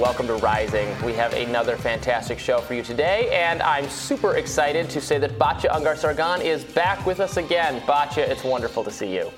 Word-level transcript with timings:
Welcome 0.00 0.26
to 0.26 0.34
Rising. 0.34 0.94
We 1.02 1.14
have 1.14 1.32
another 1.32 1.74
fantastic 1.74 2.38
show 2.38 2.60
for 2.60 2.74
you 2.74 2.82
today, 2.82 3.30
and 3.32 3.62
I'm 3.62 3.88
super 3.88 4.36
excited 4.36 4.90
to 4.90 5.00
say 5.00 5.16
that 5.16 5.38
Batya 5.38 5.70
Ungar 5.70 5.96
Sargon 5.96 6.42
is 6.42 6.64
back 6.64 7.06
with 7.06 7.18
us 7.18 7.38
again. 7.38 7.80
Batya, 7.86 8.28
it's 8.28 8.44
wonderful 8.44 8.84
to 8.84 8.90
see 8.90 9.14
you. 9.14 9.30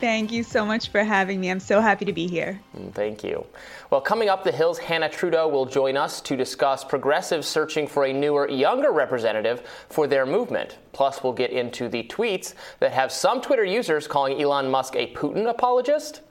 Thank 0.00 0.32
you 0.32 0.42
so 0.42 0.64
much 0.64 0.88
for 0.88 1.04
having 1.04 1.38
me. 1.38 1.50
I'm 1.50 1.60
so 1.60 1.82
happy 1.82 2.06
to 2.06 2.14
be 2.14 2.26
here. 2.26 2.58
Mm, 2.78 2.94
thank 2.94 3.22
you. 3.22 3.44
Well, 3.90 4.00
coming 4.00 4.30
up, 4.30 4.42
the 4.42 4.52
Hill's 4.52 4.78
Hanna 4.78 5.10
Trudo 5.10 5.46
will 5.48 5.66
join 5.66 5.98
us 5.98 6.22
to 6.22 6.34
discuss 6.34 6.82
progressives 6.82 7.46
searching 7.46 7.86
for 7.86 8.06
a 8.06 8.12
newer, 8.12 8.48
younger 8.48 8.90
representative 8.90 9.62
for 9.90 10.06
their 10.06 10.24
movement. 10.24 10.78
Plus, 10.92 11.22
we'll 11.22 11.34
get 11.34 11.50
into 11.50 11.90
the 11.90 12.04
tweets 12.04 12.54
that 12.80 12.92
have 12.92 13.12
some 13.12 13.42
Twitter 13.42 13.64
users 13.64 14.06
calling 14.06 14.40
Elon 14.40 14.70
Musk 14.70 14.96
a 14.96 15.12
Putin 15.12 15.50
apologist. 15.50 16.22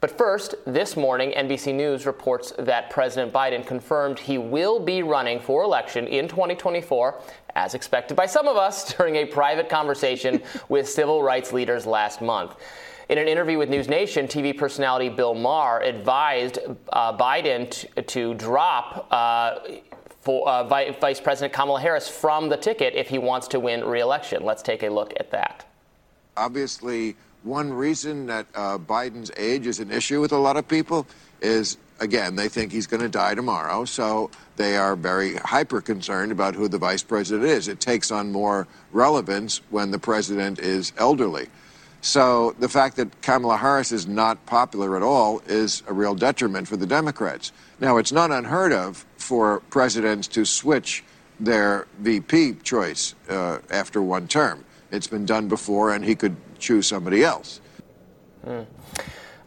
But 0.00 0.16
first, 0.16 0.54
this 0.64 0.96
morning, 0.96 1.32
NBC 1.32 1.74
News 1.74 2.06
reports 2.06 2.52
that 2.56 2.88
President 2.88 3.32
Biden 3.32 3.66
confirmed 3.66 4.20
he 4.20 4.38
will 4.38 4.78
be 4.78 5.02
running 5.02 5.40
for 5.40 5.64
election 5.64 6.06
in 6.06 6.28
2024, 6.28 7.20
as 7.56 7.74
expected 7.74 8.16
by 8.16 8.26
some 8.26 8.46
of 8.46 8.56
us 8.56 8.94
during 8.96 9.16
a 9.16 9.24
private 9.24 9.68
conversation 9.68 10.40
with 10.68 10.88
civil 10.88 11.24
rights 11.24 11.52
leaders 11.52 11.84
last 11.84 12.22
month. 12.22 12.54
In 13.08 13.18
an 13.18 13.26
interview 13.26 13.58
with 13.58 13.70
News 13.70 13.88
Nation, 13.88 14.28
TV 14.28 14.56
personality 14.56 15.08
Bill 15.08 15.34
Maher 15.34 15.80
advised 15.80 16.58
uh, 16.92 17.16
Biden 17.16 17.68
to, 17.70 18.02
to 18.02 18.34
drop 18.34 19.08
uh, 19.10 19.58
for, 20.20 20.48
uh, 20.48 20.62
Vice 21.00 21.18
President 21.18 21.52
Kamala 21.52 21.80
Harris 21.80 22.08
from 22.08 22.48
the 22.48 22.56
ticket 22.56 22.94
if 22.94 23.08
he 23.08 23.18
wants 23.18 23.48
to 23.48 23.58
win 23.58 23.84
re-election. 23.84 24.44
Let's 24.44 24.62
take 24.62 24.84
a 24.84 24.90
look 24.90 25.12
at 25.18 25.32
that. 25.32 25.64
Obviously, 26.36 27.16
one 27.48 27.72
reason 27.72 28.26
that 28.26 28.46
uh, 28.54 28.78
Biden's 28.78 29.30
age 29.36 29.66
is 29.66 29.80
an 29.80 29.90
issue 29.90 30.20
with 30.20 30.32
a 30.32 30.38
lot 30.38 30.56
of 30.56 30.68
people 30.68 31.06
is 31.40 31.78
again, 32.00 32.36
they 32.36 32.48
think 32.48 32.70
he's 32.70 32.86
going 32.86 33.02
to 33.02 33.08
die 33.08 33.34
tomorrow, 33.34 33.84
so 33.84 34.30
they 34.56 34.76
are 34.76 34.94
very 34.94 35.34
hyper 35.36 35.80
concerned 35.80 36.30
about 36.30 36.54
who 36.54 36.68
the 36.68 36.78
vice 36.78 37.02
president 37.02 37.48
is. 37.48 37.68
It 37.68 37.80
takes 37.80 38.10
on 38.10 38.30
more 38.30 38.68
relevance 38.92 39.60
when 39.70 39.90
the 39.90 39.98
president 39.98 40.58
is 40.60 40.92
elderly. 40.96 41.48
So 42.00 42.54
the 42.60 42.68
fact 42.68 42.96
that 42.96 43.22
Kamala 43.22 43.56
Harris 43.56 43.90
is 43.90 44.06
not 44.06 44.44
popular 44.46 44.96
at 44.96 45.02
all 45.02 45.42
is 45.48 45.82
a 45.88 45.92
real 45.92 46.14
detriment 46.14 46.68
for 46.68 46.76
the 46.76 46.86
Democrats. 46.86 47.50
Now, 47.80 47.96
it's 47.96 48.12
not 48.12 48.30
unheard 48.30 48.72
of 48.72 49.04
for 49.16 49.60
presidents 49.70 50.28
to 50.28 50.44
switch 50.44 51.02
their 51.40 51.88
VP 51.98 52.58
choice 52.62 53.16
uh, 53.28 53.58
after 53.70 54.00
one 54.00 54.28
term. 54.28 54.64
It's 54.90 55.06
been 55.06 55.26
done 55.26 55.48
before, 55.48 55.94
and 55.94 56.04
he 56.04 56.14
could 56.14 56.36
choose 56.58 56.86
somebody 56.86 57.24
else. 57.24 57.60
Mm. 58.46 58.66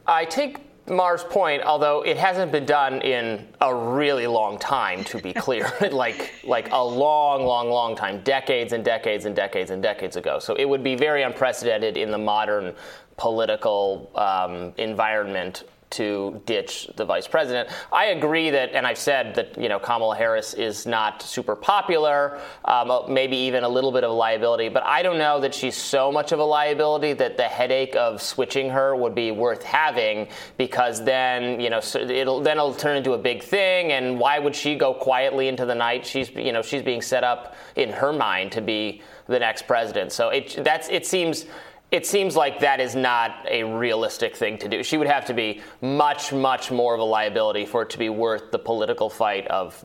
I 0.05 0.25
take 0.25 0.59
Maher's 0.87 1.23
point, 1.23 1.63
although 1.63 2.01
it 2.03 2.17
hasn't 2.17 2.51
been 2.51 2.65
done 2.65 3.01
in 3.01 3.47
a 3.61 3.73
really 3.73 4.27
long 4.27 4.59
time, 4.59 5.03
to 5.05 5.19
be 5.19 5.33
clear, 5.45 5.71
like 5.91 6.33
like 6.43 6.71
a 6.71 6.83
long, 6.83 7.45
long, 7.45 7.69
long 7.69 7.95
time, 7.95 8.21
decades 8.23 8.73
and 8.73 8.83
decades 8.83 9.25
and 9.25 9.35
decades 9.35 9.71
and 9.71 9.81
decades 9.81 10.15
ago. 10.15 10.39
So 10.39 10.55
it 10.55 10.65
would 10.65 10.83
be 10.83 10.95
very 10.95 11.23
unprecedented 11.23 11.97
in 11.97 12.11
the 12.11 12.17
modern 12.17 12.73
political 13.17 14.11
um, 14.15 14.73
environment 14.77 15.63
to 15.91 16.41
ditch 16.45 16.89
the 16.95 17.05
vice 17.05 17.27
president. 17.27 17.69
I 17.91 18.05
agree 18.05 18.49
that, 18.49 18.73
and 18.73 18.87
I've 18.87 18.97
said 18.97 19.35
that 19.35 19.57
you 19.57 19.69
know 19.69 19.79
Kamala 19.79 20.15
Harris 20.15 20.53
is 20.53 20.85
not 20.85 21.21
super 21.21 21.55
popular, 21.55 22.39
um, 22.65 22.91
maybe 23.07 23.37
even 23.37 23.63
a 23.63 23.69
little 23.69 23.91
bit 23.91 24.03
of 24.03 24.11
a 24.11 24.13
liability. 24.13 24.69
But 24.69 24.83
I 24.83 25.03
don't 25.03 25.17
know 25.17 25.39
that 25.41 25.53
she's 25.53 25.75
so 25.75 26.11
much 26.11 26.31
of 26.31 26.39
a 26.39 26.43
liability 26.43 27.13
that 27.13 27.37
the 27.37 27.43
headache 27.43 27.95
of 27.95 28.21
switching 28.21 28.69
her 28.69 28.95
would 28.95 29.15
be 29.15 29.31
worth 29.31 29.63
having 29.63 30.27
because 30.57 31.03
then 31.03 31.59
you 31.59 31.69
know 31.69 31.81
it'll 31.95 32.41
then 32.41 32.57
it'll 32.57 32.73
turn 32.73 32.97
into 32.97 33.13
a 33.13 33.17
big 33.17 33.43
thing. 33.43 33.91
And 33.91 34.19
why 34.19 34.39
would 34.39 34.55
she 34.55 34.75
go 34.75 34.93
quietly 34.93 35.47
into 35.47 35.65
the 35.65 35.75
night? 35.75 36.05
She's 36.05 36.29
you 36.31 36.51
know 36.51 36.61
she's 36.61 36.81
being 36.81 37.01
set 37.01 37.23
up 37.23 37.55
in 37.75 37.89
her 37.89 38.13
mind 38.13 38.51
to 38.53 38.61
be 38.61 39.01
the 39.27 39.39
next 39.39 39.67
president. 39.67 40.11
So 40.11 40.29
it 40.29 40.63
that's 40.63 40.89
it 40.89 41.05
seems 41.05 41.45
it 41.91 42.05
seems 42.05 42.37
like 42.37 42.61
that 42.61 42.79
is 42.79 42.95
not 42.95 43.45
a 43.49 43.63
realistic 43.63 44.35
thing 44.35 44.57
to 44.59 44.69
do. 44.69 44.81
She 44.81 44.97
would 44.97 45.07
have 45.07 45.25
to 45.25 45.33
be 45.33 45.61
much, 45.81 46.31
much 46.31 46.71
more 46.71 46.93
of 46.93 47.01
a 47.01 47.03
liability 47.03 47.65
for 47.65 47.81
it 47.81 47.89
to 47.91 47.97
be 47.97 48.07
worth 48.07 48.51
the 48.51 48.59
political 48.59 49.09
fight 49.09 49.45
of 49.47 49.83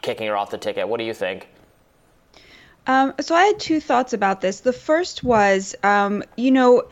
kicking 0.00 0.26
her 0.28 0.36
off 0.36 0.50
the 0.50 0.58
ticket. 0.58 0.88
What 0.88 0.98
do 0.98 1.04
you 1.04 1.12
think? 1.12 1.48
Um, 2.86 3.12
so 3.20 3.34
I 3.34 3.44
had 3.44 3.60
two 3.60 3.80
thoughts 3.80 4.14
about 4.14 4.40
this. 4.40 4.60
The 4.60 4.72
first 4.72 5.22
was, 5.22 5.76
um, 5.82 6.24
you 6.36 6.50
know, 6.50 6.84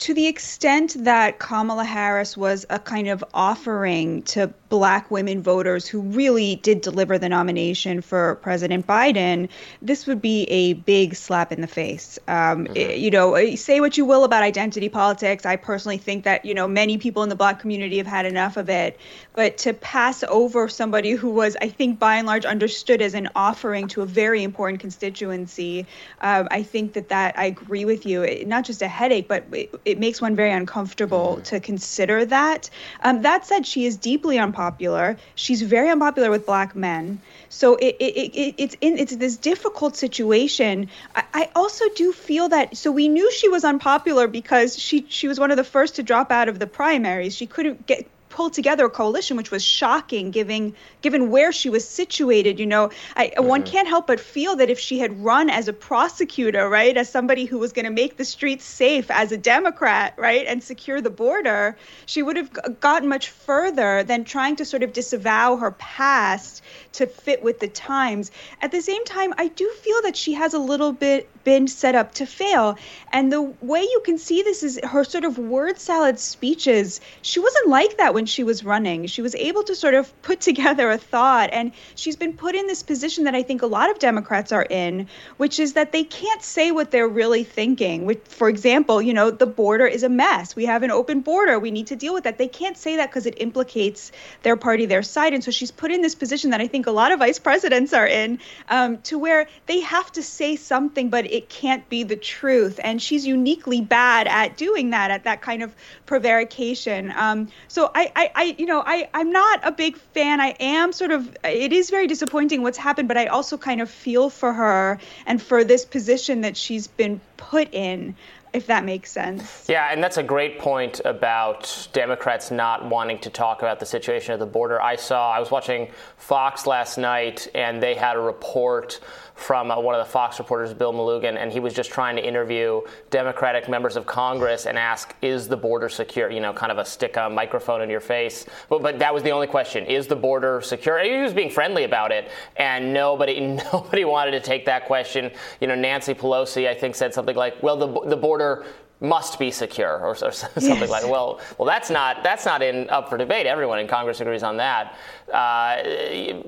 to 0.00 0.14
the 0.14 0.26
extent 0.26 0.96
that 1.04 1.38
Kamala 1.38 1.84
Harris 1.84 2.34
was 2.34 2.64
a 2.70 2.78
kind 2.78 3.08
of 3.08 3.22
offering 3.34 4.22
to 4.22 4.52
black 4.70 5.10
women 5.10 5.42
voters 5.42 5.86
who 5.86 6.00
really 6.00 6.56
did 6.56 6.80
deliver 6.80 7.18
the 7.18 7.28
nomination 7.28 8.00
for 8.00 8.36
President 8.36 8.86
Biden, 8.86 9.48
this 9.82 10.06
would 10.06 10.22
be 10.22 10.44
a 10.44 10.72
big 10.72 11.14
slap 11.14 11.52
in 11.52 11.60
the 11.60 11.66
face. 11.66 12.18
Um, 12.28 12.64
mm-hmm. 12.64 12.76
it, 12.76 12.98
you 12.98 13.10
know, 13.10 13.54
say 13.56 13.80
what 13.80 13.98
you 13.98 14.06
will 14.06 14.24
about 14.24 14.42
identity 14.42 14.88
politics. 14.88 15.44
I 15.44 15.56
personally 15.56 15.98
think 15.98 16.24
that, 16.24 16.46
you 16.46 16.54
know, 16.54 16.66
many 16.66 16.96
people 16.96 17.22
in 17.22 17.28
the 17.28 17.34
black 17.34 17.60
community 17.60 17.98
have 17.98 18.06
had 18.06 18.24
enough 18.24 18.56
of 18.56 18.70
it. 18.70 18.98
But 19.34 19.58
to 19.58 19.74
pass 19.74 20.22
over 20.24 20.68
somebody 20.68 21.12
who 21.12 21.30
was, 21.30 21.56
I 21.60 21.68
think, 21.68 21.98
by 21.98 22.16
and 22.16 22.26
large 22.26 22.46
understood 22.46 23.02
as 23.02 23.14
an 23.14 23.28
offering 23.34 23.88
to 23.88 24.02
a 24.02 24.06
very 24.06 24.42
important 24.42 24.80
constituency, 24.80 25.86
um, 26.22 26.48
I 26.50 26.62
think 26.62 26.94
that 26.94 27.10
that 27.10 27.38
I 27.38 27.46
agree 27.46 27.84
with 27.84 28.06
you. 28.06 28.22
It, 28.22 28.46
not 28.46 28.64
just 28.64 28.80
a 28.80 28.88
headache, 28.88 29.28
but 29.28 29.44
it, 29.52 29.89
it 29.90 29.98
makes 29.98 30.20
one 30.20 30.36
very 30.36 30.52
uncomfortable 30.52 31.34
mm-hmm. 31.34 31.42
to 31.42 31.60
consider 31.60 32.24
that. 32.26 32.70
Um, 33.02 33.22
that 33.22 33.46
said, 33.46 33.66
she 33.66 33.86
is 33.86 33.96
deeply 33.96 34.38
unpopular. 34.38 35.16
She's 35.34 35.62
very 35.62 35.88
unpopular 35.90 36.30
with 36.30 36.46
black 36.46 36.74
men. 36.74 37.20
So 37.48 37.76
it, 37.76 37.96
it, 37.98 38.34
it, 38.34 38.54
it's 38.58 38.76
in 38.80 38.98
it's 38.98 39.16
this 39.16 39.36
difficult 39.36 39.96
situation. 39.96 40.88
I, 41.14 41.24
I 41.34 41.48
also 41.54 41.84
do 41.96 42.12
feel 42.12 42.48
that 42.50 42.76
so 42.76 42.92
we 42.92 43.08
knew 43.08 43.30
she 43.32 43.48
was 43.48 43.64
unpopular 43.64 44.28
because 44.28 44.78
she 44.78 45.06
she 45.08 45.28
was 45.28 45.40
one 45.40 45.50
of 45.50 45.56
the 45.56 45.64
first 45.64 45.96
to 45.96 46.02
drop 46.02 46.30
out 46.30 46.48
of 46.48 46.58
the 46.58 46.66
primaries. 46.66 47.34
She 47.36 47.46
couldn't 47.46 47.86
get 47.86 48.06
pulled 48.40 48.54
together 48.54 48.86
a 48.86 48.88
coalition, 48.88 49.36
which 49.36 49.50
was 49.50 49.62
shocking, 49.62 50.30
given 50.30 50.74
given 51.02 51.28
where 51.28 51.52
she 51.52 51.68
was 51.68 51.86
situated. 51.86 52.58
You 52.58 52.64
know, 52.64 52.88
I, 53.14 53.26
mm-hmm. 53.26 53.46
one 53.46 53.62
can't 53.64 53.86
help 53.86 54.06
but 54.06 54.18
feel 54.18 54.56
that 54.56 54.70
if 54.70 54.78
she 54.78 54.98
had 54.98 55.22
run 55.22 55.50
as 55.50 55.68
a 55.68 55.74
prosecutor, 55.74 56.66
right, 56.66 56.96
as 56.96 57.10
somebody 57.10 57.44
who 57.44 57.58
was 57.58 57.74
going 57.74 57.84
to 57.84 57.90
make 57.90 58.16
the 58.16 58.24
streets 58.24 58.64
safe, 58.64 59.10
as 59.10 59.30
a 59.30 59.36
Democrat, 59.36 60.14
right, 60.16 60.46
and 60.46 60.62
secure 60.62 61.02
the 61.02 61.10
border, 61.10 61.76
she 62.06 62.22
would 62.22 62.38
have 62.38 62.80
gotten 62.80 63.10
much 63.10 63.28
further 63.28 64.04
than 64.04 64.24
trying 64.24 64.56
to 64.56 64.64
sort 64.64 64.82
of 64.82 64.94
disavow 64.94 65.56
her 65.56 65.72
past 65.72 66.62
to 66.92 67.06
fit 67.06 67.42
with 67.42 67.60
the 67.60 67.68
times. 67.68 68.30
At 68.62 68.72
the 68.72 68.80
same 68.80 69.04
time, 69.04 69.34
I 69.36 69.48
do 69.48 69.68
feel 69.82 70.00
that 70.04 70.16
she 70.16 70.32
has 70.32 70.54
a 70.54 70.58
little 70.58 70.92
bit 70.92 71.28
been 71.44 71.68
set 71.68 71.94
up 71.94 72.14
to 72.14 72.26
fail. 72.26 72.76
And 73.12 73.32
the 73.32 73.42
way 73.42 73.82
you 73.82 74.02
can 74.04 74.18
see 74.18 74.42
this 74.42 74.62
is 74.62 74.78
her 74.84 75.04
sort 75.04 75.24
of 75.24 75.38
word 75.38 75.78
salad 75.78 76.18
speeches. 76.18 77.00
She 77.22 77.40
wasn't 77.40 77.68
like 77.68 77.96
that 77.98 78.14
when 78.14 78.26
she 78.26 78.44
was 78.44 78.64
running. 78.64 79.06
She 79.06 79.22
was 79.22 79.34
able 79.34 79.62
to 79.64 79.74
sort 79.74 79.94
of 79.94 80.22
put 80.22 80.40
together 80.50 80.90
a 80.90 80.98
thought. 80.98 81.50
And 81.52 81.72
she's 81.94 82.16
been 82.16 82.32
put 82.32 82.54
in 82.54 82.66
this 82.66 82.82
position 82.82 83.24
that 83.24 83.34
I 83.34 83.42
think 83.42 83.62
a 83.62 83.66
lot 83.66 83.90
of 83.90 83.98
Democrats 83.98 84.52
are 84.52 84.66
in, 84.68 85.06
which 85.38 85.58
is 85.58 85.72
that 85.74 85.92
they 85.92 86.04
can't 86.04 86.42
say 86.42 86.70
what 86.70 86.90
they're 86.90 87.08
really 87.08 87.44
thinking. 87.44 88.04
Which, 88.04 88.20
for 88.24 88.48
example, 88.48 89.00
you 89.00 89.14
know, 89.14 89.30
the 89.30 89.46
border 89.46 89.86
is 89.86 90.02
a 90.02 90.08
mess. 90.08 90.54
We 90.54 90.66
have 90.66 90.82
an 90.82 90.90
open 90.90 91.20
border. 91.20 91.58
We 91.58 91.70
need 91.70 91.86
to 91.88 91.96
deal 91.96 92.14
with 92.14 92.24
that. 92.24 92.38
They 92.38 92.48
can't 92.48 92.76
say 92.76 92.96
that 92.96 93.10
because 93.10 93.26
it 93.26 93.34
implicates 93.40 94.12
their 94.42 94.56
party, 94.56 94.86
their 94.86 95.02
side. 95.02 95.34
And 95.34 95.42
so 95.42 95.50
she's 95.50 95.70
put 95.70 95.90
in 95.90 96.02
this 96.02 96.14
position 96.14 96.50
that 96.50 96.60
I 96.60 96.66
think 96.66 96.86
a 96.86 96.90
lot 96.90 97.12
of 97.12 97.18
vice 97.18 97.38
presidents 97.38 97.92
are 97.92 98.06
in 98.06 98.38
um, 98.68 98.98
to 99.02 99.18
where 99.18 99.48
they 99.66 99.80
have 99.80 100.10
to 100.12 100.22
say 100.22 100.56
something, 100.56 101.10
but 101.10 101.29
it 101.30 101.48
can't 101.48 101.88
be 101.88 102.02
the 102.02 102.16
truth. 102.16 102.80
And 102.82 103.00
she's 103.00 103.26
uniquely 103.26 103.80
bad 103.80 104.26
at 104.26 104.56
doing 104.56 104.90
that, 104.90 105.10
at 105.10 105.24
that 105.24 105.42
kind 105.42 105.62
of 105.62 105.74
prevarication. 106.06 107.12
Um, 107.16 107.48
so 107.68 107.90
I, 107.94 108.12
I, 108.16 108.30
I, 108.34 108.56
you 108.58 108.66
know, 108.66 108.82
I, 108.84 109.08
I'm 109.14 109.30
not 109.30 109.60
a 109.62 109.72
big 109.72 109.96
fan. 109.96 110.40
I 110.40 110.56
am 110.60 110.92
sort 110.92 111.10
of, 111.10 111.36
it 111.44 111.72
is 111.72 111.90
very 111.90 112.06
disappointing 112.06 112.62
what's 112.62 112.78
happened, 112.78 113.08
but 113.08 113.16
I 113.16 113.26
also 113.26 113.56
kind 113.56 113.80
of 113.80 113.90
feel 113.90 114.30
for 114.30 114.52
her 114.52 114.98
and 115.26 115.40
for 115.40 115.64
this 115.64 115.84
position 115.84 116.40
that 116.42 116.56
she's 116.56 116.86
been 116.86 117.20
put 117.36 117.72
in 117.72 118.14
if 118.52 118.66
that 118.66 118.84
makes 118.84 119.10
sense. 119.10 119.66
Yeah, 119.68 119.88
and 119.90 120.02
that's 120.02 120.16
a 120.16 120.22
great 120.22 120.58
point 120.58 121.00
about 121.04 121.88
Democrats 121.92 122.50
not 122.50 122.88
wanting 122.88 123.18
to 123.20 123.30
talk 123.30 123.62
about 123.62 123.78
the 123.80 123.86
situation 123.86 124.32
at 124.32 124.38
the 124.38 124.46
border. 124.46 124.80
I 124.80 124.96
saw, 124.96 125.30
I 125.30 125.38
was 125.38 125.50
watching 125.50 125.90
Fox 126.16 126.66
last 126.66 126.98
night, 126.98 127.48
and 127.54 127.82
they 127.82 127.94
had 127.94 128.16
a 128.16 128.20
report 128.20 129.00
from 129.40 129.70
uh, 129.70 129.80
one 129.80 129.94
of 129.94 130.06
the 130.06 130.12
Fox 130.12 130.38
reporters, 130.38 130.74
Bill 130.74 130.92
Melugin, 130.92 131.36
and 131.36 131.50
he 131.50 131.60
was 131.60 131.72
just 131.72 131.90
trying 131.90 132.14
to 132.16 132.24
interview 132.24 132.82
Democratic 133.08 133.68
members 133.68 133.96
of 133.96 134.04
Congress 134.06 134.66
and 134.66 134.78
ask, 134.78 135.14
"Is 135.22 135.48
the 135.48 135.56
border 135.56 135.88
secure?" 135.88 136.30
You 136.30 136.40
know, 136.40 136.52
kind 136.52 136.70
of 136.70 136.78
a 136.78 136.84
stick 136.84 137.16
a 137.16 137.28
microphone 137.30 137.80
in 137.80 137.88
your 137.88 138.00
face. 138.00 138.46
But, 138.68 138.82
but 138.82 138.98
that 138.98 139.14
was 139.14 139.22
the 139.22 139.30
only 139.30 139.46
question: 139.46 139.86
Is 139.86 140.06
the 140.06 140.16
border 140.16 140.60
secure? 140.60 140.98
He 141.02 141.22
was 141.22 141.32
being 141.32 141.50
friendly 141.50 141.84
about 141.84 142.12
it, 142.12 142.30
and 142.56 142.92
nobody 142.92 143.40
nobody 143.72 144.04
wanted 144.04 144.32
to 144.32 144.40
take 144.40 144.66
that 144.66 144.86
question. 144.86 145.30
You 145.60 145.68
know, 145.68 145.74
Nancy 145.74 146.14
Pelosi, 146.14 146.68
I 146.68 146.74
think, 146.74 146.94
said 146.94 147.14
something 147.14 147.36
like, 147.36 147.62
"Well, 147.62 147.76
the 147.76 148.08
the 148.08 148.16
border." 148.16 148.64
Must 149.00 149.38
be 149.38 149.50
secure 149.50 149.98
or, 149.98 150.10
or 150.10 150.14
something 150.32 150.62
Yes. 150.62 150.90
like 150.90 151.04
well 151.04 151.40
well 151.58 151.66
that's 151.66 151.90
not 151.90 152.22
that's 152.22 152.44
not 152.44 152.62
in 152.62 152.88
up 152.90 153.08
for 153.08 153.16
debate. 153.16 153.46
Everyone 153.46 153.78
in 153.78 153.86
congress 153.88 154.20
agrees 154.20 154.42
on 154.42 154.56
that. 154.58 154.96
Uh, 155.32 155.76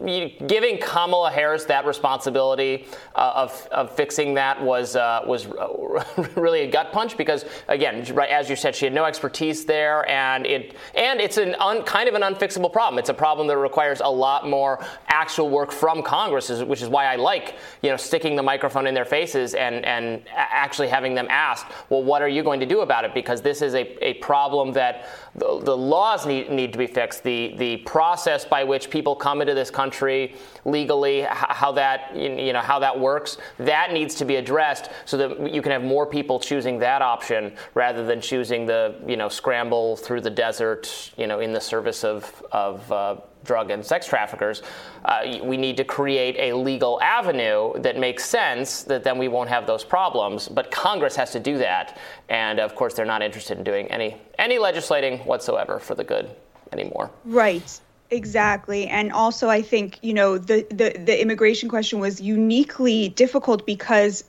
you, 0.04 0.30
giving 0.48 0.76
kamala 0.78 1.30
harris 1.30 1.64
that 1.66 1.86
responsibility 1.86 2.84
uh, 3.14 3.32
of, 3.36 3.68
of 3.70 3.94
fixing 3.94 4.34
that 4.34 4.60
was 4.60 4.96
uh, 4.96 5.22
was 5.24 5.46
really 6.36 6.62
a 6.62 6.70
gut 6.70 6.92
punch 6.92 7.16
because 7.16 7.44
again 7.68 8.04
right 8.14 8.30
as 8.30 8.50
you 8.50 8.56
said 8.56 8.74
she 8.74 8.84
had 8.84 8.92
no 8.92 9.04
expertise 9.04 9.64
there 9.64 10.08
and 10.10 10.46
it 10.46 10.74
and 10.96 11.20
it's 11.20 11.36
an 11.36 11.54
un, 11.60 11.82
kind 11.84 12.08
of 12.08 12.14
an 12.14 12.22
unfixable 12.22 12.72
problem. 12.72 12.98
It's 12.98 13.08
a 13.08 13.14
problem 13.14 13.46
that 13.48 13.56
requires 13.56 14.00
a 14.00 14.10
lot 14.10 14.48
more 14.48 14.84
actual 15.08 15.48
work 15.48 15.70
from 15.70 16.02
congress 16.02 16.50
which 16.50 16.82
is 16.82 16.88
why 16.88 17.06
i 17.06 17.16
like 17.16 17.54
you 17.82 17.90
know 17.90 17.96
sticking 17.96 18.34
the 18.36 18.42
microphone 18.42 18.86
in 18.86 18.94
their 18.94 19.04
faces 19.04 19.54
and 19.54 19.84
and 19.84 20.22
actually 20.34 20.88
having 20.88 21.14
them 21.14 21.26
ask 21.30 21.66
well 21.88 22.02
what 22.02 22.20
are 22.20 22.28
you 22.28 22.41
going 22.42 22.60
to 22.60 22.66
do 22.66 22.80
about 22.80 23.04
it 23.04 23.14
because 23.14 23.42
this 23.42 23.62
is 23.62 23.74
a, 23.74 24.04
a 24.04 24.14
problem 24.14 24.72
that 24.72 25.06
the, 25.34 25.60
the 25.60 25.76
laws 25.76 26.26
need, 26.26 26.50
need 26.50 26.72
to 26.72 26.78
be 26.78 26.86
fixed. 26.86 27.22
The 27.22 27.54
the 27.58 27.78
process 27.78 28.44
by 28.44 28.64
which 28.64 28.90
people 28.90 29.14
come 29.14 29.40
into 29.40 29.54
this 29.54 29.70
country 29.70 30.34
legally 30.64 31.22
how 31.28 31.72
that 31.72 32.14
you 32.14 32.52
know 32.52 32.60
how 32.60 32.78
that 32.78 32.98
works 32.98 33.38
that 33.58 33.92
needs 33.92 34.14
to 34.16 34.24
be 34.24 34.36
addressed 34.36 34.90
so 35.04 35.16
that 35.16 35.52
you 35.52 35.62
can 35.62 35.72
have 35.72 35.82
more 35.82 36.06
people 36.06 36.38
choosing 36.38 36.78
that 36.78 37.02
option 37.02 37.52
rather 37.74 38.04
than 38.04 38.20
choosing 38.20 38.66
the 38.66 38.94
you 39.06 39.16
know 39.16 39.28
scramble 39.28 39.96
through 39.96 40.20
the 40.20 40.30
desert 40.30 41.12
you 41.16 41.26
know 41.26 41.40
in 41.40 41.52
the 41.52 41.60
service 41.60 42.04
of 42.04 42.42
of 42.52 42.90
uh, 42.92 43.16
drug 43.44 43.70
and 43.70 43.84
sex 43.84 44.06
traffickers, 44.06 44.62
uh, 45.04 45.38
we 45.42 45.56
need 45.56 45.76
to 45.76 45.84
create 45.84 46.36
a 46.38 46.56
legal 46.56 47.00
avenue 47.02 47.72
that 47.80 47.98
makes 47.98 48.24
sense 48.24 48.82
that 48.84 49.04
then 49.04 49.18
we 49.18 49.28
won't 49.28 49.48
have 49.48 49.66
those 49.66 49.84
problems. 49.84 50.48
But 50.48 50.70
Congress 50.70 51.16
has 51.16 51.30
to 51.32 51.40
do 51.40 51.58
that. 51.58 51.98
And 52.28 52.60
of 52.60 52.74
course, 52.74 52.94
they're 52.94 53.06
not 53.06 53.22
interested 53.22 53.58
in 53.58 53.64
doing 53.64 53.86
any, 53.88 54.16
any 54.38 54.58
legislating 54.58 55.18
whatsoever 55.20 55.78
for 55.78 55.94
the 55.94 56.04
good 56.04 56.30
anymore. 56.72 57.10
Right. 57.24 57.80
Exactly. 58.10 58.88
And 58.88 59.10
also 59.10 59.48
I 59.48 59.62
think, 59.62 59.98
you 60.02 60.12
know, 60.12 60.36
the, 60.36 60.66
the, 60.70 60.98
the 61.02 61.20
immigration 61.20 61.68
question 61.70 61.98
was 61.98 62.20
uniquely 62.20 63.08
difficult 63.08 63.64
because 63.64 64.24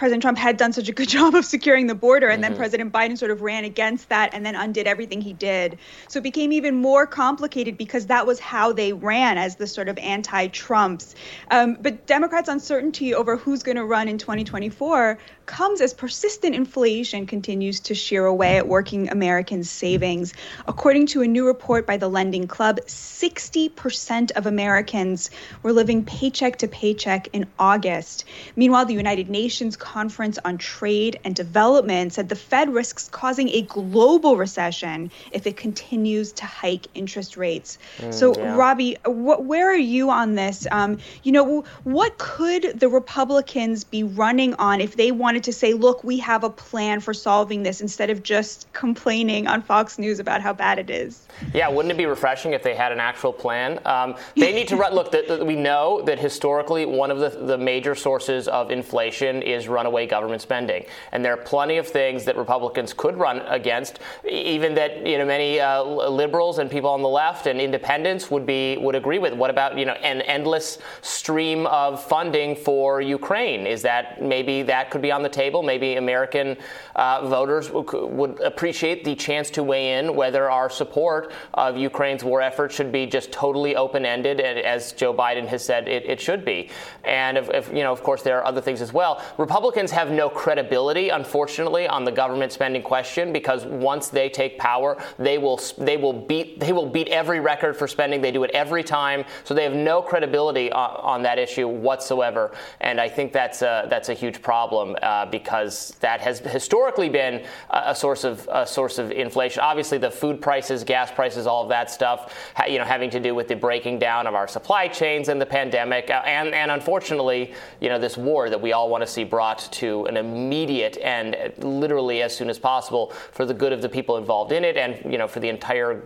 President 0.00 0.22
Trump 0.22 0.38
had 0.38 0.56
done 0.56 0.72
such 0.72 0.88
a 0.88 0.92
good 0.92 1.08
job 1.18 1.34
of 1.34 1.44
securing 1.44 1.86
the 1.86 1.94
border, 1.94 2.28
and 2.30 2.42
then 2.42 2.56
President 2.56 2.90
Biden 2.90 3.18
sort 3.18 3.30
of 3.30 3.42
ran 3.42 3.64
against 3.64 4.08
that 4.08 4.32
and 4.32 4.46
then 4.46 4.54
undid 4.54 4.86
everything 4.86 5.20
he 5.20 5.34
did. 5.34 5.76
So 6.08 6.20
it 6.20 6.22
became 6.22 6.54
even 6.54 6.74
more 6.74 7.06
complicated 7.06 7.76
because 7.76 8.06
that 8.06 8.26
was 8.26 8.40
how 8.40 8.72
they 8.72 8.94
ran 8.94 9.36
as 9.36 9.56
the 9.56 9.66
sort 9.66 9.90
of 9.90 9.98
anti 9.98 10.46
Trumps. 10.46 11.14
Um, 11.50 11.76
but 11.82 12.06
Democrats' 12.06 12.48
uncertainty 12.48 13.12
over 13.12 13.36
who's 13.36 13.62
going 13.62 13.76
to 13.76 13.84
run 13.84 14.08
in 14.08 14.16
2024 14.16 15.18
comes 15.50 15.80
as 15.80 15.92
persistent 15.92 16.54
inflation 16.54 17.26
continues 17.26 17.80
to 17.80 17.92
shear 17.92 18.24
away 18.24 18.56
at 18.56 18.68
working 18.68 19.10
Americans' 19.10 19.68
savings. 19.68 20.32
According 20.68 21.08
to 21.08 21.22
a 21.22 21.26
new 21.26 21.44
report 21.44 21.88
by 21.88 21.96
the 21.96 22.06
Lending 22.06 22.46
Club, 22.46 22.78
60% 22.86 24.30
of 24.30 24.46
Americans 24.46 25.28
were 25.64 25.72
living 25.72 26.04
paycheck 26.04 26.58
to 26.58 26.68
paycheck 26.68 27.26
in 27.32 27.46
August. 27.58 28.26
Meanwhile, 28.54 28.86
the 28.86 28.94
United 28.94 29.28
Nations 29.28 29.76
Conference 29.76 30.38
on 30.44 30.56
Trade 30.56 31.18
and 31.24 31.34
Development 31.34 32.12
said 32.12 32.28
the 32.28 32.36
Fed 32.36 32.72
risks 32.72 33.08
causing 33.08 33.48
a 33.48 33.62
global 33.62 34.36
recession 34.36 35.10
if 35.32 35.48
it 35.48 35.56
continues 35.56 36.30
to 36.30 36.46
hike 36.46 36.86
interest 36.94 37.36
rates. 37.36 37.76
so, 38.10 38.36
yeah. 38.36 38.54
Robby, 38.54 38.98
wh- 39.04 39.42
where 39.42 39.68
are 39.68 39.76
you 39.76 40.10
on 40.10 40.36
this? 40.36 40.68
Um, 40.70 40.98
you 41.24 41.32
know, 41.32 41.64
what 41.82 42.18
could 42.18 42.78
the 42.78 42.88
Republicans 42.88 43.82
be 43.82 44.04
running 44.04 44.54
on 44.54 44.80
if 44.80 44.94
they 44.94 45.10
wanted 45.10 45.39
to 45.44 45.52
say, 45.52 45.72
look, 45.72 46.04
we 46.04 46.18
have 46.18 46.44
a 46.44 46.50
plan 46.50 47.00
for 47.00 47.14
solving 47.14 47.62
this 47.62 47.80
instead 47.80 48.10
of 48.10 48.22
just 48.22 48.70
complaining 48.72 49.46
on 49.46 49.62
Fox 49.62 49.98
News 49.98 50.18
about 50.18 50.40
how 50.40 50.52
bad 50.52 50.78
it 50.78 50.90
is? 50.90 51.26
Yeah, 51.54 51.68
wouldn't 51.68 51.92
it 51.92 51.96
be 51.96 52.06
refreshing 52.06 52.52
if 52.52 52.62
they 52.62 52.74
had 52.74 52.92
an 52.92 53.00
actual 53.00 53.32
plan? 53.32 53.80
Um, 53.84 54.16
they 54.36 54.52
need 54.52 54.68
to 54.68 54.76
run. 54.76 54.94
Look, 54.94 55.10
the, 55.10 55.24
the, 55.26 55.44
we 55.44 55.56
know 55.56 56.02
that 56.02 56.18
historically 56.18 56.84
one 56.86 57.10
of 57.10 57.18
the, 57.18 57.30
the 57.30 57.58
major 57.58 57.94
sources 57.94 58.48
of 58.48 58.70
inflation 58.70 59.42
is 59.42 59.68
runaway 59.68 60.06
government 60.06 60.42
spending, 60.42 60.84
and 61.12 61.24
there 61.24 61.32
are 61.32 61.42
plenty 61.42 61.78
of 61.78 61.86
things 61.86 62.24
that 62.26 62.36
Republicans 62.36 62.92
could 62.92 63.16
run 63.16 63.40
against. 63.48 64.00
Even 64.28 64.74
that 64.74 65.06
you 65.06 65.18
know 65.18 65.24
many 65.24 65.60
uh, 65.60 65.82
liberals 65.82 66.58
and 66.58 66.70
people 66.70 66.90
on 66.90 67.02
the 67.02 67.08
left 67.08 67.46
and 67.46 67.60
independents 67.60 68.30
would 68.30 68.44
be 68.44 68.76
would 68.78 68.94
agree 68.94 69.18
with. 69.18 69.34
What 69.34 69.50
about 69.50 69.78
you 69.78 69.86
know 69.86 69.94
an 69.94 70.20
endless 70.22 70.78
stream 71.02 71.66
of 71.66 72.02
funding 72.04 72.54
for 72.54 73.00
Ukraine? 73.00 73.66
Is 73.66 73.82
that 73.82 74.22
maybe 74.22 74.62
that 74.62 74.90
could 74.90 75.02
be 75.02 75.10
on 75.10 75.22
the 75.22 75.28
table? 75.32 75.62
Maybe 75.62 75.96
American 75.96 76.56
uh, 76.96 77.28
voters 77.28 77.70
would, 77.70 77.90
would 77.92 78.40
appreciate 78.40 79.04
the 79.04 79.14
chance 79.14 79.50
to 79.50 79.62
weigh 79.62 79.98
in 79.98 80.14
whether 80.14 80.50
our 80.50 80.70
support 80.70 81.32
of 81.54 81.76
Ukraine's 81.76 82.24
war 82.24 82.40
effort 82.40 82.72
should 82.72 82.92
be 82.92 83.06
just 83.06 83.32
totally 83.32 83.76
open-ended, 83.76 84.40
as 84.40 84.92
Joe 84.92 85.14
Biden 85.14 85.46
has 85.46 85.64
said 85.64 85.88
it, 85.88 86.04
it 86.06 86.20
should 86.20 86.44
be. 86.44 86.70
And 87.04 87.38
if, 87.38 87.50
if, 87.50 87.68
you 87.68 87.82
know, 87.82 87.92
of 87.92 88.02
course, 88.02 88.22
there 88.22 88.38
are 88.38 88.44
other 88.44 88.60
things 88.60 88.80
as 88.80 88.92
well. 88.92 89.22
Republicans 89.38 89.90
have 89.90 90.10
no 90.10 90.28
credibility, 90.28 91.08
unfortunately, 91.08 91.88
on 91.88 92.04
the 92.04 92.12
government 92.12 92.52
spending 92.52 92.82
question 92.82 93.32
because 93.32 93.64
once 93.64 94.08
they 94.08 94.28
take 94.28 94.58
power, 94.58 94.96
they 95.18 95.38
will 95.38 95.60
they 95.78 95.96
will 95.96 96.12
beat 96.12 96.60
they 96.60 96.72
will 96.72 96.86
beat 96.86 97.08
every 97.08 97.40
record 97.40 97.76
for 97.76 97.86
spending. 97.86 98.20
They 98.20 98.32
do 98.32 98.44
it 98.44 98.50
every 98.52 98.82
time, 98.82 99.24
so 99.44 99.54
they 99.54 99.64
have 99.64 99.74
no 99.74 100.02
credibility 100.02 100.70
on, 100.72 100.90
on 101.02 101.22
that 101.22 101.38
issue 101.38 101.68
whatsoever. 101.68 102.52
And 102.80 103.00
I 103.00 103.08
think 103.08 103.32
that's 103.32 103.62
a, 103.62 103.86
that's 103.88 104.08
a 104.08 104.14
huge 104.14 104.42
problem 104.42 104.96
uh, 105.02 105.19
because 105.26 105.94
that 106.00 106.20
has 106.20 106.40
historically 106.40 107.08
been 107.08 107.44
a, 107.70 107.94
source 107.94 108.24
of 108.24 108.48
a 108.52 108.66
source 108.66 108.98
of 108.98 109.10
inflation. 109.10 109.60
Obviously, 109.60 109.98
the 109.98 110.10
food 110.10 110.40
prices, 110.40 110.84
gas 110.84 111.10
prices, 111.10 111.46
all 111.46 111.62
of 111.62 111.68
that 111.68 111.90
stuff, 111.90 112.34
you 112.68 112.78
know, 112.78 112.84
having 112.84 113.10
to 113.10 113.20
do 113.20 113.34
with 113.34 113.48
the 113.48 113.56
breaking 113.56 113.98
down 113.98 114.26
of 114.26 114.34
our 114.34 114.48
supply 114.48 114.88
chains 114.88 115.28
and 115.28 115.40
the 115.40 115.46
pandemic, 115.46 116.10
uh, 116.10 116.22
and 116.24 116.54
and 116.54 116.70
unfortunately, 116.70 117.52
you 117.80 117.88
know, 117.88 117.98
this 117.98 118.16
war 118.16 118.50
that 118.50 118.60
we 118.60 118.72
all 118.72 118.88
want 118.88 119.02
to 119.02 119.06
see 119.06 119.24
brought 119.24 119.58
to 119.72 120.06
an 120.06 120.16
immediate 120.16 120.96
uh, 121.04 121.48
literally 121.58 122.22
as 122.22 122.36
soon 122.36 122.48
as 122.48 122.58
possible 122.58 123.10
for 123.32 123.44
the 123.44 123.54
good 123.54 123.72
of 123.72 123.82
the 123.82 123.88
people 123.88 124.16
involved 124.16 124.52
in 124.52 124.64
it, 124.64 124.76
and 124.76 125.10
you 125.10 125.18
know, 125.18 125.28
for 125.28 125.40
the 125.40 125.48
entire 125.48 126.02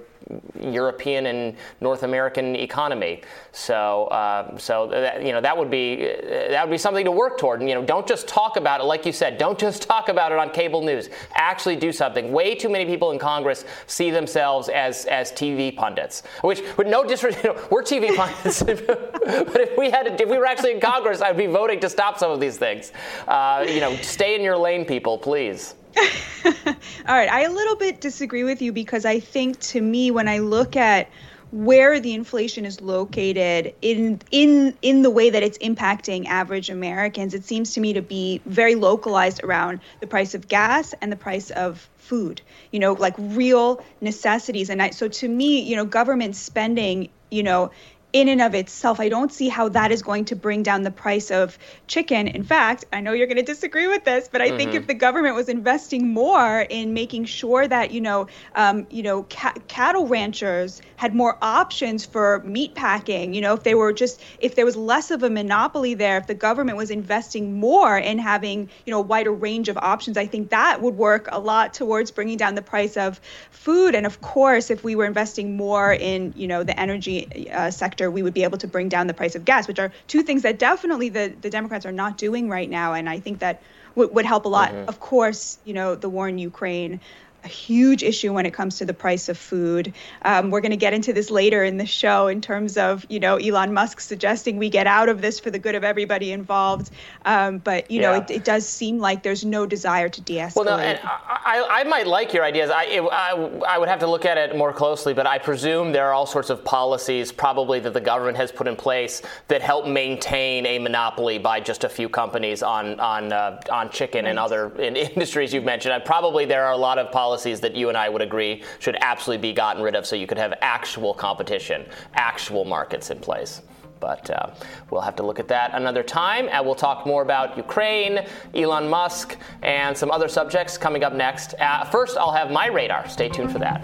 European 0.60 1.26
and 1.26 1.56
North 1.80 2.02
American 2.02 2.56
economy. 2.56 3.22
So, 3.52 4.04
uh, 4.06 4.56
so 4.58 4.88
that, 4.88 5.24
you 5.24 5.32
know 5.32 5.40
that 5.40 5.56
would 5.56 5.70
be 5.70 5.96
that 5.96 6.64
would 6.64 6.72
be 6.72 6.78
something 6.78 7.04
to 7.04 7.10
work 7.10 7.38
toward. 7.38 7.60
And, 7.60 7.68
you 7.68 7.74
know, 7.74 7.84
don't 7.84 8.06
just 8.06 8.26
talk 8.26 8.56
about 8.56 8.80
it, 8.80 8.84
like 8.84 9.04
you 9.04 9.12
said. 9.12 9.38
Don't 9.38 9.58
just 9.58 9.82
talk 9.88 10.08
about 10.08 10.32
it 10.32 10.38
on 10.38 10.50
cable 10.50 10.82
news. 10.82 11.10
Actually, 11.34 11.76
do 11.76 11.92
something. 11.92 12.32
Way 12.32 12.54
too 12.54 12.68
many 12.68 12.86
people 12.86 13.10
in 13.10 13.18
Congress 13.18 13.64
see 13.86 14.10
themselves 14.10 14.68
as 14.68 15.04
as 15.06 15.32
TV 15.32 15.74
pundits. 15.74 16.22
Which, 16.42 16.62
with 16.76 16.86
no 16.86 17.04
disrespect, 17.04 17.44
you 17.44 17.54
know, 17.54 17.68
we're 17.70 17.82
TV 17.82 18.14
pundits. 18.16 18.62
but 18.62 19.60
if 19.60 19.76
we 19.78 19.90
had, 19.90 20.20
if 20.20 20.28
we 20.28 20.38
were 20.38 20.46
actually 20.46 20.72
in 20.72 20.80
Congress, 20.80 21.20
I'd 21.20 21.36
be 21.36 21.46
voting 21.46 21.80
to 21.80 21.88
stop 21.88 22.18
some 22.18 22.30
of 22.30 22.40
these 22.40 22.56
things. 22.56 22.92
Uh, 23.28 23.64
you 23.68 23.80
know, 23.80 23.94
stay 23.96 24.34
in 24.34 24.42
your 24.42 24.56
lane, 24.56 24.84
people, 24.84 25.18
please. 25.18 25.74
All 26.44 27.14
right, 27.14 27.30
I 27.30 27.42
a 27.42 27.50
little 27.50 27.76
bit 27.76 28.00
disagree 28.00 28.44
with 28.44 28.62
you 28.62 28.72
because 28.72 29.04
I 29.04 29.20
think 29.20 29.60
to 29.60 29.80
me 29.80 30.10
when 30.10 30.28
I 30.28 30.38
look 30.38 30.76
at 30.76 31.08
where 31.54 32.00
the 32.00 32.14
inflation 32.14 32.64
is 32.66 32.80
located 32.80 33.74
in 33.80 34.20
in 34.32 34.76
in 34.82 35.02
the 35.02 35.10
way 35.10 35.30
that 35.30 35.42
it's 35.44 35.56
impacting 35.58 36.26
average 36.26 36.68
Americans, 36.68 37.32
it 37.32 37.44
seems 37.44 37.74
to 37.74 37.80
me 37.80 37.92
to 37.92 38.02
be 38.02 38.40
very 38.44 38.74
localized 38.74 39.42
around 39.44 39.78
the 40.00 40.06
price 40.06 40.34
of 40.34 40.48
gas 40.48 40.94
and 41.00 41.12
the 41.12 41.16
price 41.16 41.50
of 41.50 41.88
food. 41.96 42.42
You 42.72 42.80
know, 42.80 42.94
like 42.94 43.14
real 43.18 43.84
necessities. 44.00 44.68
And 44.68 44.82
I, 44.82 44.90
so 44.90 45.06
to 45.06 45.28
me, 45.28 45.60
you 45.60 45.76
know, 45.76 45.84
government 45.84 46.34
spending, 46.34 47.08
you 47.30 47.44
know, 47.44 47.70
in 48.14 48.28
and 48.28 48.40
of 48.40 48.54
itself, 48.54 49.00
I 49.00 49.08
don't 49.08 49.32
see 49.32 49.48
how 49.48 49.68
that 49.70 49.90
is 49.90 50.00
going 50.00 50.26
to 50.26 50.36
bring 50.36 50.62
down 50.62 50.82
the 50.82 50.92
price 50.92 51.32
of 51.32 51.58
chicken. 51.88 52.28
In 52.28 52.44
fact, 52.44 52.84
I 52.92 53.00
know 53.00 53.12
you're 53.12 53.26
going 53.26 53.38
to 53.38 53.42
disagree 53.42 53.88
with 53.88 54.04
this, 54.04 54.28
but 54.30 54.40
I 54.40 54.56
think 54.56 54.72
if 54.72 54.86
the 54.86 54.94
government 54.94 55.34
was 55.34 55.48
investing 55.48 56.14
more 56.14 56.60
in 56.60 56.94
making 56.94 57.24
sure 57.24 57.66
that 57.66 57.90
you 57.90 58.00
know, 58.00 58.28
um, 58.54 58.86
you 58.88 59.02
know, 59.02 59.24
ca- 59.24 59.54
cattle 59.66 60.06
ranchers 60.06 60.80
had 60.94 61.12
more 61.12 61.36
options 61.42 62.06
for 62.06 62.40
meat 62.44 62.76
packing, 62.76 63.34
you 63.34 63.40
know, 63.40 63.54
if 63.54 63.64
they 63.64 63.74
were 63.74 63.92
just 63.92 64.22
if 64.38 64.54
there 64.54 64.64
was 64.64 64.76
less 64.76 65.10
of 65.10 65.24
a 65.24 65.28
monopoly 65.28 65.94
there, 65.94 66.16
if 66.16 66.28
the 66.28 66.34
government 66.34 66.78
was 66.78 66.92
investing 66.92 67.58
more 67.58 67.98
in 67.98 68.18
having 68.18 68.70
you 68.86 68.92
know 68.92 69.00
a 69.00 69.02
wider 69.02 69.32
range 69.32 69.68
of 69.68 69.76
options, 69.78 70.16
I 70.16 70.26
think 70.26 70.50
that 70.50 70.80
would 70.80 70.96
work 70.96 71.28
a 71.32 71.40
lot 71.40 71.74
towards 71.74 72.12
bringing 72.12 72.36
down 72.36 72.54
the 72.54 72.62
price 72.62 72.96
of 72.96 73.20
food. 73.50 73.96
And 73.96 74.06
of 74.06 74.20
course, 74.20 74.70
if 74.70 74.84
we 74.84 74.94
were 74.94 75.04
investing 75.04 75.56
more 75.56 75.92
in 75.92 76.32
you 76.36 76.46
know 76.46 76.62
the 76.62 76.78
energy 76.78 77.50
uh, 77.50 77.72
sector, 77.72 78.03
we 78.10 78.22
would 78.22 78.34
be 78.34 78.44
able 78.44 78.58
to 78.58 78.66
bring 78.66 78.88
down 78.88 79.06
the 79.06 79.14
price 79.14 79.34
of 79.34 79.44
gas, 79.44 79.68
which 79.68 79.78
are 79.78 79.92
two 80.08 80.22
things 80.22 80.42
that 80.42 80.58
definitely 80.58 81.08
the, 81.08 81.32
the 81.40 81.50
Democrats 81.50 81.86
are 81.86 81.92
not 81.92 82.18
doing 82.18 82.48
right 82.48 82.68
now. 82.68 82.94
And 82.94 83.08
I 83.08 83.20
think 83.20 83.40
that 83.40 83.62
w- 83.94 84.12
would 84.12 84.26
help 84.26 84.44
a 84.44 84.48
lot. 84.48 84.70
Mm-hmm. 84.70 84.88
Of 84.88 85.00
course, 85.00 85.58
you 85.64 85.74
know, 85.74 85.94
the 85.94 86.08
war 86.08 86.28
in 86.28 86.38
Ukraine 86.38 87.00
a 87.44 87.48
huge 87.48 88.02
issue 88.02 88.32
when 88.32 88.46
it 88.46 88.54
comes 88.54 88.78
to 88.78 88.84
the 88.84 88.94
price 88.94 89.28
of 89.28 89.36
food. 89.36 89.92
Um, 90.22 90.50
we're 90.50 90.60
going 90.60 90.70
to 90.70 90.76
get 90.76 90.94
into 90.94 91.12
this 91.12 91.30
later 91.30 91.62
in 91.62 91.76
the 91.76 91.86
show 91.86 92.26
in 92.26 92.40
terms 92.40 92.76
of 92.76 93.06
you 93.08 93.20
know 93.20 93.36
Elon 93.36 93.72
Musk 93.74 94.00
suggesting 94.00 94.56
we 94.56 94.70
get 94.70 94.86
out 94.86 95.08
of 95.08 95.20
this 95.20 95.38
for 95.38 95.50
the 95.50 95.58
good 95.58 95.74
of 95.74 95.84
everybody 95.84 96.32
involved. 96.32 96.90
Um, 97.24 97.58
but 97.58 97.90
you 97.90 98.00
know, 98.00 98.14
it, 98.14 98.30
it, 98.30 98.44
does 98.44 98.66
seem 98.68 98.98
like 98.98 99.22
there's 99.22 99.44
no 99.44 99.66
desire 99.66 100.08
to 100.08 100.20
de-escalate. 100.20 100.56
Well, 100.56 100.64
no, 100.64 100.78
and 100.78 100.98
I, 101.02 101.66
I 101.70 101.84
might 101.84 102.06
like 102.06 102.32
your 102.32 102.44
ideas. 102.44 102.70
I, 102.70 102.84
it, 102.84 103.00
I, 103.00 103.32
I 103.66 103.78
would 103.78 103.88
have 103.88 104.00
to 104.00 104.06
look 104.06 104.24
at 104.24 104.38
it 104.38 104.56
more 104.56 104.72
closely, 104.72 105.14
but 105.14 105.26
I 105.26 105.38
presume 105.38 105.92
there 105.92 106.06
are 106.06 106.12
all 106.12 106.26
sorts 106.26 106.50
of 106.50 106.64
policies, 106.64 107.32
probably 107.32 107.80
that 107.80 107.92
the 107.92 108.00
government 108.00 108.36
has 108.36 108.52
put 108.52 108.66
in 108.66 108.76
place 108.76 109.22
that 109.48 109.62
help 109.62 109.86
maintain 109.86 110.66
a 110.66 110.78
monopoly 110.78 111.38
by 111.38 111.60
just 111.60 111.84
a 111.84 111.88
few 111.88 112.08
companies 112.08 112.62
on 112.62 112.98
on 113.00 113.32
uh, 113.32 113.60
on 113.70 113.90
chicken 113.90 114.24
right. 114.24 114.30
and 114.30 114.38
other 114.38 114.74
in 114.80 114.96
industries 115.14 115.52
you've 115.52 115.64
mentioned. 115.64 115.92
I, 115.92 115.98
probably 115.98 116.44
there 116.46 116.64
are 116.64 116.72
a 116.72 116.76
lot 116.76 116.98
of 116.98 117.10
policies 117.10 117.33
that 117.42 117.74
you 117.74 117.88
and 117.88 117.98
I 117.98 118.08
would 118.08 118.22
agree 118.22 118.62
should 118.78 118.96
absolutely 119.00 119.50
be 119.50 119.52
gotten 119.52 119.82
rid 119.82 119.96
of, 119.96 120.06
so 120.06 120.14
you 120.16 120.26
could 120.26 120.38
have 120.38 120.54
actual 120.60 121.12
competition, 121.14 121.86
actual 122.14 122.64
markets 122.64 123.10
in 123.10 123.18
place. 123.18 123.62
But 124.00 124.28
uh, 124.30 124.50
we'll 124.90 125.00
have 125.00 125.16
to 125.16 125.22
look 125.22 125.40
at 125.40 125.48
that 125.48 125.72
another 125.72 126.02
time. 126.02 126.48
And 126.50 126.64
we'll 126.66 126.74
talk 126.74 127.06
more 127.06 127.22
about 127.22 127.56
Ukraine, 127.56 128.26
Elon 128.54 128.88
Musk, 128.88 129.36
and 129.62 129.96
some 129.96 130.10
other 130.10 130.28
subjects 130.28 130.76
coming 130.76 131.04
up 131.04 131.14
next. 131.14 131.54
Uh, 131.58 131.84
first, 131.84 132.18
I'll 132.18 132.32
have 132.32 132.50
my 132.50 132.66
radar. 132.66 133.08
Stay 133.08 133.28
tuned 133.30 133.50
for 133.50 133.58
that. 133.60 133.82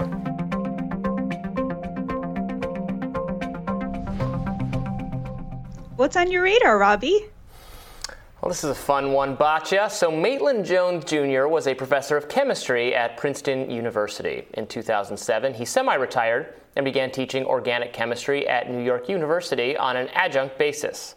What's 5.97 6.17
on 6.17 6.31
your 6.31 6.43
radar, 6.43 6.79
Robby? 6.79 7.27
Well, 8.41 8.49
this 8.49 8.65
is 8.65 8.71
a 8.71 8.75
fun 8.75 9.13
one, 9.13 9.37
Batya. 9.37 9.91
So, 9.91 10.11
Maitland 10.11 10.65
Jones 10.65 11.05
Jr. 11.05 11.47
was 11.47 11.67
a 11.67 11.75
professor 11.75 12.17
of 12.17 12.27
chemistry 12.27 12.95
at 12.95 13.19
Princeton 13.19 13.71
University. 13.71 14.47
In 14.55 14.67
2007, 14.67 15.53
he 15.53 15.67
semi 15.67 15.95
retired 15.95 16.55
and 16.75 16.83
began 16.83 17.11
teaching 17.11 17.45
organic 17.45 17.93
chemistry 17.93 18.49
at 18.49 18.71
New 18.71 18.83
York 18.83 19.11
University 19.11 19.77
on 19.77 19.95
an 19.95 20.09
adjunct 20.15 20.57
basis. 20.57 21.17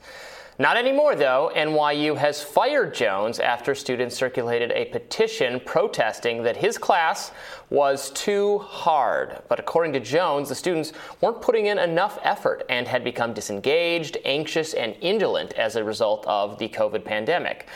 Not 0.59 0.77
anymore, 0.77 1.15
though. 1.15 1.51
NYU 1.55 2.15
has 2.15 2.43
fired 2.43 2.93
Jones 2.93 3.39
after 3.39 3.73
students 3.73 4.15
circulated 4.15 4.71
a 4.71 4.85
petition 4.85 5.59
protesting 5.65 6.43
that 6.43 6.57
his 6.57 6.77
class 6.77 7.31
was 7.71 8.11
too 8.11 8.59
hard. 8.59 9.41
But 9.49 9.59
according 9.59 9.93
to 9.93 9.99
Jones, 9.99 10.49
the 10.49 10.55
students 10.55 10.93
weren't 11.21 11.41
putting 11.41 11.65
in 11.65 11.79
enough 11.79 12.19
effort 12.23 12.63
and 12.69 12.87
had 12.87 13.03
become 13.03 13.33
disengaged, 13.33 14.17
anxious, 14.25 14.75
and 14.75 14.95
indolent 15.01 15.53
as 15.53 15.75
a 15.75 15.83
result 15.83 16.23
of 16.27 16.59
the 16.59 16.69
COVID 16.69 17.03
pandemic. 17.03 17.67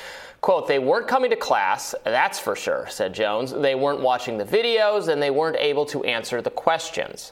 Quote, 0.42 0.68
they 0.68 0.78
weren't 0.78 1.08
coming 1.08 1.32
to 1.32 1.36
class, 1.36 1.96
that's 2.04 2.38
for 2.38 2.56
sure, 2.56 2.86
said 2.90 3.12
Jones. 3.12 3.52
They 3.52 3.74
weren't 3.74 4.02
watching 4.02 4.38
the 4.38 4.46
videos 4.46 5.08
and 5.08 5.20
they 5.22 5.32
weren't 5.32 5.58
able 5.58 5.86
to 5.88 6.04
answer 6.04 6.44
the 6.44 6.52
questions. 6.52 7.32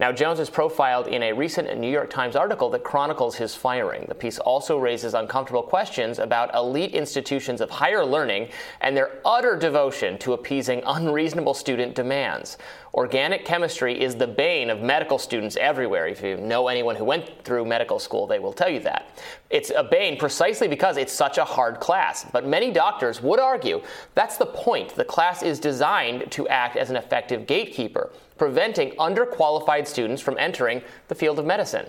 Now, 0.00 0.10
Jones 0.10 0.40
is 0.40 0.48
profiled 0.48 1.06
in 1.06 1.22
a 1.22 1.32
recent 1.32 1.78
New 1.78 1.90
York 1.90 2.10
Times 2.10 2.36
article 2.36 2.70
that 2.70 2.82
chronicles 2.82 3.36
his 3.36 3.54
firing. 3.54 4.06
The 4.08 4.14
piece 4.14 4.38
also 4.38 4.78
raises 4.78 5.14
uncomfortable 5.14 5.62
questions 5.62 6.18
about 6.18 6.54
elite 6.54 6.94
institutions 6.94 7.60
of 7.60 7.70
higher 7.70 8.04
learning 8.04 8.48
and 8.80 8.96
their 8.96 9.18
utter 9.24 9.56
devotion 9.56 10.18
to 10.18 10.32
appeasing 10.32 10.82
unreasonable 10.86 11.54
student 11.54 11.94
demands. 11.94 12.58
Organic 12.94 13.46
chemistry 13.46 13.98
is 13.98 14.14
the 14.16 14.26
bane 14.26 14.68
of 14.68 14.80
medical 14.80 15.18
students 15.18 15.56
everywhere. 15.56 16.06
If 16.08 16.22
you 16.22 16.36
know 16.36 16.68
anyone 16.68 16.94
who 16.94 17.04
went 17.04 17.42
through 17.42 17.64
medical 17.64 17.98
school, 17.98 18.26
they 18.26 18.38
will 18.38 18.52
tell 18.52 18.68
you 18.68 18.80
that. 18.80 19.18
It's 19.48 19.72
a 19.74 19.82
bane 19.82 20.18
precisely 20.18 20.68
because 20.68 20.98
it's 20.98 21.12
such 21.12 21.38
a 21.38 21.44
hard 21.44 21.80
class. 21.80 22.26
But 22.30 22.46
many 22.46 22.70
doctors 22.70 23.22
would 23.22 23.40
argue 23.40 23.82
that's 24.14 24.36
the 24.36 24.46
point. 24.46 24.94
The 24.94 25.04
class 25.04 25.42
is 25.42 25.58
designed 25.58 26.30
to 26.32 26.48
act 26.48 26.76
as 26.76 26.90
an 26.90 26.96
effective 26.96 27.46
gatekeeper 27.46 28.10
preventing 28.42 28.90
underqualified 28.96 29.86
students 29.86 30.20
from 30.20 30.36
entering 30.36 30.82
the 31.06 31.14
field 31.14 31.38
of 31.38 31.46
medicine. 31.46 31.86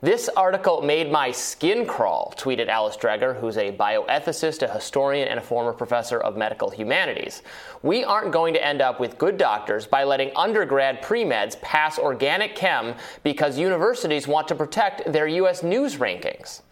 This 0.00 0.28
article 0.30 0.82
made 0.82 1.12
my 1.12 1.30
skin 1.30 1.86
crawl, 1.86 2.34
tweeted 2.36 2.66
Alice 2.66 2.96
Dreger, 2.96 3.38
who's 3.38 3.56
a 3.56 3.70
bioethicist, 3.70 4.62
a 4.62 4.72
historian, 4.72 5.28
and 5.28 5.38
a 5.38 5.42
former 5.42 5.72
professor 5.72 6.18
of 6.18 6.36
medical 6.36 6.70
humanities. 6.70 7.44
We 7.84 8.02
aren't 8.02 8.32
going 8.32 8.52
to 8.54 8.66
end 8.66 8.82
up 8.82 8.98
with 8.98 9.16
good 9.16 9.38
doctors 9.38 9.86
by 9.86 10.02
letting 10.02 10.32
undergrad 10.34 11.02
pre 11.02 11.22
meds 11.22 11.60
pass 11.60 12.00
organic 12.00 12.56
chem 12.56 12.96
because 13.22 13.56
universities 13.56 14.26
want 14.26 14.48
to 14.48 14.56
protect 14.56 15.12
their 15.12 15.28
U.S. 15.28 15.62
news 15.62 15.98
rankings. 15.98 16.62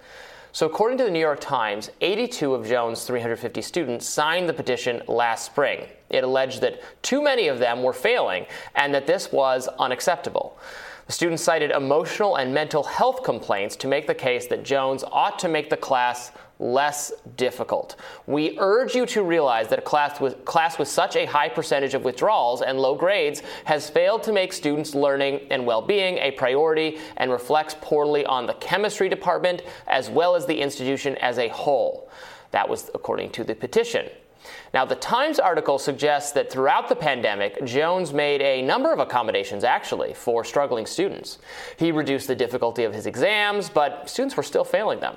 So, 0.51 0.67
according 0.67 0.99
to 0.99 1.05
the 1.05 1.11
New 1.11 1.21
York 1.21 1.41
Times, 1.41 1.91
82 2.01 2.53
of 2.53 2.67
Jones' 2.67 3.05
350 3.05 3.63
students 3.63 4.09
signed 4.09 4.49
the 4.49 4.53
petition 4.53 5.03
last 5.07 5.47
spring. 5.47 5.87
It 6.15 6.25
alleged 6.25 6.61
that 6.61 6.81
too 7.03 7.23
many 7.23 7.49
of 7.49 7.59
them 7.59 7.83
were 7.83 7.93
failing 7.93 8.47
and 8.75 8.95
that 8.95 9.07
this 9.07 9.33
was 9.33 9.69
unacceptable. 9.79 10.59
The 11.07 11.13
students 11.13 11.43
cited 11.43 11.71
emotional 11.71 12.37
and 12.37 12.55
mental 12.55 12.83
health 12.83 13.23
complaints 13.23 13.77
to 13.77 13.89
make 13.89 14.07
the 14.07 14.15
case 14.15 14.47
that 14.47 14.65
Jones 14.65 15.05
ought 15.13 15.39
to 15.41 15.49
make 15.49 15.69
the 15.69 15.77
class 15.77 16.33
less 16.59 17.13
difficult. 17.37 17.97
We 18.27 18.57
urge 18.59 18.95
you 18.95 19.05
to 19.07 19.23
realize 19.23 19.69
that 19.69 19.81
a 19.81 19.83
class 19.83 20.21
with, 20.21 20.45
class 20.45 20.79
with 20.79 20.89
such 20.89 21.17
a 21.17 21.27
high 21.27 21.49
percentage 21.49 21.95
of 21.95 22.05
withdrawals 22.05 22.63
and 22.63 22.79
low 22.79 22.95
grades 22.95 23.43
has 23.65 23.91
failed 23.91 24.23
to 24.23 24.33
make 24.33 24.53
students' 24.53 24.95
learning 24.95 25.41
and 25.51 25.67
well 25.67 25.83
being 25.83 26.17
a 26.19 26.31
priority 26.31 26.99
and 27.17 27.31
reflects 27.31 27.75
poorly 27.81 28.25
on 28.25 28.47
the 28.47 28.55
chemistry 28.55 29.09
department 29.09 29.63
as 29.89 30.09
well 30.09 30.37
as 30.37 30.47
the 30.47 30.59
institution 30.59 31.17
as 31.17 31.39
a 31.39 31.49
whole. 31.49 32.09
That 32.53 32.69
was 32.69 32.91
according 32.95 33.31
to 33.33 33.45
the 33.45 33.55
petition. 33.55 34.09
Now, 34.75 34.85
the 34.85 34.97
Times 34.97 35.39
article 35.39 35.79
suggests 35.79 36.33
that 36.33 36.51
throughout 36.51 36.89
the 36.89 36.97
pandemic, 36.97 37.65
Jones 37.65 38.13
made 38.13 38.43
a 38.43 38.61
number 38.61 38.93
of 38.93 38.99
accommodations, 38.99 39.63
actually, 39.63 40.15
for 40.15 40.43
struggling 40.43 40.85
students. 40.85 41.39
He 41.77 41.93
reduced 41.93 42.27
the 42.27 42.35
difficulty 42.35 42.83
of 42.83 42.93
his 42.93 43.07
exams, 43.07 43.71
but 43.71 44.11
students 44.11 44.37
were 44.37 44.43
still 44.43 44.65
failing 44.65 44.99
them. 44.99 45.15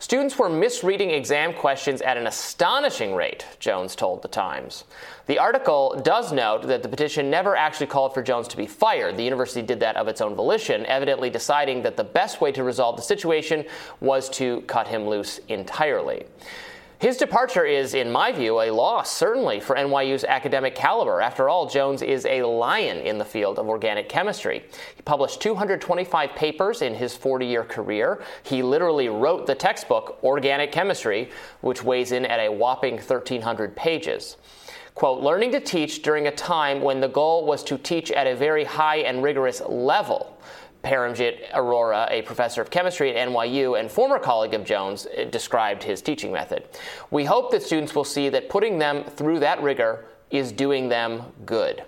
Students 0.00 0.38
were 0.38 0.50
misreading 0.50 1.12
exam 1.12 1.54
questions 1.54 2.02
at 2.02 2.18
an 2.18 2.26
astonishing 2.26 3.14
rate, 3.14 3.46
Jones 3.58 3.96
told 3.96 4.20
the 4.20 4.28
Times. 4.28 4.84
The 5.24 5.38
article 5.38 5.98
does 6.04 6.30
note 6.30 6.66
that 6.66 6.82
the 6.82 6.88
petition 6.90 7.30
never 7.30 7.56
actually 7.56 7.86
called 7.86 8.12
for 8.12 8.22
Jones 8.22 8.48
to 8.48 8.56
be 8.58 8.66
fired. 8.66 9.16
The 9.16 9.24
university 9.24 9.62
did 9.62 9.80
that 9.80 9.96
of 9.96 10.08
its 10.08 10.20
own 10.20 10.34
volition, 10.34 10.84
evidently 10.84 11.30
deciding 11.30 11.84
that 11.84 11.96
the 11.96 12.04
best 12.04 12.42
way 12.42 12.52
to 12.52 12.62
resolve 12.62 12.96
the 12.96 13.02
situation 13.02 13.64
was 14.00 14.28
to 14.30 14.60
cut 14.62 14.88
him 14.88 15.08
loose 15.08 15.40
entirely. 15.48 16.26
His 17.00 17.16
departure 17.16 17.64
is, 17.64 17.94
in 17.94 18.12
my 18.12 18.30
view, 18.30 18.60
a 18.60 18.70
loss, 18.70 19.10
certainly, 19.10 19.58
for 19.58 19.74
NYU's 19.74 20.22
academic 20.22 20.74
caliber. 20.74 21.22
After 21.22 21.48
all, 21.48 21.66
Jones 21.66 22.02
is 22.02 22.26
a 22.26 22.42
lion 22.42 22.98
in 22.98 23.16
the 23.16 23.24
field 23.24 23.58
of 23.58 23.70
organic 23.70 24.06
chemistry. 24.06 24.66
He 24.94 25.00
published 25.00 25.40
225 25.40 26.34
papers 26.34 26.82
in 26.82 26.94
his 26.94 27.16
40 27.16 27.46
year 27.46 27.64
career. 27.64 28.22
He 28.42 28.62
literally 28.62 29.08
wrote 29.08 29.46
the 29.46 29.54
textbook, 29.54 30.18
Organic 30.22 30.72
Chemistry, 30.72 31.30
which 31.62 31.82
weighs 31.82 32.12
in 32.12 32.26
at 32.26 32.38
a 32.38 32.52
whopping 32.52 32.96
1,300 32.96 33.74
pages 33.74 34.36
quote, 34.94 35.22
learning 35.22 35.50
to 35.52 35.60
teach 35.60 36.02
during 36.02 36.26
a 36.26 36.30
time 36.30 36.82
when 36.82 37.00
the 37.00 37.08
goal 37.08 37.46
was 37.46 37.64
to 37.64 37.78
teach 37.78 38.10
at 38.10 38.26
a 38.26 38.36
very 38.36 38.64
high 38.64 38.98
and 38.98 39.22
rigorous 39.22 39.62
level. 39.66 40.36
Paramjit 40.82 41.50
Arora, 41.52 42.10
a 42.10 42.22
professor 42.22 42.62
of 42.62 42.70
chemistry 42.70 43.14
at 43.14 43.28
NYU 43.28 43.78
and 43.78 43.90
former 43.90 44.18
colleague 44.18 44.54
of 44.54 44.64
Jones, 44.64 45.06
eh, 45.14 45.24
described 45.24 45.82
his 45.82 46.00
teaching 46.00 46.32
method. 46.32 46.64
We 47.10 47.24
hope 47.24 47.50
that 47.50 47.62
students 47.62 47.94
will 47.94 48.04
see 48.04 48.28
that 48.30 48.48
putting 48.48 48.78
them 48.78 49.04
through 49.04 49.40
that 49.40 49.62
rigor 49.62 50.06
is 50.30 50.52
doing 50.52 50.88
them 50.88 51.22
good. 51.44 51.84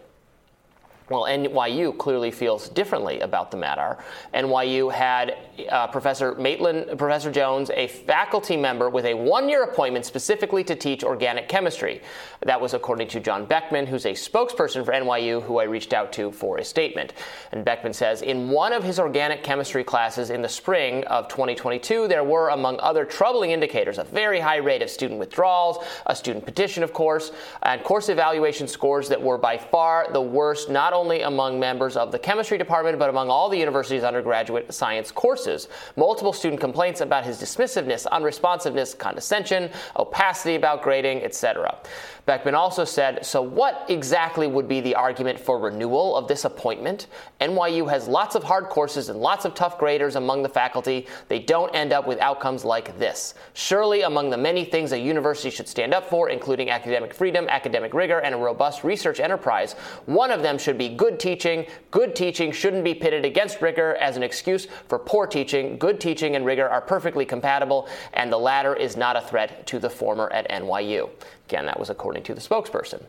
Well, 1.11 1.25
NYU 1.25 1.97
clearly 1.99 2.31
feels 2.31 2.69
differently 2.69 3.21
about 3.21 3.51
the 3.51 3.57
matter. 3.57 3.99
NYU 4.33 4.93
had 4.93 5.37
uh, 5.69 5.89
Professor 5.89 6.35
Maitland, 6.37 6.97
Professor 6.97 7.31
Jones, 7.31 7.71
a 7.71 7.89
faculty 7.89 8.57
member 8.57 8.89
with 8.89 9.05
a 9.05 9.15
one-year 9.15 9.65
appointment 9.65 10.07
specifically 10.07 10.65
to 10.65 10.77
teach 10.77 11.03
organic 11.03 11.49
chemistry. 11.49 12.01
That 12.45 12.61
was 12.61 12.73
according 12.73 13.09
to 13.09 13.21
John 13.21 13.45
Beckman, 13.45 13.87
who's 13.87 14.07
a 14.07 14.13
spokesperson 14.13 14.85
for 14.85 14.93
NYU, 14.93 15.43
who 15.43 15.59
I 15.59 15.65
reached 15.65 15.93
out 15.93 16.13
to 16.15 16.31
for 16.31 16.59
a 16.59 16.65
statement. 16.65 17.15
And 17.51 17.65
Beckman 17.65 17.93
says, 17.93 18.23
in 18.23 18.49
one 18.49 18.73
of 18.73 18.83
his 18.85 18.99
organic 18.99 19.43
chemistry 19.43 19.85
classes 19.85 20.31
in 20.31 20.41
the 20.41 20.49
spring 20.49 21.05
of 21.05 21.29
2022, 21.29 22.09
there 22.09 22.25
were, 22.25 22.51
among 22.51 22.79
other 22.81 23.05
troubling 23.05 23.51
indicators, 23.51 23.99
a 23.99 24.05
very 24.05 24.41
high 24.41 24.57
rate 24.57 24.83
of 24.83 24.91
student 24.91 25.19
withdrawals, 25.19 25.85
a 26.07 26.15
student 26.15 26.45
petition, 26.45 26.83
of 26.83 26.93
course, 26.93 27.33
and 27.63 27.83
course 27.83 28.09
evaluation 28.09 28.67
scores 28.69 29.09
that 29.09 29.21
were 29.21 29.39
by 29.39 29.59
far 29.59 30.07
the 30.13 30.21
worst, 30.21 30.71
not 30.71 30.92
not 30.93 30.99
only 30.99 31.23
among 31.23 31.59
members 31.59 31.97
of 31.97 32.13
the 32.13 32.19
chemistry 32.19 32.59
department, 32.59 32.99
but 32.99 33.09
among 33.09 33.31
all 33.31 33.49
the 33.49 33.57
university's 33.57 34.03
undergraduate 34.03 34.75
science 34.75 35.11
courses. 35.11 35.69
Multiple 35.97 36.35
student 36.35 36.61
complaints 36.61 37.01
about 37.01 37.25
his 37.25 37.41
dismissiveness, 37.41 38.07
unresponsiveness, 38.13 38.97
condescension, 38.97 39.71
opacity 39.97 40.55
about 40.55 40.83
grading, 40.83 41.23
etc. 41.23 41.79
Beckman 42.25 42.55
also 42.55 42.85
said, 42.85 43.27
So, 43.27 43.43
what 43.43 43.85
exactly 43.89 44.47
would 44.47 44.69
be 44.69 44.81
the 44.81 44.95
argument 44.95 45.41
for 45.41 45.59
renewal 45.59 46.17
of 46.17 46.29
this 46.29 46.45
appointment? 46.45 47.09
NYU 47.41 47.91
has 47.91 48.07
lots 48.07 48.37
of 48.37 48.45
hard 48.45 48.67
courses 48.67 49.09
and 49.09 49.19
lots 49.19 49.45
of 49.45 49.55
tough 49.55 49.77
graders 49.77 50.15
among 50.15 50.45
the 50.45 50.49
faculty. 50.49 51.09
They 51.27 51.41
don't 51.41 51.75
end 51.75 51.93
up 51.93 52.07
with 52.07 52.21
outcomes 52.21 52.65
like 52.65 52.97
this. 52.97 53.35
Surely, 53.55 54.03
among 54.03 54.31
the 54.31 54.37
many 54.37 54.65
things 54.65 54.93
a 54.93 54.99
university 54.99 55.51
should 55.51 55.67
stand 55.67 55.93
up 55.93 56.09
for, 56.09 56.29
including 56.29 56.71
academic 56.71 57.13
freedom, 57.13 57.49
academic 57.49 57.93
rigor, 57.93 58.21
and 58.21 58.37
a 58.37 58.39
robust 58.39 58.85
research 58.85 59.19
enterprise, 59.19 59.73
one 60.07 60.31
of 60.31 60.43
them 60.43 60.59
should 60.59 60.79
be 60.79 60.91
good 60.91 61.19
teaching. 61.19 61.67
Good 61.91 62.15
teaching 62.15 62.53
shouldn't 62.53 62.85
be 62.85 62.95
pitted 62.95 63.25
against 63.25 63.61
rigor 63.61 63.97
as 63.97 64.17
an 64.17 64.23
excuse 64.23 64.69
for 64.87 65.01
poor 65.01 65.27
teaching. 65.27 65.77
Good 65.77 66.01
teaching 66.01 66.37
and 66.37 66.47
rigor 66.47 66.69
are 66.69 66.81
perfectly 66.81 67.25
compatible, 67.25 67.89
and 68.13 68.33
the 68.33 68.39
latter 68.39 68.77
is 68.77 68.97
not 68.97 69.17
a 69.17 69.21
threat 69.21 69.67
to 69.67 69.81
the 69.81 69.91
former 69.91 70.31
at 70.33 70.49
NYU. 70.51 71.11
Again, 71.49 71.67
that 71.67 71.79
was 71.79 71.91
according 72.13 72.25
to 72.25 72.35
the 72.35 72.47
spokesperson. 72.47 73.03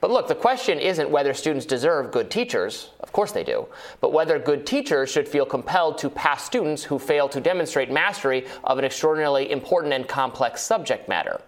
But 0.00 0.10
look, 0.10 0.26
the 0.26 0.34
question 0.34 0.80
isn't 0.80 1.10
whether 1.10 1.32
students 1.32 1.64
deserve 1.64 2.10
good 2.10 2.28
teachers, 2.28 2.90
of 2.98 3.12
course 3.12 3.30
they 3.30 3.44
do, 3.44 3.68
but 4.00 4.12
whether 4.12 4.36
good 4.40 4.66
teachers 4.66 5.12
should 5.12 5.28
feel 5.28 5.46
compelled 5.46 5.98
to 5.98 6.10
pass 6.10 6.44
students 6.44 6.82
who 6.82 6.98
fail 6.98 7.28
to 7.28 7.40
demonstrate 7.40 7.88
mastery 7.88 8.46
of 8.64 8.78
an 8.78 8.84
extraordinarily 8.84 9.52
important 9.52 9.94
and 9.94 10.08
complex 10.08 10.60
subject 10.60 11.08
matter. 11.08 11.40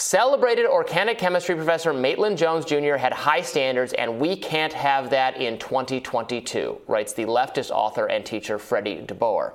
Celebrated 0.00 0.64
organic 0.64 1.18
chemistry 1.18 1.54
professor 1.54 1.92
Maitland 1.92 2.38
Jones 2.38 2.64
Jr. 2.64 2.94
had 2.94 3.12
high 3.12 3.42
standards, 3.42 3.92
and 3.92 4.18
we 4.18 4.34
can't 4.34 4.72
have 4.72 5.10
that 5.10 5.36
in 5.36 5.58
2022, 5.58 6.80
writes 6.88 7.12
the 7.12 7.26
leftist 7.26 7.70
author 7.70 8.06
and 8.06 8.24
teacher 8.24 8.58
Freddie 8.58 9.02
DeBoer. 9.04 9.52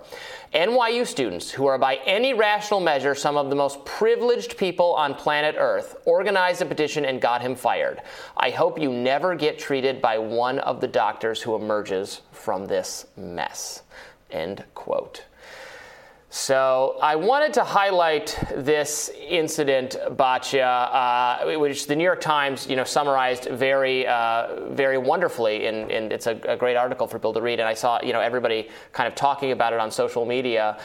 NYU 0.53 1.07
students, 1.07 1.49
who 1.49 1.65
are 1.65 1.79
by 1.79 1.95
any 2.05 2.35
rational 2.35 2.79
measure 2.79 3.15
some 3.15 3.37
of 3.37 3.49
the 3.49 3.55
most 3.55 3.83
privileged 3.85 4.55
people 4.55 4.93
on 4.93 5.15
planet 5.15 5.55
Earth, 5.57 5.95
organized 6.05 6.61
a 6.61 6.65
petition 6.65 7.05
and 7.05 7.19
got 7.19 7.41
him 7.41 7.55
fired. 7.55 8.03
I 8.37 8.51
hope 8.51 8.79
you 8.79 8.93
never 8.93 9.33
get 9.33 9.57
treated 9.57 9.99
by 9.99 10.19
one 10.19 10.59
of 10.59 10.79
the 10.79 10.87
doctors 10.87 11.41
who 11.41 11.55
emerges 11.55 12.21
from 12.31 12.67
this 12.67 13.07
mess. 13.17 13.81
End 14.29 14.63
quote. 14.75 15.23
So 16.35 16.97
I 17.01 17.15
wanted 17.15 17.53
to 17.53 17.63
highlight 17.63 18.37
this 18.53 19.09
incident, 19.25 19.95
Batya, 20.17 20.89
uh, 20.91 21.57
which 21.57 21.87
the 21.87 21.95
New 21.95 22.03
York 22.03 22.19
Times, 22.19 22.67
you 22.67 22.75
know, 22.75 22.83
summarized 22.83 23.45
very, 23.45 24.05
uh, 24.05 24.69
very 24.71 24.97
wonderfully, 24.97 25.67
and, 25.67 25.89
it's 26.11 26.27
a, 26.27 26.37
a, 26.45 26.57
great 26.57 26.75
article 26.75 27.07
for 27.07 27.19
Bill 27.19 27.31
to 27.31 27.41
read. 27.41 27.61
And 27.61 27.69
I 27.69 27.73
saw, 27.73 28.01
you 28.03 28.11
know, 28.11 28.19
everybody 28.19 28.67
kind 28.91 29.07
of 29.07 29.15
talking 29.15 29.53
about 29.53 29.71
it 29.71 29.79
on 29.79 29.89
social 29.89 30.25
media. 30.25 30.77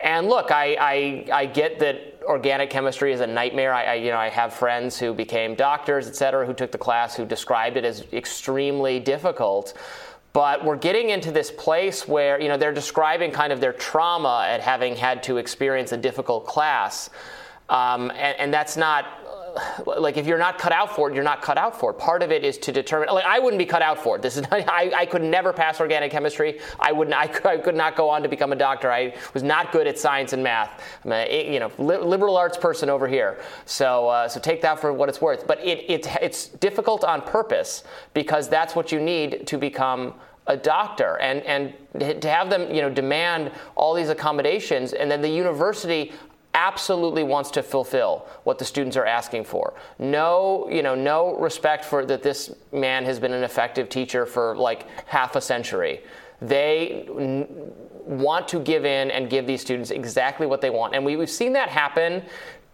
And 0.00 0.28
look, 0.28 0.50
I, 0.50 0.76
I, 0.78 1.24
I 1.32 1.46
get 1.46 1.78
that 1.78 2.20
organic 2.24 2.68
chemistry 2.68 3.14
is 3.14 3.20
a 3.20 3.26
nightmare. 3.26 3.72
I, 3.72 3.84
I, 3.84 3.94
you 3.94 4.10
know, 4.10 4.18
I 4.18 4.28
have 4.28 4.52
friends 4.52 4.98
who 4.98 5.14
became 5.14 5.54
doctors, 5.54 6.06
et 6.06 6.16
cetera, 6.16 6.44
who 6.44 6.52
took 6.52 6.70
the 6.70 6.78
class, 6.78 7.16
who 7.16 7.24
described 7.24 7.78
it 7.78 7.84
as 7.86 8.04
extremely 8.12 9.00
difficult. 9.00 9.72
But 10.32 10.64
we're 10.64 10.76
getting 10.76 11.10
into 11.10 11.32
this 11.32 11.50
place 11.50 12.06
where, 12.06 12.40
you 12.40 12.48
know, 12.48 12.56
they're 12.56 12.72
describing 12.72 13.32
kind 13.32 13.52
of 13.52 13.60
their 13.60 13.72
trauma 13.72 14.46
at 14.48 14.60
having 14.60 14.94
had 14.96 15.22
to 15.24 15.38
experience 15.38 15.92
a 15.92 15.96
difficult 15.96 16.46
class. 16.46 17.10
Um, 17.68 18.10
and, 18.10 18.38
and 18.38 18.54
that's 18.54 18.76
not 18.76 19.06
like 19.86 20.16
if 20.16 20.26
you're 20.26 20.38
not 20.38 20.58
cut 20.58 20.72
out 20.72 20.94
for 20.94 21.10
it, 21.10 21.14
you're 21.14 21.24
not 21.24 21.42
cut 21.42 21.58
out 21.58 21.78
for 21.78 21.90
it. 21.90 21.98
Part 21.98 22.22
of 22.22 22.30
it 22.30 22.44
is 22.44 22.58
to 22.58 22.72
determine. 22.72 23.08
Like 23.12 23.24
I 23.24 23.38
wouldn't 23.38 23.58
be 23.58 23.66
cut 23.66 23.82
out 23.82 24.02
for 24.02 24.16
it. 24.16 24.22
This 24.22 24.36
is 24.36 24.42
not, 24.50 24.68
I, 24.68 24.92
I 24.94 25.06
could 25.06 25.22
never 25.22 25.52
pass 25.52 25.80
organic 25.80 26.10
chemistry. 26.10 26.60
I 26.78 26.92
would 26.92 27.12
I 27.18 27.26
could, 27.26 27.46
I 27.46 27.58
could 27.58 27.76
not 27.76 27.96
go 27.96 28.08
on 28.08 28.22
to 28.22 28.28
become 28.28 28.52
a 28.52 28.56
doctor. 28.56 28.90
I 28.90 29.14
was 29.34 29.42
not 29.42 29.72
good 29.72 29.86
at 29.86 29.98
science 29.98 30.32
and 30.32 30.42
math. 30.42 30.82
I'm 31.04 31.12
a 31.12 31.52
you 31.52 31.60
know 31.60 31.70
liberal 31.78 32.36
arts 32.36 32.56
person 32.56 32.88
over 32.88 33.08
here. 33.08 33.40
So 33.64 34.08
uh, 34.08 34.28
so 34.28 34.40
take 34.40 34.62
that 34.62 34.80
for 34.80 34.92
what 34.92 35.08
it's 35.08 35.20
worth. 35.20 35.46
But 35.46 35.64
it, 35.64 35.88
it 35.90 36.06
it's 36.22 36.48
difficult 36.48 37.04
on 37.04 37.22
purpose 37.22 37.84
because 38.14 38.48
that's 38.48 38.74
what 38.74 38.92
you 38.92 39.00
need 39.00 39.46
to 39.46 39.58
become 39.58 40.14
a 40.48 40.56
doctor 40.56 41.18
and 41.18 41.42
and 41.42 41.74
to 42.20 42.28
have 42.28 42.48
them 42.48 42.74
you 42.74 42.80
know 42.80 42.88
demand 42.88 43.52
all 43.76 43.94
these 43.94 44.08
accommodations 44.08 44.94
and 44.94 45.10
then 45.10 45.20
the 45.20 45.28
university 45.28 46.12
absolutely 46.58 47.22
wants 47.22 47.52
to 47.52 47.62
fulfill 47.62 48.26
what 48.42 48.58
the 48.58 48.64
students 48.64 48.96
are 48.96 49.06
asking 49.06 49.44
for. 49.44 49.74
No, 50.00 50.68
you 50.68 50.82
know, 50.82 50.96
no 50.96 51.36
respect 51.36 51.84
for 51.84 52.04
that 52.06 52.22
this 52.24 52.52
man 52.72 53.04
has 53.04 53.20
been 53.20 53.32
an 53.32 53.44
effective 53.44 53.88
teacher 53.88 54.26
for 54.26 54.56
like 54.56 54.86
half 55.06 55.36
a 55.36 55.40
century. 55.40 56.00
They 56.42 57.06
n- 57.16 57.46
want 58.04 58.48
to 58.48 58.58
give 58.58 58.84
in 58.84 59.12
and 59.12 59.30
give 59.30 59.46
these 59.46 59.60
students 59.60 59.92
exactly 59.92 60.46
what 60.48 60.60
they 60.60 60.70
want. 60.70 60.96
And 60.96 61.04
we, 61.04 61.16
we've 61.16 61.30
seen 61.30 61.52
that 61.52 61.68
happen 61.68 62.22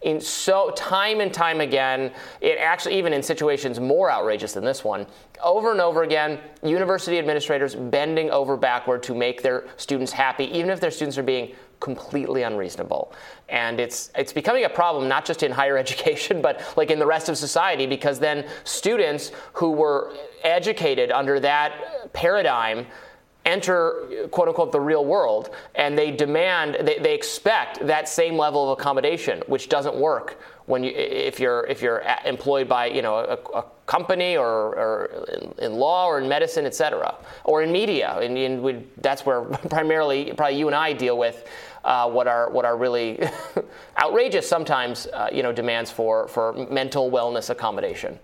in 0.05 0.21
so 0.21 0.71
time 0.77 1.21
and 1.21 1.33
time 1.33 1.61
again 1.61 2.13
it 2.43 2.59
actually 2.59 2.97
even 2.99 3.13
in 3.13 3.23
situations 3.23 3.81
more 3.81 4.11
outrageous 4.11 4.53
than 4.53 4.63
this 4.63 4.85
one 4.85 5.07
over 5.43 5.73
and 5.73 5.81
over 5.81 6.03
again 6.03 6.39
university 6.63 7.19
administrators 7.19 7.75
bending 7.75 8.31
over 8.31 8.55
backward 8.55 9.03
to 9.03 9.15
make 9.15 9.43
their 9.43 9.65
students 9.79 10.13
happy 10.13 10.45
even 10.57 10.69
if 10.69 10.79
their 10.79 10.91
students 10.91 11.17
are 11.17 11.23
being 11.23 11.55
completely 11.85 12.45
unreasonable. 12.45 13.13
And 13.51 13.79
it's 13.79 14.11
it's 14.17 14.33
becoming 14.33 14.65
a 14.65 14.71
problem 14.71 15.07
not 15.07 15.27
just 15.27 15.43
in 15.43 15.53
higher 15.53 15.77
education, 15.87 16.41
but 16.41 16.55
like 16.79 16.91
in 16.91 16.99
the 16.99 17.07
rest 17.07 17.29
of 17.29 17.37
society, 17.37 17.87
because 17.87 18.19
then 18.19 18.47
students 18.65 19.33
who 19.53 19.71
were 19.71 20.15
educated 20.43 21.13
under 21.13 21.39
that 21.41 22.13
paradigm 22.15 22.87
enter 23.45 24.29
quote 24.31 24.49
unquote 24.49 24.73
the 24.73 24.81
real 24.81 25.05
world 25.05 25.51
and 25.75 25.99
they 25.99 26.11
demand 26.11 26.79
they, 26.87 26.99
they 26.99 27.15
expect 27.15 27.87
that 27.87 28.09
same 28.09 28.39
level 28.39 28.73
of 28.73 28.79
accommodation 28.79 29.43
which 29.49 29.69
doesn't 29.69 29.97
work 29.97 30.41
when 30.67 30.83
you 30.83 30.91
if 30.95 31.39
you're 31.39 31.67
if 31.67 31.83
you're 31.83 32.03
employed 32.25 32.67
by 32.69 32.87
you 32.87 33.03
know 33.03 33.17
a, 33.17 33.59
a 33.59 33.65
company 33.87 34.37
or, 34.37 34.47
or 34.47 35.27
in, 35.35 35.65
in, 35.67 35.73
law 35.75 36.07
or 36.07 36.19
in 36.19 36.27
medicine 36.27 36.65
etc 36.65 37.15
or 37.45 37.63
in 37.63 37.71
media 37.71 38.19
and, 38.23 38.39
and 38.39 38.63
we, 38.63 38.83
that's 39.03 39.27
where 39.27 39.43
primarily 39.77 40.33
probably 40.33 40.59
you 40.59 40.67
and 40.67 40.75
I 40.75 40.95
deal 40.95 41.19
with 41.19 41.47
uh, 41.85 42.09
what 42.09 42.27
are 42.27 42.51
what 42.51 42.65
are 42.65 42.77
really 42.77 43.21
outrageous 44.03 44.49
sometimes 44.49 45.07
uh, 45.13 45.29
you 45.33 45.43
know 45.43 45.53
demands 45.53 45.91
for 45.91 46.27
for 46.29 46.53
mental 46.71 47.11
wellness 47.11 47.51
accommodation 47.51 48.19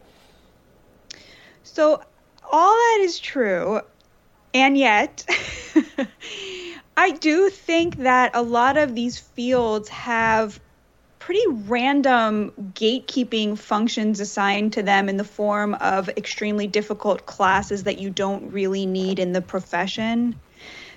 so 1.62 2.02
all 2.50 2.72
that 2.72 2.98
is 3.00 3.20
true 3.20 3.80
and 4.52 4.76
yet, 4.76 5.24
I 6.96 7.12
do 7.12 7.50
think 7.50 7.98
that 7.98 8.32
a 8.34 8.42
lot 8.42 8.76
of 8.76 8.94
these 8.94 9.18
fields 9.18 9.88
have 9.90 10.60
pretty 11.18 11.44
random 11.48 12.52
gatekeeping 12.74 13.56
functions 13.56 14.18
assigned 14.18 14.72
to 14.72 14.82
them 14.82 15.08
in 15.08 15.16
the 15.16 15.24
form 15.24 15.74
of 15.74 16.08
extremely 16.10 16.66
difficult 16.66 17.26
classes 17.26 17.84
that 17.84 17.98
you 17.98 18.10
don't 18.10 18.50
really 18.50 18.86
need 18.86 19.18
in 19.18 19.32
the 19.32 19.42
profession. 19.42 20.34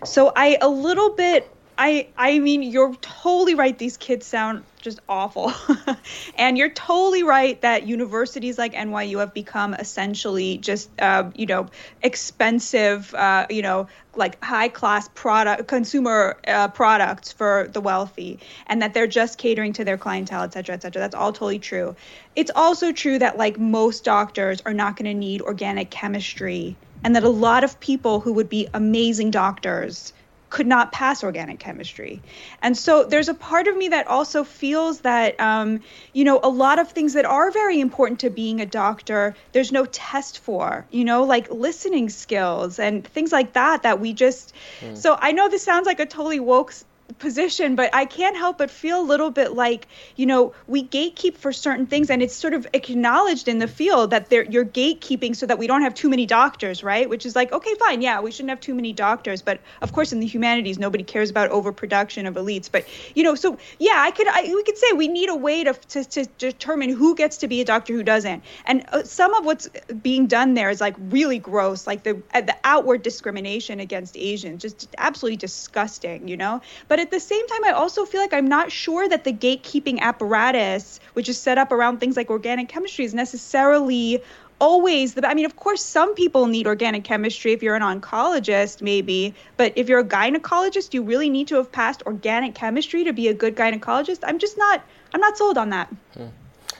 So 0.04 0.34
I 0.36 0.58
a 0.62 0.69
little 0.69 1.12
bit 1.12 1.52
I 1.77 2.07
I 2.17 2.39
mean 2.39 2.63
you're 2.63 2.93
totally 2.95 3.55
right 3.55 3.77
these 3.77 3.97
kids 3.97 4.25
sound 4.25 4.63
just 4.83 4.99
awful. 5.07 5.51
and 6.38 6.57
you're 6.57 6.69
totally 6.69 7.23
right 7.23 7.59
that 7.62 7.88
universities 7.88 8.57
like 8.57 8.73
NYU 8.73 9.19
have 9.19 9.33
become 9.33 9.73
essentially 9.73 10.57
just, 10.57 10.89
uh, 11.01 11.31
you 11.36 11.45
know, 11.45 11.67
expensive, 12.03 13.13
uh, 13.15 13.47
you 13.49 13.62
know, 13.62 13.88
like 14.15 14.43
high 14.43 14.67
class 14.67 15.09
product, 15.15 15.67
consumer 15.67 16.38
uh, 16.47 16.67
products 16.67 17.31
for 17.31 17.69
the 17.71 17.81
wealthy, 17.81 18.39
and 18.67 18.81
that 18.81 18.93
they're 18.93 19.07
just 19.07 19.38
catering 19.38 19.73
to 19.73 19.86
their 19.86 19.97
clientele, 19.97 20.43
et 20.43 20.53
cetera, 20.53 20.75
et 20.75 20.81
cetera. 20.81 20.99
That's 20.99 21.15
all 21.15 21.31
totally 21.31 21.59
true. 21.59 21.95
It's 22.36 22.51
also 22.53 22.91
true 22.91 23.17
that 23.19 23.38
like 23.38 23.57
most 23.57 24.03
doctors 24.03 24.62
are 24.65 24.73
not 24.73 24.97
going 24.97 25.05
to 25.05 25.17
need 25.17 25.41
organic 25.41 25.89
chemistry, 25.89 26.75
and 27.03 27.15
that 27.15 27.23
a 27.23 27.29
lot 27.29 27.63
of 27.63 27.79
people 27.79 28.19
who 28.19 28.33
would 28.33 28.49
be 28.49 28.67
amazing 28.73 29.31
doctors 29.31 30.13
could 30.53 30.67
not 30.67 30.91
pass 30.91 31.23
organic 31.23 31.57
chemistry. 31.57 32.21
And 32.61 32.77
so 32.77 33.03
there's 33.03 33.27
a 33.27 33.33
part 33.33 33.67
of 33.67 33.75
me 33.75 33.87
that 33.87 34.05
also 34.05 34.43
feels 34.43 35.01
that, 35.01 35.37
um, 35.39 35.79
you 36.13 36.23
know, 36.23 36.39
a 36.43 36.47
lot 36.47 36.77
of 36.77 36.91
things 36.91 37.13
that 37.13 37.25
are 37.25 37.49
very 37.49 37.79
important 37.79 38.19
to 38.19 38.29
being 38.29 38.61
a 38.61 38.65
doctor, 38.67 39.35
there's 39.53 39.71
no 39.71 39.85
test 39.85 40.37
for, 40.37 40.85
you 40.91 41.05
know, 41.05 41.23
like 41.23 41.49
listening 41.49 42.07
skills 42.07 42.77
and 42.77 43.03
things 43.07 43.31
like 43.31 43.53
that, 43.53 43.81
that 43.81 43.99
we 43.99 44.13
just. 44.13 44.53
Mm. 44.81 44.95
So 44.95 45.17
I 45.19 45.31
know 45.31 45.49
this 45.49 45.63
sounds 45.63 45.87
like 45.87 45.99
a 45.99 46.05
totally 46.05 46.39
woke 46.39 46.71
position, 47.19 47.76
but 47.76 47.93
I 47.93 48.06
can't 48.06 48.36
help 48.36 48.58
but 48.58 48.69
feel 48.69 49.02
a 49.02 49.04
little 49.04 49.32
bit 49.32 49.54
like, 49.54 49.88
you 50.15 50.26
know, 50.26 50.54
we 50.67 50.84
gatekeep 50.88 51.38
for 51.38 51.52
certain 51.52 51.86
things 51.86 52.10
and 52.10 52.21
it's 52.21 52.36
sort 52.36 52.54
of 52.54 52.67
acknowledged 52.73 53.47
in 53.47 53.60
the 53.60 53.67
field 53.67 54.12
that 54.12 54.30
they're, 54.30 54.43
you're 54.43 54.65
gatekeeping 54.65 55.36
so 55.36 55.45
that 55.45 55.58
we 55.58 55.67
don't 55.67 55.82
have 55.82 55.93
too 55.93 56.10
many 56.10 56.26
doctors, 56.26 56.84
right? 56.84 57.10
Which 57.10 57.26
is 57.26 57.36
like, 57.36 57.52
okay, 57.52 57.76
fine, 57.76 58.02
yeah, 58.02 58.21
we 58.21 58.32
shouldn't 58.32 58.49
have 58.49 58.60
too 58.60 58.73
many 58.73 58.93
doctors. 58.93 59.41
But 59.41 59.60
of 59.82 59.93
course, 59.93 60.13
in 60.13 60.19
the 60.19 60.28
humanities, 60.28 60.80
nobody 60.80 61.04
cares 61.04 61.30
about 61.30 61.49
overproduction 61.52 62.26
of 62.26 62.36
elites. 62.36 62.69
But, 62.71 62.86
you 63.15 63.23
know, 63.23 63.36
so 63.36 63.58
yeah, 63.80 63.95
I 63.97 64.12
could, 64.12 64.28
I, 64.28 64.43
we 64.43 64.63
could 64.63 64.78
say 64.78 64.91
we 64.93 65.08
need 65.08 65.30
a 65.30 65.36
way 65.36 65.63
to, 65.63 65.73
to, 65.73 66.04
to 66.06 66.26
determine 66.38 66.89
who 66.89 67.15
gets 67.15 67.38
to 67.38 67.47
be 67.47 67.62
a 67.62 67.65
doctor, 67.65 67.93
who 67.93 68.04
doesn't. 68.04 68.43
And 68.65 68.86
uh, 68.91 69.04
some 69.04 69.34
of 69.34 69.45
what's 69.45 69.69
being 70.02 70.28
done 70.28 70.54
there 70.54 70.69
is 70.69 70.82
like 70.82 70.95
really 71.10 71.39
gross, 71.39 71.88
like 71.88 72.04
the, 72.04 72.21
uh, 72.34 72.41
the 72.41 72.56
outward 72.63 73.04
discrimination 73.04 73.80
against 73.80 74.17
Asians, 74.17 74.62
just 74.62 74.88
absolutely 74.97 75.38
disgusting, 75.38 76.28
you 76.28 76.38
know? 76.38 76.62
But 76.88 76.99
at 77.03 77.11
the 77.11 77.19
same 77.19 77.45
time, 77.47 77.63
I 77.65 77.71
also 77.71 78.05
feel 78.05 78.21
like 78.21 78.33
I'm 78.33 78.47
not 78.47 78.71
sure 78.71 79.07
that 79.07 79.23
the 79.23 79.33
gatekeeping 79.33 79.99
apparatus, 79.99 80.99
which 81.13 81.29
is 81.29 81.39
set 81.39 81.57
up 81.57 81.71
around 81.71 81.99
things 81.99 82.17
like 82.17 82.29
organic 82.29 82.69
chemistry, 82.69 83.05
is 83.05 83.13
necessarily 83.13 84.23
always 84.59 85.15
the 85.15 85.27
I 85.27 85.33
mean 85.33 85.45
of 85.45 85.55
course 85.57 85.83
some 85.83 86.15
people 86.15 86.45
need 86.47 86.67
organic 86.67 87.03
chemistry 87.03 87.51
if 87.51 87.61
you're 87.61 87.75
an 87.75 87.81
oncologist 87.81 88.81
maybe 88.81 89.33
but 89.57 89.73
if 89.75 89.89
you're 89.89 89.99
a 89.99 90.05
gynecologist 90.05 90.93
you 90.93 91.01
really 91.01 91.29
need 91.29 91.47
to 91.47 91.55
have 91.55 91.69
passed 91.71 92.03
organic 92.05 92.53
chemistry 92.55 93.03
to 93.03 93.11
be 93.11 93.27
a 93.27 93.33
good 93.33 93.57
gynecologist 93.57 94.19
I'm 94.23 94.39
just 94.39 94.57
not 94.57 94.81
I'm 95.13 95.19
not 95.19 95.37
sold 95.37 95.57
on 95.57 95.69
that. 95.71 95.87
Hmm. 96.15 96.27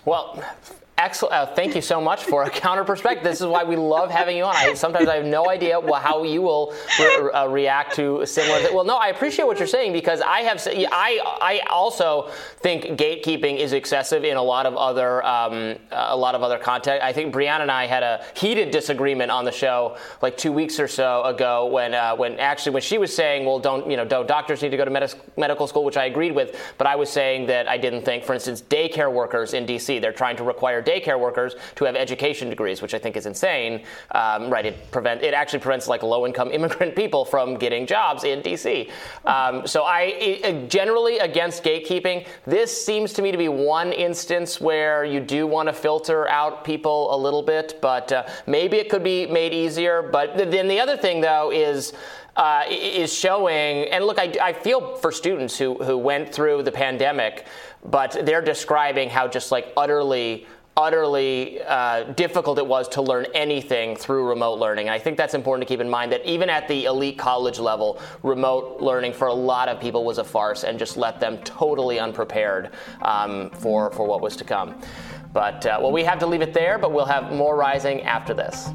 Well, 0.06 0.44
Excellent. 1.04 1.34
Uh, 1.34 1.46
thank 1.48 1.76
you 1.76 1.82
so 1.82 2.00
much 2.00 2.24
for 2.24 2.44
a 2.44 2.50
counter 2.64 2.86
perspective. 2.86 3.26
This 3.26 3.42
is 3.42 3.48
why 3.48 3.66
we 3.66 3.76
love 3.76 4.10
having 4.10 4.38
you 4.38 4.46
on. 4.46 4.56
I, 4.56 4.74
sometimes 4.74 5.10
I 5.10 5.18
have 5.18 5.26
no 5.26 5.50
idea 5.50 5.82
how 6.00 6.24
you 6.24 6.42
will 6.42 6.74
re- 6.98 7.30
uh, 7.34 7.46
react 7.48 7.94
to 7.98 8.26
similar. 8.26 8.60
Th- 8.60 8.72
well, 8.74 8.86
no, 8.86 8.96
I 8.96 9.10
appreciate 9.10 9.44
what 9.44 9.58
you're 9.58 9.68
saying 9.68 9.92
because 9.92 10.22
I 10.22 10.40
have. 10.44 10.66
I 10.66 11.20
I 11.42 11.62
also 11.70 12.30
think 12.60 12.98
gatekeeping 12.98 13.58
is 13.58 13.74
excessive 13.74 14.24
in 14.24 14.38
a 14.38 14.42
lot 14.42 14.66
of 14.66 14.78
other 14.78 15.22
um, 15.26 15.76
a 15.92 16.16
lot 16.16 16.36
of 16.36 16.42
other 16.42 16.58
context. 16.58 17.04
I 17.04 17.12
think 17.12 17.36
Briahna 17.36 17.64
and 17.64 17.72
I 17.72 17.86
had 17.86 18.04
a 18.04 18.24
heated 18.38 18.72
disagreement 18.72 19.30
on 19.30 19.44
the 19.44 19.52
show 19.52 19.98
like 20.22 20.38
two 20.38 20.54
weeks 20.54 20.80
or 20.80 20.88
so 20.88 21.24
ago 21.24 21.66
when 21.66 21.94
uh, 21.94 22.16
when 22.16 22.40
actually 22.40 22.72
when 22.76 22.82
she 22.82 22.98
was 22.98 23.14
saying, 23.14 23.46
well, 23.46 23.60
don't 23.60 23.92
you 23.92 23.98
know, 23.98 24.06
don't 24.06 24.26
doctors 24.26 24.62
need 24.62 24.70
to 24.72 24.78
go 24.78 24.86
to 24.86 24.92
med- 24.92 25.16
medical 25.36 25.68
school, 25.68 25.84
which 25.84 25.98
I 25.98 26.06
agreed 26.06 26.34
with, 26.34 26.58
but 26.78 26.88
I 26.88 26.96
was 26.96 27.10
saying 27.10 27.48
that 27.48 27.68
I 27.68 27.78
didn't 27.78 28.04
think, 28.04 28.24
for 28.24 28.34
instance, 28.34 28.62
daycare 28.62 29.12
workers 29.12 29.54
in 29.54 29.66
D.C. 29.66 30.00
they're 30.00 30.14
trying 30.14 30.38
to 30.38 30.46
require 30.46 30.82
daycare 30.94 31.20
workers 31.20 31.56
to 31.76 31.86
have 31.86 31.96
education 31.96 32.50
degrees, 32.50 32.82
which 32.82 32.94
I 32.94 33.00
think 33.00 33.18
is 33.18 33.26
insane. 33.26 33.84
Um, 34.12 34.50
right? 34.50 34.66
It 34.66 34.92
prevent 34.92 35.24
it 35.24 35.34
actually 35.34 35.60
prevents 35.60 35.88
like 35.88 36.04
low-income 36.04 36.52
immigrant 36.58 36.96
people 36.96 37.26
from 37.26 37.56
getting 37.56 37.86
jobs 37.86 38.24
in 38.24 38.42
DC. 38.42 38.90
Um, 39.26 39.66
so 39.68 39.84
I 39.84 40.02
it, 40.20 40.70
generally 40.70 41.18
against 41.20 41.64
gatekeeping. 41.64 42.28
This 42.46 42.86
seems 42.86 43.14
to 43.14 43.22
me 43.22 43.32
to 43.32 43.38
be 43.38 43.50
one 43.50 43.92
instance 43.92 44.60
where 44.62 45.06
you 45.06 45.20
do 45.20 45.48
want 45.48 45.68
to 45.70 45.74
filter 45.74 46.28
out 46.30 46.64
people 46.64 47.14
a 47.16 47.18
little 47.18 47.42
bit, 47.42 47.80
but 47.82 48.12
uh, 48.12 48.24
maybe 48.48 48.78
it 48.78 48.90
could 48.90 49.04
be 49.04 49.26
made 49.26 49.54
easier. 49.54 50.02
But 50.02 50.38
then 50.38 50.68
the 50.68 50.80
other 50.80 50.98
thing 50.98 51.22
though 51.22 51.52
is. 51.52 51.94
Uh, 52.36 52.64
is 52.68 53.14
showing, 53.14 53.88
and 53.92 54.06
look, 54.06 54.18
I, 54.18 54.34
I, 54.42 54.54
feel 54.54 54.96
for 54.96 55.12
students 55.12 55.56
who, 55.56 55.76
who 55.76 56.00
went 56.00 56.34
through 56.34 56.64
the 56.64 56.72
pandemic, 56.72 57.46
but 57.86 58.18
they're 58.24 58.42
describing 58.42 59.08
how 59.08 59.28
just 59.28 59.52
like 59.52 59.72
utterly 59.78 60.48
utterly 60.76 61.62
uh, 61.64 62.04
difficult 62.14 62.58
it 62.58 62.66
was 62.66 62.88
to 62.90 63.02
learn 63.02 63.28
anything 63.34 63.96
through 63.96 64.28
remote 64.28 64.60
learning. 64.60 64.88
And 64.88 64.94
I 64.94 65.00
think 65.00 65.18
that's 65.18 65.34
important 65.34 65.68
to 65.68 65.72
keep 65.72 65.80
in 65.80 65.90
mind 65.90 66.12
that 66.12 66.26
even 66.26 66.50
at 66.50 66.68
the 66.68 66.86
elite 66.86 67.18
college 67.18 67.60
level, 67.60 68.02
remote 68.24 68.82
learning 68.82 69.14
for 69.14 69.28
a 69.28 69.34
lot 69.34 69.70
of 69.70 69.80
people 69.80 70.04
was 70.04 70.18
a 70.18 70.24
farce 70.24 70.64
and 70.64 70.80
just 70.80 70.98
let 70.98 71.20
them 71.20 71.38
totally 71.40 72.00
unprepared 72.00 72.72
um, 73.02 73.50
for, 73.52 73.92
for 73.92 74.08
what 74.08 74.22
was 74.22 74.36
to 74.38 74.44
come. 74.44 74.80
But, 75.32 75.66
uh, 75.66 75.80
well, 75.82 75.92
we 75.92 76.04
have 76.04 76.20
to 76.20 76.28
leave 76.28 76.42
it 76.42 76.54
there, 76.54 76.78
but 76.78 76.92
we'll 76.92 77.06
have 77.06 77.32
more 77.32 77.56
rising 77.56 78.02
after 78.02 78.34
this. 78.34 78.70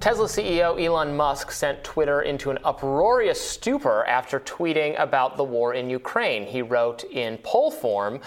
Tesla 0.00 0.24
CEO 0.24 0.82
Elon 0.82 1.14
Musk 1.14 1.50
sent 1.50 1.84
Twitter 1.84 2.22
into 2.22 2.50
an 2.50 2.58
uproarious 2.64 3.38
stupor 3.38 4.02
after 4.06 4.40
tweeting 4.40 4.98
about 4.98 5.36
the 5.36 5.44
war 5.44 5.74
in 5.74 5.90
Ukraine. 5.90 6.46
He 6.46 6.62
wrote 6.62 7.04
in 7.04 7.36
poll 7.42 7.70
form, 7.70 8.18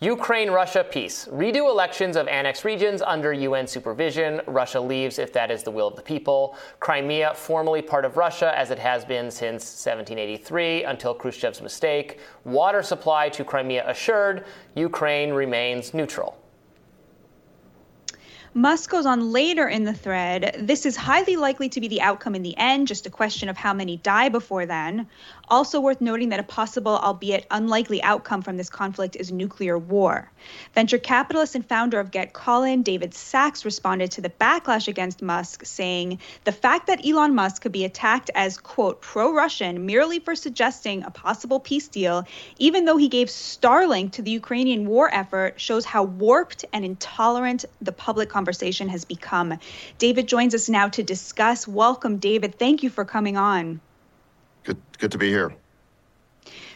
Ukraine 0.00 0.50
Russia 0.50 0.82
peace. 0.82 1.28
Redo 1.30 1.70
elections 1.70 2.16
of 2.16 2.26
annexed 2.26 2.64
regions 2.64 3.00
under 3.00 3.32
UN 3.32 3.68
supervision. 3.68 4.40
Russia 4.48 4.80
leaves 4.80 5.20
if 5.20 5.32
that 5.32 5.52
is 5.52 5.62
the 5.62 5.70
will 5.70 5.86
of 5.86 5.94
the 5.94 6.02
people. 6.02 6.56
Crimea 6.80 7.34
formally 7.36 7.80
part 7.80 8.04
of 8.04 8.16
Russia 8.16 8.52
as 8.58 8.72
it 8.72 8.80
has 8.80 9.04
been 9.04 9.30
since 9.30 9.62
1783 9.62 10.82
until 10.82 11.14
Khrushchev's 11.14 11.62
mistake. 11.62 12.18
Water 12.42 12.82
supply 12.82 13.28
to 13.28 13.44
Crimea 13.44 13.88
assured. 13.88 14.46
Ukraine 14.74 15.32
remains 15.32 15.94
neutral. 15.94 16.39
Musk 18.52 18.90
goes 18.90 19.06
on 19.06 19.30
later 19.30 19.68
in 19.68 19.84
the 19.84 19.94
thread 19.94 20.56
this 20.58 20.84
is 20.84 20.96
highly 20.96 21.36
likely 21.36 21.68
to 21.68 21.80
be 21.80 21.86
the 21.86 22.00
outcome 22.00 22.34
in 22.34 22.42
the 22.42 22.56
end, 22.56 22.88
just 22.88 23.06
a 23.06 23.10
question 23.10 23.48
of 23.48 23.56
how 23.56 23.72
many 23.72 23.96
die 23.98 24.28
before 24.28 24.66
then. 24.66 25.06
Also 25.50 25.80
worth 25.80 26.00
noting 26.00 26.28
that 26.28 26.38
a 26.38 26.44
possible, 26.44 26.96
albeit 26.96 27.44
unlikely, 27.50 28.00
outcome 28.04 28.40
from 28.40 28.56
this 28.56 28.70
conflict 28.70 29.16
is 29.16 29.32
nuclear 29.32 29.76
war. 29.76 30.30
Venture 30.76 30.96
capitalist 30.96 31.56
and 31.56 31.66
founder 31.68 31.98
of 31.98 32.12
Get 32.12 32.32
Callin, 32.32 32.84
David 32.84 33.14
Sacks, 33.14 33.64
responded 33.64 34.12
to 34.12 34.20
the 34.20 34.30
backlash 34.30 34.86
against 34.86 35.22
Musk, 35.22 35.66
saying, 35.66 36.20
The 36.44 36.52
fact 36.52 36.86
that 36.86 37.04
Elon 37.04 37.34
Musk 37.34 37.62
could 37.62 37.72
be 37.72 37.84
attacked 37.84 38.30
as, 38.36 38.58
quote, 38.58 39.00
pro 39.00 39.34
Russian 39.34 39.86
merely 39.86 40.20
for 40.20 40.36
suggesting 40.36 41.02
a 41.02 41.10
possible 41.10 41.58
peace 41.58 41.88
deal, 41.88 42.24
even 42.58 42.84
though 42.84 42.96
he 42.96 43.08
gave 43.08 43.26
Starlink 43.26 44.12
to 44.12 44.22
the 44.22 44.30
Ukrainian 44.30 44.86
war 44.86 45.12
effort, 45.12 45.60
shows 45.60 45.84
how 45.84 46.04
warped 46.04 46.64
and 46.72 46.84
intolerant 46.84 47.64
the 47.82 47.90
public 47.90 48.28
conversation 48.28 48.88
has 48.88 49.04
become. 49.04 49.58
David 49.98 50.28
joins 50.28 50.54
us 50.54 50.68
now 50.68 50.88
to 50.90 51.02
discuss. 51.02 51.66
Welcome, 51.66 52.18
David. 52.18 52.56
Thank 52.56 52.84
you 52.84 52.90
for 52.90 53.04
coming 53.04 53.36
on. 53.36 53.80
Good, 54.64 54.80
good 54.98 55.12
to 55.12 55.18
be 55.18 55.28
here. 55.28 55.54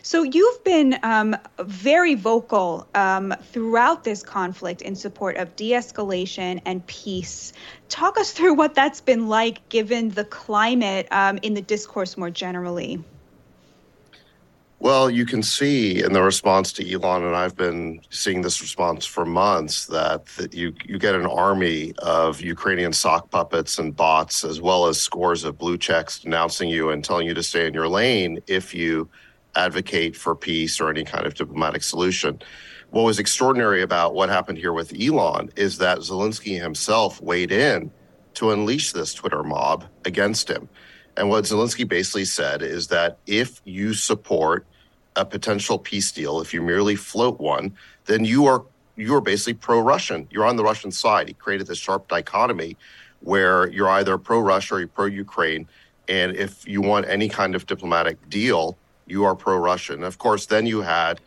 So 0.03 0.23
you've 0.23 0.63
been 0.65 0.99
um, 1.03 1.35
very 1.59 2.15
vocal 2.15 2.87
um, 2.95 3.35
throughout 3.53 4.05
this 4.05 4.23
conflict 4.23 4.83
in 4.83 4.95
support 4.95 5.39
of 5.39 5.57
de-escalation 5.57 6.61
and 6.67 6.87
peace. 6.87 7.55
Talk 7.89 8.19
us 8.19 8.33
through 8.33 8.53
what 8.53 8.75
that's 8.75 9.01
been 9.01 9.29
like, 9.29 9.67
given 9.71 10.11
the 10.11 10.27
climate 10.27 11.09
um, 11.11 11.39
in 11.41 11.55
the 11.55 11.63
discourse 11.63 12.19
more 12.19 12.29
generally. 12.29 13.03
Well, 14.81 15.09
you 15.09 15.25
can 15.25 15.43
see 15.43 16.03
in 16.03 16.13
the 16.13 16.23
response 16.23 16.73
to 16.75 16.93
Elon, 16.93 17.25
and 17.25 17.35
I've 17.35 17.57
been 17.57 18.01
seeing 18.11 18.43
this 18.43 18.61
response 18.61 19.07
for 19.07 19.25
months, 19.25 19.87
that, 19.87 20.27
that 20.37 20.53
you, 20.53 20.75
you 20.85 20.99
get 20.99 21.15
an 21.15 21.27
army 21.27 21.95
of 21.99 22.41
Ukrainian 22.43 22.93
sock 22.93 23.31
puppets 23.31 23.79
and 23.79 23.97
bots, 23.97 24.45
as 24.45 24.61
well 24.61 24.87
as 24.87 25.01
scores 25.01 25.45
of 25.45 25.57
blue 25.57 25.79
checks 25.79 26.19
denouncing 26.19 26.69
you 26.69 26.91
and 26.91 27.03
telling 27.03 27.27
you 27.27 27.35
to 27.35 27.43
stay 27.43 27.67
in 27.67 27.73
your 27.73 27.89
lane 27.89 28.41
if 28.47 28.75
you 28.75 29.09
advocate 29.57 30.17
for 30.17 30.35
peace 30.35 30.81
or 30.81 30.91
any 30.91 31.05
kind 31.05 31.27
of 31.27 31.35
diplomatic 31.35 31.83
solution. 31.83 32.41
What 32.91 33.03
was 33.03 33.19
extraordinary 33.19 33.83
about 33.83 34.15
what 34.15 34.29
happened 34.29 34.59
here 34.59 34.73
with 34.73 34.93
Elon 35.01 35.51
is 35.57 35.79
that 35.79 35.99
Zelensky 35.99 36.61
himself 36.61 37.23
weighed 37.23 37.53
in 37.53 37.91
to 38.35 38.51
unleash 38.51 38.93
this 38.93 39.15
Twitter 39.15 39.43
mob 39.43 39.85
against 40.05 40.51
him. 40.51 40.69
And 41.17 41.29
what 41.29 41.45
Zelensky 41.45 41.87
basically 41.87 42.25
said 42.25 42.63
is 42.63 42.89
that 42.89 43.19
if 43.27 43.61
you 43.65 43.95
support 43.95 44.67
a 45.17 45.25
potential 45.25 45.79
peace 45.79 46.11
deal, 46.11 46.41
if 46.41 46.53
you 46.53 46.61
merely 46.61 46.97
float 46.97 47.39
one, 47.39 47.77
then 48.07 48.25
you 48.25 48.47
are 48.47 48.65
you 48.97 49.15
are 49.15 49.21
basically 49.21 49.55
pro-Russian. 49.55 50.29
You're 50.31 50.45
on 50.45 50.57
the 50.57 50.63
Russian 50.63 50.93
side. 50.93 51.27
He 51.27 51.35
created 51.35 51.67
this 51.67 51.79
sharp 51.79 52.07
dichotomy 52.07 52.77
where 53.21 53.69
you're 53.69 53.89
either 53.89 54.19
pro-Russia 54.19 54.75
or 54.75 54.79
you're 54.79 54.89
pro-Ukraine. 54.89 55.67
And 56.07 56.37
if 56.37 56.67
you 56.69 56.81
want 56.81 57.09
any 57.09 57.29
kind 57.29 57.55
of 57.55 57.67
diplomatic 57.67 58.29
deal, 58.29 58.77
you 59.07 59.25
are 59.25 59.35
pro-Russian. 59.35 60.05
Of 60.05 60.19
course, 60.19 60.47
then 60.47 60.67
you 60.67 60.83
had 60.83 61.21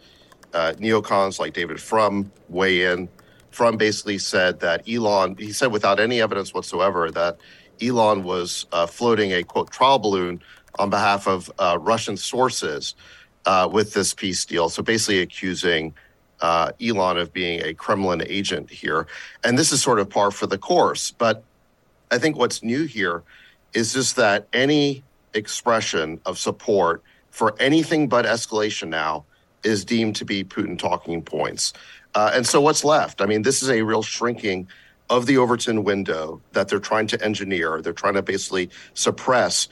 uh, 0.53 0.73
neocons 0.77 1.39
like 1.39 1.53
David 1.53 1.81
Frum 1.81 2.31
weigh 2.47 2.83
in. 2.85 3.09
Frum 3.51 3.75
basically 3.75 4.17
said 4.17 4.59
that 4.61 4.87
Elon, 4.87 5.35
he 5.37 5.51
said 5.51 5.71
without 5.71 5.99
any 5.99 6.21
evidence 6.21 6.53
whatsoever 6.53 7.11
that 7.11 7.37
Elon 7.81 8.23
was 8.23 8.65
uh, 8.71 8.85
floating 8.85 9.33
a 9.33 9.43
quote 9.43 9.71
trial 9.71 9.99
balloon 9.99 10.41
on 10.79 10.89
behalf 10.89 11.27
of 11.27 11.51
uh, 11.59 11.77
Russian 11.79 12.17
sources 12.17 12.95
uh, 13.45 13.67
with 13.71 13.93
this 13.93 14.13
peace 14.13 14.45
deal. 14.45 14.69
So 14.69 14.83
basically 14.83 15.21
accusing 15.21 15.93
uh, 16.41 16.71
Elon 16.81 17.17
of 17.17 17.33
being 17.33 17.63
a 17.63 17.73
Kremlin 17.73 18.23
agent 18.27 18.69
here. 18.69 19.07
And 19.43 19.57
this 19.57 19.71
is 19.71 19.81
sort 19.81 19.99
of 19.99 20.09
par 20.09 20.31
for 20.31 20.45
the 20.45 20.57
course. 20.57 21.11
But 21.11 21.43
I 22.11 22.17
think 22.17 22.37
what's 22.37 22.63
new 22.63 22.85
here 22.85 23.23
is 23.73 23.93
just 23.93 24.15
that 24.17 24.47
any 24.53 25.03
expression 25.33 26.19
of 26.25 26.37
support 26.37 27.03
for 27.31 27.55
anything 27.59 28.07
but 28.07 28.25
escalation 28.25 28.89
now 28.89 29.25
is 29.63 29.83
deemed 29.83 30.15
to 30.15 30.25
be 30.25 30.43
Putin 30.43 30.77
talking 30.77 31.21
points. 31.21 31.73
Uh, 32.15 32.31
and 32.33 32.47
so 32.47 32.61
what's 32.61 32.83
left? 32.83 33.21
I 33.21 33.25
mean, 33.25 33.41
this 33.41 33.61
is 33.61 33.69
a 33.69 33.81
real 33.81 34.01
shrinking 34.01 34.67
of 35.09 35.25
the 35.25 35.37
Overton 35.37 35.83
window 35.83 36.41
that 36.53 36.67
they're 36.67 36.79
trying 36.79 37.07
to 37.07 37.23
engineer. 37.23 37.81
They're 37.81 37.93
trying 37.93 38.15
to 38.15 38.21
basically 38.21 38.69
suppress 38.93 39.67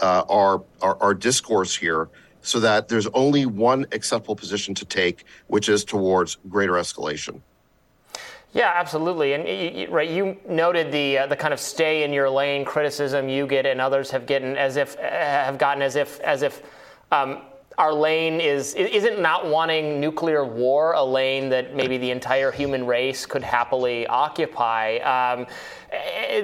uh, 0.00 0.24
our, 0.28 0.62
our, 0.82 1.00
our 1.02 1.14
discourse 1.14 1.76
here 1.76 2.08
so 2.42 2.60
that 2.60 2.88
there's 2.88 3.06
only 3.08 3.46
one 3.46 3.86
acceptable 3.92 4.36
position 4.36 4.74
to 4.74 4.84
take, 4.84 5.24
which 5.48 5.68
is 5.68 5.84
towards 5.84 6.38
greater 6.48 6.72
escalation. 6.72 7.42
Yeah, 8.52 8.72
absolutely. 8.74 9.34
And 9.34 9.92
right, 9.92 10.10
you 10.10 10.36
noted 10.48 10.90
the 10.90 11.18
uh, 11.18 11.26
the 11.28 11.36
kind 11.36 11.54
of 11.54 11.60
stay 11.60 12.02
in 12.02 12.12
your 12.12 12.28
lane 12.28 12.64
criticism 12.64 13.28
you 13.28 13.46
get 13.46 13.64
and 13.64 13.80
others 13.80 14.10
have 14.10 14.26
gotten 14.26 14.56
as 14.56 14.76
if 14.76 14.96
have 14.96 15.56
gotten 15.56 15.82
as 15.82 15.94
if 15.94 16.18
as 16.20 16.42
if 16.42 16.60
um, 17.12 17.42
our 17.80 17.94
lane 17.94 18.40
is 18.40 18.74
isn't 18.74 19.20
not 19.20 19.46
wanting 19.46 19.98
nuclear 19.98 20.44
war 20.44 20.92
a 20.92 21.02
lane 21.02 21.48
that 21.48 21.74
maybe 21.74 21.96
the 21.96 22.10
entire 22.10 22.52
human 22.52 22.86
race 22.86 23.24
could 23.24 23.42
happily 23.42 24.06
occupy. 24.06 24.98
Um, 24.98 25.46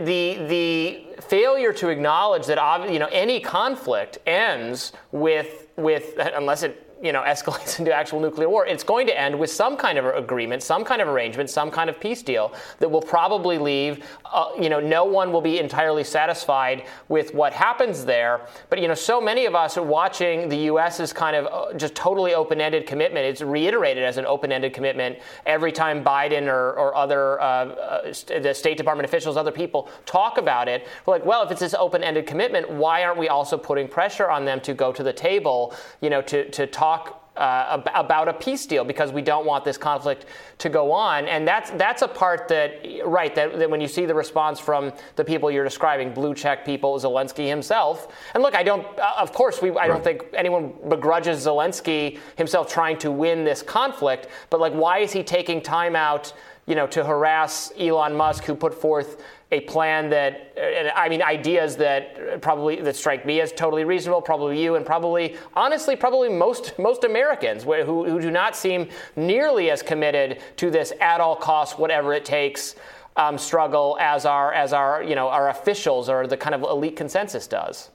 the 0.05 0.39
the 0.49 1.05
failure 1.21 1.75
to 1.75 1.91
acknowledge 1.91 2.47
that 2.47 2.91
you 2.91 2.99
know 2.99 3.09
any 3.13 3.39
conflict 3.39 4.19
ends 4.27 4.93
with 5.13 5.69
with 5.77 6.15
unless 6.19 6.63
it 6.63 6.86
you 7.03 7.13
know, 7.13 7.23
escalates 7.27 7.79
into 7.79 7.93
actual 7.93 8.21
nuclear 8.21 8.49
war, 8.49 8.67
it's 8.67 8.85
going 8.85 9.07
to 9.07 9.19
end 9.19 9.39
with 9.39 9.51
some 9.51 9.77
kind 9.77 9.99
of 9.99 10.07
agreement, 10.07 10.63
some 10.63 10.85
kind 10.85 11.01
of 11.01 11.09
arrangement, 11.09 11.51
some 11.51 11.71
kind 11.71 11.91
of 11.91 12.01
peace 12.01 12.23
deal 12.23 12.53
that 12.79 12.91
will 12.91 13.03
probably 13.03 13.59
leave, 13.59 14.05
uh, 14.33 14.49
you 14.61 14.69
know, 14.69 14.81
no 14.81 15.05
one 15.05 15.33
will 15.33 15.41
be 15.41 15.59
entirely 15.59 16.05
satisfied 16.05 16.87
with 17.09 17.35
what 17.35 17.53
happens 17.53 18.05
there. 18.05 18.47
But, 18.71 18.81
you 18.81 18.89
know, 18.89 18.95
so 18.95 19.21
many 19.21 19.47
of 19.47 19.55
us 19.55 19.77
are 19.77 19.83
watching 19.83 20.49
the 20.49 20.57
U.S.'s 20.57 21.13
kind 21.13 21.37
of 21.37 21.47
uh, 21.47 21.77
just 21.77 21.95
totally 21.95 22.35
open-ended 22.35 22.87
commitment. 22.87 23.27
It's 23.27 23.43
reiterated 23.43 24.03
as 24.03 24.17
an 24.17 24.27
open-ended 24.27 24.73
commitment 24.73 25.19
every 25.45 25.73
time 25.73 26.03
Biden 26.05 26.47
or, 26.47 26.73
or 26.73 26.97
other, 26.97 27.41
uh, 27.41 27.45
uh, 27.45 28.13
the 28.41 28.55
State 28.55 28.77
Department 28.77 29.07
officials, 29.09 29.37
other 29.37 29.53
people 29.53 29.89
talk 30.05 30.39
about 30.39 30.69
it. 30.69 30.87
We're 31.05 31.15
like, 31.15 31.27
well, 31.27 31.43
if 31.43 31.51
it's 31.51 31.61
this 31.61 31.75
open-ended 31.75 32.27
commitment, 32.27 32.71
why 32.71 33.05
aren't 33.05 33.19
we 33.19 33.29
also 33.29 33.57
putting 33.59 33.89
pressure 33.89 34.31
on 34.31 34.45
them 34.45 34.61
to 34.63 34.75
go 34.75 34.93
to 34.93 35.03
the 35.03 35.13
table, 35.13 35.75
you 36.01 36.11
know, 36.11 36.23
to, 36.23 36.49
to 36.51 36.67
talk 36.67 36.86
talk 36.87 37.23
uh, 37.37 37.83
about 37.95 38.29
a 38.29 38.33
peace 38.33 38.65
deal 38.65 38.85
because 38.85 39.13
we 39.13 39.21
don't 39.21 39.45
want 39.45 39.65
this 39.65 39.77
conflict 39.77 40.25
to 40.59 40.69
go 40.71 40.91
on. 40.91 41.27
And 41.27 41.47
that's 41.47 41.71
that's 41.73 42.03
a 42.03 42.09
part 42.09 42.49
that, 42.49 42.81
right, 43.05 43.35
that, 43.35 43.59
that, 43.59 43.69
when 43.69 43.81
you 43.81 43.89
see 43.89 44.07
the 44.07 44.15
response 44.15 44.59
from 44.59 44.93
the 45.17 45.25
people 45.25 45.51
you're 45.51 45.65
describing, 45.65 46.15
blue 46.15 46.35
check 46.35 46.65
people, 46.65 46.99
Zelensky 46.99 47.47
himself. 47.47 48.09
And 48.33 48.43
look, 48.43 48.55
I 48.55 48.63
don't, 48.63 48.87
uh, 48.99 49.15
of 49.19 49.33
course, 49.33 49.61
we, 49.61 49.71
I 49.71 49.75
right. 49.75 49.89
don't 49.89 50.05
think 50.05 50.25
anyone 50.35 50.73
begrudges 50.89 51.45
Zelensky 51.45 52.19
himself 52.37 52.73
trying 52.73 52.97
to 52.99 53.11
win 53.11 53.45
this 53.45 53.63
conflict. 53.63 54.29
But 54.49 54.61
like, 54.61 54.73
why 54.73 55.01
is 55.01 55.13
he 55.13 55.23
taking 55.23 55.61
time 55.61 55.95
out? 55.95 56.33
you 56.69 56.75
know, 56.75 56.87
to 56.89 57.05
harass 57.05 57.73
Elon 57.79 58.17
Musk, 58.17 58.43
who 58.45 58.55
put 58.55 58.75
forth 58.75 59.23
a 59.53 59.61
plan 59.61 60.11
that, 60.11 60.53
I 60.97 61.09
mean, 61.09 61.23
ideas 61.23 61.77
that 61.77 62.41
probably 62.41 62.81
that 62.83 62.97
strike 62.97 63.25
me 63.25 63.41
as 63.41 63.53
totally 63.53 63.85
reasonable, 63.85 64.21
probably 64.21 64.61
you, 64.61 64.75
and 64.75 64.85
probably, 64.85 65.37
honestly, 65.55 65.95
probably 65.95 66.29
most 66.29 66.77
most 66.79 67.05
Americans 67.05 67.63
who, 67.63 68.05
who 68.05 68.21
do 68.21 68.31
not 68.31 68.57
seem 68.57 68.89
nearly 69.15 69.71
as 69.71 69.83
committed 69.83 70.41
to 70.57 70.71
this 70.71 70.93
at 71.01 71.21
all 71.21 71.37
costs, 71.37 71.79
whatever 71.79 72.13
it 72.13 72.25
takes. 72.25 72.75
Um, 73.19 73.39
struggle 73.39 73.97
as 73.99 74.27
our 74.27 74.53
as 74.53 74.75
our 74.75 75.03
you 75.03 75.15
know 75.15 75.29
our 75.29 75.49
officials 75.49 76.11
or 76.11 76.27
the 76.27 76.37
kind 76.37 76.55
of 76.55 76.63
elite 76.63 76.97
consensus 76.97 77.47
does. 77.47 77.91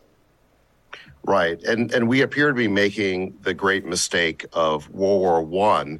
Right, 1.23 1.61
and 1.61 1.91
and 1.93 2.07
we 2.07 2.21
appear 2.21 2.47
to 2.47 2.55
be 2.55 2.67
making 2.67 3.37
the 3.43 3.53
great 3.53 3.85
mistake 3.85 4.47
of 4.53 4.89
World 4.89 5.21
War 5.21 5.41
One 5.43 5.99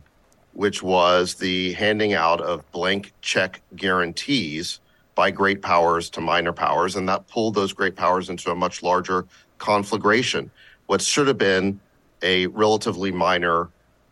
which 0.53 0.83
was 0.83 1.35
the 1.35 1.71
handing 1.73 2.13
out 2.13 2.41
of 2.41 2.69
blank 2.71 3.13
check 3.21 3.61
guarantees 3.75 4.79
by 5.21 5.29
great 5.29 5.61
powers 5.61 6.09
to 6.09 6.19
minor 6.19 6.51
powers, 6.51 6.95
and 6.95 7.07
that 7.07 7.27
pulled 7.27 7.53
those 7.53 7.73
great 7.73 7.95
powers 7.95 8.27
into 8.27 8.49
a 8.49 8.55
much 8.55 8.81
larger 8.81 9.27
conflagration. 9.59 10.49
What 10.87 10.99
should 10.99 11.27
have 11.27 11.37
been 11.37 11.79
a 12.23 12.47
relatively 12.47 13.11
minor 13.11 13.69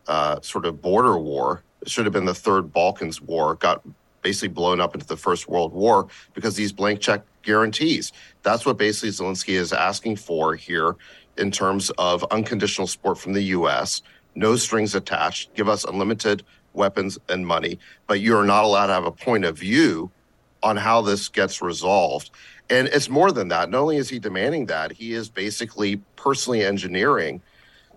uh, 0.08 0.40
sort 0.42 0.68
of 0.68 0.84
border 0.84 1.18
war, 1.18 1.64
it 1.82 1.90
should 1.90 2.06
have 2.06 2.14
been 2.14 2.26
the 2.26 2.36
Third 2.36 2.72
Balkans 2.72 3.24
War, 3.24 3.56
got 3.56 3.82
basically 4.22 4.50
blown 4.50 4.80
up 4.80 4.94
into 4.94 5.08
the 5.08 5.18
First 5.18 5.50
World 5.50 5.74
War 5.74 6.08
because 6.36 6.56
these 6.56 6.72
blank 6.72 7.00
check 7.00 7.24
guarantees. 7.42 8.12
That's 8.44 8.64
what 8.64 8.78
basically 8.78 9.10
Zelensky 9.10 9.56
is 9.56 9.74
asking 9.74 10.18
for 10.18 10.54
here 10.54 10.96
in 11.38 11.50
terms 11.50 11.90
of 11.98 12.24
unconditional 12.26 12.86
support 12.86 13.18
from 13.18 13.34
the 13.34 13.42
U.S 13.58 14.04
no 14.36 14.56
strings 14.56 14.96
attached, 14.96 15.54
give 15.54 15.68
us 15.68 15.84
unlimited 15.84 16.44
weapons 16.74 17.18
and 17.30 17.46
money, 17.46 17.80
but 18.08 18.20
you're 18.22 18.46
not 18.46 18.64
allowed 18.64 18.88
to 18.88 18.94
have 18.94 19.06
a 19.06 19.12
point 19.12 19.46
of 19.46 19.58
view 19.58 20.12
on 20.64 20.78
how 20.78 21.02
this 21.02 21.30
gets 21.30 21.62
resolved. 21.62 22.32
And 22.70 22.88
it's 22.88 23.10
more 23.10 23.32
than 23.32 23.48
that. 23.50 23.70
Not 23.70 23.82
only 23.82 23.98
is 23.98 24.10
he 24.10 24.20
demanding 24.20 24.68
that, 24.68 24.92
he 24.92 25.14
is 25.14 25.30
basically 25.30 25.98
personally 26.16 26.64
engineering 26.64 27.42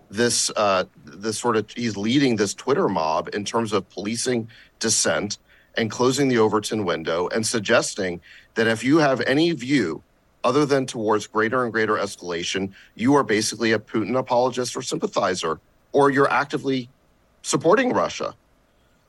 this 0.09 0.51
uh, 0.55 0.85
this 1.05 1.39
sort 1.39 1.57
of 1.57 1.69
he's 1.71 1.97
leading 1.97 2.35
this 2.35 2.53
Twitter 2.53 2.87
mob 2.87 3.29
in 3.33 3.43
terms 3.43 3.73
of 3.73 3.89
policing 3.89 4.47
dissent 4.79 5.39
and 5.75 5.89
closing 5.89 6.27
the 6.27 6.37
Overton 6.37 6.85
window 6.85 7.27
and 7.29 7.45
suggesting 7.45 8.21
that 8.53 8.67
if 8.67 8.83
you 8.83 8.99
have 8.99 9.21
any 9.21 9.51
view 9.51 10.03
other 10.43 10.65
than 10.65 10.85
towards 10.85 11.25
greater 11.25 11.63
and 11.63 11.73
greater 11.73 11.95
escalation, 11.95 12.71
you 12.95 13.15
are 13.15 13.23
basically 13.23 13.71
a 13.71 13.79
Putin 13.79 14.17
apologist 14.17 14.75
or 14.75 14.81
sympathizer 14.81 15.59
or 15.93 16.11
you're 16.11 16.29
actively 16.29 16.89
supporting 17.41 17.91
Russia. 17.91 18.35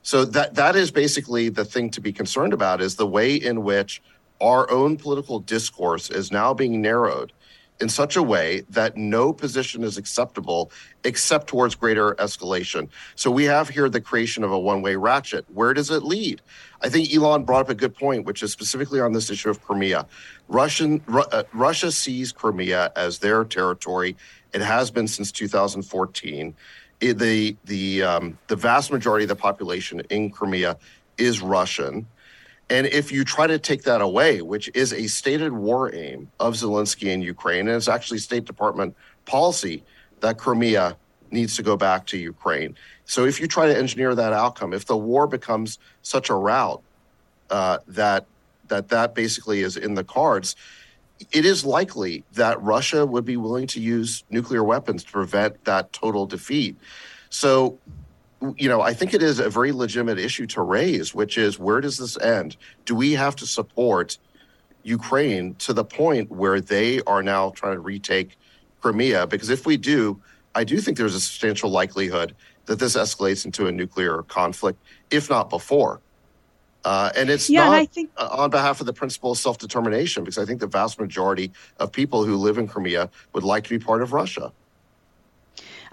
So 0.04 0.26
that 0.26 0.54
that 0.54 0.76
is 0.76 0.90
basically 0.90 1.48
the 1.48 1.64
thing 1.64 1.90
to 1.90 2.00
be 2.00 2.12
concerned 2.12 2.52
about 2.52 2.82
is 2.82 2.94
the 2.94 3.06
way 3.06 3.34
in 3.34 3.64
which 3.64 4.02
our 4.40 4.70
own 4.70 4.98
political 4.98 5.40
discourse 5.40 6.10
is 6.10 6.30
now 6.30 6.52
being 6.52 6.82
narrowed 6.82 7.32
in 7.80 7.88
such 7.88 8.14
a 8.14 8.22
way 8.22 8.62
that 8.68 8.98
no 8.98 9.32
position 9.32 9.82
is 9.82 9.96
acceptable 9.96 10.70
except 11.04 11.46
towards 11.46 11.74
greater 11.74 12.14
escalation. 12.16 12.88
So 13.16 13.30
we 13.30 13.44
have 13.44 13.68
here 13.68 13.88
the 13.88 14.00
creation 14.00 14.44
of 14.44 14.52
a 14.52 14.58
one-way 14.58 14.94
ratchet. 14.94 15.46
Where 15.52 15.72
does 15.72 15.90
it 15.90 16.04
lead? 16.04 16.42
I 16.82 16.90
think 16.90 17.12
Elon 17.12 17.44
brought 17.44 17.62
up 17.62 17.70
a 17.70 17.74
good 17.74 17.96
point, 17.96 18.26
which 18.26 18.42
is 18.42 18.52
specifically 18.52 19.00
on 19.00 19.12
this 19.12 19.30
issue 19.30 19.48
of 19.48 19.64
Crimea. 19.64 20.06
Russian 20.48 21.02
uh, 21.08 21.44
Russia 21.54 21.90
sees 21.90 22.30
Crimea 22.30 22.92
as 22.94 23.20
their 23.20 23.42
territory 23.42 24.16
it 24.54 24.60
has 24.60 24.90
been 24.90 25.08
since 25.08 25.32
2014. 25.32 26.54
The 27.12 27.56
the 27.64 28.02
um, 28.02 28.38
the 28.46 28.56
vast 28.56 28.90
majority 28.90 29.24
of 29.24 29.28
the 29.28 29.36
population 29.36 30.00
in 30.10 30.30
Crimea 30.30 30.78
is 31.18 31.40
Russian. 31.40 32.06
And 32.70 32.86
if 32.86 33.12
you 33.12 33.24
try 33.24 33.46
to 33.46 33.58
take 33.58 33.82
that 33.82 34.00
away, 34.00 34.40
which 34.40 34.70
is 34.74 34.92
a 34.92 35.06
stated 35.06 35.52
war 35.52 35.94
aim 35.94 36.30
of 36.40 36.54
Zelensky 36.54 37.08
in 37.08 37.20
Ukraine, 37.20 37.68
and 37.68 37.76
it's 37.76 37.88
actually 37.88 38.18
State 38.18 38.46
Department 38.46 38.96
policy 39.26 39.84
that 40.20 40.38
Crimea 40.38 40.96
needs 41.30 41.56
to 41.56 41.62
go 41.62 41.76
back 41.76 42.06
to 42.06 42.16
Ukraine. 42.16 42.74
So 43.04 43.26
if 43.26 43.38
you 43.38 43.46
try 43.46 43.66
to 43.66 43.76
engineer 43.76 44.14
that 44.14 44.32
outcome, 44.32 44.72
if 44.72 44.86
the 44.86 44.96
war 44.96 45.26
becomes 45.26 45.78
such 46.00 46.30
a 46.30 46.34
rout 46.34 46.82
uh, 47.50 47.78
that 47.88 48.26
that 48.68 48.88
that 48.88 49.14
basically 49.14 49.60
is 49.60 49.76
in 49.76 49.92
the 49.94 50.04
cards, 50.04 50.56
it 51.32 51.44
is 51.44 51.64
likely 51.64 52.24
that 52.32 52.60
Russia 52.62 53.04
would 53.04 53.24
be 53.24 53.36
willing 53.36 53.66
to 53.68 53.80
use 53.80 54.24
nuclear 54.30 54.64
weapons 54.64 55.04
to 55.04 55.12
prevent 55.12 55.64
that 55.64 55.92
total 55.92 56.26
defeat. 56.26 56.76
So, 57.30 57.78
you 58.56 58.68
know, 58.68 58.80
I 58.80 58.92
think 58.92 59.14
it 59.14 59.22
is 59.22 59.38
a 59.38 59.48
very 59.48 59.72
legitimate 59.72 60.18
issue 60.18 60.46
to 60.48 60.62
raise, 60.62 61.14
which 61.14 61.38
is 61.38 61.58
where 61.58 61.80
does 61.80 61.98
this 61.98 62.18
end? 62.20 62.56
Do 62.84 62.94
we 62.94 63.12
have 63.12 63.36
to 63.36 63.46
support 63.46 64.18
Ukraine 64.82 65.54
to 65.56 65.72
the 65.72 65.84
point 65.84 66.30
where 66.30 66.60
they 66.60 67.00
are 67.02 67.22
now 67.22 67.50
trying 67.50 67.74
to 67.74 67.80
retake 67.80 68.36
Crimea? 68.80 69.26
Because 69.26 69.50
if 69.50 69.66
we 69.66 69.76
do, 69.76 70.20
I 70.54 70.64
do 70.64 70.80
think 70.80 70.96
there's 70.96 71.14
a 71.14 71.20
substantial 71.20 71.70
likelihood 71.70 72.34
that 72.66 72.78
this 72.78 72.96
escalates 72.96 73.44
into 73.44 73.66
a 73.66 73.72
nuclear 73.72 74.22
conflict, 74.22 74.78
if 75.10 75.28
not 75.28 75.50
before. 75.50 76.00
Uh, 76.84 77.10
and 77.16 77.30
it's 77.30 77.48
yeah, 77.48 77.64
not 77.64 77.78
and 77.78 77.90
think, 77.90 78.10
uh, 78.16 78.28
on 78.30 78.50
behalf 78.50 78.80
of 78.80 78.86
the 78.86 78.92
principle 78.92 79.32
of 79.32 79.38
self 79.38 79.58
determination, 79.58 80.22
because 80.22 80.38
I 80.38 80.44
think 80.44 80.60
the 80.60 80.66
vast 80.66 81.00
majority 81.00 81.52
of 81.78 81.90
people 81.90 82.24
who 82.24 82.36
live 82.36 82.58
in 82.58 82.68
Crimea 82.68 83.10
would 83.32 83.44
like 83.44 83.64
to 83.64 83.70
be 83.70 83.78
part 83.78 84.02
of 84.02 84.12
Russia. 84.12 84.52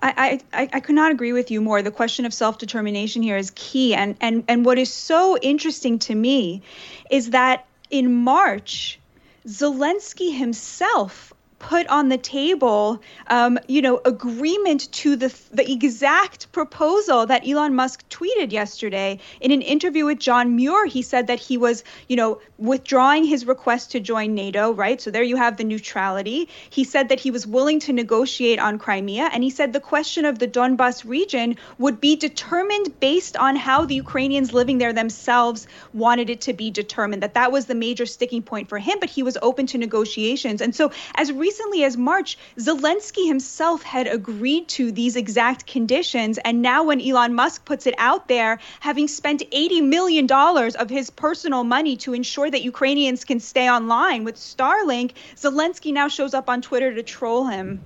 I, 0.03 0.41
I, 0.51 0.69
I 0.73 0.79
could 0.79 0.95
not 0.95 1.11
agree 1.11 1.31
with 1.31 1.51
you 1.51 1.61
more. 1.61 1.81
The 1.81 1.91
question 1.91 2.25
of 2.25 2.33
self 2.33 2.57
determination 2.57 3.21
here 3.21 3.37
is 3.37 3.51
key. 3.55 3.93
And, 3.93 4.15
and, 4.19 4.43
and 4.47 4.65
what 4.65 4.77
is 4.79 4.91
so 4.91 5.37
interesting 5.37 5.99
to 5.99 6.15
me 6.15 6.61
is 7.09 7.29
that 7.29 7.67
in 7.89 8.13
March, 8.13 8.99
Zelensky 9.47 10.35
himself 10.35 11.33
put 11.61 11.87
on 11.87 12.09
the 12.09 12.17
table, 12.17 12.99
um, 13.27 13.59
you 13.67 13.81
know, 13.83 14.01
agreement 14.03 14.91
to 14.91 15.15
the 15.15 15.33
the 15.51 15.71
exact 15.71 16.51
proposal 16.51 17.27
that 17.27 17.47
Elon 17.47 17.75
Musk 17.75 18.03
tweeted 18.09 18.51
yesterday 18.51 19.19
in 19.39 19.51
an 19.51 19.61
interview 19.61 20.05
with 20.05 20.19
John 20.19 20.55
Muir. 20.55 20.87
He 20.87 21.03
said 21.03 21.27
that 21.27 21.39
he 21.39 21.57
was, 21.57 21.83
you 22.09 22.15
know, 22.15 22.41
withdrawing 22.57 23.25
his 23.25 23.45
request 23.45 23.91
to 23.91 23.99
join 23.99 24.33
NATO. 24.33 24.73
Right. 24.73 24.99
So 24.99 25.11
there 25.11 25.23
you 25.23 25.37
have 25.37 25.57
the 25.57 25.63
neutrality. 25.63 26.49
He 26.71 26.83
said 26.83 27.09
that 27.09 27.19
he 27.19 27.29
was 27.29 27.45
willing 27.45 27.79
to 27.81 27.93
negotiate 27.93 28.59
on 28.59 28.79
Crimea, 28.79 29.29
and 29.31 29.43
he 29.43 29.51
said 29.51 29.71
the 29.71 29.79
question 29.79 30.25
of 30.25 30.39
the 30.39 30.47
Donbas 30.47 31.05
region 31.05 31.57
would 31.77 32.01
be 32.01 32.15
determined 32.15 32.99
based 32.99 33.37
on 33.37 33.55
how 33.55 33.85
the 33.85 33.95
Ukrainians 33.95 34.51
living 34.51 34.79
there 34.79 34.93
themselves 34.93 35.67
wanted 35.93 36.31
it 36.31 36.41
to 36.41 36.53
be 36.53 36.71
determined. 36.71 37.21
That 37.21 37.35
that 37.35 37.51
was 37.51 37.67
the 37.67 37.75
major 37.75 38.07
sticking 38.07 38.41
point 38.41 38.67
for 38.67 38.79
him, 38.79 38.97
but 38.99 39.11
he 39.11 39.21
was 39.21 39.37
open 39.43 39.67
to 39.67 39.77
negotiations. 39.77 40.59
And 40.59 40.75
so, 40.75 40.91
as 41.13 41.31
recently 41.31 41.50
as 41.59 41.97
March, 41.97 42.37
Zelensky 42.57 43.27
himself 43.27 43.83
had 43.83 44.07
agreed 44.07 44.67
to 44.69 44.91
these 44.91 45.15
exact 45.15 45.65
conditions. 45.67 46.37
And 46.39 46.61
now, 46.61 46.83
when 46.83 47.01
Elon 47.01 47.33
Musk 47.33 47.65
puts 47.65 47.85
it 47.87 47.95
out 47.97 48.27
there, 48.27 48.59
having 48.79 49.07
spent 49.07 49.41
$80 49.51 49.83
million 49.83 50.31
of 50.31 50.89
his 50.89 51.09
personal 51.09 51.63
money 51.63 51.95
to 51.97 52.13
ensure 52.13 52.49
that 52.51 52.63
Ukrainians 52.63 53.25
can 53.25 53.39
stay 53.39 53.69
online 53.69 54.23
with 54.23 54.35
Starlink, 54.35 55.13
Zelensky 55.35 55.93
now 55.93 56.07
shows 56.07 56.33
up 56.33 56.49
on 56.49 56.61
Twitter 56.61 56.93
to 56.93 57.03
troll 57.03 57.45
him. 57.45 57.83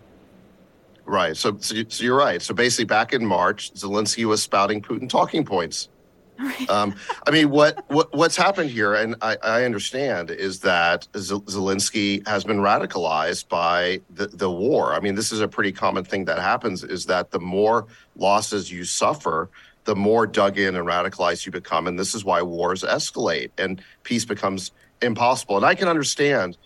Right. 1.05 1.37
So, 1.37 1.57
so 1.59 1.75
you're 2.03 2.17
right. 2.17 2.41
So 2.41 2.53
basically, 2.53 2.85
back 2.85 3.13
in 3.13 3.25
March, 3.25 3.73
Zelensky 3.73 4.25
was 4.25 4.41
spouting 4.41 4.81
Putin 4.81 5.07
talking 5.07 5.45
points. 5.45 5.89
Um, 6.69 6.95
I 7.27 7.31
mean, 7.31 7.49
what, 7.49 7.83
what 7.89 8.13
what's 8.13 8.35
happened 8.35 8.69
here, 8.69 8.93
and 8.93 9.15
I, 9.21 9.37
I 9.43 9.63
understand, 9.63 10.31
is 10.31 10.59
that 10.61 11.07
Zelensky 11.13 12.27
has 12.27 12.43
been 12.43 12.59
radicalized 12.59 13.47
by 13.49 14.01
the, 14.13 14.27
the 14.27 14.51
war. 14.51 14.93
I 14.93 14.99
mean, 14.99 15.15
this 15.15 15.31
is 15.31 15.41
a 15.41 15.47
pretty 15.47 15.71
common 15.71 16.03
thing 16.03 16.25
that 16.25 16.39
happens: 16.39 16.83
is 16.83 17.05
that 17.05 17.31
the 17.31 17.39
more 17.39 17.87
losses 18.15 18.71
you 18.71 18.83
suffer, 18.83 19.49
the 19.85 19.95
more 19.95 20.25
dug 20.27 20.57
in 20.57 20.75
and 20.75 20.85
radicalized 20.85 21.45
you 21.45 21.51
become, 21.51 21.87
and 21.87 21.97
this 21.97 22.15
is 22.15 22.25
why 22.25 22.41
wars 22.41 22.83
escalate 22.83 23.51
and 23.57 23.81
peace 24.03 24.25
becomes 24.25 24.71
impossible. 25.01 25.57
And 25.57 25.65
I 25.65 25.75
can 25.75 25.87
understand 25.87 26.57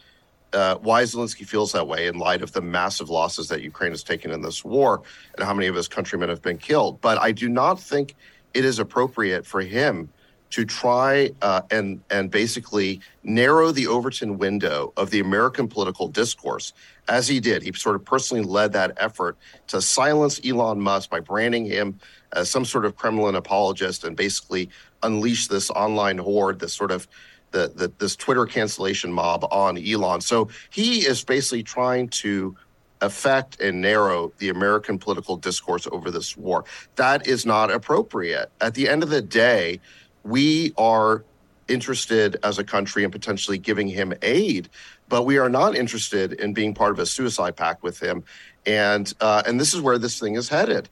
uh, 0.54 0.76
why 0.76 1.04
Zelensky 1.04 1.46
feels 1.46 1.72
that 1.74 1.88
way 1.88 2.08
in 2.08 2.18
light 2.18 2.42
of 2.42 2.52
the 2.54 2.62
massive 2.62 3.10
losses 3.10 3.48
that 3.50 3.62
Ukraine 3.62 3.92
has 3.92 4.04
taken 4.04 4.32
in 4.32 4.42
this 4.42 4.64
war 4.66 5.02
and 5.38 5.46
how 5.46 5.54
many 5.54 5.68
of 5.68 5.76
his 5.76 5.88
countrymen 5.88 6.30
have 6.30 6.42
been 6.42 6.58
killed. 6.58 7.02
But 7.02 7.20
I 7.20 7.32
do 7.32 7.50
not 7.50 7.80
think 7.80 8.16
it 8.54 8.66
is 8.66 8.80
appropriate 8.80 9.46
for 9.46 9.62
him 9.62 10.10
to 10.52 10.66
try 10.66 11.30
uh, 11.42 11.62
and 11.70 12.02
and 12.10 12.32
basically 12.32 13.00
narrow 13.24 13.72
the 13.72 13.88
Overton 13.88 14.38
window 14.38 14.92
of 14.98 15.12
the 15.12 15.20
American 15.20 15.68
political 15.68 16.08
discourse, 16.08 16.74
as 17.08 17.28
he 17.28 17.40
did. 17.40 17.62
He 17.62 17.72
sort 17.74 17.96
of 17.96 18.04
personally 18.04 18.44
led 18.44 18.74
that 18.74 18.98
effort 18.98 19.38
to 19.68 19.82
silence 19.82 20.42
Elon 20.44 20.82
Musk 20.82 21.10
by 21.10 21.20
branding 21.20 21.66
him 21.66 22.00
as 22.34 22.50
some 22.50 22.66
sort 22.66 22.86
of 22.86 22.96
Kremlin 22.96 23.36
apologist 23.36 24.04
and 24.04 24.16
basically 24.16 24.70
unleash 25.04 25.48
this 25.48 25.70
online 25.72 26.18
horde, 26.18 26.60
this 26.60 26.74
sort 26.74 26.92
of 26.92 27.08
the, 27.52 27.72
the 27.76 27.92
this 28.00 28.16
Twitter 28.16 28.46
cancellation 28.46 29.12
mob 29.12 29.46
on 29.52 29.78
Elon. 29.78 30.22
So 30.22 30.50
he 30.72 31.00
is 31.06 31.24
basically 31.24 31.64
trying 31.64 32.10
to 32.10 32.56
affect 33.02 33.60
and 33.62 33.82
narrow 33.82 34.32
the 34.38 34.50
American 34.50 35.00
political 35.00 35.38
discourse 35.38 35.88
over 35.92 36.12
this 36.12 36.36
war. 36.36 36.66
That 36.96 37.28
is 37.28 37.46
not 37.46 37.72
appropriate. 37.72 38.52
At 38.62 38.74
the 38.74 38.90
end 38.90 39.04
of 39.04 39.10
the 39.10 39.22
day, 39.22 39.80
we 40.24 40.74
are 40.78 41.24
interested 41.68 42.38
as 42.44 42.58
a 42.58 42.64
country 42.64 43.04
in 43.04 43.12
potentially 43.12 43.58
giving 43.58 43.88
him 43.88 44.14
aid, 44.22 44.70
but 45.08 45.24
we 45.24 45.38
are 45.38 45.50
not 45.50 45.76
interested 45.76 46.34
in 46.34 46.54
being 46.54 46.74
part 46.74 46.92
of 46.92 47.00
a 47.00 47.06
suicide 47.06 47.56
pact 47.56 47.84
with 47.84 48.00
him. 48.02 48.24
And 48.66 49.14
uh, 49.22 49.44
and 49.46 49.60
this 49.60 49.74
is 49.74 49.82
where 49.82 49.98
this 49.98 50.20
thing 50.20 50.36
is 50.36 50.50
headed. 50.50 50.90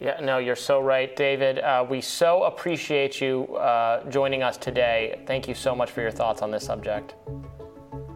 Yeah, 0.00 0.20
no, 0.20 0.38
you're 0.38 0.56
so 0.56 0.80
right, 0.80 1.14
David. 1.16 1.58
Uh, 1.58 1.84
we 1.88 2.00
so 2.00 2.44
appreciate 2.44 3.20
you 3.20 3.56
uh, 3.56 4.08
joining 4.10 4.44
us 4.44 4.56
today. 4.56 5.20
Thank 5.26 5.48
you 5.48 5.54
so 5.54 5.74
much 5.74 5.90
for 5.90 6.02
your 6.02 6.12
thoughts 6.12 6.40
on 6.40 6.52
this 6.52 6.64
subject. 6.64 7.14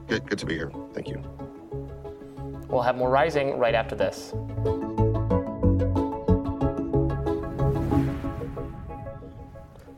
Good, 0.07 0.29
good 0.29 0.39
to 0.39 0.47
be 0.47 0.55
here. 0.55 0.71
Thank 0.95 1.09
you. 1.09 1.52
We'll 2.73 2.81
have 2.81 2.97
more 2.97 3.11
Rising 3.11 3.59
right 3.59 3.75
after 3.75 3.95
this. 3.95 4.33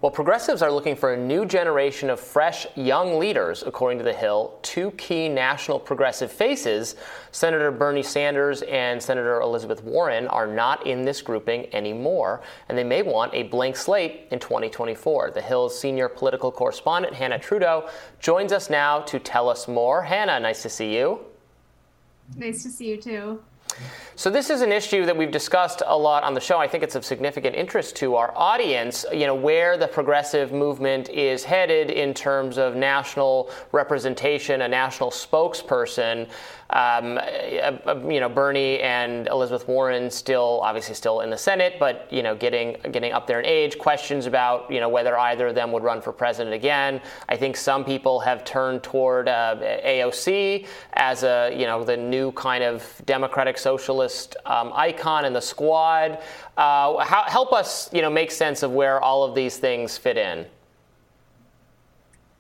Well, 0.01 0.11
progressives 0.11 0.61
are 0.61 0.73
looking 0.73 0.97
for 0.97 1.15
a 1.15 1.17
new 1.17 1.47
generation 1.47 2.11
of 2.11 2.19
fresh, 2.19 2.67
young 2.75 3.19
leaders, 3.19 3.63
according 3.63 3.99
to 3.99 4.05
The 4.05 4.13
Hill. 4.13 4.59
Two 4.63 4.91
key 4.99 5.29
national 5.29 5.79
progressive 5.79 6.33
faces, 6.33 6.97
Senator 7.31 7.71
Bernie 7.71 8.03
Sanders 8.03 8.63
and 8.63 9.01
Senator 9.01 9.41
Elizabeth 9.41 9.83
Warren, 9.85 10.27
are 10.27 10.47
not 10.47 10.85
in 10.85 11.05
this 11.05 11.23
grouping 11.23 11.73
anymore, 11.73 12.43
and 12.69 12.77
they 12.77 12.85
may 12.85 13.03
want 13.03 13.33
a 13.33 13.45
blank 13.45 13.77
slate 13.77 14.27
in 14.33 14.41
2024. 14.41 15.31
The 15.31 15.41
Hill's 15.41 15.79
senior 15.79 16.09
political 16.09 16.51
correspondent, 16.51 17.15
Hanna 17.15 17.39
Trudo, 17.39 17.89
joins 18.19 18.53
us 18.53 18.69
now 18.69 18.99
to 19.03 19.21
tell 19.21 19.49
us 19.49 19.69
more. 19.69 20.03
Hannah, 20.03 20.41
nice 20.41 20.61
to 20.63 20.69
see 20.69 20.95
you. 20.95 21.25
Nice 22.37 22.63
to 22.63 22.71
see 22.71 22.89
you 22.89 22.97
too. 23.01 23.41
So 24.17 24.31
this 24.31 24.51
is 24.51 24.63
an 24.63 24.71
issue 24.71 25.05
that 25.07 25.17
we've 25.17 25.31
discussed 25.31 25.83
a 25.85 25.99
lot 25.99 26.23
on 26.23 26.35
the 26.35 26.41
show. 26.41 26.59
I 26.59 26.69
think 26.69 26.85
it's 26.85 26.95
of 26.95 27.05
significant 27.05 27.57
interest 27.57 27.97
to 27.97 28.15
our 28.15 28.33
audience, 28.37 29.05
you 29.13 29.27
know, 29.27 29.35
where 29.35 29.77
the 29.77 29.89
progressive 29.89 30.53
movement 30.53 31.09
is 31.09 31.43
headed 31.43 31.91
in 31.91 32.15
terms 32.15 32.57
of 32.57 32.77
national 32.77 33.51
representation, 33.73 34.63
a 34.63 34.69
national 34.69 35.11
spokesperson. 35.11 36.29
Um, 36.71 37.19
uh, 37.19 37.21
uh, 37.21 38.01
you 38.09 38.21
know, 38.21 38.29
Bernie 38.29 38.81
and 38.81 39.29
Elizabeth 39.29 39.69
Warren 39.69 40.11
still, 40.11 40.61
obviously, 40.63 40.95
still 40.95 41.21
in 41.21 41.31
the 41.31 41.37
Senate, 41.37 41.77
but 41.79 42.09
you 42.11 42.23
know, 42.23 42.35
getting 42.35 42.77
getting 42.91 43.13
up 43.13 43.27
there 43.27 43.39
in 43.39 43.47
age. 43.47 43.79
Questions 43.79 44.27
about 44.27 44.71
you 44.71 44.81
know 44.81 44.89
whether 44.89 45.17
either 45.19 45.49
of 45.49 45.55
them 45.55 45.73
would 45.73 45.83
run 45.83 46.01
for 46.01 46.13
president 46.13 46.55
again. 46.55 47.01
I 47.29 47.37
think 47.37 47.57
some 47.57 47.85
people 47.85 48.19
have 48.21 48.45
turned 48.45 48.83
toward 48.83 49.29
uh, 49.29 49.57
AOC 49.61 50.67
as 50.95 51.23
a 51.23 51.55
you 51.55 51.67
know 51.67 51.85
the 51.85 51.97
new 51.97 52.33
kind 52.33 52.65
of 52.65 53.03
democratic 53.05 53.59
socialist 53.59 54.37
um, 54.47 54.73
icon 54.75 55.27
in 55.27 55.33
the 55.33 55.43
squad. 55.43 56.19
Uh, 56.57 57.05
how, 57.05 57.25
help 57.25 57.53
us 57.53 57.93
you 57.93 58.01
know 58.01 58.11
make 58.11 58.31
sense 58.31 58.63
of 58.63 58.71
where 58.73 59.01
all 59.01 59.23
of 59.23 59.35
these 59.35 59.59
things 59.59 59.99
fit 59.99 60.17
in. 60.17 60.47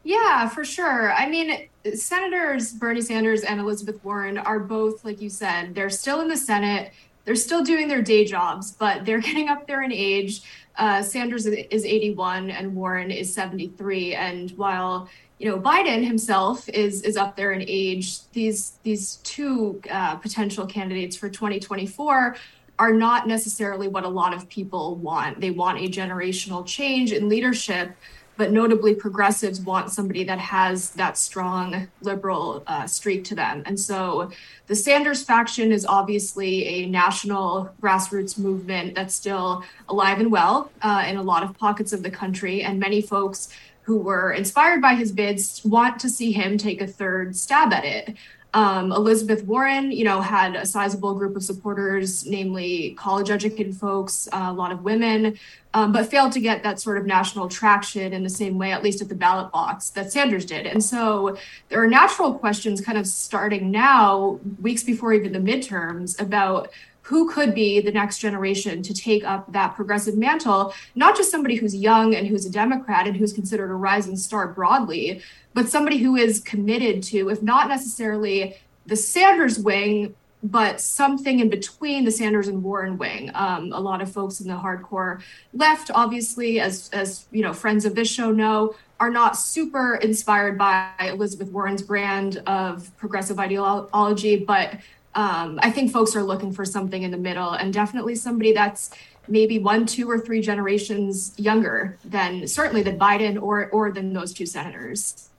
Yeah, 0.02 0.48
for 0.48 0.64
sure. 0.64 1.12
I 1.12 1.28
mean, 1.28 1.68
Senators 1.92 2.72
Bernie 2.72 3.02
Sanders 3.02 3.42
and 3.42 3.60
Elizabeth 3.60 4.02
Warren 4.04 4.38
are 4.38 4.58
both, 4.58 5.04
like 5.04 5.20
you 5.20 5.28
said, 5.28 5.74
they're 5.74 5.90
still 5.90 6.20
in 6.20 6.28
the 6.28 6.36
Senate. 6.36 6.92
They're 7.24 7.36
still 7.36 7.62
doing 7.62 7.88
their 7.88 8.02
day 8.02 8.24
jobs, 8.24 8.72
but 8.72 9.04
they're 9.04 9.20
getting 9.20 9.48
up 9.48 9.66
there 9.66 9.82
in 9.82 9.92
age. 9.92 10.42
Uh, 10.76 11.02
Sanders 11.02 11.46
is 11.46 11.84
81 11.84 12.50
and 12.50 12.74
Warren 12.74 13.10
is 13.10 13.32
73. 13.34 14.14
And 14.14 14.50
while 14.52 15.08
you 15.38 15.50
know 15.50 15.58
Biden 15.58 16.04
himself 16.04 16.68
is 16.68 17.02
is 17.02 17.16
up 17.16 17.36
there 17.36 17.52
in 17.52 17.62
age, 17.66 18.28
these 18.30 18.78
these 18.82 19.16
two 19.16 19.80
uh, 19.90 20.16
potential 20.16 20.66
candidates 20.66 21.16
for 21.16 21.28
2024 21.28 22.36
are 22.78 22.92
not 22.92 23.28
necessarily 23.28 23.86
what 23.86 24.04
a 24.04 24.08
lot 24.08 24.34
of 24.34 24.48
people 24.48 24.96
want. 24.96 25.40
They 25.40 25.50
want 25.50 25.78
a 25.78 25.88
generational 25.88 26.66
change 26.66 27.12
in 27.12 27.28
leadership 27.28 27.94
but 28.36 28.52
notably 28.52 28.94
progressives 28.94 29.60
want 29.60 29.90
somebody 29.90 30.24
that 30.24 30.38
has 30.38 30.90
that 30.90 31.16
strong 31.16 31.88
liberal 32.02 32.62
uh, 32.66 32.86
streak 32.86 33.24
to 33.24 33.34
them. 33.34 33.62
And 33.66 33.78
so 33.78 34.30
the 34.66 34.74
Sanders 34.74 35.22
faction 35.22 35.72
is 35.72 35.86
obviously 35.86 36.64
a 36.66 36.86
national 36.86 37.70
grassroots 37.80 38.38
movement 38.38 38.94
that's 38.94 39.14
still 39.14 39.62
alive 39.88 40.20
and 40.20 40.32
well 40.32 40.70
uh, 40.82 41.04
in 41.06 41.16
a 41.16 41.22
lot 41.22 41.42
of 41.42 41.56
pockets 41.58 41.92
of 41.92 42.02
the 42.02 42.10
country. 42.10 42.62
And 42.62 42.78
many 42.78 43.00
folks 43.00 43.48
who 43.82 43.98
were 43.98 44.32
inspired 44.32 44.80
by 44.80 44.94
his 44.94 45.12
bids 45.12 45.62
want 45.64 46.00
to 46.00 46.08
see 46.08 46.32
him 46.32 46.56
take 46.56 46.80
a 46.80 46.86
third 46.86 47.36
stab 47.36 47.72
at 47.72 47.84
it. 47.84 48.16
Um, 48.54 48.92
Elizabeth 48.92 49.44
Warren, 49.44 49.90
you 49.90 50.04
know, 50.04 50.20
had 50.20 50.54
a 50.54 50.64
sizable 50.64 51.14
group 51.14 51.34
of 51.34 51.42
supporters, 51.42 52.24
namely 52.24 52.94
college-educated 52.96 53.74
folks, 53.76 54.28
uh, 54.32 54.46
a 54.48 54.52
lot 54.52 54.70
of 54.70 54.82
women, 54.82 55.36
um, 55.74 55.90
but 55.90 56.06
failed 56.06 56.30
to 56.32 56.40
get 56.40 56.62
that 56.62 56.80
sort 56.80 56.96
of 56.96 57.04
national 57.04 57.48
traction 57.48 58.12
in 58.12 58.22
the 58.22 58.30
same 58.30 58.56
way, 58.56 58.70
at 58.70 58.84
least 58.84 59.02
at 59.02 59.08
the 59.08 59.14
ballot 59.14 59.50
box, 59.50 59.90
that 59.90 60.12
Sanders 60.12 60.46
did. 60.46 60.66
And 60.66 60.82
so 60.84 61.36
there 61.68 61.82
are 61.82 61.88
natural 61.88 62.32
questions 62.32 62.80
kind 62.80 62.96
of 62.96 63.08
starting 63.08 63.72
now, 63.72 64.38
weeks 64.62 64.84
before 64.84 65.12
even 65.12 65.32
the 65.32 65.40
midterms, 65.40 66.20
about 66.20 66.70
who 67.02 67.30
could 67.30 67.54
be 67.54 67.80
the 67.80 67.92
next 67.92 68.18
generation 68.18 68.82
to 68.82 68.94
take 68.94 69.24
up 69.24 69.52
that 69.52 69.74
progressive 69.74 70.16
mantle, 70.16 70.72
not 70.94 71.14
just 71.14 71.30
somebody 71.30 71.56
who's 71.56 71.76
young 71.76 72.14
and 72.14 72.26
who's 72.26 72.46
a 72.46 72.50
Democrat 72.50 73.06
and 73.06 73.14
who's 73.14 73.32
considered 73.32 73.70
a 73.70 73.74
rising 73.74 74.16
star 74.16 74.48
broadly, 74.48 75.20
but 75.54 75.68
somebody 75.68 75.98
who 75.98 76.16
is 76.16 76.40
committed 76.40 77.02
to, 77.04 77.30
if 77.30 77.42
not 77.42 77.68
necessarily 77.68 78.56
the 78.86 78.96
Sanders 78.96 79.58
wing, 79.58 80.14
but 80.42 80.78
something 80.78 81.40
in 81.40 81.48
between 81.48 82.04
the 82.04 82.10
Sanders 82.10 82.48
and 82.48 82.62
Warren 82.62 82.98
wing. 82.98 83.30
Um, 83.34 83.72
a 83.72 83.80
lot 83.80 84.02
of 84.02 84.12
folks 84.12 84.40
in 84.40 84.48
the 84.48 84.54
hardcore 84.54 85.22
left, 85.54 85.90
obviously, 85.94 86.60
as 86.60 86.90
as 86.92 87.26
you 87.30 87.40
know, 87.40 87.54
friends 87.54 87.86
of 87.86 87.94
this 87.94 88.10
show 88.10 88.30
know, 88.30 88.74
are 89.00 89.10
not 89.10 89.38
super 89.38 89.96
inspired 89.96 90.58
by 90.58 90.90
Elizabeth 91.00 91.48
Warren's 91.48 91.82
brand 91.82 92.42
of 92.46 92.94
progressive 92.98 93.38
ideology, 93.38 94.36
but 94.36 94.74
um, 95.14 95.60
I 95.62 95.70
think 95.70 95.92
folks 95.92 96.14
are 96.14 96.22
looking 96.22 96.52
for 96.52 96.64
something 96.64 97.02
in 97.02 97.10
the 97.10 97.16
middle 97.16 97.52
and 97.52 97.72
definitely 97.72 98.14
somebody 98.16 98.52
that's 98.52 98.90
maybe 99.28 99.58
one, 99.58 99.86
two, 99.86 100.10
or 100.10 100.18
three 100.18 100.42
generations 100.42 101.32
younger 101.38 101.96
than 102.04 102.46
certainly 102.46 102.82
than 102.82 102.98
Biden 102.98 103.40
or 103.40 103.68
or 103.70 103.92
than 103.92 104.12
those 104.12 104.34
two 104.34 104.44
senators. 104.44 105.30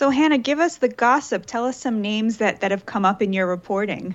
So 0.00 0.08
Hanna, 0.08 0.38
give 0.38 0.60
us 0.60 0.78
the 0.78 0.88
gossip. 0.88 1.44
Tell 1.44 1.66
us 1.66 1.76
some 1.76 2.00
names 2.00 2.38
that 2.38 2.62
that 2.62 2.70
have 2.70 2.86
come 2.86 3.04
up 3.04 3.20
in 3.20 3.34
your 3.34 3.46
reporting. 3.46 4.14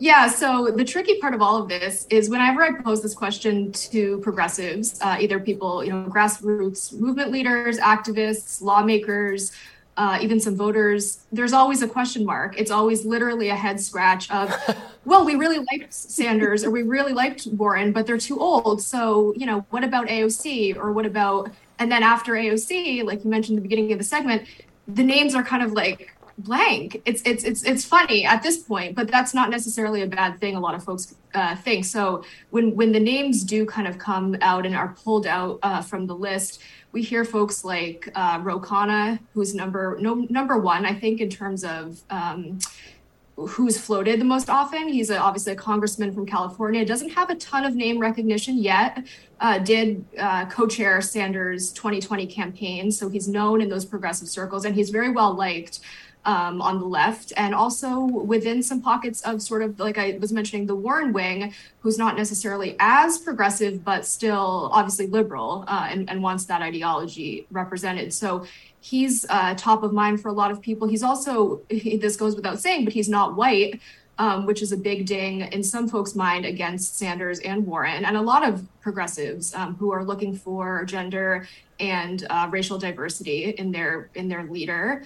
Yeah, 0.00 0.26
so 0.26 0.72
the 0.74 0.84
tricky 0.84 1.20
part 1.20 1.32
of 1.32 1.40
all 1.40 1.62
of 1.62 1.68
this 1.68 2.04
is 2.10 2.28
whenever 2.28 2.64
I 2.64 2.72
pose 2.82 3.04
this 3.04 3.14
question 3.14 3.70
to 3.70 4.18
progressives, 4.18 5.00
uh, 5.00 5.18
either 5.20 5.38
people, 5.38 5.84
you 5.84 5.92
know, 5.92 6.10
grassroots 6.10 6.92
movement 6.98 7.30
leaders, 7.30 7.78
activists, 7.78 8.60
lawmakers, 8.60 9.52
uh, 9.96 10.18
even 10.20 10.40
some 10.40 10.56
voters, 10.56 11.24
there's 11.30 11.52
always 11.52 11.82
a 11.82 11.86
question 11.86 12.24
mark. 12.24 12.58
It's 12.58 12.72
always 12.72 13.04
literally 13.04 13.50
a 13.50 13.54
head 13.54 13.80
scratch 13.80 14.28
of, 14.28 14.52
well, 15.04 15.24
we 15.24 15.36
really 15.36 15.64
liked 15.70 15.94
Sanders 15.94 16.64
or 16.64 16.70
we 16.72 16.82
really 16.82 17.12
liked 17.12 17.46
Warren, 17.46 17.92
but 17.92 18.06
they're 18.06 18.18
too 18.18 18.40
old. 18.40 18.82
So, 18.82 19.32
you 19.36 19.46
know, 19.46 19.64
what 19.70 19.84
about 19.84 20.08
AOC 20.08 20.76
or 20.76 20.92
what 20.92 21.06
about, 21.06 21.50
and 21.78 21.90
then 21.90 22.02
after 22.02 22.32
AOC, 22.32 23.04
like 23.04 23.24
you 23.24 23.30
mentioned 23.30 23.58
at 23.58 23.62
the 23.62 23.68
beginning 23.68 23.92
of 23.92 23.98
the 23.98 24.04
segment, 24.04 24.46
the 24.86 25.02
names 25.02 25.34
are 25.34 25.42
kind 25.42 25.62
of 25.62 25.72
like 25.72 26.14
blank. 26.38 27.00
It's 27.04 27.22
it's 27.24 27.44
it's 27.44 27.62
it's 27.64 27.84
funny 27.84 28.24
at 28.24 28.42
this 28.42 28.58
point, 28.58 28.94
but 28.94 29.08
that's 29.08 29.34
not 29.34 29.50
necessarily 29.50 30.02
a 30.02 30.06
bad 30.06 30.40
thing. 30.40 30.56
A 30.56 30.60
lot 30.60 30.74
of 30.74 30.84
folks 30.84 31.14
uh, 31.34 31.56
think 31.56 31.84
so. 31.84 32.24
When 32.50 32.74
when 32.74 32.92
the 32.92 33.00
names 33.00 33.44
do 33.44 33.64
kind 33.66 33.86
of 33.86 33.98
come 33.98 34.36
out 34.40 34.66
and 34.66 34.74
are 34.74 34.94
pulled 35.04 35.26
out 35.26 35.58
uh, 35.62 35.82
from 35.82 36.06
the 36.06 36.14
list, 36.14 36.62
we 36.92 37.02
hear 37.02 37.24
folks 37.24 37.64
like 37.64 38.10
uh, 38.14 38.40
Ro 38.42 38.60
Khanna, 38.60 39.18
who's 39.32 39.54
number 39.54 39.96
no 40.00 40.26
number 40.28 40.58
one, 40.58 40.84
I 40.84 40.94
think, 40.94 41.20
in 41.20 41.30
terms 41.30 41.64
of. 41.64 42.00
Um, 42.10 42.58
who's 43.36 43.76
floated 43.76 44.20
the 44.20 44.24
most 44.24 44.48
often. 44.48 44.88
He's 44.88 45.10
a, 45.10 45.18
obviously 45.18 45.52
a 45.52 45.56
congressman 45.56 46.12
from 46.12 46.24
California. 46.24 46.84
Doesn't 46.84 47.10
have 47.10 47.30
a 47.30 47.34
ton 47.34 47.64
of 47.64 47.74
name 47.74 47.98
recognition 47.98 48.58
yet. 48.58 49.04
Uh, 49.40 49.58
did 49.58 50.04
uh, 50.18 50.46
co-chair 50.46 51.00
Sanders' 51.00 51.72
2020 51.72 52.26
campaign, 52.26 52.90
so 52.90 53.08
he's 53.08 53.26
known 53.26 53.60
in 53.60 53.68
those 53.68 53.84
progressive 53.84 54.28
circles, 54.28 54.64
and 54.64 54.74
he's 54.74 54.90
very 54.90 55.10
well 55.10 55.34
liked 55.34 55.80
um, 56.24 56.62
on 56.62 56.78
the 56.78 56.86
left, 56.86 57.32
and 57.36 57.54
also 57.54 58.00
within 58.00 58.62
some 58.62 58.80
pockets 58.80 59.20
of 59.22 59.42
sort 59.42 59.62
of 59.62 59.78
like 59.78 59.98
I 59.98 60.16
was 60.20 60.32
mentioning, 60.32 60.66
the 60.66 60.74
Warren 60.74 61.12
wing, 61.12 61.52
who's 61.80 61.98
not 61.98 62.16
necessarily 62.16 62.76
as 62.80 63.18
progressive, 63.18 63.84
but 63.84 64.06
still 64.06 64.70
obviously 64.72 65.06
liberal 65.06 65.64
uh, 65.68 65.88
and, 65.90 66.08
and 66.08 66.22
wants 66.22 66.44
that 66.46 66.62
ideology 66.62 67.46
represented. 67.50 68.12
So 68.14 68.46
he's 68.84 69.24
uh, 69.30 69.54
top 69.54 69.82
of 69.82 69.94
mind 69.94 70.20
for 70.20 70.28
a 70.28 70.32
lot 70.32 70.50
of 70.50 70.60
people. 70.60 70.86
He's 70.86 71.02
also, 71.02 71.62
he, 71.70 71.96
this 71.96 72.16
goes 72.16 72.36
without 72.36 72.60
saying, 72.60 72.84
but 72.84 72.92
he's 72.92 73.08
not 73.08 73.34
white. 73.34 73.80
Um, 74.16 74.46
which 74.46 74.62
is 74.62 74.70
a 74.70 74.76
big 74.76 75.06
ding 75.06 75.40
in 75.40 75.64
some 75.64 75.88
folks' 75.88 76.14
mind 76.14 76.46
against 76.46 76.96
Sanders 76.96 77.40
and 77.40 77.66
Warren, 77.66 78.04
and 78.04 78.16
a 78.16 78.20
lot 78.22 78.48
of 78.48 78.64
progressives 78.80 79.52
um, 79.56 79.74
who 79.74 79.90
are 79.90 80.04
looking 80.04 80.36
for 80.36 80.84
gender 80.84 81.48
and 81.80 82.24
uh, 82.30 82.46
racial 82.48 82.78
diversity 82.78 83.50
in 83.58 83.72
their 83.72 84.10
in 84.14 84.28
their 84.28 84.44
leader. 84.44 85.02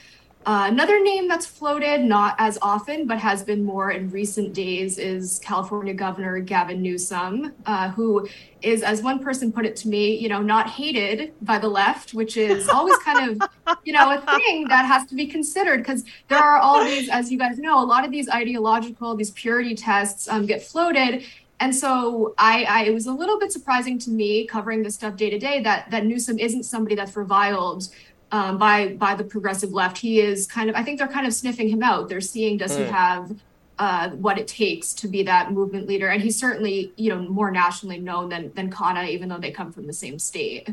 Uh, 0.49 0.66
another 0.66 0.99
name 1.05 1.28
that's 1.28 1.44
floated, 1.44 2.01
not 2.01 2.34
as 2.38 2.57
often, 2.62 3.07
but 3.07 3.18
has 3.18 3.42
been 3.42 3.62
more 3.62 3.90
in 3.90 4.09
recent 4.09 4.55
days, 4.55 4.96
is 4.96 5.38
California 5.40 5.92
Governor 5.92 6.40
Gavin 6.40 6.80
Newsom, 6.80 7.53
uh, 7.66 7.90
who 7.90 8.26
is, 8.62 8.82
as 8.82 9.03
one 9.03 9.18
person 9.22 9.53
put 9.53 9.66
it 9.66 9.76
to 9.76 9.88
me, 9.88 10.16
you 10.16 10.26
know, 10.26 10.40
not 10.40 10.66
hated 10.66 11.34
by 11.42 11.59
the 11.59 11.68
left, 11.68 12.14
which 12.14 12.38
is 12.38 12.66
always 12.70 12.96
kind 13.01 13.30
of, 13.30 13.76
you 13.84 13.92
know, 13.92 14.11
a 14.11 14.38
thing 14.38 14.66
that 14.68 14.86
has 14.86 15.05
to 15.09 15.14
be 15.14 15.26
considered 15.26 15.80
because 15.80 16.03
there 16.28 16.38
are 16.38 16.57
all 16.57 16.82
these, 16.82 17.11
as 17.11 17.30
you 17.30 17.38
guys 17.38 17.59
know, 17.59 17.78
a 17.78 17.84
lot 17.84 18.07
of 18.07 18.11
these 18.11 18.30
ideological, 18.30 19.14
these 19.14 19.32
purity 19.32 19.74
tests 19.74 20.28
um, 20.28 20.46
get 20.46 20.62
floated. 20.62 21.24
And 21.61 21.74
so 21.74 22.34
I, 22.38 22.64
I, 22.64 22.82
it 22.84 22.94
was 22.94 23.07
a 23.07 23.12
little 23.12 23.38
bit 23.38 23.53
surprising 23.53 23.99
to 23.99 24.11
me 24.11 24.46
covering 24.46 24.82
this 24.82 24.94
stuff 24.94 25.16
day 25.16 25.28
to 25.28 25.38
day 25.38 25.61
that 25.62 25.90
that 25.90 26.07
Newsom 26.07 26.38
isn't 26.38 26.62
somebody 26.62 26.94
that's 26.94 27.16
reviled 27.16 27.88
um, 28.33 28.59
by 28.59 28.95
by 28.95 29.14
the 29.14 29.24
progressive 29.24 29.72
left. 29.72 29.99
He 29.99 30.20
is 30.20 30.47
kind 30.47 30.68
of 30.68 30.76
I 30.76 30.83
think 30.83 30.99
they're 30.99 31.09
kind 31.09 31.26
of 31.26 31.35
sniffing 31.35 31.68
him 31.68 31.83
out. 31.83 32.09
They're 32.09 32.20
seeing 32.20 32.59
does 32.59 32.72
mm. 32.72 32.79
he 32.79 32.85
hmm. 32.85 32.91
have 32.91 33.37
uh, 33.79 34.11
what 34.11 34.39
it 34.39 34.49
takes 34.49 34.93
to 34.95 35.09
be 35.09 35.22
that 35.22 35.53
movement 35.53 35.87
leader, 35.87 36.09
and 36.09 36.22
he's 36.22 36.39
certainly 36.39 36.93
you 36.97 37.09
know 37.11 37.20
more 37.20 37.51
nationally 37.51 37.99
known 37.99 38.29
than 38.29 38.53
than 38.55 38.70
Khanna, 38.70 39.09
even 39.09 39.29
though 39.29 39.39
they 39.39 39.51
come 39.51 39.72
from 39.72 39.87
the 39.87 39.93
same 39.93 40.18
state. 40.18 40.68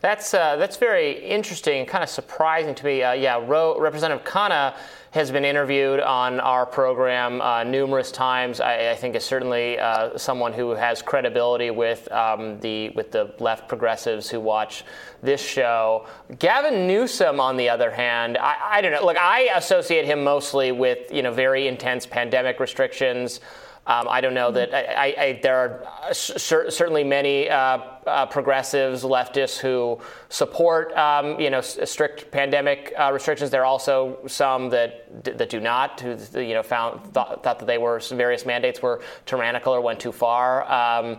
That's 0.00 0.34
uh, 0.34 0.56
that's 0.56 0.76
very 0.76 1.24
interesting 1.24 1.80
and 1.80 1.88
kind 1.88 2.04
of 2.04 2.10
surprising 2.10 2.74
to 2.74 2.84
me. 2.84 3.02
Uh, 3.02 3.12
yeah, 3.12 3.42
Ro- 3.44 3.80
Representative 3.80 4.24
Khanna 4.24 4.76
has 5.12 5.30
been 5.30 5.44
interviewed 5.44 6.00
on 6.00 6.40
our 6.40 6.66
program 6.66 7.40
uh, 7.40 7.64
numerous 7.64 8.12
times. 8.12 8.60
I, 8.60 8.90
I, 8.90 8.94
think 8.94 9.16
is 9.16 9.24
certainly 9.24 9.78
uh, 9.78 10.18
someone 10.18 10.52
who 10.52 10.70
has 10.70 11.00
credibility 11.00 11.70
with 11.70 12.10
um, 12.12 12.60
the 12.60 12.90
with 12.90 13.12
the 13.12 13.34
left 13.38 13.68
progressives 13.68 14.28
who 14.28 14.40
watch 14.40 14.84
this 15.22 15.40
show. 15.40 16.06
Gavin 16.38 16.86
Newsom, 16.86 17.40
on 17.40 17.56
the 17.56 17.68
other 17.68 17.90
hand, 17.90 18.38
I, 18.38 18.56
I 18.70 18.80
don't 18.80 18.92
know. 18.92 19.04
Look, 19.04 19.16
I 19.16 19.50
associate 19.54 20.04
him 20.04 20.24
mostly 20.24 20.72
with 20.72 21.12
you 21.12 21.22
know 21.22 21.32
very 21.32 21.68
intense 21.68 22.06
pandemic 22.06 22.60
restrictions. 22.60 23.40
Um, 23.88 24.08
I 24.10 24.20
don't 24.20 24.34
know 24.34 24.50
that 24.50 24.74
I, 24.74 25.14
I, 25.16 25.40
there 25.44 25.56
are 25.56 26.12
certainly 26.12 27.04
many 27.04 27.48
uh, 27.48 27.78
uh, 28.04 28.26
progressives, 28.26 29.04
leftists 29.04 29.58
who 29.58 30.00
support 30.28 30.92
um, 30.96 31.38
you 31.38 31.50
know 31.50 31.60
strict 31.60 32.32
pandemic 32.32 32.92
uh, 32.98 33.12
restrictions. 33.12 33.50
There 33.50 33.62
are 33.62 33.66
also 33.66 34.18
some 34.26 34.70
that 34.70 35.24
that 35.38 35.48
do 35.48 35.60
not, 35.60 36.00
who 36.00 36.16
you 36.40 36.54
know 36.54 36.64
found 36.64 37.12
thought, 37.12 37.44
thought 37.44 37.60
that 37.60 37.66
they 37.66 37.78
were 37.78 38.00
various 38.00 38.44
mandates 38.44 38.82
were 38.82 39.02
tyrannical 39.24 39.72
or 39.72 39.80
went 39.80 40.00
too 40.00 40.12
far. 40.12 40.64
Um, 40.64 41.18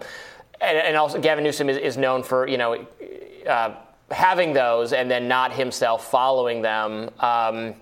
and, 0.60 0.78
and, 0.78 0.98
also, 0.98 1.22
Gavin 1.22 1.44
Newsom 1.44 1.70
is, 1.70 1.78
is 1.78 1.96
known 1.96 2.22
for 2.22 2.50
you 2.50 2.58
know 2.58 2.86
uh, 3.48 3.76
having 4.12 4.54
those 4.54 4.94
and 4.94 5.10
then 5.10 5.28
not 5.28 5.54
himself 5.54 6.10
following 6.10 6.62
them. 6.62 7.10
Um, 7.20 7.76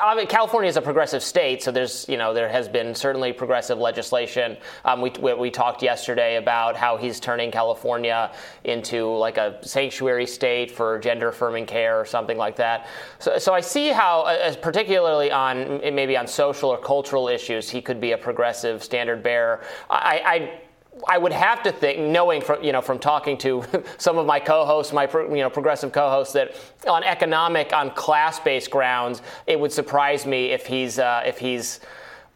I, 0.00 0.14
mean, 0.14 0.26
California 0.26 0.68
is 0.68 0.76
a 0.76 0.82
progressive 0.82 1.22
state, 1.22 1.62
so 1.62 1.72
there's, 1.72 2.06
you 2.08 2.16
know, 2.16 2.32
there 2.34 2.48
has 2.48 2.68
been 2.68 2.94
certainly 2.94 3.32
progressive 3.32 3.78
legislation. 3.78 4.56
Um, 4.84 5.00
we, 5.00 5.10
we 5.10 5.50
talked 5.50 5.82
yesterday 5.82 6.36
about 6.36 6.76
how 6.76 6.96
he's 6.96 7.18
turning 7.18 7.50
California 7.50 8.32
into 8.64 9.08
like 9.08 9.38
a 9.38 9.58
sanctuary 9.62 10.26
state 10.26 10.70
for 10.70 10.98
gender 10.98 11.28
affirming 11.28 11.66
care 11.66 11.98
or 11.98 12.04
something 12.04 12.36
like 12.36 12.56
that. 12.56 12.86
So, 13.18 13.38
so 13.38 13.54
I 13.54 13.60
see 13.60 13.88
how, 13.88 14.22
uh, 14.22 14.54
particularly 14.56 15.30
on 15.30 15.80
maybe 15.94 16.16
on 16.16 16.26
social 16.26 16.70
or 16.70 16.78
cultural 16.78 17.28
issues, 17.28 17.68
he 17.68 17.82
could 17.82 18.00
be 18.00 18.12
a 18.12 18.18
progressive 18.18 18.82
standard 18.82 19.22
bearer. 19.22 19.62
I, 19.90 20.22
I 20.24 20.60
I 21.08 21.18
would 21.18 21.32
have 21.32 21.62
to 21.64 21.72
think, 21.72 21.98
knowing 21.98 22.40
from 22.40 22.62
you 22.62 22.72
know 22.72 22.80
from 22.80 22.98
talking 22.98 23.36
to 23.38 23.64
some 23.98 24.18
of 24.18 24.26
my 24.26 24.40
co-hosts, 24.40 24.92
my 24.92 25.08
you 25.12 25.42
know 25.42 25.50
progressive 25.50 25.92
co-hosts, 25.92 26.32
that 26.34 26.56
on 26.86 27.04
economic, 27.04 27.72
on 27.72 27.90
class-based 27.90 28.70
grounds, 28.70 29.22
it 29.46 29.58
would 29.58 29.72
surprise 29.72 30.26
me 30.26 30.46
if 30.46 30.66
he's 30.66 30.98
uh, 30.98 31.22
if 31.24 31.38
he's 31.38 31.80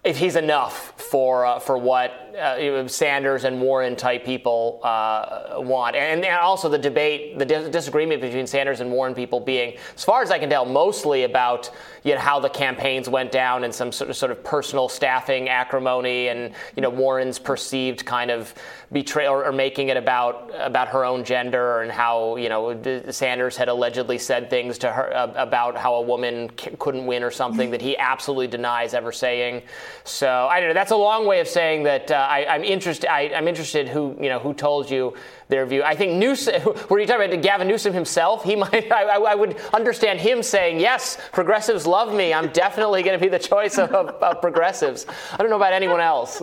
if 0.05 0.19
he's 0.19 0.37
enough 0.37 0.93
for 1.01 1.45
uh, 1.45 1.59
for 1.59 1.77
what 1.77 2.26
uh, 2.37 2.89
Sanders 2.89 3.45
and 3.45 3.61
Warren 3.61 3.97
type 3.97 4.25
people 4.25 4.81
uh, 4.83 5.55
want, 5.57 5.97
and, 5.97 6.25
also 6.27 6.69
the 6.69 6.79
debate, 6.79 7.39
the 7.39 7.45
dis- 7.45 7.69
disagreement 7.69 8.21
between 8.21 8.47
Sanders 8.47 8.81
and 8.81 8.91
Warren 8.91 9.15
people 9.15 9.41
being, 9.41 9.77
as 9.95 10.05
far 10.05 10.23
as 10.23 10.31
I 10.31 10.39
can 10.39 10.51
tell, 10.51 10.65
mostly 10.65 11.25
about 11.25 11.71
you 12.07 12.15
know, 12.15 12.21
how 12.21 12.39
the 12.39 12.49
campaigns 12.49 13.09
went 13.09 13.33
down 13.33 13.65
and 13.65 13.75
some 13.75 13.91
sort 13.91 14.11
of, 14.11 14.17
sort 14.17 14.31
of 14.31 14.45
personal 14.45 14.89
staffing 14.89 15.49
acrimony, 15.49 16.29
and 16.29 16.53
you 16.77 16.81
know 16.81 16.89
Warren's 16.89 17.39
perceived 17.39 18.07
kind 18.07 18.31
of 18.31 18.55
betrayal 18.93 19.35
or, 19.35 19.47
or, 19.47 19.53
making 19.53 19.89
it 19.89 19.97
about 19.97 20.53
about 20.55 20.87
her 20.87 21.05
own 21.05 21.25
gender 21.25 21.83
and 21.83 21.91
how 21.91 22.37
you 22.37 22.49
know 22.49 22.81
Sanders 23.11 23.57
had 23.57 23.69
allegedly 23.69 24.19
said 24.19 24.49
things 24.49 24.79
to 24.79 24.93
her 24.93 25.13
uh, 25.17 25.33
about 25.35 25.77
how 25.77 25.97
a 25.97 26.03
woman 26.03 26.49
c- 26.57 26.77
couldn't 26.79 27.07
win 27.07 27.25
or 27.25 27.33
something 27.33 27.73
that 27.73 27.83
he 27.83 27.99
absolutely 27.99 28.47
denies 28.47 28.95
ever 28.95 29.11
saying. 29.11 29.63
So 30.05 30.47
I 30.49 30.61
don't 30.61 30.69
know. 30.69 30.75
That's 30.75 30.93
a 30.93 30.97
long 30.97 31.27
way 31.27 31.41
of 31.41 31.49
saying 31.49 31.83
that 31.85 32.09
uh, 32.13 32.26
I, 32.27 32.55
am 32.55 32.65
interested. 32.65 33.11
I, 33.11 33.23
am 33.23 33.49
interested 33.49 33.89
who 33.89 34.17
you 34.21 34.29
know 34.29 34.39
who 34.39 34.55
told 34.55 34.91
you 34.91 35.15
their 35.49 35.67
view. 35.67 35.83
I 35.83 35.95
think 35.95 36.15
Newsom. 36.15 36.63
Were 36.91 36.99
you 36.99 37.07
talking 37.07 37.33
about 37.33 37.43
Gavin 37.43 37.69
Newsom 37.69 37.93
himself? 37.93 38.45
He 38.45 38.57
might. 38.63 38.91
I, 38.93 39.17
I 39.17 39.35
would 39.35 39.57
understand 39.73 40.21
him 40.21 40.43
saying, 40.43 40.81
"Yes, 40.81 41.19
progressives 41.33 41.87
love 41.87 42.15
me. 42.15 42.33
I'm 42.35 42.49
definitely 42.49 43.03
going 43.03 43.19
to 43.19 43.23
be 43.23 43.29
the 43.29 43.39
choice 43.39 43.79
of, 43.79 43.91
of, 43.91 44.09
of 44.23 44.41
progressives." 44.41 45.07
I 45.33 45.39
don't 45.39 45.51
know 45.51 45.57
about 45.57 45.73
anyone 45.73 46.01
else. 46.01 46.43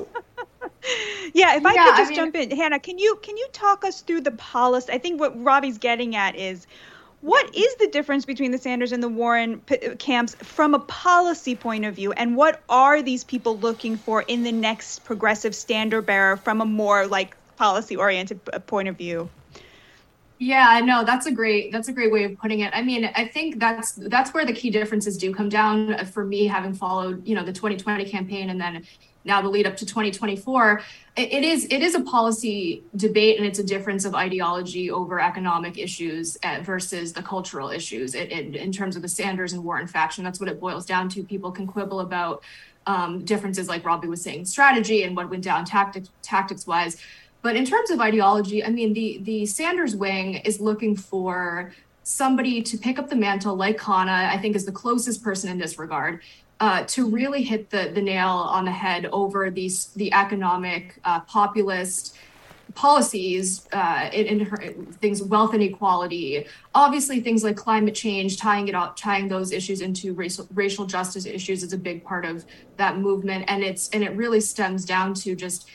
yeah, 1.34 1.56
if 1.56 1.66
I 1.66 1.74
yeah, 1.74 1.86
could 1.86 1.98
just 1.98 2.00
I 2.00 2.10
mean, 2.10 2.16
jump 2.16 2.36
in, 2.36 2.52
Hanna, 2.52 2.80
can 2.80 2.98
you 2.98 3.18
can 3.22 3.38
you 3.38 3.48
talk 3.52 3.86
us 3.86 4.02
through 4.02 4.22
the 4.22 4.32
policy? 4.32 4.92
I 4.92 4.98
think 4.98 5.20
what 5.20 5.42
Robby's 5.44 5.78
getting 5.78 6.16
at 6.16 6.36
is 6.36 6.68
what 7.24 7.56
is 7.56 7.74
the 7.76 7.88
difference 7.88 8.26
between 8.26 8.52
the 8.52 8.58
Sanders 8.58 8.92
and 8.92 9.02
the 9.02 9.08
Warren 9.08 9.62
p- 9.62 9.78
uh, 9.78 9.96
camps 9.96 10.36
from 10.36 10.74
a 10.74 10.80
policy 10.80 11.56
point 11.56 11.86
of 11.86 11.96
view, 11.96 12.12
and 12.12 12.36
what 12.36 12.62
are 12.68 13.02
these 13.02 13.24
people 13.24 13.58
looking 13.58 13.96
for 13.96 14.24
in 14.24 14.44
the 14.44 14.52
next 14.52 15.06
progressive 15.06 15.56
standard 15.56 16.02
bearer 16.06 16.36
from 16.36 16.60
a 16.60 16.66
more 16.66 17.08
like 17.08 17.38
policy 17.56 17.96
oriented 17.96 18.42
uh, 18.52 18.60
point 18.60 18.90
of 18.90 18.98
view? 18.98 19.30
Yeah, 20.38 20.82
no, 20.84 21.06
that's 21.06 21.26
a 21.26 21.32
great 21.32 21.72
that's 21.72 21.88
a 21.88 21.94
great 21.94 22.12
way 22.12 22.26
of 22.26 22.38
putting 22.40 22.60
it. 22.60 22.74
I 22.76 22.82
mean, 22.82 23.10
I 23.16 23.26
think 23.26 23.58
that's 23.58 23.94
that's 23.94 24.34
where 24.34 24.46
the 24.46 24.52
key 24.52 24.70
differences 24.70 25.18
do 25.18 25.34
come 25.34 25.48
down 25.48 25.94
uh, 25.94 26.04
for 26.04 26.26
me 26.26 26.46
having 26.46 26.74
followed, 26.74 27.26
you 27.26 27.36
know, 27.36 27.46
the 27.46 27.54
2020 27.54 28.04
campaign 28.04 28.50
and 28.50 28.60
then 28.60 28.84
now 29.26 29.42
the 29.42 29.50
lead 29.50 29.66
up 29.66 29.76
to 29.78 29.86
2024 29.86 30.82
it 31.16 31.44
is 31.44 31.66
it 31.66 31.84
is 31.84 31.94
a 31.94 32.02
policy 32.02 32.84
debate 32.96 33.38
and 33.38 33.46
it's 33.46 33.60
a 33.60 33.64
difference 33.64 34.04
of 34.04 34.16
ideology 34.16 34.90
over 34.90 35.20
economic 35.20 35.78
issues 35.78 36.38
uh, 36.44 36.60
versus 36.64 37.14
the 37.14 37.22
cultural 37.22 37.70
issues. 37.70 38.16
It, 38.16 38.32
it, 38.32 38.56
in 38.56 38.72
terms 38.72 38.96
of 38.96 39.04
the 39.04 39.08
sanders 39.08 39.54
and 39.54 39.64
warren 39.64 39.86
faction 39.86 40.24
that's 40.24 40.40
what 40.40 40.50
it 40.50 40.60
boils 40.60 40.86
down 40.86 41.10
to. 41.10 41.24
People 41.24 41.52
can 41.52 41.68
quibble 41.68 42.00
about 42.00 42.44
um, 42.88 43.24
differences 43.24 43.70
like 43.70 43.86
Robby 43.86 44.08
was 44.08 44.22
saying 44.22 44.46
strategy 44.46 45.04
and 45.04 45.16
what 45.16 45.30
went 45.30 45.44
down 45.44 45.66
tactics 45.66 46.10
tactics 46.22 46.66
wise 46.66 46.98
but 47.44 47.56
in 47.56 47.64
terms 47.64 47.92
of 47.92 48.02
ideology 48.02 48.62
i 48.64 48.70
mean 48.70 48.92
the 48.92 49.20
the 49.24 49.46
sanders 49.46 49.96
wing 49.96 50.36
is 50.38 50.60
looking 50.60 50.94
for 50.94 51.72
somebody 52.04 52.62
to 52.62 52.78
pick 52.78 53.00
up 53.00 53.10
the 53.10 53.16
mantle 53.16 53.56
like 53.56 53.78
Khanna, 53.78 54.30
I 54.30 54.38
think 54.38 54.56
is 54.56 54.66
the 54.66 54.72
closest 54.72 55.24
person 55.24 55.50
in 55.50 55.58
this 55.58 55.80
regard, 55.80 56.22
uh, 56.64 56.84
to 56.86 57.10
really 57.10 57.44
hit 57.44 57.70
the, 57.70 57.92
the 57.94 58.02
nail 58.02 58.30
on 58.30 58.64
the 58.64 58.72
head 58.72 59.06
over 59.08 59.50
these 59.50 59.88
the 60.02 60.14
economic 60.14 60.98
uh, 61.04 61.20
populist 61.22 62.16
policies 62.74 63.68
uh, 63.74 64.10
in, 64.14 64.26
in 64.28 64.40
her, 64.40 64.58
things 65.02 65.22
wealth 65.22 65.54
inequality 65.54 66.46
obviously 66.74 67.20
things 67.20 67.44
like 67.44 67.58
climate 67.58 67.94
change 67.94 68.38
tying 68.38 68.70
it 68.70 68.76
out 68.76 68.96
tying 68.96 69.28
those 69.28 69.52
issues 69.52 69.82
into 69.82 70.14
racial 70.14 70.48
racial 70.54 70.86
justice 70.86 71.26
issues 71.26 71.64
is 71.64 71.74
a 71.74 71.78
big 71.78 72.02
part 72.02 72.24
of 72.24 72.46
that 72.78 72.98
movement. 72.98 73.44
And 73.50 73.62
it's 73.62 73.90
and 73.90 74.02
it 74.02 74.16
really 74.16 74.40
stems 74.40 74.86
down 74.86 75.14
to 75.16 75.36
just 75.36 75.68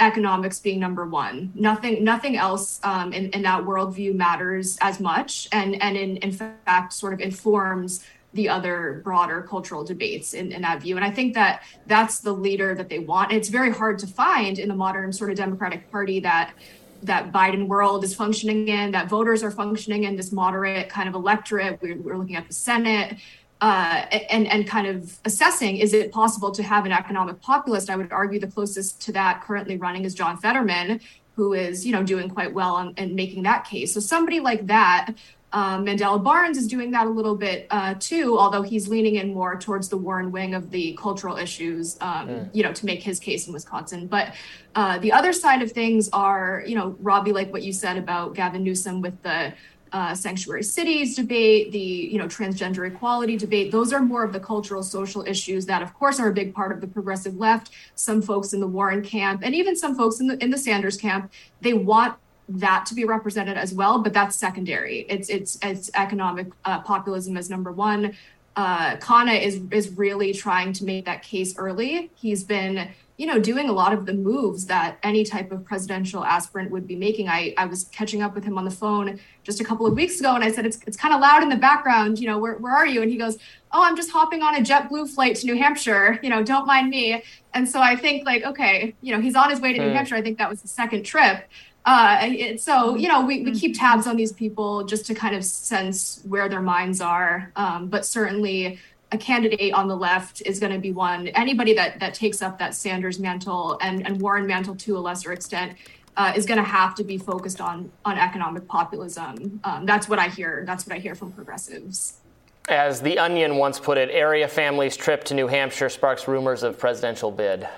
economics 0.00 0.58
being 0.58 0.80
number 0.80 1.06
one. 1.06 1.52
Nothing 1.54 2.02
nothing 2.02 2.36
else 2.36 2.80
um, 2.82 3.12
in, 3.12 3.30
in 3.30 3.42
that 3.42 3.62
worldview 3.62 4.12
matters 4.14 4.76
as 4.80 4.98
much 4.98 5.48
and 5.52 5.80
and 5.80 5.96
in, 5.96 6.16
in 6.16 6.32
fact 6.32 6.92
sort 6.92 7.12
of 7.14 7.20
informs 7.20 8.04
the 8.36 8.48
other 8.48 9.00
broader 9.02 9.42
cultural 9.42 9.82
debates 9.82 10.34
in, 10.34 10.52
in 10.52 10.62
that 10.62 10.82
view. 10.82 10.96
And 10.96 11.04
I 11.04 11.10
think 11.10 11.34
that 11.34 11.62
that's 11.86 12.20
the 12.20 12.32
leader 12.32 12.74
that 12.74 12.88
they 12.88 13.00
want. 13.00 13.32
It's 13.32 13.48
very 13.48 13.72
hard 13.72 13.98
to 14.00 14.06
find 14.06 14.58
in 14.58 14.68
the 14.68 14.74
modern 14.74 15.12
sort 15.12 15.30
of 15.30 15.36
Democratic 15.36 15.90
Party 15.90 16.20
that 16.20 16.54
that 17.02 17.30
Biden 17.30 17.66
world 17.66 18.04
is 18.04 18.14
functioning 18.14 18.68
in, 18.68 18.90
that 18.92 19.08
voters 19.08 19.42
are 19.42 19.50
functioning 19.50 20.04
in 20.04 20.16
this 20.16 20.32
moderate 20.32 20.88
kind 20.88 21.08
of 21.08 21.14
electorate. 21.14 21.78
We're, 21.82 21.96
we're 21.96 22.16
looking 22.16 22.36
at 22.36 22.46
the 22.48 22.54
Senate. 22.54 23.18
Uh, 23.62 24.04
and 24.28 24.46
and 24.48 24.66
kind 24.66 24.86
of 24.86 25.18
assessing 25.24 25.78
is 25.78 25.94
it 25.94 26.12
possible 26.12 26.50
to 26.50 26.62
have 26.62 26.84
an 26.84 26.92
economic 26.92 27.40
populist? 27.40 27.88
I 27.88 27.96
would 27.96 28.12
argue 28.12 28.38
the 28.38 28.48
closest 28.48 29.00
to 29.06 29.12
that 29.12 29.42
currently 29.42 29.78
running 29.78 30.04
is 30.04 30.14
John 30.14 30.36
Fetterman, 30.36 31.00
who 31.36 31.54
is 31.54 31.86
you 31.86 31.92
know 31.92 32.02
doing 32.02 32.28
quite 32.28 32.52
well 32.52 32.92
and 32.98 33.14
making 33.14 33.44
that 33.44 33.64
case. 33.64 33.94
So 33.94 34.00
somebody 34.00 34.40
like 34.40 34.66
that 34.66 35.14
um, 35.56 35.86
Mandela 35.86 36.22
Barnes 36.22 36.58
is 36.58 36.66
doing 36.66 36.90
that 36.90 37.06
a 37.06 37.08
little 37.08 37.34
bit 37.34 37.66
uh, 37.70 37.94
too, 37.98 38.38
although 38.38 38.60
he's 38.60 38.88
leaning 38.88 39.14
in 39.14 39.32
more 39.32 39.58
towards 39.58 39.88
the 39.88 39.96
Warren 39.96 40.30
wing 40.30 40.52
of 40.52 40.70
the 40.70 40.94
cultural 41.00 41.38
issues, 41.38 41.96
um, 42.02 42.28
mm. 42.28 42.50
you 42.52 42.62
know, 42.62 42.74
to 42.74 42.84
make 42.84 43.02
his 43.02 43.18
case 43.18 43.46
in 43.46 43.54
Wisconsin. 43.54 44.06
But 44.06 44.34
uh, 44.74 44.98
the 44.98 45.12
other 45.12 45.32
side 45.32 45.62
of 45.62 45.72
things 45.72 46.10
are, 46.12 46.62
you 46.66 46.74
know, 46.74 46.94
Robby, 47.00 47.32
like 47.32 47.50
what 47.54 47.62
you 47.62 47.72
said 47.72 47.96
about 47.96 48.34
Gavin 48.34 48.62
Newsom 48.64 49.00
with 49.00 49.22
the 49.22 49.54
uh, 49.92 50.14
sanctuary 50.14 50.62
cities 50.62 51.16
debate, 51.16 51.72
the 51.72 51.78
you 51.78 52.18
know 52.18 52.26
transgender 52.26 52.86
equality 52.86 53.38
debate. 53.38 53.72
Those 53.72 53.94
are 53.94 54.00
more 54.00 54.24
of 54.24 54.34
the 54.34 54.40
cultural, 54.40 54.82
social 54.82 55.24
issues 55.26 55.64
that, 55.66 55.80
of 55.80 55.94
course, 55.94 56.20
are 56.20 56.28
a 56.28 56.34
big 56.34 56.54
part 56.54 56.70
of 56.70 56.82
the 56.82 56.86
progressive 56.86 57.36
left. 57.36 57.70
Some 57.94 58.20
folks 58.20 58.52
in 58.52 58.60
the 58.60 58.66
Warren 58.66 59.02
camp, 59.02 59.40
and 59.42 59.54
even 59.54 59.74
some 59.74 59.96
folks 59.96 60.20
in 60.20 60.26
the 60.26 60.36
in 60.44 60.50
the 60.50 60.58
Sanders 60.58 60.98
camp, 60.98 61.32
they 61.62 61.72
want 61.72 62.16
that 62.48 62.86
to 62.86 62.94
be 62.94 63.04
represented 63.04 63.56
as 63.56 63.74
well, 63.74 63.98
but 63.98 64.12
that's 64.12 64.36
secondary. 64.36 65.00
It's 65.08 65.28
it's 65.28 65.58
it's 65.62 65.90
economic 65.94 66.48
uh, 66.64 66.80
populism 66.80 67.36
as 67.36 67.50
number 67.50 67.72
one. 67.72 68.14
Uh, 68.54 68.96
Khanna 68.96 69.40
is 69.40 69.60
is 69.70 69.90
really 69.90 70.32
trying 70.32 70.72
to 70.74 70.84
make 70.84 71.04
that 71.06 71.22
case 71.22 71.56
early. 71.58 72.10
He's 72.14 72.44
been 72.44 72.88
you 73.16 73.26
know 73.26 73.40
doing 73.40 73.68
a 73.68 73.72
lot 73.72 73.92
of 73.92 74.06
the 74.06 74.12
moves 74.12 74.66
that 74.66 74.98
any 75.02 75.24
type 75.24 75.50
of 75.50 75.64
presidential 75.64 76.24
aspirant 76.24 76.70
would 76.70 76.86
be 76.86 76.94
making. 76.94 77.28
I 77.28 77.52
I 77.58 77.66
was 77.66 77.84
catching 77.84 78.22
up 78.22 78.34
with 78.34 78.44
him 78.44 78.56
on 78.58 78.64
the 78.64 78.70
phone 78.70 79.18
just 79.42 79.60
a 79.60 79.64
couple 79.64 79.84
of 79.86 79.94
weeks 79.94 80.20
ago, 80.20 80.34
and 80.34 80.44
I 80.44 80.52
said 80.52 80.64
it's 80.64 80.78
it's 80.86 80.96
kind 80.96 81.12
of 81.12 81.20
loud 81.20 81.42
in 81.42 81.48
the 81.48 81.56
background. 81.56 82.20
You 82.20 82.28
know 82.28 82.38
where 82.38 82.54
where 82.54 82.72
are 82.72 82.86
you? 82.86 83.02
And 83.02 83.10
he 83.10 83.16
goes, 83.16 83.38
oh, 83.72 83.82
I'm 83.82 83.96
just 83.96 84.10
hopping 84.10 84.42
on 84.42 84.54
a 84.54 84.60
JetBlue 84.60 85.10
flight 85.10 85.36
to 85.36 85.46
New 85.46 85.56
Hampshire. 85.56 86.20
You 86.22 86.30
know, 86.30 86.44
don't 86.44 86.66
mind 86.66 86.90
me. 86.90 87.24
And 87.54 87.68
so 87.68 87.80
I 87.80 87.96
think 87.96 88.24
like 88.24 88.44
okay, 88.44 88.94
you 89.02 89.12
know 89.12 89.20
he's 89.20 89.34
on 89.34 89.50
his 89.50 89.60
way 89.60 89.72
to 89.72 89.80
New 89.80 89.88
hmm. 89.88 89.96
Hampshire. 89.96 90.14
I 90.14 90.22
think 90.22 90.38
that 90.38 90.48
was 90.48 90.62
the 90.62 90.68
second 90.68 91.02
trip 91.02 91.44
uh, 91.86 92.56
so 92.58 92.96
you 92.96 93.08
know 93.08 93.24
we, 93.24 93.42
we 93.42 93.52
keep 93.52 93.78
tabs 93.78 94.06
on 94.06 94.16
these 94.16 94.32
people 94.32 94.84
just 94.84 95.06
to 95.06 95.14
kind 95.14 95.34
of 95.34 95.44
sense 95.44 96.20
where 96.24 96.48
their 96.48 96.60
minds 96.60 97.00
are. 97.00 97.52
Um, 97.56 97.88
but 97.88 98.04
certainly 98.04 98.80
a 99.12 99.18
candidate 99.18 99.72
on 99.72 99.86
the 99.86 99.96
left 99.96 100.42
is 100.44 100.58
going 100.58 100.72
to 100.72 100.80
be 100.80 100.90
one. 100.90 101.28
Anybody 101.28 101.74
that 101.74 102.00
that 102.00 102.12
takes 102.12 102.42
up 102.42 102.58
that 102.58 102.74
sanders 102.74 103.20
mantle 103.20 103.78
and, 103.80 104.04
and 104.04 104.20
warren 104.20 104.46
mantle 104.46 104.74
to 104.74 104.98
a 104.98 105.00
lesser 105.00 105.32
extent 105.32 105.76
uh, 106.16 106.32
is 106.34 106.44
going 106.44 106.58
to 106.58 106.64
have 106.64 106.96
to 106.96 107.04
be 107.04 107.18
focused 107.18 107.60
on 107.60 107.90
on 108.04 108.18
economic 108.18 108.66
populism. 108.66 109.60
Um, 109.62 109.86
that's 109.86 110.08
what 110.08 110.18
i 110.18 110.28
hear 110.28 110.64
that's 110.66 110.86
what 110.86 110.96
i 110.96 110.98
hear 110.98 111.14
from 111.14 111.30
progressives 111.30 112.20
as 112.68 113.00
The 113.00 113.18
Onion 113.18 113.56
once 113.56 113.78
put 113.78 113.96
it, 113.96 114.10
area 114.10 114.48
family's 114.48 114.96
trip 114.96 115.22
to 115.24 115.34
New 115.34 115.46
Hampshire 115.46 115.88
sparks 115.88 116.26
rumors 116.26 116.62
of 116.62 116.78
presidential 116.78 117.30
bid. 117.30 117.68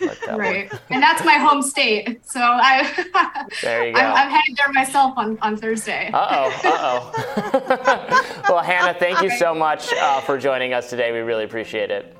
Like 0.00 0.26
right. 0.28 0.72
and 0.90 1.02
that's 1.02 1.24
my 1.24 1.34
home 1.34 1.62
state. 1.62 2.24
So 2.26 2.40
I, 2.40 3.48
there 3.62 3.88
you 3.88 3.94
go. 3.94 4.00
I'm, 4.00 4.14
I'm 4.14 4.30
headed 4.30 4.56
there 4.56 4.72
myself 4.72 5.14
on, 5.16 5.38
on 5.40 5.56
Thursday. 5.56 6.10
Uh 6.12 6.26
oh. 6.30 6.60
Uh 6.64 7.12
oh. 7.12 8.42
well, 8.48 8.62
Hanna, 8.62 8.94
thank 8.94 9.22
you 9.22 9.30
so 9.30 9.54
much 9.54 9.92
uh, 9.94 10.20
for 10.20 10.38
joining 10.38 10.72
us 10.72 10.90
today. 10.90 11.12
We 11.12 11.18
really 11.18 11.44
appreciate 11.44 11.90
it. 11.90 12.16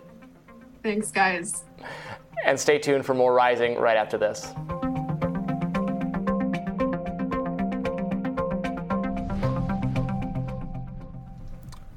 Thanks, 0.82 1.10
guys. 1.10 1.64
And 2.44 2.58
stay 2.58 2.78
tuned 2.78 3.06
for 3.06 3.14
more 3.14 3.34
Rising 3.34 3.76
right 3.76 3.96
after 3.96 4.18
this. 4.18 4.52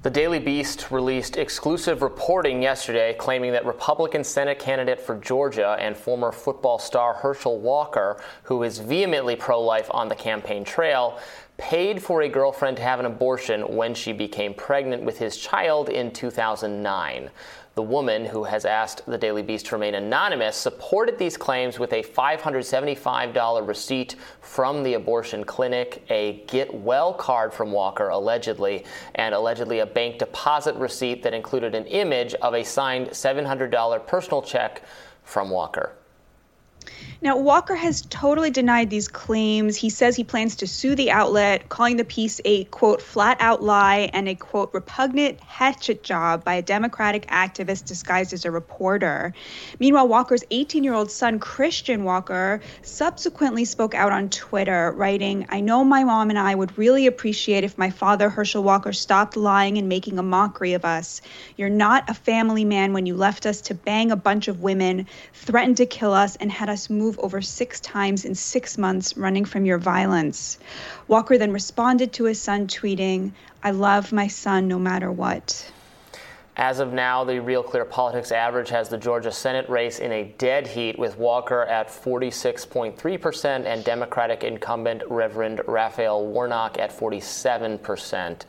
The 0.02 0.10
Daily 0.10 0.40
Beast 0.40 0.92
released 0.92 1.36
exclusive 1.36 2.02
reporting 2.02 2.64
yesterday 2.64 3.14
claiming 3.16 3.52
that 3.52 3.66
Republican 3.66 4.24
Senate 4.24 4.58
candidate 4.58 4.98
for 4.98 5.16
Georgia 5.20 5.76
and 5.78 5.98
former 5.98 6.32
football 6.32 6.80
star 6.80 7.14
Herschel 7.14 7.60
Walker, 7.60 8.18
who 8.44 8.64
is 8.64 8.80
vehemently 8.80 9.36
pro 9.36 9.62
life 9.62 9.90
on 9.92 10.08
the 10.08 10.16
campaign 10.16 10.64
trail, 10.64 11.20
paid 11.60 12.02
for 12.02 12.22
a 12.24 12.30
girlfriend 12.30 12.78
to 12.78 12.84
have 12.84 13.00
an 13.00 13.06
abortion 13.06 13.62
when 13.76 13.94
she 13.94 14.14
became 14.14 14.54
pregnant 14.54 15.04
with 15.04 15.20
his 15.20 15.38
child 15.38 15.90
in 15.90 16.10
2009. 16.10 17.30
The 17.76 17.84
woman, 17.84 18.26
who 18.26 18.46
has 18.46 18.66
asked 18.66 19.06
the 19.06 19.18
Daily 19.18 19.44
Beast 19.44 19.68
to 19.68 19.76
remain 19.76 19.96
anonymous, 19.96 20.56
supported 20.56 21.18
these 21.18 21.38
claims 21.38 21.78
with 21.78 21.94
a 21.94 22.02
$575 22.02 23.68
receipt 23.68 24.16
from 24.42 24.84
the 24.84 24.96
abortion 24.96 25.44
clinic, 25.44 26.04
a 26.10 26.44
get 26.48 26.74
well 26.74 27.14
card 27.14 27.54
from 27.54 27.72
Walker, 27.72 28.10
allegedly, 28.10 28.86
and 29.16 29.36
allegedly 29.36 29.80
a 29.80 29.86
bank 29.86 30.18
deposit 30.18 30.76
receipt 30.76 31.22
that 31.24 31.34
included 31.34 31.76
an 31.76 31.86
image 31.86 32.34
of 32.36 32.54
a 32.54 32.64
signed 32.64 33.08
$700 33.10 34.08
personal 34.08 34.42
check 34.42 34.82
from 35.24 35.50
Walker. 35.50 35.94
Now, 37.22 37.36
Walker 37.36 37.76
has 37.76 38.02
totally 38.04 38.50
denied 38.50 38.90
these 38.90 39.10
claims. 39.10 39.76
He 39.76 39.90
says 39.90 40.16
he 40.16 40.24
plans 40.24 40.56
to 40.58 40.68
sue 40.68 40.96
the 40.96 41.12
outlet, 41.12 41.68
calling 41.68 41.98
the 41.98 42.06
piece 42.06 42.40
a 42.46 42.64
quote, 42.66 43.02
flat 43.02 43.36
out 43.42 43.62
lie 43.62 44.10
and 44.14 44.30
a 44.30 44.36
quote, 44.36 44.74
repugnant 44.74 45.42
hatchet 45.42 46.02
job 46.02 46.46
by 46.46 46.54
a 46.54 46.62
Democratic 46.62 47.28
activist 47.28 47.86
disguised 47.86 48.32
as 48.32 48.46
a 48.46 48.52
reporter. 48.52 49.34
Meanwhile, 49.80 50.08
Walker's 50.08 50.46
18 50.50 50.86
year 50.86 50.94
old 50.94 51.12
son, 51.12 51.40
Christian 51.40 52.06
Walker, 52.06 52.62
subsequently 52.84 53.66
spoke 53.66 53.94
out 53.94 54.14
on 54.14 54.30
Twitter, 54.30 54.94
writing, 54.96 55.46
I 55.50 55.60
know 55.60 55.84
my 55.84 56.06
mom 56.06 56.30
and 56.30 56.40
I 56.40 56.56
would 56.56 56.78
really 56.78 57.06
appreciate 57.06 57.66
if 57.66 57.78
my 57.78 57.90
father, 57.90 58.30
Herschel 58.30 58.64
Walker, 58.64 58.94
stopped 58.94 59.36
lying 59.36 59.78
and 59.78 59.90
making 59.90 60.20
a 60.20 60.24
mockery 60.24 60.72
of 60.72 60.86
us. 60.86 61.22
You're 61.58 61.68
not 61.68 62.10
a 62.10 62.14
family 62.14 62.64
man 62.64 62.94
when 62.94 63.06
you 63.06 63.18
left 63.18 63.46
us 63.46 63.60
to 63.62 63.74
bang 63.74 64.12
a 64.12 64.16
bunch 64.16 64.48
of 64.48 64.62
women, 64.62 65.08
threatened 65.34 65.78
to 65.78 65.86
kill 65.86 66.14
us, 66.14 66.38
and 66.38 66.50
had 66.50 66.70
us 66.70 66.79
move 66.88 67.18
over 67.18 67.42
six 67.42 67.80
times 67.80 68.26
in 68.26 68.36
six 68.36 68.78
months 68.78 69.18
running 69.18 69.46
from 69.46 69.66
your 69.66 69.80
violence. 69.80 70.60
Walker 71.08 71.40
then 71.40 71.52
responded 71.52 72.14
to 72.14 72.26
his 72.26 72.40
son, 72.40 72.68
tweeting, 72.68 73.32
I 73.64 73.72
love 73.72 74.14
my 74.14 74.28
son 74.28 74.68
no 74.68 74.78
matter 74.78 75.12
what. 75.12 75.72
As 76.60 76.82
of 76.82 76.92
now, 76.92 77.24
the 77.24 77.40
Real 77.40 77.64
Clear 77.64 77.86
Politics 77.86 78.34
average 78.34 78.68
has 78.68 78.90
the 78.90 78.98
Georgia 78.98 79.32
Senate 79.32 79.70
race 79.70 80.00
in 80.00 80.12
a 80.12 80.36
dead 80.38 80.68
heat 80.68 81.00
with 81.00 81.18
Walker 81.18 81.64
at 81.64 81.88
46.3% 81.88 83.66
and 83.66 83.84
Democratic 83.86 84.44
incumbent 84.44 85.02
Reverend 85.10 85.62
Raphael 85.68 86.28
Warnock 86.28 86.78
at 86.78 86.92
47%. 86.92 88.42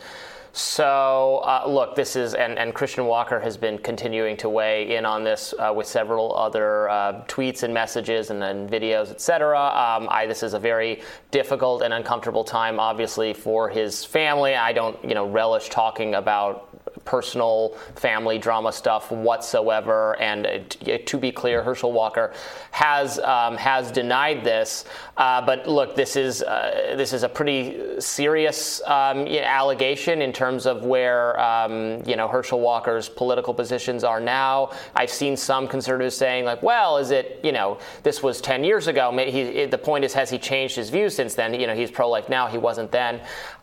So, 0.53 1.43
uh, 1.45 1.63
look, 1.69 1.95
this 1.95 2.17
is, 2.17 2.35
and, 2.35 2.59
and, 2.59 2.75
Christian 2.75 3.07
Walker 3.07 3.39
has 3.39 3.57
been 3.57 3.79
continuing 3.79 4.37
to 4.39 4.49
weigh 4.49 4.97
in 4.97 5.07
on 5.07 5.23
this 5.23 5.55
uh, 5.59 5.73
with 5.75 5.87
several 5.87 6.37
other 6.37 6.89
uh, 6.89 7.25
tweets 7.27 7.63
and 7.63 7.73
messages 7.73 8.31
and, 8.31 8.43
and 8.43 8.69
videos, 8.69 9.11
et 9.11 9.21
cetera. 9.21 9.59
Um, 9.59 10.09
I, 10.11 10.27
this 10.27 10.43
is 10.43 10.55
a 10.55 10.59
very 10.59 11.03
difficult 11.31 11.83
and 11.83 11.95
uncomfortable 11.95 12.43
time, 12.43 12.81
obviously, 12.81 13.33
for 13.33 13.69
his 13.69 14.05
family. 14.05 14.57
I 14.57 14.73
don't, 14.73 15.03
you 15.05 15.15
know, 15.15 15.29
relish 15.29 15.69
talking 15.69 16.17
about 16.17 16.69
personal 17.05 17.77
family 17.97 18.39
drama 18.39 18.73
stuff 18.73 19.11
whatsoever. 19.11 20.17
And 20.21 20.47
uh, 20.47 20.99
to 21.05 21.19
be 21.19 21.33
clear, 21.33 21.63
Herschel 21.63 21.93
Walker 21.93 22.33
has 22.71 23.19
um, 23.19 23.57
has 23.57 23.91
denied 23.91 24.45
this. 24.45 24.85
Uh, 25.17 25.45
but 25.45 25.67
look, 25.67 25.97
this 25.97 26.17
is 26.17 26.43
uh, 26.43 26.95
this 26.97 27.13
is 27.13 27.23
a 27.23 27.29
pretty 27.29 28.01
serious 28.01 28.81
um, 28.87 29.27
allegation 29.27 30.23
in 30.23 30.33
terms 30.33 30.67
of 30.67 30.85
where 30.85 31.39
um, 31.41 32.03
you 32.07 32.17
know 32.17 32.29
Herschel 32.29 32.61
Walker's 32.61 33.09
political 33.09 33.55
positions 33.55 34.05
are 34.05 34.21
now. 34.21 34.71
I've 34.95 35.11
seen 35.11 35.37
some 35.37 35.69
conservatives 35.69 36.17
saying 36.17 36.45
like, 36.45 36.63
well, 36.63 36.97
is 36.97 37.11
it 37.11 37.41
you 37.43 37.53
know 37.53 37.79
this 38.03 38.23
was 38.23 38.41
10 38.41 38.65
years 38.65 38.87
ago? 38.87 39.17
He, 39.19 39.67
the 39.67 39.79
point 39.79 40.05
is, 40.05 40.13
has 40.15 40.31
he 40.31 40.39
changed 40.39 40.77
his 40.77 40.91
views 40.91 41.15
since 41.15 41.35
then? 41.35 41.55
You 41.55 41.67
know, 41.67 41.75
he's 41.75 41.91
pro-life 41.91 42.29
now. 42.29 42.47
He 42.47 42.59
wasn't 42.59 42.91
then. 42.91 43.21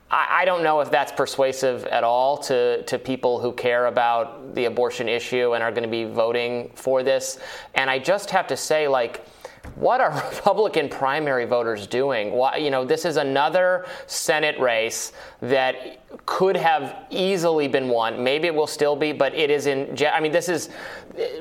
I, 0.09 0.41
I 0.41 0.45
don't 0.45 0.63
know 0.63 0.79
if 0.81 0.91
that's 0.91 1.11
persuasive 1.11 1.85
at 1.85 2.03
all 2.03 2.37
to, 2.39 2.83
to 2.83 2.99
people 2.99 3.39
who 3.39 3.51
care 3.53 3.87
about 3.87 4.55
the 4.55 4.65
abortion 4.65 5.09
issue 5.09 5.53
and 5.53 5.63
are 5.63 5.71
going 5.71 5.83
to 5.83 5.89
be 5.89 6.05
voting 6.05 6.71
for 6.75 7.03
this. 7.03 7.39
And 7.75 7.89
I 7.89 7.99
just 7.99 8.29
have 8.31 8.47
to 8.47 8.57
say, 8.57 8.87
like, 8.87 9.25
what 9.75 10.01
are 10.01 10.11
Republican 10.35 10.89
primary 10.89 11.45
voters 11.45 11.87
doing? 11.87 12.31
Why, 12.31 12.57
you 12.57 12.71
know, 12.71 12.85
this 12.85 13.05
is 13.05 13.17
another 13.17 13.85
Senate 14.07 14.59
race 14.59 15.13
that 15.41 16.01
could 16.25 16.55
have 16.55 17.05
easily 17.09 17.67
been 17.67 17.89
won. 17.89 18.23
Maybe 18.23 18.47
it 18.47 18.55
will 18.55 18.67
still 18.67 18.95
be, 18.95 19.11
but 19.11 19.33
it 19.33 19.49
is 19.49 19.65
in. 19.67 19.97
I 20.11 20.19
mean, 20.19 20.31
this 20.31 20.49
is 20.49 20.69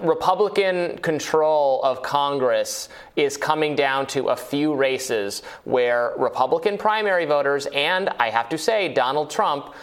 Republican 0.00 0.98
control 0.98 1.82
of 1.82 2.02
Congress 2.02 2.88
is 3.14 3.36
coming 3.36 3.74
down 3.74 4.06
to 4.08 4.28
a 4.28 4.36
few 4.36 4.74
races 4.74 5.42
where 5.64 6.12
Republican 6.16 6.78
primary 6.78 7.26
voters 7.26 7.66
and 7.66 8.08
I 8.18 8.30
have 8.30 8.48
to 8.50 8.58
say 8.58 8.92
Donald 8.92 9.30
Trump 9.30 9.74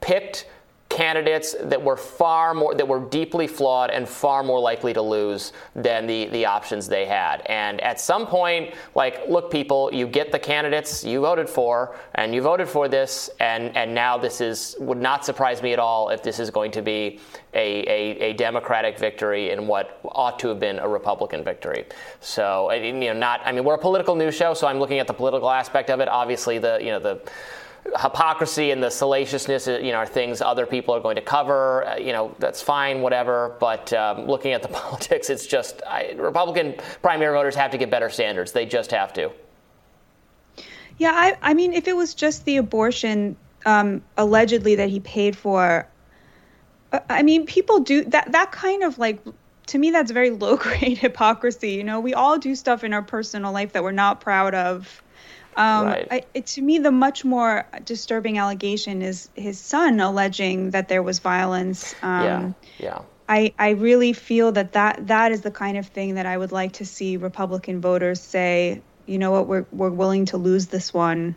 picked 0.00 0.46
candidates 0.94 1.56
that 1.60 1.82
were 1.82 1.96
far 1.96 2.54
more 2.54 2.72
that 2.72 2.86
were 2.86 3.00
deeply 3.00 3.48
flawed 3.48 3.90
and 3.90 4.08
far 4.08 4.44
more 4.44 4.60
likely 4.60 4.92
to 4.92 5.02
lose 5.02 5.52
than 5.74 6.06
the 6.06 6.26
the 6.28 6.46
options 6.46 6.86
they 6.86 7.04
had. 7.04 7.42
And 7.46 7.80
at 7.80 7.98
some 7.98 8.28
point, 8.28 8.74
like, 8.94 9.28
look, 9.28 9.50
people, 9.50 9.90
you 9.92 10.06
get 10.06 10.30
the 10.30 10.38
candidates 10.38 11.02
you 11.02 11.20
voted 11.20 11.50
for, 11.50 11.96
and 12.14 12.32
you 12.32 12.40
voted 12.42 12.68
for 12.68 12.86
this, 12.88 13.28
and 13.40 13.76
and 13.76 13.92
now 13.92 14.16
this 14.16 14.40
is 14.40 14.76
would 14.78 15.00
not 15.00 15.24
surprise 15.24 15.62
me 15.62 15.72
at 15.72 15.80
all 15.80 16.10
if 16.10 16.22
this 16.22 16.38
is 16.38 16.48
going 16.50 16.70
to 16.70 16.82
be 16.82 17.18
a, 17.54 17.82
a, 17.88 18.30
a 18.30 18.32
Democratic 18.34 18.96
victory 18.96 19.50
in 19.50 19.66
what 19.66 20.00
ought 20.04 20.38
to 20.38 20.48
have 20.48 20.60
been 20.60 20.78
a 20.78 20.88
Republican 20.88 21.42
victory. 21.42 21.84
So 22.20 22.70
you 22.72 22.92
know, 22.92 23.12
not 23.14 23.40
I 23.44 23.50
mean, 23.50 23.64
we're 23.64 23.74
a 23.74 23.78
political 23.78 24.14
news 24.14 24.36
show, 24.36 24.54
so 24.54 24.68
I'm 24.68 24.78
looking 24.78 25.00
at 25.00 25.08
the 25.08 25.14
political 25.14 25.50
aspect 25.50 25.90
of 25.90 25.98
it. 25.98 26.08
Obviously, 26.08 26.58
the 26.58 26.78
you 26.80 26.90
know 26.90 27.00
the 27.00 27.20
hypocrisy 28.00 28.70
and 28.70 28.82
the 28.82 28.90
salaciousness, 28.90 29.66
you 29.66 29.92
know, 29.92 29.98
are 29.98 30.06
things 30.06 30.40
other 30.40 30.66
people 30.66 30.94
are 30.94 31.00
going 31.00 31.16
to 31.16 31.22
cover. 31.22 31.86
Uh, 31.86 31.96
you 31.96 32.12
know, 32.12 32.34
that's 32.38 32.60
fine, 32.60 33.00
whatever. 33.00 33.56
But 33.60 33.92
um, 33.92 34.26
looking 34.26 34.52
at 34.52 34.62
the 34.62 34.68
politics, 34.82 35.30
it's 35.30 35.46
just 35.46 35.82
I, 35.86 36.12
Republican 36.16 36.74
primary 37.02 37.34
voters 37.34 37.54
have 37.54 37.70
to 37.72 37.78
get 37.78 37.90
better 37.90 38.10
standards. 38.10 38.52
They 38.52 38.66
just 38.66 38.90
have 38.90 39.12
to. 39.14 39.30
Yeah, 40.98 41.12
I, 41.14 41.36
I 41.42 41.54
mean, 41.54 41.72
if 41.72 41.88
it 41.88 41.96
was 41.96 42.14
just 42.14 42.44
the 42.44 42.56
abortion 42.56 43.36
um, 43.66 44.02
allegedly 44.16 44.76
that 44.76 44.88
he 44.88 45.00
paid 45.00 45.36
for, 45.36 45.88
uh, 46.92 47.00
I 47.08 47.22
mean, 47.22 47.46
people 47.46 47.80
do 47.80 48.04
that. 48.04 48.30
That 48.32 48.52
kind 48.52 48.82
of 48.82 48.98
like 48.98 49.20
to 49.66 49.78
me, 49.78 49.90
that's 49.90 50.10
very 50.10 50.30
low 50.44 50.56
grade 50.56 50.98
hypocrisy. 50.98 51.70
You 51.72 51.84
know, 51.84 52.00
we 52.00 52.14
all 52.14 52.38
do 52.38 52.54
stuff 52.54 52.84
in 52.84 52.92
our 52.92 53.02
personal 53.02 53.52
life 53.52 53.72
that 53.72 53.82
we're 53.82 53.92
not 53.92 54.20
proud 54.20 54.54
of 54.54 55.02
um, 55.56 55.86
right. 55.86 56.08
I, 56.10 56.24
it, 56.34 56.46
to 56.46 56.62
me, 56.62 56.78
the 56.78 56.90
much 56.90 57.24
more 57.24 57.66
disturbing 57.84 58.38
allegation 58.38 59.02
is 59.02 59.28
his 59.34 59.58
son 59.58 60.00
alleging 60.00 60.70
that 60.70 60.88
there 60.88 61.02
was 61.02 61.18
violence. 61.18 61.94
Um, 62.02 62.24
yeah, 62.24 62.52
yeah. 62.78 62.98
I, 63.28 63.54
I 63.58 63.70
really 63.70 64.12
feel 64.12 64.52
that, 64.52 64.72
that 64.72 65.06
that 65.06 65.32
is 65.32 65.40
the 65.40 65.50
kind 65.50 65.78
of 65.78 65.86
thing 65.86 66.16
that 66.16 66.26
I 66.26 66.36
would 66.36 66.52
like 66.52 66.72
to 66.74 66.84
see 66.84 67.16
Republican 67.16 67.80
voters 67.80 68.20
say, 68.20 68.82
you 69.06 69.18
know 69.18 69.30
what, 69.30 69.46
we're, 69.46 69.66
we're 69.72 69.90
willing 69.90 70.26
to 70.26 70.36
lose 70.36 70.66
this 70.66 70.92
one. 70.92 71.34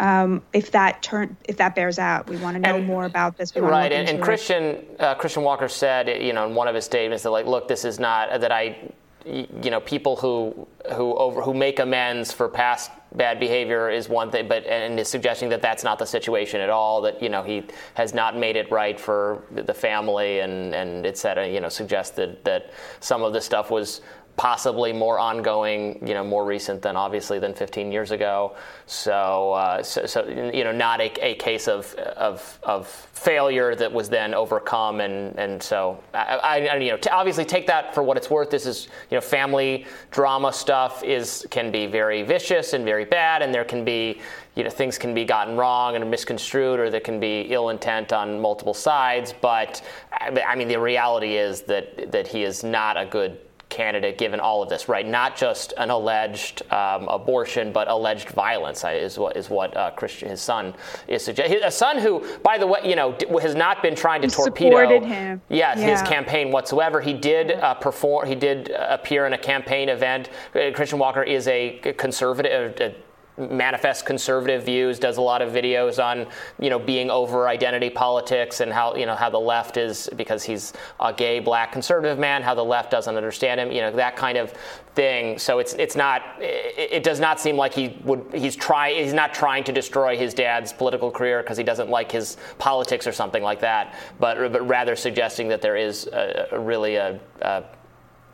Um, 0.00 0.42
if 0.52 0.72
that 0.72 1.02
turn 1.02 1.36
if 1.44 1.58
that 1.58 1.76
bears 1.76 2.00
out, 2.00 2.28
we 2.28 2.36
want 2.36 2.56
to 2.56 2.60
know 2.60 2.76
and, 2.76 2.86
more 2.86 3.04
about 3.04 3.36
this. 3.36 3.54
right, 3.54 3.92
and, 3.92 4.08
and 4.08 4.20
Christian 4.20 4.84
uh, 4.98 5.14
Christian 5.14 5.44
Walker 5.44 5.68
said, 5.68 6.08
you 6.20 6.32
know, 6.32 6.48
in 6.48 6.56
one 6.56 6.66
of 6.66 6.74
his 6.74 6.84
statements 6.84 7.22
that 7.22 7.30
like, 7.30 7.46
look, 7.46 7.68
this 7.68 7.84
is 7.84 8.00
not 8.00 8.40
that 8.40 8.50
I 8.50 8.92
you 9.24 9.70
know 9.70 9.80
people 9.80 10.16
who 10.16 10.66
who 10.92 11.14
over 11.14 11.40
who 11.40 11.54
make 11.54 11.78
amends 11.78 12.30
for 12.30 12.48
past 12.48 12.90
bad 13.14 13.40
behavior 13.40 13.88
is 13.88 14.08
one 14.08 14.30
thing 14.30 14.46
but 14.46 14.66
and 14.66 15.00
is 15.00 15.08
suggesting 15.08 15.48
that 15.48 15.62
that's 15.62 15.82
not 15.82 15.98
the 15.98 16.04
situation 16.06 16.60
at 16.60 16.68
all 16.68 17.00
that 17.00 17.22
you 17.22 17.30
know 17.30 17.42
he 17.42 17.64
has 17.94 18.12
not 18.12 18.36
made 18.36 18.54
it 18.54 18.70
right 18.70 19.00
for 19.00 19.42
the 19.52 19.72
family 19.72 20.40
and 20.40 20.74
and 20.74 21.06
et 21.06 21.16
cetera 21.16 21.48
you 21.48 21.60
know 21.60 21.70
suggested 21.70 22.36
that 22.44 22.72
some 23.00 23.22
of 23.22 23.32
the 23.32 23.40
stuff 23.40 23.70
was 23.70 24.02
possibly 24.36 24.92
more 24.92 25.18
ongoing, 25.18 26.04
you 26.06 26.12
know, 26.12 26.24
more 26.24 26.44
recent 26.44 26.82
than 26.82 26.96
obviously 26.96 27.38
than 27.38 27.54
15 27.54 27.92
years 27.92 28.10
ago. 28.10 28.56
So, 28.86 29.52
uh, 29.52 29.82
so, 29.82 30.06
so, 30.06 30.26
you 30.52 30.64
know, 30.64 30.72
not 30.72 31.00
a, 31.00 31.12
a 31.24 31.34
case 31.36 31.68
of, 31.68 31.94
of, 31.94 32.58
of 32.64 32.88
failure 32.88 33.76
that 33.76 33.92
was 33.92 34.08
then 34.08 34.34
overcome. 34.34 35.00
And, 35.00 35.38
and 35.38 35.62
so, 35.62 36.02
I, 36.12 36.66
I 36.66 36.76
you 36.78 36.90
know, 36.90 36.98
obviously 37.12 37.44
take 37.44 37.66
that 37.68 37.94
for 37.94 38.02
what 38.02 38.16
it's 38.16 38.28
worth. 38.28 38.50
This 38.50 38.66
is, 38.66 38.88
you 39.10 39.16
know, 39.16 39.20
family 39.20 39.86
drama 40.10 40.52
stuff 40.52 41.04
is 41.04 41.46
can 41.50 41.70
be 41.70 41.86
very 41.86 42.22
vicious 42.22 42.72
and 42.72 42.84
very 42.84 43.04
bad, 43.04 43.40
and 43.42 43.54
there 43.54 43.64
can 43.64 43.84
be, 43.84 44.20
you 44.56 44.64
know, 44.64 44.70
things 44.70 44.98
can 44.98 45.14
be 45.14 45.24
gotten 45.24 45.56
wrong 45.56 45.94
and 45.94 46.10
misconstrued, 46.10 46.80
or 46.80 46.90
there 46.90 47.00
can 47.00 47.20
be 47.20 47.42
ill 47.50 47.68
intent 47.68 48.12
on 48.12 48.40
multiple 48.40 48.74
sides. 48.74 49.32
But 49.40 49.82
I 50.12 50.56
mean, 50.56 50.68
the 50.68 50.80
reality 50.80 51.36
is 51.36 51.62
that 51.62 52.10
that 52.10 52.26
he 52.26 52.42
is 52.42 52.64
not 52.64 52.96
a 52.96 53.06
good 53.06 53.38
candidate 53.74 54.16
given 54.16 54.40
all 54.40 54.62
of 54.62 54.68
this, 54.68 54.88
right? 54.88 55.06
Not 55.06 55.36
just 55.36 55.74
an 55.76 55.90
alleged 55.90 56.62
um, 56.72 57.08
abortion, 57.08 57.72
but 57.72 57.88
alleged 57.88 58.30
violence 58.30 58.84
is 58.84 59.18
what 59.18 59.36
is 59.36 59.50
what 59.50 59.76
uh, 59.76 59.90
Christian, 59.90 60.28
his 60.28 60.40
son, 60.40 60.74
is 61.08 61.24
suggesting. 61.24 61.62
A 61.62 61.70
son 61.70 61.98
who, 61.98 62.24
by 62.42 62.56
the 62.56 62.66
way, 62.66 62.80
you 62.84 62.96
know, 62.96 63.16
has 63.42 63.54
not 63.54 63.82
been 63.82 63.96
trying 63.96 64.22
to 64.22 64.28
he 64.28 64.34
torpedo 64.34 65.00
him. 65.00 65.42
Yeah, 65.48 65.76
yeah, 65.76 65.90
his 65.90 66.00
campaign 66.02 66.52
whatsoever. 66.52 67.00
He 67.00 67.12
did 67.12 67.52
uh, 67.52 67.74
perform. 67.74 68.28
He 68.28 68.34
did 68.34 68.70
appear 68.70 69.26
in 69.26 69.32
a 69.32 69.38
campaign 69.38 69.88
event. 69.88 70.30
Uh, 70.54 70.70
Christian 70.74 70.98
Walker 70.98 71.22
is 71.22 71.48
a 71.48 71.80
conservative. 71.98 72.80
A, 72.80 72.94
manifests 73.36 74.02
conservative 74.02 74.64
views, 74.64 74.98
does 74.98 75.16
a 75.16 75.20
lot 75.22 75.42
of 75.42 75.52
videos 75.52 76.02
on 76.02 76.26
you 76.60 76.70
know 76.70 76.78
being 76.78 77.10
over 77.10 77.48
identity 77.48 77.90
politics 77.90 78.60
and 78.60 78.72
how 78.72 78.94
you 78.94 79.06
know 79.06 79.14
how 79.14 79.28
the 79.28 79.38
left 79.38 79.76
is 79.76 80.08
because 80.16 80.42
he's 80.42 80.72
a 81.00 81.12
gay 81.12 81.40
black 81.40 81.72
conservative 81.72 82.18
man, 82.18 82.42
how 82.42 82.54
the 82.54 82.64
left 82.64 82.90
doesn't 82.90 83.16
understand 83.16 83.60
him, 83.60 83.72
you 83.72 83.80
know 83.80 83.90
that 83.90 84.16
kind 84.16 84.38
of 84.38 84.52
thing. 84.94 85.38
So 85.38 85.58
it's 85.58 85.74
it's 85.74 85.96
not 85.96 86.22
it, 86.38 86.92
it 86.92 87.02
does 87.02 87.20
not 87.20 87.40
seem 87.40 87.56
like 87.56 87.74
he 87.74 87.98
would 88.04 88.24
he's 88.32 88.56
try 88.56 88.92
he's 88.92 89.14
not 89.14 89.34
trying 89.34 89.64
to 89.64 89.72
destroy 89.72 90.16
his 90.16 90.32
dad's 90.34 90.72
political 90.72 91.10
career 91.10 91.42
because 91.42 91.56
he 91.56 91.64
doesn't 91.64 91.90
like 91.90 92.12
his 92.12 92.36
politics 92.58 93.06
or 93.06 93.12
something 93.12 93.42
like 93.42 93.60
that, 93.60 93.94
but 94.20 94.52
but 94.52 94.66
rather 94.66 94.94
suggesting 94.94 95.48
that 95.48 95.60
there 95.60 95.76
is 95.76 96.06
a, 96.06 96.48
a 96.52 96.58
really 96.58 96.96
a, 96.96 97.18
a 97.42 97.64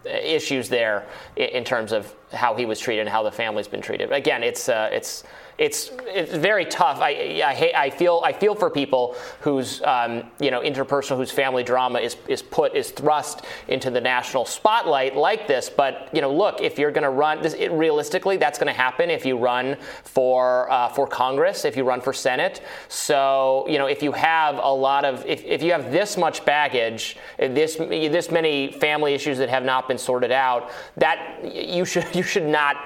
issues 0.05 0.69
there 0.69 1.07
in 1.37 1.65
terms 1.65 1.93
of 1.93 2.15
how 2.33 2.55
he 2.55 2.65
was 2.65 2.79
treated 2.79 3.03
and 3.03 3.09
how 3.09 3.23
the 3.23 3.33
family's 3.33 3.69
been 3.69 3.83
treated. 3.83 4.13
Again, 4.13 4.43
it's 4.43 4.69
uh, 4.69 4.89
it's 4.93 5.25
it's 5.61 5.91
it's 6.07 6.33
very 6.35 6.65
tough. 6.65 7.01
I 7.01 7.43
I, 7.45 7.55
hate, 7.55 7.75
I 7.75 7.91
feel 7.91 8.23
I 8.25 8.33
feel 8.33 8.55
for 8.55 8.71
people 8.71 9.15
whose 9.41 9.83
um, 9.83 10.25
you 10.41 10.51
know 10.51 10.63
interpersonal 10.63 11.19
whose 11.19 11.31
family 11.31 11.63
drama 11.63 11.99
is 11.99 12.17
is 12.29 12.41
put 12.41 12.75
is 12.75 12.91
thrust 12.91 13.45
into 13.69 13.91
the 13.91 14.01
national 14.01 14.47
spotlight 14.47 15.15
like 15.15 15.47
this. 15.47 15.69
But 15.69 16.09
you 16.15 16.23
know, 16.23 16.35
look, 16.35 16.63
if 16.63 16.79
you're 16.79 16.91
going 16.91 17.05
to 17.05 17.11
run 17.11 17.43
this, 17.43 17.53
it, 17.53 17.71
realistically, 17.73 18.39
that's 18.39 18.59
going 18.59 18.69
to 18.69 18.81
happen 18.81 19.11
if 19.11 19.27
you 19.27 19.37
run 19.37 19.77
for 20.03 20.73
uh, 20.73 20.89
for 20.89 21.07
Congress, 21.07 21.67
if 21.67 21.77
you 21.77 21.85
run 21.85 22.01
for 22.01 22.15
Senate. 22.15 22.63
So 22.89 23.67
you 23.69 23.77
know, 23.77 23.87
if 23.87 24.03
you 24.03 24.13
have 24.13 24.57
a 24.57 24.73
lot 24.73 25.05
of 25.05 25.27
if, 25.27 25.45
if 25.45 25.63
you 25.63 25.73
have 25.73 25.93
this 25.93 26.17
much 26.17 26.43
baggage, 26.47 27.19
this 27.39 27.77
this 27.77 28.31
many 28.31 28.73
family 28.73 29.13
issues 29.13 29.37
that 29.37 29.51
have 29.51 29.65
not 29.65 29.89
been 29.89 29.99
sorted 29.99 30.33
out, 30.33 30.71
that 30.97 31.55
you 31.55 31.85
should 31.85 32.07
you 32.15 32.23
should 32.23 32.47
not 32.47 32.77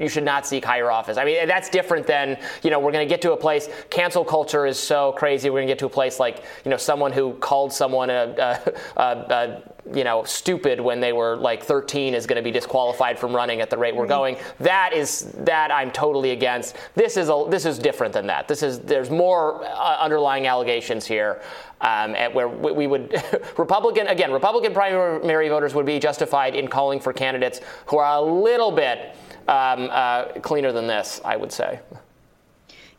you 0.00 0.08
should 0.08 0.24
not 0.24 0.46
seek 0.46 0.64
higher 0.64 0.90
office. 0.90 1.18
I 1.18 1.24
mean, 1.24 1.46
that's 1.46 1.68
different 1.68 2.06
than 2.06 2.38
you 2.62 2.70
know 2.70 2.80
we're 2.80 2.92
going 2.92 3.06
to 3.06 3.12
get 3.12 3.22
to 3.22 3.32
a 3.32 3.36
place. 3.36 3.68
Cancel 3.90 4.24
culture 4.24 4.66
is 4.66 4.78
so 4.78 5.12
crazy. 5.12 5.50
We're 5.50 5.58
going 5.58 5.68
to 5.68 5.70
get 5.72 5.78
to 5.80 5.86
a 5.86 5.90
place 5.90 6.18
like 6.18 6.42
you 6.64 6.70
know 6.70 6.76
someone 6.76 7.12
who 7.12 7.34
called 7.34 7.72
someone 7.72 8.10
a, 8.10 8.60
a, 8.96 9.02
a, 9.02 9.62
you 9.94 10.04
know, 10.04 10.24
stupid 10.24 10.80
when 10.80 11.00
they 11.00 11.12
were 11.12 11.36
like 11.36 11.62
13 11.62 12.14
is 12.14 12.26
going 12.26 12.36
to 12.36 12.42
be 12.42 12.50
disqualified 12.50 13.18
from 13.18 13.34
running 13.34 13.60
at 13.60 13.70
the 13.70 13.78
rate 13.78 13.94
we're 13.94 14.06
going. 14.06 14.36
That 14.58 14.92
is 14.92 15.32
that 15.38 15.70
I'm 15.70 15.90
totally 15.90 16.30
against. 16.30 16.76
This 16.94 17.16
is 17.16 17.28
a 17.28 17.46
this 17.48 17.64
is 17.64 17.78
different 17.78 18.12
than 18.12 18.26
that. 18.28 18.48
This 18.48 18.62
is 18.62 18.80
there's 18.80 19.10
more 19.10 19.64
uh, 19.64 19.96
underlying 19.98 20.46
allegations 20.46 21.06
here. 21.06 21.42
Um, 21.82 22.14
where 22.34 22.46
we 22.46 22.86
would 22.86 23.14
Republican 23.56 24.06
again 24.08 24.32
Republican 24.32 24.74
primary 24.74 25.48
voters 25.48 25.74
would 25.74 25.86
be 25.86 25.98
justified 25.98 26.54
in 26.54 26.68
calling 26.68 27.00
for 27.00 27.14
candidates 27.14 27.62
who 27.86 27.96
are 27.96 28.18
a 28.18 28.20
little 28.20 28.70
bit 28.70 29.16
um, 29.50 29.88
uh, 29.90 30.24
cleaner 30.40 30.72
than 30.72 30.86
this, 30.86 31.20
I 31.24 31.36
would 31.36 31.52
say. 31.52 31.80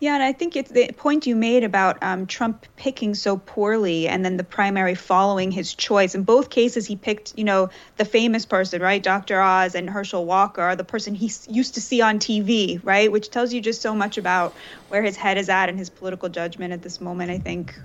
Yeah, 0.01 0.15
and 0.15 0.23
I 0.23 0.33
think 0.33 0.55
it's 0.55 0.71
the 0.71 0.91
point 0.93 1.27
you 1.27 1.35
made 1.35 1.63
about 1.63 2.01
um, 2.01 2.25
Trump 2.25 2.65
picking 2.75 3.13
so 3.13 3.37
poorly 3.37 4.07
and 4.07 4.25
then 4.25 4.35
the 4.35 4.43
primary 4.43 4.95
following 4.95 5.51
his 5.51 5.75
choice. 5.75 6.15
In 6.15 6.23
both 6.23 6.49
cases, 6.49 6.87
he 6.87 6.95
picked, 6.95 7.37
you 7.37 7.43
know, 7.43 7.69
the 7.97 8.05
famous 8.05 8.43
person, 8.43 8.81
right? 8.81 9.01
Dr. 9.01 9.39
Oz 9.39 9.75
and 9.75 9.87
Herschel 9.87 10.25
Walker, 10.25 10.75
the 10.75 10.83
person 10.83 11.13
he 11.13 11.31
used 11.47 11.75
to 11.75 11.81
see 11.81 12.01
on 12.01 12.17
TV, 12.17 12.81
right? 12.83 13.11
Which 13.11 13.29
tells 13.29 13.53
you 13.53 13.61
just 13.61 13.83
so 13.83 13.93
much 13.93 14.17
about 14.17 14.55
where 14.89 15.03
his 15.03 15.15
head 15.15 15.37
is 15.37 15.49
at 15.49 15.69
and 15.69 15.77
his 15.77 15.91
political 15.91 16.29
judgment 16.29 16.73
at 16.73 16.81
this 16.81 16.99
moment, 16.99 17.29
I 17.29 17.37
think. 17.37 17.79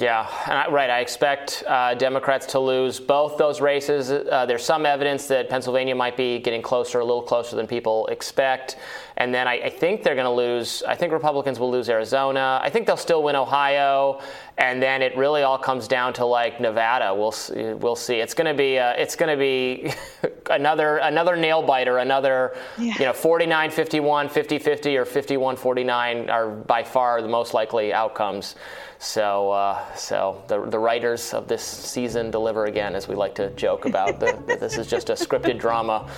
Yeah, 0.00 0.26
I, 0.46 0.70
right. 0.70 0.88
I 0.88 1.00
expect 1.00 1.64
uh, 1.68 1.92
Democrats 1.94 2.46
to 2.46 2.58
lose 2.58 2.98
both 2.98 3.36
those 3.36 3.60
races. 3.60 4.10
Uh, 4.10 4.46
there's 4.46 4.64
some 4.64 4.86
evidence 4.86 5.26
that 5.26 5.50
Pennsylvania 5.50 5.94
might 5.94 6.16
be 6.16 6.38
getting 6.38 6.62
closer, 6.62 7.00
a 7.00 7.04
little 7.04 7.22
closer 7.22 7.56
than 7.56 7.66
people 7.66 8.06
expect. 8.06 8.76
And 9.18 9.34
then 9.34 9.46
I, 9.46 9.64
I 9.64 9.68
think 9.68 10.02
they're 10.02 10.14
going 10.14 10.24
to 10.24 10.30
lose. 10.30 10.82
I 10.88 10.94
think 10.94 11.12
Republicans 11.12 11.60
will 11.60 11.70
lose 11.70 11.90
Arizona. 11.90 12.58
I 12.62 12.70
think 12.70 12.86
they'll 12.86 12.96
still 12.96 13.22
win 13.22 13.36
Ohio. 13.36 14.20
And 14.56 14.82
then 14.82 15.02
it 15.02 15.14
really 15.14 15.42
all 15.42 15.58
comes 15.58 15.86
down 15.86 16.14
to 16.14 16.24
like 16.24 16.58
Nevada. 16.58 17.14
We'll 17.14 17.30
see, 17.30 17.74
we'll 17.74 17.96
see. 17.96 18.16
It's 18.16 18.32
going 18.32 18.46
to 18.46 18.54
be 18.54 18.78
uh, 18.78 18.92
it's 18.92 19.14
going 19.14 19.30
to 19.30 19.36
be 19.36 19.92
another 20.50 20.98
another 20.98 21.36
nail 21.36 21.62
biter. 21.62 21.98
Another 21.98 22.56
yeah. 22.78 22.94
you 22.94 23.04
know 23.04 23.12
49-51, 23.12 24.30
50-50, 24.30 24.96
or 24.96 25.04
51-49 25.04 26.30
are 26.30 26.48
by 26.48 26.82
far 26.82 27.20
the 27.20 27.28
most 27.28 27.52
likely 27.52 27.92
outcomes. 27.92 28.54
So, 29.02 29.50
uh, 29.50 29.96
so 29.96 30.44
the, 30.46 30.64
the 30.64 30.78
writers 30.78 31.34
of 31.34 31.48
this 31.48 31.64
season 31.64 32.30
deliver 32.30 32.66
again, 32.66 32.94
as 32.94 33.08
we 33.08 33.16
like 33.16 33.34
to 33.34 33.50
joke 33.50 33.84
about. 33.84 34.20
the, 34.20 34.40
this 34.46 34.78
is 34.78 34.86
just 34.86 35.10
a 35.10 35.14
scripted 35.14 35.58
drama, 35.58 36.08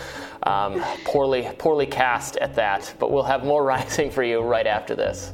um, 0.42 0.84
poorly 1.06 1.48
poorly 1.56 1.86
cast 1.86 2.36
at 2.36 2.54
that. 2.56 2.94
But 2.98 3.10
we'll 3.10 3.22
have 3.22 3.42
more 3.42 3.64
rising 3.74 4.10
for 4.10 4.22
you 4.22 4.42
right 4.42 4.66
after 4.66 4.94
this. 4.94 5.32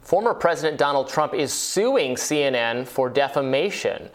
Former 0.00 0.32
President 0.32 0.78
Donald 0.78 1.10
Trump 1.10 1.34
is 1.34 1.52
suing 1.52 2.14
CNN 2.14 2.86
for 2.86 3.10
defamation. 3.10 4.08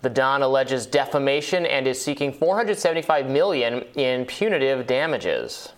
The 0.00 0.08
Don 0.08 0.40
alleges 0.40 0.86
defamation 0.86 1.66
and 1.66 1.86
is 1.86 2.02
seeking 2.02 2.32
475 2.32 3.28
million 3.28 3.82
in 3.96 4.24
punitive 4.24 4.86
damages. 4.86 5.74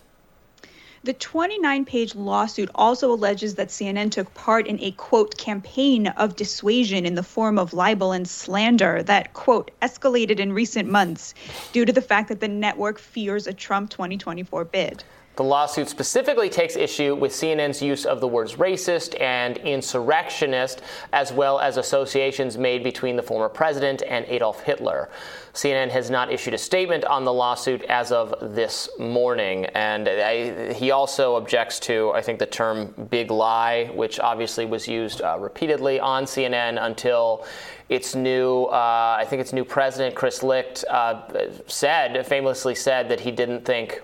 The 1.05 1.13
29 1.13 1.85
page 1.85 2.15
lawsuit 2.15 2.71
also 2.75 3.13
alleges 3.13 3.57
that 3.57 3.69
CNN 3.69 4.11
took 4.11 4.33
part 4.33 4.67
in 4.67 4.81
a 4.81 4.93
quote 4.93 5.37
campaign 5.37 6.07
of 6.07 6.35
dissuasion 6.35 7.05
in 7.05 7.15
the 7.15 7.23
form 7.23 7.59
of 7.59 7.75
libel 7.75 8.13
and 8.13 8.27
slander 8.27 9.03
that 9.03 9.35
quote 9.35 9.71
escalated 9.83 10.41
in 10.41 10.55
recent 10.55 10.89
months 10.89 11.35
due 11.73 11.85
to 11.85 11.93
the 11.93 12.01
fact 12.01 12.31
that 12.31 12.41
the 12.41 12.49
network 12.49 12.99
fears 12.99 13.47
a 13.47 13.53
Trump 13.53 13.91
2024 13.91 14.65
bid. 14.65 15.05
The 15.37 15.43
lawsuit 15.43 15.89
specifically 15.89 16.49
takes 16.49 16.77
issue 16.77 17.17
with 17.17 17.33
CNN's 17.33 17.83
use 17.83 18.05
of 18.05 18.21
the 18.21 18.29
words 18.29 18.55
racist 18.55 19.21
and 19.21 19.57
insurrectionist, 19.59 20.81
as 21.13 21.33
well 21.33 21.59
as 21.59 21.77
associations 21.77 22.57
made 22.57 22.85
between 22.85 23.17
the 23.17 23.23
former 23.23 23.49
president 23.49 24.03
and 24.07 24.25
Adolf 24.27 24.61
Hitler. 24.63 25.11
CNN 25.53 25.91
has 25.91 26.09
not 26.09 26.33
issued 26.33 26.55
a 26.55 26.59
statement 26.59 27.05
on 27.05 27.25
the 27.25 27.33
lawsuit 27.33 27.83
as 27.85 28.13
of 28.13 28.33
this 28.55 28.89
morning. 28.99 29.67
And 29.67 30.09
I, 30.09 30.73
he 30.73 30.93
also 30.93 31.35
objects 31.35 31.81
to, 31.81 32.13
I 32.13 32.23
think, 32.23 32.39
the 32.39 32.47
term 32.47 32.95
big 33.11 33.33
lie, 33.33 33.91
which 33.95 34.21
obviously 34.21 34.67
was 34.67 34.87
used 34.87 35.21
uh, 35.21 35.37
repeatedly 35.41 35.99
on 35.99 36.27
CNN 36.27 36.81
until 36.81 37.45
its 37.89 38.15
new, 38.15 38.65
uh, 38.65 39.17
I 39.19 39.27
think 39.29 39.41
its 39.41 39.53
new 39.53 39.65
president, 39.65 40.15
Chris 40.15 40.45
Licht, 40.45 40.85
uh, 40.89 41.23
said, 41.67 42.25
famously 42.25 42.77
said 42.77 43.09
that 43.09 43.21
he 43.21 43.33
didn't 43.33 43.65
think 43.65 44.01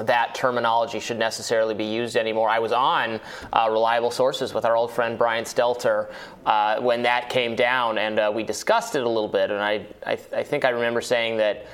that 0.00 0.34
terminology 0.34 1.00
should 1.00 1.18
necessarily 1.18 1.74
be 1.74 1.84
used 1.84 2.16
anymore. 2.16 2.48
I 2.48 2.58
was 2.58 2.72
on 2.72 3.20
uh, 3.52 3.68
Reliable 3.70 4.10
Sources 4.10 4.54
with 4.54 4.64
our 4.64 4.74
old 4.74 4.90
friend 4.90 5.18
Brian 5.18 5.44
Stelter 5.44 6.10
uh, 6.46 6.80
when 6.80 7.02
that 7.02 7.28
came 7.28 7.54
down, 7.54 7.98
and 7.98 8.18
uh, 8.18 8.32
we 8.34 8.42
discussed 8.42 8.94
it 8.96 9.02
a 9.02 9.08
little 9.08 9.28
bit. 9.28 9.50
And 9.50 9.60
I, 9.60 9.86
I, 10.06 10.18
I, 10.34 10.42
think 10.42 10.64
I 10.64 10.70
remember 10.70 11.02
saying 11.02 11.36
that, 11.38 11.66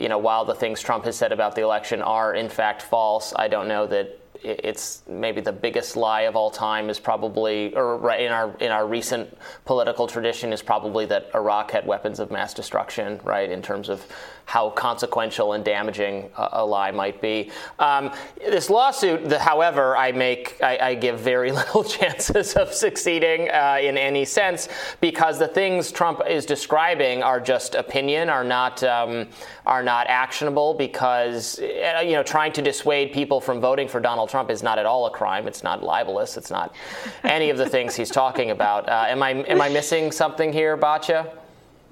you 0.00 0.08
know, 0.08 0.18
while 0.18 0.44
the 0.46 0.54
things 0.54 0.80
Trump 0.80 1.04
has 1.04 1.16
said 1.16 1.30
about 1.30 1.54
the 1.54 1.62
election 1.62 2.00
are 2.00 2.34
in 2.34 2.48
fact 2.48 2.82
false, 2.82 3.34
I 3.36 3.48
don't 3.48 3.68
know 3.68 3.86
that 3.86 4.18
it's 4.44 5.02
maybe 5.08 5.40
the 5.40 5.52
biggest 5.52 5.96
lie 5.96 6.22
of 6.22 6.34
all 6.34 6.50
time 6.50 6.90
is 6.90 6.98
probably, 6.98 7.74
or 7.74 8.12
in 8.14 8.32
our 8.32 8.56
in 8.58 8.72
our 8.72 8.86
recent 8.86 9.36
political 9.64 10.06
tradition, 10.06 10.52
is 10.52 10.62
probably 10.62 11.06
that 11.06 11.30
Iraq 11.34 11.70
had 11.70 11.86
weapons 11.86 12.18
of 12.18 12.30
mass 12.30 12.52
destruction, 12.52 13.20
right? 13.22 13.50
In 13.50 13.62
terms 13.62 13.88
of 13.88 14.04
how 14.52 14.68
consequential 14.68 15.54
and 15.54 15.64
damaging 15.64 16.28
a, 16.36 16.48
a 16.60 16.66
lie 16.66 16.90
might 16.90 17.22
be. 17.22 17.50
Um, 17.78 18.12
this 18.36 18.68
lawsuit, 18.68 19.26
the, 19.30 19.38
however, 19.38 19.96
I 19.96 20.12
make 20.12 20.62
I, 20.62 20.76
I, 20.88 20.94
give 20.94 21.18
very 21.18 21.50
little 21.60 21.82
chances 21.82 22.52
of 22.52 22.74
succeeding 22.74 23.48
uh, 23.48 23.78
in 23.80 23.96
any 23.96 24.26
sense 24.26 24.68
because 25.00 25.38
the 25.38 25.48
things 25.48 25.90
Trump 25.90 26.20
is 26.28 26.44
describing 26.44 27.22
are 27.22 27.40
just 27.40 27.74
opinion, 27.74 28.28
are 28.28 28.44
not 28.44 28.82
um, 28.82 29.26
are 29.64 29.82
not 29.82 30.06
actionable. 30.08 30.74
Because 30.74 31.58
uh, 31.58 32.02
you 32.04 32.12
know, 32.12 32.22
trying 32.22 32.52
to 32.52 32.60
dissuade 32.60 33.10
people 33.10 33.40
from 33.40 33.58
voting 33.58 33.88
for 33.88 34.00
Donald 34.00 34.28
Trump 34.28 34.50
is 34.50 34.62
not 34.62 34.78
at 34.78 34.84
all 34.84 35.06
a 35.06 35.10
crime. 35.10 35.48
It's 35.48 35.62
not 35.62 35.82
libelous. 35.82 36.36
It's 36.36 36.50
not 36.50 36.76
any 37.24 37.48
of 37.48 37.56
the 37.56 37.70
things 37.70 37.96
he's 37.96 38.10
talking 38.10 38.50
about. 38.50 38.86
Uh, 38.86 39.06
am 39.08 39.22
I 39.22 39.30
am 39.30 39.62
I 39.62 39.70
missing 39.70 40.12
something 40.12 40.52
here, 40.52 40.76
Batya? 40.76 41.41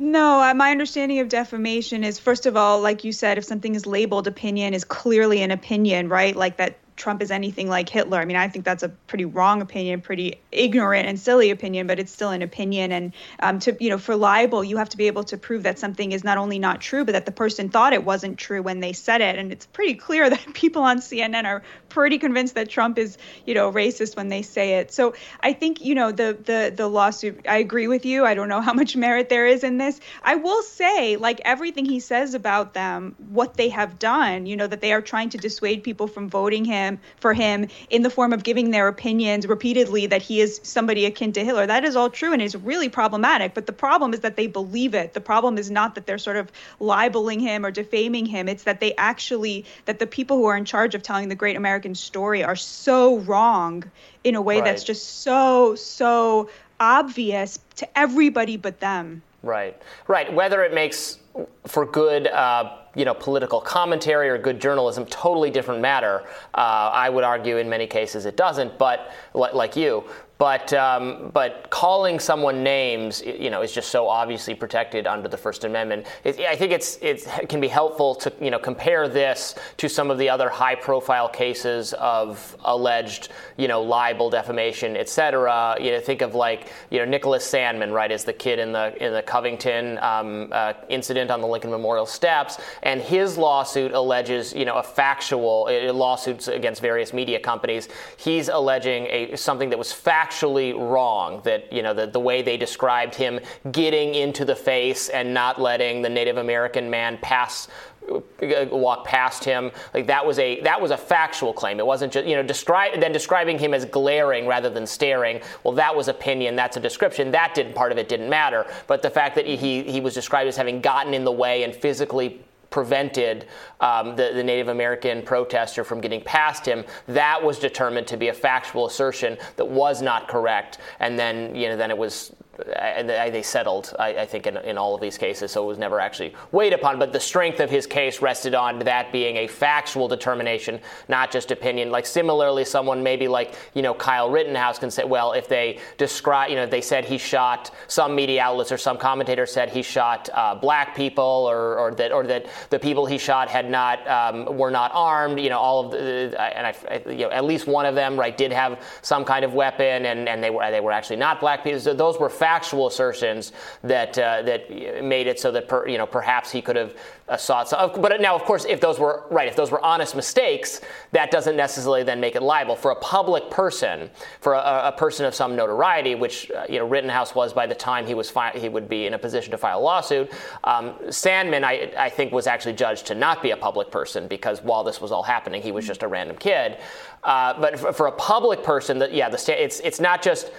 No, 0.02 0.54
my 0.54 0.70
understanding 0.70 1.18
of 1.18 1.28
defamation 1.28 2.04
is 2.04 2.18
first 2.18 2.46
of 2.46 2.56
all, 2.56 2.80
like 2.80 3.04
you 3.04 3.12
said, 3.12 3.36
if 3.36 3.44
something 3.44 3.74
is 3.74 3.86
labeled 3.86 4.26
opinion, 4.26 4.72
is 4.72 4.82
clearly 4.82 5.42
an 5.42 5.50
opinion, 5.50 6.08
right? 6.08 6.34
Like 6.34 6.56
that 6.56 6.78
Trump 7.00 7.22
is 7.22 7.30
anything 7.30 7.66
like 7.66 7.88
Hitler. 7.88 8.18
I 8.18 8.26
mean, 8.26 8.36
I 8.36 8.48
think 8.48 8.64
that's 8.64 8.82
a 8.82 8.90
pretty 8.90 9.24
wrong 9.24 9.62
opinion, 9.62 10.02
pretty 10.02 10.40
ignorant 10.52 11.08
and 11.08 11.18
silly 11.18 11.50
opinion, 11.50 11.86
but 11.86 11.98
it's 11.98 12.12
still 12.12 12.28
an 12.28 12.42
opinion. 12.42 12.92
And 12.92 13.14
um, 13.40 13.58
to 13.60 13.74
you 13.80 13.88
know, 13.88 13.96
for 13.96 14.14
libel, 14.14 14.62
you 14.62 14.76
have 14.76 14.90
to 14.90 14.98
be 14.98 15.06
able 15.06 15.24
to 15.24 15.38
prove 15.38 15.62
that 15.62 15.78
something 15.78 16.12
is 16.12 16.22
not 16.22 16.36
only 16.36 16.58
not 16.58 16.82
true, 16.82 17.06
but 17.06 17.12
that 17.12 17.24
the 17.24 17.32
person 17.32 17.70
thought 17.70 17.94
it 17.94 18.04
wasn't 18.04 18.36
true 18.38 18.60
when 18.60 18.80
they 18.80 18.92
said 18.92 19.22
it. 19.22 19.38
And 19.38 19.50
it's 19.50 19.64
pretty 19.64 19.94
clear 19.94 20.28
that 20.34 20.52
people 20.52 20.82
on 20.82 20.98
CNN 20.98 21.46
are 21.46 21.62
pretty 21.88 22.18
convinced 22.18 22.54
that 22.54 22.68
Trump 22.68 22.98
is 22.98 23.16
you 23.46 23.54
know 23.54 23.72
racist 23.72 24.14
when 24.14 24.28
they 24.28 24.42
say 24.42 24.74
it. 24.74 24.92
So 24.92 25.14
I 25.40 25.54
think 25.54 25.80
you 25.80 25.94
know 25.94 26.12
the 26.12 26.36
the 26.44 26.72
the 26.76 26.86
lawsuit. 26.86 27.46
I 27.48 27.58
agree 27.58 27.88
with 27.88 28.04
you. 28.04 28.26
I 28.26 28.34
don't 28.34 28.48
know 28.48 28.60
how 28.60 28.74
much 28.74 28.94
merit 28.94 29.30
there 29.30 29.46
is 29.46 29.64
in 29.64 29.78
this. 29.78 29.98
I 30.22 30.34
will 30.34 30.62
say, 30.62 31.16
like 31.16 31.40
everything 31.46 31.86
he 31.86 32.00
says 32.00 32.34
about 32.34 32.74
them, 32.74 33.16
what 33.30 33.54
they 33.54 33.70
have 33.70 33.98
done, 33.98 34.44
you 34.44 34.56
know, 34.56 34.66
that 34.66 34.82
they 34.82 34.92
are 34.92 35.00
trying 35.00 35.30
to 35.30 35.38
dissuade 35.38 35.82
people 35.82 36.06
from 36.06 36.28
voting 36.28 36.66
him 36.66 36.89
him 36.90 37.00
for 37.16 37.32
him 37.32 37.68
in 37.88 38.02
the 38.02 38.10
form 38.10 38.32
of 38.32 38.42
giving 38.42 38.70
their 38.70 38.88
opinions 38.88 39.46
repeatedly 39.46 40.06
that 40.06 40.22
he 40.22 40.40
is 40.40 40.60
somebody 40.62 41.06
akin 41.06 41.32
to 41.32 41.44
Hitler. 41.44 41.66
That 41.66 41.84
is 41.84 41.96
all 41.96 42.10
true 42.10 42.32
and 42.32 42.42
is 42.42 42.56
really 42.56 42.88
problematic. 42.88 43.54
But 43.54 43.66
the 43.66 43.72
problem 43.72 44.12
is 44.12 44.20
that 44.20 44.36
they 44.36 44.46
believe 44.46 44.94
it. 44.94 45.14
The 45.14 45.20
problem 45.20 45.58
is 45.58 45.70
not 45.70 45.94
that 45.94 46.06
they're 46.06 46.18
sort 46.18 46.36
of 46.36 46.50
libeling 46.78 47.40
him 47.40 47.64
or 47.64 47.70
defaming 47.70 48.26
him. 48.26 48.48
It's 48.48 48.64
that 48.64 48.80
they 48.80 48.94
actually 48.96 49.64
that 49.86 49.98
the 49.98 50.06
people 50.06 50.36
who 50.36 50.46
are 50.46 50.56
in 50.56 50.64
charge 50.64 50.94
of 50.94 51.02
telling 51.02 51.28
the 51.28 51.34
great 51.34 51.56
American 51.56 51.94
story 51.94 52.44
are 52.44 52.56
so 52.56 53.18
wrong 53.18 53.84
in 54.24 54.34
a 54.34 54.42
way 54.42 54.56
right. 54.56 54.64
that's 54.64 54.84
just 54.84 55.22
so 55.22 55.74
so 55.74 56.50
obvious 56.78 57.58
to 57.76 57.98
everybody 57.98 58.56
but 58.56 58.80
them. 58.80 59.22
Right, 59.42 59.80
right. 60.06 60.32
Whether 60.32 60.62
it 60.64 60.74
makes 60.74 61.18
for 61.66 61.86
good, 61.86 62.26
uh, 62.26 62.76
you 62.94 63.04
know, 63.04 63.14
political 63.14 63.60
commentary 63.60 64.28
or 64.28 64.36
good 64.36 64.60
journalism, 64.60 65.06
totally 65.06 65.50
different 65.50 65.80
matter. 65.80 66.24
Uh, 66.54 66.90
I 66.92 67.08
would 67.08 67.24
argue 67.24 67.56
in 67.56 67.68
many 67.68 67.86
cases 67.86 68.26
it 68.26 68.36
doesn't, 68.36 68.76
but 68.78 69.12
like 69.32 69.76
you, 69.76 70.04
but 70.40 70.72
um, 70.72 71.30
but 71.34 71.68
calling 71.68 72.18
someone 72.18 72.62
names, 72.62 73.20
you 73.20 73.50
know, 73.50 73.60
is 73.60 73.72
just 73.72 73.90
so 73.90 74.08
obviously 74.08 74.54
protected 74.54 75.06
under 75.06 75.28
the 75.28 75.36
First 75.36 75.64
Amendment. 75.64 76.06
It, 76.24 76.40
I 76.40 76.56
think 76.56 76.72
it's 76.72 76.96
it 77.02 77.26
can 77.50 77.60
be 77.60 77.68
helpful 77.68 78.14
to 78.14 78.32
you 78.40 78.50
know 78.50 78.58
compare 78.58 79.06
this 79.06 79.54
to 79.76 79.86
some 79.86 80.10
of 80.10 80.16
the 80.16 80.30
other 80.30 80.48
high-profile 80.48 81.28
cases 81.28 81.92
of 81.92 82.56
alleged 82.64 83.28
you 83.58 83.68
know 83.68 83.82
libel, 83.82 84.30
defamation, 84.30 84.96
etc. 84.96 85.76
You 85.78 85.90
know, 85.90 86.00
think 86.00 86.22
of 86.22 86.34
like 86.34 86.72
you 86.88 87.00
know 87.00 87.04
Nicholas 87.04 87.46
Sandmann, 87.46 87.92
right, 87.92 88.10
as 88.10 88.24
the 88.24 88.32
kid 88.32 88.58
in 88.58 88.72
the 88.72 88.96
in 89.04 89.12
the 89.12 89.22
Covington 89.22 89.98
um, 89.98 90.48
uh, 90.52 90.72
incident 90.88 91.30
on 91.30 91.42
the 91.42 91.46
Lincoln 91.46 91.70
Memorial 91.70 92.06
steps, 92.06 92.56
and 92.82 93.02
his 93.02 93.36
lawsuit 93.36 93.92
alleges, 93.92 94.54
you 94.54 94.64
know, 94.64 94.76
a 94.76 94.82
factual 94.82 95.68
uh, 95.68 95.92
lawsuits 95.92 96.48
against 96.48 96.80
various 96.80 97.12
media 97.12 97.38
companies. 97.38 97.90
He's 98.16 98.48
alleging 98.48 99.06
a 99.10 99.36
something 99.36 99.68
that 99.68 99.78
was 99.78 99.92
factually 100.30 100.76
wrong. 100.78 101.40
That 101.44 101.72
you 101.72 101.82
know, 101.82 101.94
the, 101.94 102.06
the 102.06 102.20
way 102.20 102.42
they 102.42 102.56
described 102.56 103.14
him 103.14 103.40
getting 103.72 104.14
into 104.14 104.44
the 104.44 104.56
face 104.56 105.08
and 105.08 105.34
not 105.34 105.60
letting 105.60 106.02
the 106.02 106.08
Native 106.08 106.36
American 106.36 106.90
man 106.90 107.18
pass 107.20 107.68
uh, 108.10 108.66
walk 108.70 109.04
past 109.04 109.44
him. 109.44 109.70
Like 109.94 110.06
that 110.06 110.24
was 110.24 110.38
a 110.38 110.60
that 110.62 110.80
was 110.80 110.90
a 110.90 110.96
factual 110.96 111.52
claim. 111.52 111.78
It 111.78 111.86
wasn't 111.86 112.12
just 112.12 112.26
you 112.26 112.36
know 112.36 112.42
describe 112.42 113.00
then 113.00 113.12
describing 113.12 113.58
him 113.58 113.74
as 113.74 113.84
glaring 113.84 114.46
rather 114.46 114.70
than 114.70 114.86
staring. 114.86 115.40
Well, 115.64 115.74
that 115.74 115.94
was 115.94 116.08
opinion. 116.08 116.56
That's 116.56 116.76
a 116.76 116.80
description. 116.80 117.30
That 117.30 117.54
didn't 117.54 117.74
part 117.74 117.92
of 117.92 117.98
it 117.98 118.08
didn't 118.08 118.28
matter. 118.28 118.66
But 118.86 119.02
the 119.02 119.10
fact 119.10 119.34
that 119.36 119.46
he 119.46 119.82
he 119.82 120.00
was 120.00 120.14
described 120.14 120.48
as 120.48 120.56
having 120.56 120.80
gotten 120.80 121.14
in 121.14 121.24
the 121.24 121.32
way 121.32 121.62
and 121.62 121.74
physically 121.74 122.40
prevented 122.70 123.46
um, 123.80 124.16
the, 124.16 124.30
the, 124.34 124.42
Native 124.42 124.68
American 124.68 125.22
protester 125.22 125.84
from 125.84 126.00
getting 126.00 126.22
past 126.22 126.64
him. 126.64 126.84
That 127.08 127.42
was 127.42 127.58
determined 127.58 128.06
to 128.08 128.16
be 128.16 128.28
a 128.28 128.34
factual 128.34 128.86
assertion 128.86 129.36
that 129.56 129.68
was 129.68 130.00
not 130.00 130.28
correct, 130.28 130.78
and 131.00 131.18
then 131.18 131.54
you 131.54 131.68
know 131.68 131.76
then 131.76 131.90
it 131.90 131.98
was 131.98 132.32
and 132.76 133.08
they 133.08 133.42
settled, 133.42 133.94
I, 133.98 134.20
I 134.20 134.26
think, 134.26 134.46
in, 134.46 134.56
in, 134.58 134.78
all 134.78 134.94
of 134.94 135.00
these 135.00 135.18
cases, 135.18 135.52
so 135.52 135.62
it 135.64 135.66
was 135.66 135.78
never 135.78 136.00
actually 136.00 136.34
weighed 136.52 136.72
upon. 136.72 136.98
But 136.98 137.12
the 137.12 137.20
strength 137.20 137.60
of 137.60 137.70
his 137.70 137.86
case 137.86 138.22
rested 138.22 138.54
on 138.54 138.78
that 138.80 139.12
being 139.12 139.36
a 139.38 139.46
factual 139.46 140.08
determination, 140.08 140.80
not 141.08 141.30
just 141.30 141.50
opinion. 141.50 141.90
Like 141.90 142.06
similarly, 142.06 142.64
someone 142.64 143.02
maybe 143.02 143.28
like 143.28 143.54
you 143.74 143.82
know 143.82 143.94
Kyle 143.94 144.30
Rittenhouse 144.30 144.78
can 144.78 144.90
say, 144.90 145.04
well, 145.04 145.32
if 145.32 145.48
they 145.48 145.78
describe, 145.98 146.50
you 146.50 146.56
know, 146.56 146.66
they 146.66 146.80
said 146.80 147.04
he 147.04 147.18
shot 147.18 147.70
some 147.88 148.14
media 148.14 148.42
outlets 148.42 148.72
or 148.72 148.78
some 148.78 148.96
commentator 148.98 149.46
said 149.46 149.70
he 149.70 149.82
shot 149.82 150.28
uh, 150.34 150.54
black 150.54 150.94
people, 150.96 151.24
or, 151.24 151.78
or 151.78 151.94
that 151.94 152.12
or 152.12 152.26
that 152.26 152.46
the 152.70 152.78
people 152.78 153.06
he 153.06 153.18
shot 153.18 153.48
had 153.48 153.70
not 153.70 154.06
um, 154.08 154.56
were 154.56 154.70
not 154.70 154.90
armed. 154.94 155.38
You 155.40 155.50
know, 155.50 155.58
all 155.58 155.84
of 155.84 155.92
the 155.92 156.34
and 156.56 156.66
I, 156.66 157.02
you 157.10 157.26
know, 157.26 157.30
at 157.30 157.44
least 157.44 157.66
one 157.66 157.86
of 157.86 157.94
them 157.94 158.18
right 158.18 158.36
did 158.36 158.52
have 158.52 158.80
some 159.02 159.24
kind 159.24 159.44
of 159.44 159.54
weapon, 159.54 160.06
and, 160.06 160.28
and 160.28 160.42
they 160.42 160.50
were 160.50 160.70
they 160.70 160.80
were 160.80 160.92
actually 160.92 161.16
not 161.16 161.40
black 161.40 161.64
people. 161.64 161.80
So 161.80 161.94
those 161.94 162.18
were 162.18 162.28
facts 162.30 162.49
factual 162.50 162.88
assertions 162.88 163.52
that 163.84 164.18
uh, 164.18 164.42
that 164.42 164.60
made 165.04 165.28
it 165.28 165.38
so 165.38 165.52
that 165.52 165.68
per, 165.68 165.86
you 165.86 165.98
know 165.98 166.06
perhaps 166.06 166.50
he 166.50 166.60
could 166.60 166.74
have 166.74 166.92
uh, 167.28 167.36
sought 167.36 167.68
some. 167.68 168.02
But 168.02 168.20
now, 168.20 168.34
of 168.34 168.42
course, 168.42 168.64
if 168.64 168.80
those 168.80 168.98
were 168.98 169.22
right, 169.30 169.46
if 169.46 169.54
those 169.54 169.70
were 169.70 169.82
honest 169.84 170.16
mistakes, 170.16 170.80
that 171.12 171.30
doesn't 171.30 171.56
necessarily 171.56 172.02
then 172.02 172.18
make 172.18 172.34
it 172.34 172.42
liable 172.42 172.74
for 172.74 172.90
a 172.90 172.96
public 172.96 173.50
person, 173.50 174.10
for 174.40 174.54
a, 174.54 174.90
a 174.92 174.94
person 174.96 175.26
of 175.26 175.34
some 175.34 175.54
notoriety, 175.54 176.16
which 176.16 176.50
uh, 176.50 176.66
you 176.68 176.80
know 176.80 176.86
Rittenhouse 176.88 177.36
was 177.36 177.52
by 177.52 177.66
the 177.68 177.74
time 177.74 178.04
he 178.04 178.14
was 178.14 178.28
fi- 178.28 178.58
he 178.58 178.68
would 178.68 178.88
be 178.88 179.06
in 179.06 179.14
a 179.14 179.18
position 179.18 179.52
to 179.52 179.58
file 179.58 179.78
a 179.78 179.84
lawsuit. 179.90 180.28
Um, 180.64 180.94
Sandmann, 181.06 181.62
I, 181.62 181.92
I 181.96 182.08
think, 182.08 182.32
was 182.32 182.48
actually 182.48 182.74
judged 182.74 183.06
to 183.06 183.14
not 183.14 183.42
be 183.42 183.52
a 183.52 183.56
public 183.56 183.92
person 183.92 184.26
because 184.26 184.60
while 184.60 184.82
this 184.82 185.00
was 185.00 185.12
all 185.12 185.22
happening, 185.22 185.62
he 185.62 185.70
was 185.70 185.86
just 185.86 186.02
a 186.02 186.08
random 186.08 186.36
kid. 186.36 186.78
Uh, 187.22 187.52
but 187.60 187.78
for, 187.78 187.92
for, 187.92 188.06
a 188.06 188.12
public 188.12 188.64
person, 188.64 188.98
that 188.98 189.12
yeah, 189.12 189.28
the 189.28 189.38
it's 189.64 189.78
it's 189.80 190.00
not 190.00 190.22
just 190.22 190.50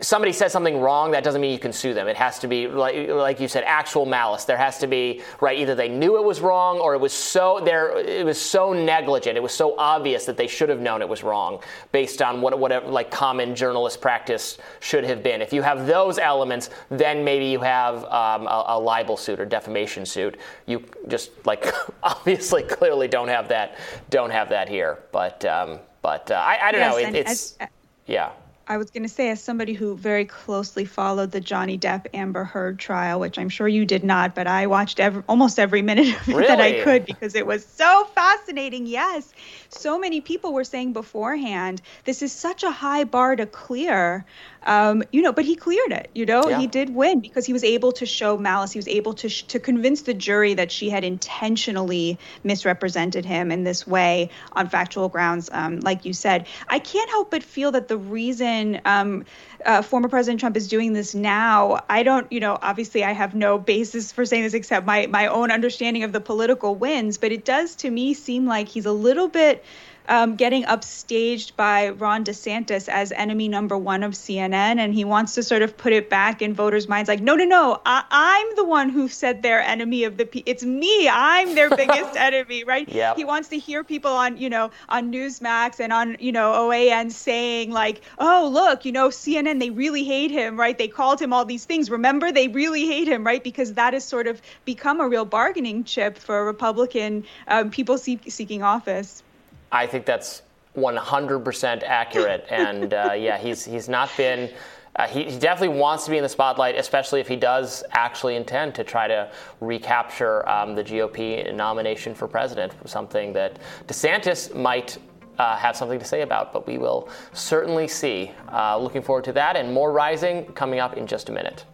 somebody 0.00 0.32
says 0.32 0.52
something 0.52 0.80
wrong, 0.80 1.10
that 1.12 1.24
doesn't 1.24 1.40
mean 1.40 1.52
you 1.52 1.58
can 1.58 1.72
sue 1.72 1.94
them. 1.94 2.08
It 2.08 2.16
has 2.16 2.38
to 2.40 2.48
be, 2.48 2.66
like, 2.66 3.08
like, 3.08 3.40
you 3.40 3.48
said, 3.48 3.64
actual 3.64 4.06
malice. 4.06 4.44
There 4.44 4.56
has 4.56 4.78
to 4.78 4.86
be, 4.86 5.22
right, 5.40 5.58
either 5.58 5.74
they 5.74 5.88
knew 5.88 6.16
it 6.18 6.24
was 6.24 6.40
wrong 6.40 6.78
or 6.78 6.94
it 6.94 7.00
was 7.00 7.12
so 7.12 7.60
there, 7.64 7.98
it 7.98 8.24
was 8.24 8.40
so 8.40 8.72
negligent, 8.72 9.36
it 9.36 9.42
was 9.42 9.52
so 9.52 9.76
obvious 9.78 10.24
that 10.26 10.36
they 10.36 10.46
should 10.46 10.68
have 10.68 10.80
known 10.80 11.02
it 11.02 11.08
was 11.08 11.22
wrong 11.22 11.62
based 11.92 12.22
on 12.22 12.40
what, 12.40 12.58
whatever, 12.58 12.88
like, 12.88 13.10
common 13.10 13.54
journalist 13.54 14.00
practice 14.00 14.58
should 14.80 15.04
have 15.04 15.22
been. 15.22 15.42
If 15.42 15.52
you 15.52 15.62
have 15.62 15.86
those 15.86 16.18
elements, 16.18 16.70
then 16.88 17.24
maybe 17.24 17.46
you 17.46 17.60
have 17.60 18.04
um, 18.04 18.46
a, 18.46 18.64
a, 18.68 18.78
libel 18.78 19.16
suit 19.16 19.40
or 19.40 19.44
defamation 19.44 20.06
suit. 20.06 20.38
You 20.66 20.84
just, 21.08 21.30
like, 21.46 21.66
obviously, 22.02 22.62
clearly 22.62 23.08
don't 23.08 23.28
have 23.28 23.48
that, 23.48 23.76
don't 24.10 24.30
have 24.30 24.48
that 24.50 24.68
here. 24.68 25.00
But, 25.12 25.44
um, 25.44 25.78
but 26.02 26.30
uh, 26.30 26.34
I, 26.34 26.68
I, 26.68 26.72
don't 26.72 26.80
yes, 26.80 26.92
know. 26.92 26.98
It, 26.98 27.14
it's, 27.14 27.30
as, 27.30 27.56
uh, 27.60 27.66
yeah. 28.06 28.30
I 28.70 28.76
was 28.76 28.90
going 28.90 29.02
to 29.02 29.08
say, 29.08 29.30
as 29.30 29.42
somebody 29.42 29.72
who 29.72 29.96
very 29.96 30.26
closely 30.26 30.84
followed 30.84 31.30
the 31.30 31.40
Johnny 31.40 31.78
Depp 31.78 32.06
Amber 32.12 32.44
Heard 32.44 32.78
trial, 32.78 33.18
which 33.18 33.38
I'm 33.38 33.48
sure 33.48 33.66
you 33.66 33.86
did 33.86 34.04
not, 34.04 34.34
but 34.34 34.46
I 34.46 34.66
watched 34.66 35.00
every, 35.00 35.22
almost 35.26 35.58
every 35.58 35.80
minute 35.80 36.08
of 36.20 36.28
it 36.28 36.34
really? 36.34 36.46
that 36.48 36.60
I 36.60 36.84
could 36.84 37.06
because 37.06 37.34
it 37.34 37.46
was 37.46 37.64
so 37.64 38.06
fascinating. 38.14 38.86
Yes. 38.86 39.32
So 39.70 39.98
many 39.98 40.20
people 40.20 40.52
were 40.52 40.64
saying 40.64 40.92
beforehand, 40.92 41.80
this 42.04 42.20
is 42.20 42.30
such 42.30 42.62
a 42.62 42.70
high 42.70 43.04
bar 43.04 43.36
to 43.36 43.46
clear. 43.46 44.26
Um, 44.68 45.02
you 45.12 45.22
know, 45.22 45.32
but 45.32 45.46
he 45.46 45.56
cleared 45.56 45.92
it. 45.92 46.10
You 46.14 46.26
know, 46.26 46.46
yeah. 46.46 46.60
he 46.60 46.66
did 46.66 46.94
win 46.94 47.20
because 47.20 47.46
he 47.46 47.54
was 47.54 47.64
able 47.64 47.90
to 47.92 48.04
show 48.04 48.36
malice. 48.36 48.70
He 48.70 48.78
was 48.78 48.86
able 48.86 49.14
to 49.14 49.28
sh- 49.30 49.44
to 49.44 49.58
convince 49.58 50.02
the 50.02 50.12
jury 50.12 50.52
that 50.54 50.70
she 50.70 50.90
had 50.90 51.04
intentionally 51.04 52.18
misrepresented 52.44 53.24
him 53.24 53.50
in 53.50 53.64
this 53.64 53.86
way 53.86 54.28
on 54.52 54.68
factual 54.68 55.08
grounds. 55.08 55.48
Um, 55.50 55.80
like 55.80 56.04
you 56.04 56.12
said, 56.12 56.46
I 56.68 56.80
can't 56.80 57.08
help 57.08 57.30
but 57.30 57.42
feel 57.42 57.72
that 57.72 57.88
the 57.88 57.96
reason 57.96 58.82
um, 58.84 59.24
uh, 59.64 59.80
former 59.80 60.10
President 60.10 60.40
Trump 60.40 60.54
is 60.54 60.68
doing 60.68 60.92
this 60.92 61.14
now, 61.14 61.80
I 61.88 62.02
don't, 62.02 62.30
you 62.30 62.40
know, 62.40 62.58
obviously 62.60 63.02
I 63.04 63.12
have 63.12 63.34
no 63.34 63.58
basis 63.58 64.12
for 64.12 64.26
saying 64.26 64.42
this 64.42 64.52
except 64.52 64.84
my 64.84 65.06
my 65.06 65.28
own 65.28 65.50
understanding 65.50 66.02
of 66.02 66.12
the 66.12 66.20
political 66.20 66.74
wins, 66.74 67.16
but 67.16 67.32
it 67.32 67.46
does 67.46 67.74
to 67.76 67.90
me 67.90 68.12
seem 68.12 68.46
like 68.46 68.68
he's 68.68 68.84
a 68.84 68.92
little 68.92 69.28
bit 69.28 69.64
um, 70.08 70.36
getting 70.36 70.64
upstaged 70.64 71.54
by 71.54 71.90
Ron 71.90 72.24
DeSantis 72.24 72.88
as 72.88 73.12
enemy 73.12 73.48
number 73.48 73.76
one 73.76 74.02
of 74.02 74.12
CNN, 74.12 74.78
and 74.78 74.92
he 74.94 75.04
wants 75.04 75.34
to 75.34 75.42
sort 75.42 75.62
of 75.62 75.76
put 75.76 75.92
it 75.92 76.10
back 76.10 76.42
in 76.42 76.54
voters' 76.54 76.88
minds, 76.88 77.08
like, 77.08 77.20
no, 77.20 77.36
no, 77.36 77.44
no, 77.44 77.80
I- 77.84 78.44
am 78.48 78.56
the 78.56 78.64
one 78.64 78.88
who 78.88 79.08
said 79.08 79.42
they're 79.42 79.60
enemy 79.60 80.04
of 80.04 80.16
the 80.16 80.24
people. 80.24 80.50
It's 80.50 80.64
me. 80.64 81.08
I'm 81.08 81.54
their 81.54 81.68
biggest 81.76 82.16
enemy, 82.16 82.64
right? 82.64 82.88
Yep. 82.88 83.16
He 83.16 83.24
wants 83.24 83.48
to 83.48 83.58
hear 83.58 83.84
people 83.84 84.10
on, 84.10 84.36
you 84.38 84.48
know, 84.48 84.70
on 84.88 85.12
Newsmax 85.12 85.80
and 85.80 85.92
on, 85.92 86.16
you 86.20 86.32
know, 86.32 86.52
OAN 86.52 87.12
saying 87.12 87.70
like, 87.70 88.00
oh, 88.18 88.48
look, 88.52 88.84
you 88.84 88.92
know, 88.92 89.08
CNN, 89.08 89.60
they 89.60 89.70
really 89.70 90.04
hate 90.04 90.30
him, 90.30 90.58
right? 90.58 90.76
They 90.76 90.88
called 90.88 91.20
him 91.20 91.32
all 91.32 91.44
these 91.44 91.64
things. 91.64 91.90
Remember, 91.90 92.32
they 92.32 92.48
really 92.48 92.86
hate 92.86 93.08
him, 93.08 93.24
right? 93.24 93.42
Because 93.42 93.74
that 93.74 93.92
has 93.92 94.04
sort 94.04 94.26
of 94.26 94.40
become 94.64 95.00
a 95.00 95.08
real 95.08 95.24
bargaining 95.24 95.84
chip 95.84 96.16
for 96.18 96.44
Republican 96.44 97.24
um, 97.46 97.70
people 97.70 97.98
seeking 97.98 98.62
office. 98.62 99.22
I 99.70 99.86
think 99.86 100.06
that's 100.06 100.42
100% 100.76 101.82
accurate. 101.82 102.46
and 102.50 102.94
uh, 102.94 103.12
yeah, 103.16 103.38
he's 103.38 103.64
he's 103.64 103.88
not 103.88 104.10
been. 104.16 104.50
Uh, 104.96 105.06
he, 105.06 105.24
he, 105.24 105.38
definitely 105.38 105.78
wants 105.78 106.04
to 106.04 106.10
be 106.10 106.16
in 106.16 106.24
the 106.24 106.28
spotlight, 106.28 106.74
especially 106.74 107.20
if 107.20 107.28
he 107.28 107.36
does 107.36 107.84
actually 107.92 108.34
intend 108.34 108.74
to 108.74 108.82
try 108.82 109.06
to 109.06 109.30
recapture 109.60 110.48
um, 110.48 110.74
the 110.74 110.82
GOP 110.82 111.54
nomination 111.54 112.16
for 112.16 112.26
president, 112.26 112.72
something 112.84 113.32
that 113.32 113.60
DeSantis 113.86 114.52
might 114.56 114.98
uh, 115.38 115.56
have 115.56 115.76
something 115.76 116.00
to 116.00 116.04
say 116.04 116.22
about, 116.22 116.52
but 116.52 116.66
we 116.66 116.78
will 116.78 117.08
certainly 117.32 117.86
see. 117.86 118.32
Uh, 118.52 118.76
looking 118.76 119.02
forward 119.02 119.24
to 119.24 119.32
that 119.32 119.56
and 119.56 119.72
more 119.72 119.92
rising 119.92 120.44
coming 120.54 120.80
up 120.80 120.96
in 120.96 121.06
just 121.06 121.28
a 121.28 121.32
minute. 121.32 121.64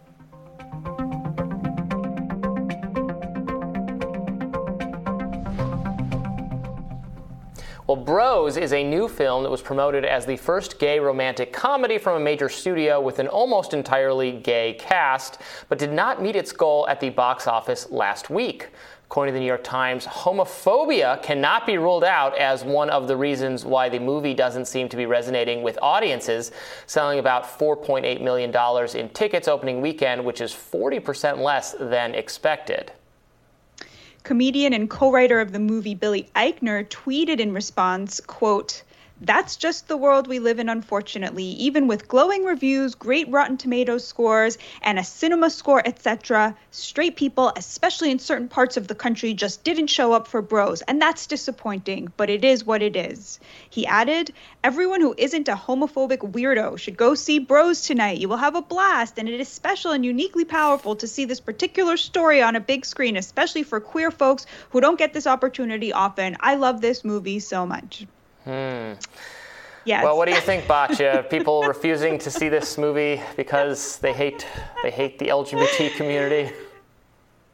Well, 7.87 7.97
Bros 7.97 8.57
is 8.57 8.73
a 8.73 8.83
new 8.83 9.07
film 9.07 9.43
that 9.43 9.51
was 9.51 9.61
promoted 9.61 10.05
as 10.05 10.25
the 10.25 10.37
first 10.37 10.79
gay 10.79 10.99
romantic 10.99 11.53
comedy 11.53 11.99
from 11.99 12.19
a 12.19 12.19
major 12.19 12.49
studio 12.49 12.99
with 12.99 13.19
an 13.19 13.27
almost 13.27 13.75
entirely 13.75 14.31
gay 14.31 14.73
cast, 14.79 15.39
but 15.69 15.77
did 15.77 15.91
not 15.91 16.19
meet 16.19 16.35
its 16.35 16.51
goal 16.51 16.87
at 16.89 16.99
the 16.99 17.11
box 17.11 17.45
office 17.45 17.91
last 17.91 18.31
week. 18.31 18.69
According 19.03 19.33
to 19.33 19.35
the 19.35 19.41
New 19.41 19.45
York 19.45 19.63
Times, 19.63 20.07
homophobia 20.07 21.21
cannot 21.21 21.67
be 21.67 21.77
ruled 21.77 22.03
out 22.03 22.35
as 22.39 22.63
one 22.63 22.89
of 22.89 23.07
the 23.07 23.15
reasons 23.15 23.65
why 23.65 23.87
the 23.87 23.99
movie 23.99 24.33
doesn't 24.33 24.65
seem 24.65 24.89
to 24.89 24.97
be 24.97 25.05
resonating 25.05 25.61
with 25.61 25.77
audiences, 25.79 26.51
selling 26.87 27.19
about 27.19 27.43
$4.8 27.43 28.19
million 28.19 28.51
in 28.97 29.09
tickets 29.09 29.47
opening 29.47 29.79
weekend, 29.79 30.25
which 30.25 30.41
is 30.41 30.51
40% 30.51 31.37
less 31.37 31.75
than 31.79 32.15
expected. 32.15 32.93
Comedian 34.25 34.73
and 34.73 34.89
co-writer 34.89 35.39
of 35.39 35.51
the 35.51 35.59
movie 35.59 35.93
Billy 35.93 36.27
Eichner 36.35 36.83
tweeted 36.89 37.39
in 37.39 37.53
response, 37.53 38.19
quote, 38.19 38.81
that's 39.21 39.55
just 39.55 39.87
the 39.87 39.95
world 39.95 40.27
we 40.27 40.39
live 40.39 40.59
in, 40.59 40.67
unfortunately. 40.67 41.45
Even 41.45 41.87
with 41.87 42.07
glowing 42.07 42.43
reviews, 42.43 42.95
great 42.95 43.29
Rotten 43.29 43.55
Tomatoes 43.55 44.05
scores, 44.05 44.57
and 44.81 44.99
a 44.99 45.03
cinema 45.05 45.49
score, 45.49 45.81
etc., 45.85 46.55
straight 46.71 47.15
people, 47.15 47.51
especially 47.55 48.11
in 48.11 48.19
certain 48.19 48.49
parts 48.49 48.75
of 48.75 48.87
the 48.87 48.95
country, 48.95 49.33
just 49.33 49.63
didn't 49.63 49.87
show 49.87 50.11
up 50.11 50.27
for 50.27 50.41
bros. 50.41 50.81
And 50.81 51.01
that's 51.01 51.27
disappointing, 51.27 52.11
but 52.17 52.29
it 52.29 52.43
is 52.43 52.65
what 52.65 52.81
it 52.81 52.97
is. 52.97 53.39
He 53.69 53.87
added, 53.87 54.33
Everyone 54.65 54.99
who 54.99 55.15
isn't 55.17 55.47
a 55.47 55.55
homophobic 55.55 56.33
weirdo 56.33 56.77
should 56.77 56.97
go 56.97 57.15
see 57.15 57.39
Bros 57.39 57.81
tonight. 57.81 58.17
You 58.17 58.27
will 58.27 58.37
have 58.37 58.55
a 58.55 58.61
blast, 58.61 59.17
and 59.17 59.29
it 59.29 59.39
is 59.39 59.47
special 59.47 59.91
and 59.91 60.03
uniquely 60.03 60.43
powerful 60.43 60.95
to 60.97 61.07
see 61.07 61.23
this 61.23 61.39
particular 61.39 61.95
story 61.95 62.41
on 62.41 62.55
a 62.55 62.59
big 62.59 62.85
screen, 62.85 63.15
especially 63.15 63.63
for 63.63 63.79
queer 63.79 64.11
folks 64.11 64.45
who 64.71 64.81
don't 64.81 64.99
get 64.99 65.13
this 65.13 65.27
opportunity 65.27 65.93
often. 65.93 66.35
I 66.41 66.55
love 66.55 66.81
this 66.81 67.05
movie 67.05 67.39
so 67.39 67.65
much. 67.65 68.05
Hmm. 68.45 68.93
Yes. 69.85 70.03
Well, 70.03 70.17
what 70.17 70.27
do 70.27 70.33
you 70.33 70.41
think, 70.41 70.65
Batya? 70.65 71.29
People 71.29 71.63
refusing 71.67 72.17
to 72.19 72.31
see 72.31 72.49
this 72.49 72.77
movie 72.77 73.21
because 73.35 73.97
they 73.99 74.13
hate 74.13 74.45
they 74.83 74.91
hate 74.91 75.19
the 75.19 75.27
LGBT 75.27 75.95
community. 75.95 76.53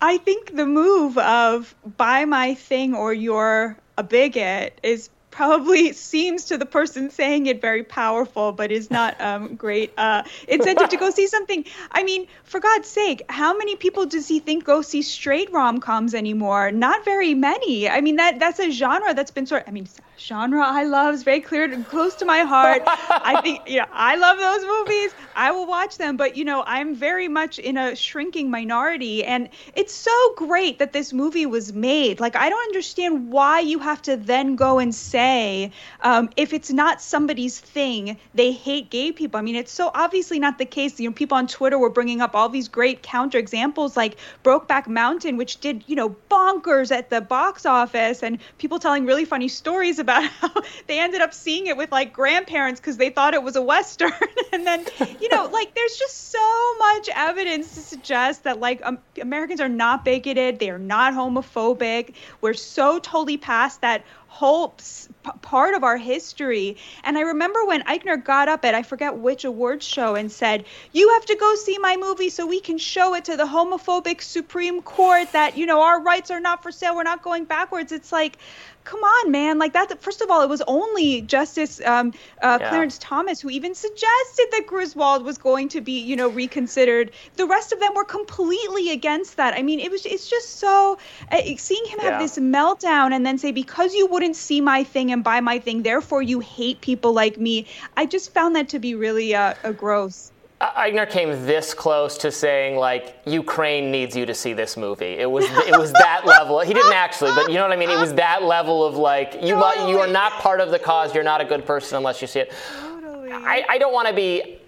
I 0.01 0.17
think 0.17 0.55
the 0.55 0.65
move 0.65 1.17
of 1.17 1.75
buy 1.97 2.25
my 2.25 2.55
thing 2.55 2.95
or 2.95 3.13
you're 3.13 3.77
a 3.97 4.03
bigot 4.03 4.79
is 4.81 5.09
probably 5.29 5.93
seems 5.93 6.45
to 6.45 6.57
the 6.57 6.65
person 6.65 7.09
saying 7.09 7.45
it 7.47 7.61
very 7.61 7.83
powerful, 7.83 8.51
but 8.51 8.71
is 8.71 8.91
not 8.91 9.19
um, 9.21 9.55
great 9.55 9.93
uh, 9.97 10.23
incentive 10.47 10.89
to 10.89 10.97
go 10.97 11.09
see 11.09 11.27
something. 11.27 11.65
I 11.91 12.03
mean, 12.03 12.27
for 12.43 12.59
God's 12.59 12.87
sake, 12.87 13.23
how 13.29 13.57
many 13.57 13.75
people 13.75 14.05
does 14.05 14.27
he 14.27 14.39
think 14.39 14.65
go 14.65 14.81
see 14.81 15.01
straight 15.01 15.51
rom 15.51 15.79
coms 15.79 16.13
anymore? 16.13 16.71
Not 16.71 17.05
very 17.05 17.33
many. 17.33 17.89
I 17.89 18.01
mean, 18.01 18.17
that 18.17 18.39
that's 18.39 18.59
a 18.59 18.71
genre 18.71 19.13
that's 19.13 19.31
been 19.31 19.45
sort. 19.45 19.63
Of, 19.63 19.69
I 19.69 19.71
mean, 19.71 19.87
genre 20.27 20.63
I 20.63 20.83
love 20.83 21.15
is 21.15 21.23
very 21.23 21.41
clear 21.41 21.63
and 21.63 21.85
close 21.85 22.15
to 22.15 22.25
my 22.25 22.39
heart. 22.39 22.83
I 22.85 23.41
think 23.41 23.67
you 23.67 23.79
know 23.79 23.85
I 23.91 24.15
love 24.15 24.37
those 24.37 24.63
movies. 24.65 25.11
I 25.35 25.51
will 25.51 25.65
watch 25.65 25.97
them, 25.97 26.17
but 26.17 26.37
you 26.37 26.45
know 26.45 26.63
I'm 26.67 26.95
very 26.95 27.27
much 27.27 27.57
in 27.59 27.77
a 27.77 27.95
shrinking 27.95 28.51
minority, 28.51 29.23
and 29.23 29.49
it's 29.75 29.93
so 29.93 30.33
great 30.35 30.79
that 30.79 30.93
this 30.93 31.11
movie 31.11 31.45
was 31.45 31.73
made. 31.73 32.19
Like 32.19 32.35
I 32.35 32.49
don't 32.49 32.63
understand 32.69 33.31
why 33.31 33.61
you 33.61 33.79
have 33.79 34.01
to 34.03 34.15
then 34.15 34.55
go 34.55 34.79
and 34.79 34.93
say 34.93 35.71
um, 36.01 36.29
if 36.37 36.53
it's 36.53 36.71
not 36.71 37.01
somebody's 37.01 37.59
thing, 37.59 38.17
they 38.35 38.51
hate 38.51 38.89
gay 38.91 39.11
people. 39.11 39.39
I 39.39 39.41
mean, 39.41 39.55
it's 39.55 39.71
so 39.71 39.89
obviously 39.95 40.39
not 40.39 40.57
the 40.57 40.65
case. 40.65 40.99
You 40.99 41.09
know, 41.09 41.13
people 41.13 41.37
on 41.37 41.47
Twitter 41.47 41.79
were 41.79 41.89
bringing 41.89 42.21
up 42.21 42.35
all 42.35 42.49
these 42.49 42.67
great 42.67 43.01
counter 43.01 43.39
examples, 43.39 43.97
like 43.97 44.17
Brokeback 44.43 44.87
Mountain, 44.87 45.37
which 45.37 45.59
did 45.59 45.83
you 45.87 45.95
know 45.95 46.15
bonkers 46.29 46.91
at 46.91 47.09
the 47.09 47.21
box 47.21 47.65
office, 47.65 48.21
and 48.21 48.37
people 48.59 48.77
telling 48.77 49.05
really 49.05 49.25
funny 49.25 49.47
stories 49.47 49.97
about 49.97 50.10
about 50.11 50.29
how 50.29 50.61
they 50.87 50.99
ended 50.99 51.21
up 51.21 51.33
seeing 51.33 51.67
it 51.67 51.77
with 51.77 51.91
like 51.91 52.13
grandparents 52.13 52.79
because 52.79 52.97
they 52.97 53.09
thought 53.09 53.33
it 53.33 53.43
was 53.43 53.55
a 53.55 53.61
western 53.61 54.11
and 54.53 54.65
then 54.65 54.85
you 55.19 55.29
know 55.29 55.49
like 55.53 55.73
there's 55.75 55.97
just 55.97 56.31
so 56.31 56.77
much 56.79 57.09
evidence 57.15 57.75
to 57.75 57.81
suggest 57.81 58.43
that 58.43 58.59
like 58.59 58.81
um, 58.83 58.97
americans 59.21 59.61
are 59.61 59.69
not 59.69 60.03
bigoted 60.03 60.59
they 60.59 60.69
are 60.69 60.79
not 60.79 61.13
homophobic 61.13 62.13
we're 62.41 62.53
so 62.53 62.99
totally 62.99 63.37
past 63.37 63.81
that 63.81 64.03
whole 64.31 64.69
p- 64.69 65.31
part 65.41 65.73
of 65.73 65.83
our 65.83 65.97
history. 65.97 66.77
And 67.03 67.17
I 67.17 67.21
remember 67.21 67.65
when 67.65 67.83
Eichner 67.83 68.23
got 68.23 68.47
up 68.47 68.63
at 68.63 68.73
I 68.73 68.81
forget 68.81 69.17
which 69.17 69.43
awards 69.43 69.85
show 69.85 70.15
and 70.15 70.31
said, 70.31 70.63
"You 70.93 71.09
have 71.09 71.25
to 71.25 71.35
go 71.35 71.53
see 71.55 71.77
my 71.79 71.97
movie 71.97 72.29
so 72.29 72.47
we 72.47 72.61
can 72.61 72.77
show 72.77 73.13
it 73.13 73.25
to 73.25 73.35
the 73.35 73.43
homophobic 73.43 74.21
Supreme 74.21 74.81
Court 74.81 75.33
that 75.33 75.57
you 75.57 75.65
know 75.65 75.81
our 75.81 76.01
rights 76.01 76.31
are 76.31 76.39
not 76.39 76.63
for 76.63 76.71
sale. 76.71 76.95
We're 76.95 77.03
not 77.03 77.21
going 77.21 77.43
backwards." 77.43 77.91
It's 77.91 78.13
like 78.13 78.37
come 78.83 78.99
on, 78.99 79.31
man. 79.31 79.59
Like 79.59 79.73
that. 79.73 80.01
First 80.01 80.21
of 80.21 80.29
all, 80.29 80.41
it 80.41 80.49
was 80.49 80.61
only 80.67 81.21
Justice 81.21 81.81
um, 81.81 82.13
uh, 82.41 82.57
yeah. 82.59 82.69
Clarence 82.69 82.97
Thomas 82.97 83.39
who 83.41 83.49
even 83.49 83.75
suggested 83.75 84.47
that 84.51 84.63
Griswold 84.67 85.23
was 85.23 85.37
going 85.37 85.69
to 85.69 85.81
be, 85.81 85.99
you 85.99 86.15
know, 86.15 86.29
reconsidered. 86.29 87.11
The 87.35 87.45
rest 87.45 87.71
of 87.71 87.79
them 87.79 87.93
were 87.95 88.05
completely 88.05 88.91
against 88.91 89.37
that. 89.37 89.53
I 89.53 89.61
mean, 89.61 89.79
it 89.79 89.91
was. 89.91 90.05
It's 90.05 90.29
just 90.29 90.57
so 90.57 90.97
uh, 91.31 91.41
seeing 91.57 91.85
him 91.85 91.99
have 91.99 92.19
this 92.19 92.37
meltdown 92.37 93.13
and 93.13 93.25
then 93.25 93.37
say 93.37 93.51
because 93.51 93.93
you 93.93 94.07
wouldn't 94.07 94.35
see 94.35 94.61
my 94.61 94.83
thing 94.83 95.11
and 95.11 95.23
buy 95.23 95.41
my 95.41 95.59
thing, 95.59 95.83
therefore 95.83 96.21
you 96.21 96.39
hate 96.39 96.81
people 96.81 97.13
like 97.13 97.37
me. 97.37 97.67
I 97.95 98.05
just 98.05 98.33
found 98.33 98.55
that 98.55 98.69
to 98.69 98.79
be 98.79 98.95
really 98.95 99.35
uh, 99.35 99.53
gross. 99.73 100.31
Eichner 100.61 101.09
came 101.09 101.29
this 101.45 101.73
close 101.73 102.17
to 102.19 102.31
saying 102.31 102.75
like 102.75 103.17
Ukraine 103.25 103.91
needs 103.91 104.15
you 104.15 104.25
to 104.27 104.33
see 104.33 104.53
this 104.53 104.77
movie. 104.77 105.05
It 105.17 105.29
was 105.29 105.45
it 105.45 105.77
was 105.77 105.91
that 105.93 106.25
level. 106.25 106.59
He 106.59 106.73
didn't 106.73 106.93
actually, 106.93 107.31
but 107.33 107.49
you 107.49 107.55
know 107.55 107.63
what 107.63 107.71
I 107.71 107.75
mean. 107.75 107.89
It 107.89 107.99
was 107.99 108.13
that 108.13 108.43
level 108.43 108.85
of 108.85 108.95
like 108.95 109.33
you 109.41 109.55
totally. 109.55 109.89
you 109.89 109.99
are 109.99 110.07
not 110.07 110.33
part 110.33 110.59
of 110.59 110.69
the 110.69 110.77
cause. 110.77 111.15
You're 111.15 111.23
not 111.23 111.41
a 111.41 111.45
good 111.45 111.65
person 111.65 111.97
unless 111.97 112.21
you 112.21 112.27
see 112.27 112.41
it. 112.41 112.53
Totally. 112.79 113.31
I, 113.31 113.65
I 113.69 113.77
don't 113.79 113.93
want 113.93 114.07
to 114.07 114.13
be. 114.13 114.59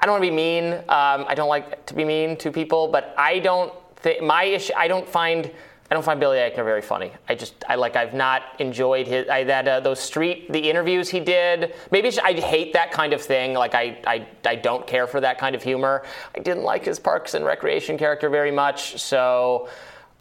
I 0.00 0.06
don't 0.06 0.12
want 0.12 0.24
to 0.24 0.30
be 0.30 0.36
mean. 0.36 0.74
Um, 0.74 1.24
I 1.26 1.34
don't 1.34 1.48
like 1.48 1.86
to 1.86 1.94
be 1.94 2.04
mean 2.04 2.36
to 2.38 2.52
people, 2.52 2.88
but 2.88 3.14
I 3.16 3.38
don't 3.38 3.72
think 3.96 4.22
my 4.22 4.44
issue. 4.44 4.74
I 4.76 4.88
don't 4.88 5.08
find 5.08 5.50
I 5.90 5.94
don't 5.94 6.02
find 6.02 6.20
Billy 6.20 6.36
Eichner 6.36 6.64
very 6.64 6.82
funny. 6.82 7.12
I 7.30 7.34
just 7.34 7.54
I 7.66 7.76
like 7.76 7.96
I've 7.96 8.12
not 8.12 8.42
enjoyed 8.58 9.06
his 9.06 9.26
I, 9.28 9.44
that 9.44 9.66
uh, 9.66 9.80
those 9.80 9.98
street 9.98 10.52
the 10.52 10.68
interviews 10.68 11.08
he 11.08 11.18
did. 11.18 11.74
Maybe 11.90 12.10
I 12.22 12.34
hate 12.34 12.74
that 12.74 12.92
kind 12.92 13.14
of 13.14 13.22
thing. 13.22 13.54
Like 13.54 13.74
I, 13.74 13.98
I 14.06 14.26
I 14.44 14.56
don't 14.56 14.86
care 14.86 15.06
for 15.06 15.20
that 15.20 15.38
kind 15.38 15.54
of 15.54 15.62
humor. 15.62 16.04
I 16.36 16.40
didn't 16.40 16.62
like 16.62 16.84
his 16.84 16.98
Parks 16.98 17.32
and 17.32 17.44
Recreation 17.44 17.96
character 17.96 18.28
very 18.28 18.50
much. 18.50 19.00
So 19.00 19.70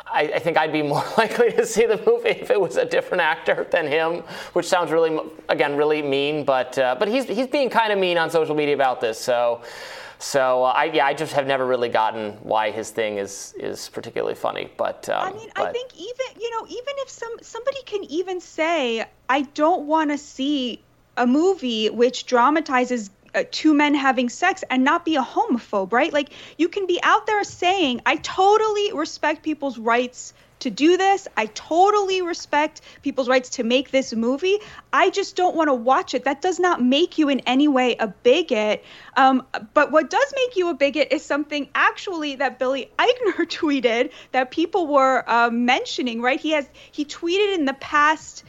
I, 0.06 0.22
I 0.36 0.40
think 0.40 0.58
I'd 0.58 0.72
be 0.72 0.82
more 0.94 1.04
likely 1.18 1.52
to 1.52 1.66
see 1.66 1.86
the 1.86 2.02
movie 2.08 2.30
if 2.30 2.50
it 2.50 2.62
was 2.62 2.78
a 2.78 2.86
different 2.86 3.22
actor 3.22 3.68
than 3.70 3.88
him, 3.88 4.24
which 4.54 4.68
sounds 4.68 4.90
really 4.90 5.20
again 5.50 5.76
really 5.76 6.02
mean. 6.02 6.46
But 6.46 6.78
uh, 6.78 6.96
but 6.98 7.10
he's 7.10 7.26
he's 7.26 7.48
being 7.48 7.70
kind 7.70 7.92
of 7.92 8.00
mean 8.00 8.18
on 8.18 8.30
social 8.30 8.56
media 8.56 8.76
about 8.76 9.02
this. 9.02 9.20
So. 9.20 9.62
So 10.20 10.64
uh, 10.64 10.68
I 10.70 10.86
yeah, 10.86 11.06
I 11.06 11.14
just 11.14 11.34
have 11.34 11.48
never 11.48 11.66
really 11.66 11.90
gotten 11.90 12.34
why 12.44 12.72
his 12.72 12.90
thing 12.90 13.18
is 13.18 13.54
is 13.60 13.90
particularly 13.90 14.36
funny. 14.36 14.70
But 14.78 15.08
um, 15.10 15.22
I 15.22 15.32
mean, 15.34 15.50
but... 15.56 15.68
I 15.68 15.72
think 15.72 15.94
even 15.96 16.42
you 16.42 16.50
know 16.52 16.66
even 16.68 16.94
if 16.98 17.10
some 17.10 17.34
somebody 17.42 17.82
can 17.86 18.04
even 18.06 18.42
say 18.42 19.06
I 19.30 19.42
don't 19.42 19.86
want 19.86 20.12
to 20.12 20.18
see 20.18 20.82
a 21.18 21.28
movie 21.28 21.90
which 21.90 22.26
dramatizes 22.26 23.10
uh, 23.36 23.44
two 23.52 23.74
men 23.74 23.94
having 23.94 24.30
sex 24.30 24.64
and 24.70 24.84
not 24.84 25.06
be 25.06 25.16
a 25.16 25.22
homophobe, 25.22 25.92
right? 25.92 26.12
Like 26.12 26.30
you 26.58 26.70
can 26.70 26.88
be 26.88 27.00
out 27.04 27.28
there 27.28 27.44
saying 27.44 28.02
I 28.06 28.16
totally 28.18 28.94
respect 28.94 29.44
people's 29.44 29.78
rights 29.78 30.34
to 30.60 30.70
do 30.70 30.98
this. 30.98 31.28
I 31.38 31.48
totally 31.48 32.22
respect 32.22 32.82
people's 33.02 33.30
rights 33.30 33.50
to 33.52 33.64
make 33.64 33.92
this 33.92 34.14
movie. 34.14 34.58
I 34.92 35.10
just 35.10 35.36
don't 35.36 35.56
want 35.56 35.70
to 35.70 35.74
watch 35.74 36.14
it. 36.14 36.24
That 36.26 36.42
does 36.42 36.60
not 36.60 36.82
make 36.82 37.18
you 37.18 37.30
in 37.30 37.42
any 37.42 37.68
way 37.68 37.96
a 37.96 38.08
bigot. 38.08 38.84
Um, 39.16 39.46
but 39.74 39.92
what 39.92 40.10
does 40.10 40.34
make 40.36 40.56
you 40.56 40.70
a 40.70 40.74
bigot 40.74 41.10
is 41.12 41.24
something 41.24 41.70
actually 41.76 42.36
that 42.36 42.60
Billy 42.60 42.92
Eichner 42.98 43.46
tweeted 43.46 44.12
that 44.32 44.52
people 44.52 44.88
were 44.88 45.24
uh, 45.28 45.50
mentioning. 45.50 46.22
Right? 46.22 46.40
He 46.40 46.52
has 46.52 46.68
he 46.92 47.06
tweeted 47.06 47.56
in 47.56 47.66
the 47.66 47.74
past. 47.74 48.44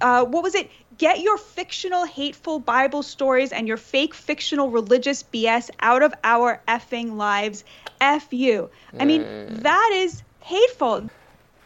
Uh, 0.00 0.24
what 0.24 0.42
was 0.42 0.54
it? 0.54 0.70
Get 0.98 1.20
your 1.20 1.38
fictional, 1.38 2.04
hateful 2.04 2.60
Bible 2.60 3.02
stories 3.02 3.52
and 3.52 3.66
your 3.66 3.76
fake 3.76 4.14
fictional 4.14 4.70
religious 4.70 5.22
BS 5.22 5.70
out 5.80 6.02
of 6.02 6.14
our 6.22 6.60
effing 6.68 7.16
lives. 7.16 7.64
F 8.00 8.32
you. 8.32 8.70
I 8.98 9.04
mean, 9.04 9.22
mm. 9.22 9.62
that 9.62 9.90
is 9.94 10.22
hateful. 10.40 11.08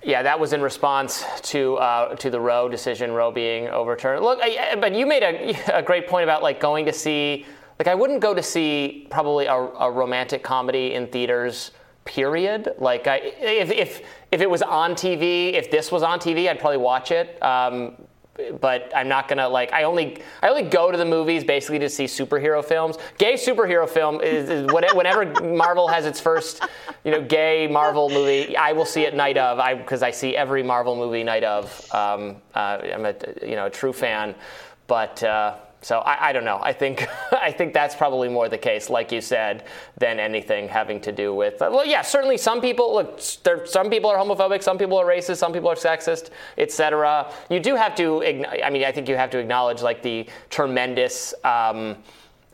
Yeah, 0.08 0.22
that 0.22 0.40
was 0.40 0.54
in 0.54 0.62
response 0.62 1.22
to 1.50 1.76
uh, 1.76 2.14
to 2.16 2.30
the 2.30 2.40
Roe 2.40 2.66
decision, 2.66 3.12
Roe 3.12 3.30
being 3.30 3.68
overturned. 3.68 4.24
Look, 4.24 4.38
I, 4.42 4.74
but 4.80 4.94
you 4.94 5.04
made 5.04 5.22
a, 5.22 5.76
a, 5.76 5.82
great 5.82 6.08
point 6.08 6.24
about 6.24 6.42
like 6.42 6.60
going 6.60 6.86
to 6.86 6.94
see. 6.94 7.44
Like, 7.78 7.88
I 7.88 7.94
wouldn't 7.94 8.20
go 8.20 8.32
to 8.32 8.42
see 8.42 9.06
probably 9.10 9.44
a, 9.44 9.52
a 9.54 9.90
romantic 9.90 10.42
comedy 10.42 10.94
in 10.94 11.08
theaters. 11.08 11.72
Period. 12.06 12.72
Like, 12.78 13.06
I, 13.06 13.16
if 13.18 13.70
if 13.70 14.00
if 14.32 14.40
it 14.40 14.48
was 14.48 14.62
on 14.62 14.92
TV, 14.94 15.52
if 15.52 15.70
this 15.70 15.92
was 15.92 16.02
on 16.02 16.18
TV, 16.18 16.48
I'd 16.48 16.58
probably 16.58 16.78
watch 16.78 17.10
it. 17.10 17.36
Um, 17.42 17.96
but 18.60 18.92
I'm 18.94 19.08
not 19.08 19.28
gonna 19.28 19.48
like. 19.48 19.72
I 19.72 19.84
only 19.84 20.22
I 20.42 20.48
only 20.48 20.62
go 20.62 20.90
to 20.90 20.98
the 20.98 21.04
movies 21.04 21.44
basically 21.44 21.78
to 21.80 21.88
see 21.88 22.04
superhero 22.04 22.64
films. 22.64 22.96
Gay 23.18 23.34
superhero 23.34 23.88
film 23.88 24.20
is, 24.20 24.48
is 24.48 24.72
whenever 24.72 25.26
Marvel 25.42 25.88
has 25.88 26.06
its 26.06 26.20
first, 26.20 26.62
you 27.04 27.10
know, 27.10 27.22
gay 27.22 27.66
Marvel 27.66 28.08
movie. 28.08 28.56
I 28.56 28.72
will 28.72 28.86
see 28.86 29.02
it 29.02 29.14
night 29.14 29.36
of. 29.36 29.58
I 29.58 29.74
because 29.74 30.02
I 30.02 30.10
see 30.10 30.36
every 30.36 30.62
Marvel 30.62 30.96
movie 30.96 31.24
night 31.24 31.44
of. 31.44 31.66
Um, 31.92 32.36
uh, 32.54 32.78
I'm 32.94 33.06
a 33.06 33.14
you 33.42 33.56
know 33.56 33.66
a 33.66 33.70
true 33.70 33.92
fan, 33.92 34.34
but. 34.86 35.22
Uh, 35.22 35.56
so 35.80 36.00
I, 36.00 36.28
I, 36.28 36.32
don't 36.32 36.44
know. 36.44 36.58
I 36.60 36.72
think 36.72 37.06
I 37.32 37.52
think 37.52 37.72
that's 37.72 37.94
probably 37.94 38.28
more 38.28 38.48
the 38.48 38.58
case, 38.58 38.90
like 38.90 39.12
you 39.12 39.20
said, 39.20 39.64
than 39.96 40.18
anything 40.18 40.68
having 40.68 41.00
to 41.02 41.12
do 41.12 41.34
with. 41.34 41.62
Uh, 41.62 41.70
well, 41.72 41.86
yeah, 41.86 42.02
certainly 42.02 42.36
some 42.36 42.60
people 42.60 42.94
look. 42.94 43.20
There, 43.44 43.64
some 43.66 43.90
people 43.90 44.10
are 44.10 44.16
homophobic, 44.16 44.62
some 44.62 44.78
people 44.78 44.98
are 44.98 45.06
racist, 45.06 45.36
some 45.36 45.52
people 45.52 45.70
are 45.70 45.76
sexist, 45.76 46.30
etc. 46.56 47.32
You 47.48 47.60
do 47.60 47.76
have 47.76 47.94
to. 47.96 48.22
I 48.24 48.70
mean, 48.70 48.84
I 48.84 48.92
think 48.92 49.08
you 49.08 49.16
have 49.16 49.30
to 49.30 49.38
acknowledge 49.38 49.82
like 49.82 50.02
the 50.02 50.26
tremendous. 50.50 51.34
Um, 51.44 51.96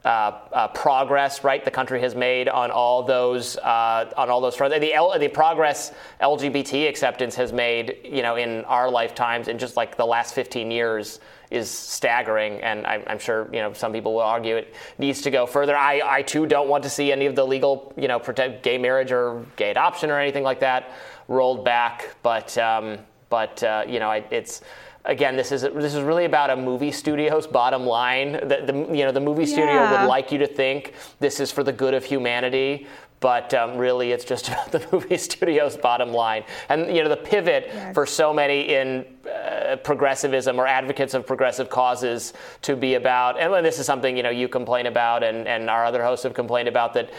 uh, 0.05 0.39
uh, 0.53 0.69
progress, 0.69 1.43
right? 1.45 1.65
The 1.65 1.71
country 1.71 1.99
has 2.03 2.15
made 2.15 2.47
on 2.47 2.71
all 2.71 3.03
those 3.03 3.57
uh, 3.57 4.13
on 4.19 4.29
all 4.29 4.43
those 4.43 4.55
fronts. 4.55 4.79
The 4.79 4.93
L- 4.93 5.19
the 5.19 5.29
progress 5.29 5.93
LGBT 6.21 6.91
acceptance 6.91 7.35
has 7.37 7.55
made, 7.55 8.01
you 8.05 8.21
know, 8.21 8.37
in 8.37 8.67
our 8.67 8.91
lifetimes 8.91 9.49
in 9.49 9.57
just 9.57 9.79
like 9.79 9.97
the 9.97 10.05
last 10.05 10.35
15 10.35 10.71
years 10.71 11.21
is 11.55 11.71
staggering, 11.71 12.61
and 12.61 12.87
I'm, 12.87 13.03
I'm, 13.07 13.19
sure 13.19 13.49
you 13.53 13.61
know 13.61 13.73
some 13.73 13.93
people 13.93 14.15
will 14.15 14.23
argue 14.23 14.57
it 14.57 14.75
needs 14.99 15.23
to 15.23 15.31
go 15.31 15.47
further. 15.47 15.77
I, 15.77 16.03
I 16.05 16.23
too 16.23 16.47
don't 16.47 16.69
want 16.69 16.83
to 16.85 16.91
see 16.91 17.13
any 17.13 17.27
of 17.27 17.35
the 17.35 17.47
legal 17.47 17.93
you 17.97 18.09
know 18.09 18.19
protect 18.19 18.63
gay 18.63 18.79
marriage 18.79 19.13
or 19.13 19.45
gay 19.57 19.71
adoption 19.71 20.11
or 20.11 20.19
anything 20.19 20.43
like 20.43 20.61
that 20.61 20.93
rolled 21.29 21.65
back, 21.65 22.17
but 22.23 22.57
um, 22.59 22.99
but 23.31 23.63
uh, 23.63 23.85
you 23.87 24.01
know 24.01 24.11
I, 24.11 24.25
it's 24.31 24.61
again, 25.05 25.37
this 25.37 25.53
is 25.53 25.63
this 25.63 25.95
is 25.95 26.03
really 26.03 26.25
about 26.25 26.51
a 26.51 26.57
movie 26.57 26.93
studio's 26.93 27.47
bottom 27.47 27.87
line. 27.87 28.33
The, 28.33 28.63
the 28.67 28.97
you 28.97 29.05
know 29.05 29.13
the 29.13 29.21
movie 29.21 29.47
studio 29.47 29.67
yeah. 29.67 30.01
would 30.01 30.09
like 30.09 30.33
you 30.33 30.39
to 30.39 30.47
think 30.47 30.95
this 31.21 31.41
is 31.41 31.51
for 31.51 31.63
the 31.63 31.73
good 31.73 31.95
of 31.95 32.05
humanity, 32.05 32.87
but 33.21 33.53
um, 33.55 33.77
really 33.77 34.13
it's 34.13 34.25
just 34.25 34.49
about 34.49 34.73
the 34.73 34.87
movie 34.93 35.17
studio's 35.17 35.77
bottom 35.77 36.13
line. 36.13 36.45
And 36.69 36.95
you 36.95 37.03
know 37.03 37.09
the 37.09 37.17
pivot 37.17 37.65
yes. 37.67 37.95
for 37.95 38.07
so 38.07 38.33
many 38.33 38.75
in 38.75 39.05
uh, 39.27 39.77
progressivism 39.77 40.59
or 40.59 40.67
advocates 40.67 41.15
of 41.15 41.27
progressive 41.27 41.71
causes 41.71 42.33
to 42.63 42.77
be 42.77 42.95
about, 42.95 43.39
and 43.39 43.65
this 43.65 43.79
is 43.79 43.87
something 43.87 44.17
you 44.17 44.23
know 44.23 44.31
you 44.31 44.49
complain 44.49 44.87
about, 44.87 45.23
and, 45.23 45.47
and 45.47 45.71
our 45.71 45.85
other 45.85 46.03
hosts 46.03 46.25
have 46.25 46.35
complained 46.35 46.69
about 46.69 46.95
that 46.95 47.11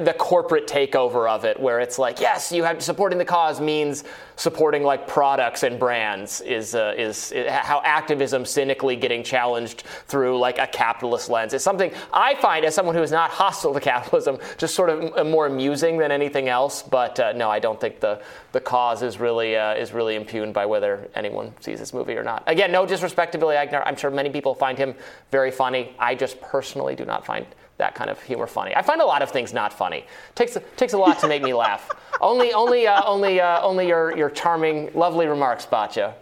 the 0.00 0.14
corporate 0.18 0.66
takeover 0.66 1.28
of 1.28 1.44
it, 1.44 1.58
where 1.60 1.80
it's 1.80 1.98
like, 1.98 2.20
yes, 2.20 2.50
you 2.52 2.64
have 2.64 2.82
supporting 2.82 3.18
the 3.18 3.24
cause 3.24 3.60
means 3.60 4.04
supporting 4.36 4.82
like 4.84 5.06
products 5.08 5.62
and 5.64 5.78
brands 5.78 6.40
is 6.42 6.74
uh, 6.74 6.94
is, 6.96 7.32
is 7.32 7.50
how 7.50 7.82
activism 7.84 8.44
cynically 8.44 8.96
getting 8.96 9.22
challenged 9.22 9.82
through 10.06 10.38
like 10.38 10.58
a 10.58 10.66
capitalist 10.66 11.28
lens 11.28 11.52
is 11.52 11.62
something 11.62 11.92
I 12.12 12.36
find 12.36 12.64
as 12.64 12.74
someone 12.74 12.94
who 12.94 13.02
is 13.02 13.10
not 13.10 13.30
hostile 13.30 13.74
to 13.74 13.80
capitalism 13.80 14.38
just 14.56 14.74
sort 14.74 14.90
of 14.90 15.26
more 15.26 15.46
amusing 15.46 15.98
than 15.98 16.12
anything 16.12 16.48
else. 16.48 16.82
But 16.82 17.18
uh, 17.18 17.32
no, 17.32 17.50
I 17.50 17.58
don't 17.58 17.80
think 17.80 18.00
the 18.00 18.22
the 18.52 18.60
cause 18.60 19.02
is 19.02 19.18
really 19.18 19.56
uh, 19.56 19.74
is 19.74 19.92
really 19.92 20.14
impugned 20.14 20.54
by 20.54 20.66
whether 20.66 20.97
anyone 21.14 21.52
sees 21.60 21.78
this 21.78 21.92
movie 21.92 22.14
or 22.14 22.22
not. 22.22 22.42
Again, 22.46 22.72
no 22.72 22.86
disrespect 22.86 23.32
to 23.32 23.38
Billy 23.38 23.56
Eichner. 23.56 23.82
I'm 23.84 23.96
sure 23.96 24.10
many 24.10 24.30
people 24.30 24.54
find 24.54 24.76
him 24.78 24.94
very 25.30 25.50
funny. 25.50 25.94
I 25.98 26.14
just 26.14 26.40
personally 26.40 26.94
do 26.94 27.04
not 27.04 27.24
find 27.24 27.46
that 27.78 27.94
kind 27.94 28.10
of 28.10 28.20
humor 28.22 28.46
funny. 28.46 28.74
I 28.74 28.82
find 28.82 29.00
a 29.00 29.06
lot 29.06 29.22
of 29.22 29.30
things 29.30 29.52
not 29.52 29.72
funny. 29.72 30.04
takes 30.34 30.56
takes 30.76 30.92
a 30.92 30.98
lot 30.98 31.18
to 31.20 31.28
make 31.28 31.42
me 31.42 31.54
laugh. 31.54 31.88
only 32.20 32.52
only 32.52 32.86
uh, 32.86 33.02
only 33.04 33.40
uh, 33.40 33.62
only 33.62 33.88
your 33.88 34.16
your 34.16 34.30
charming, 34.30 34.90
lovely 34.94 35.26
remarks, 35.26 35.64
Batya. 35.66 36.14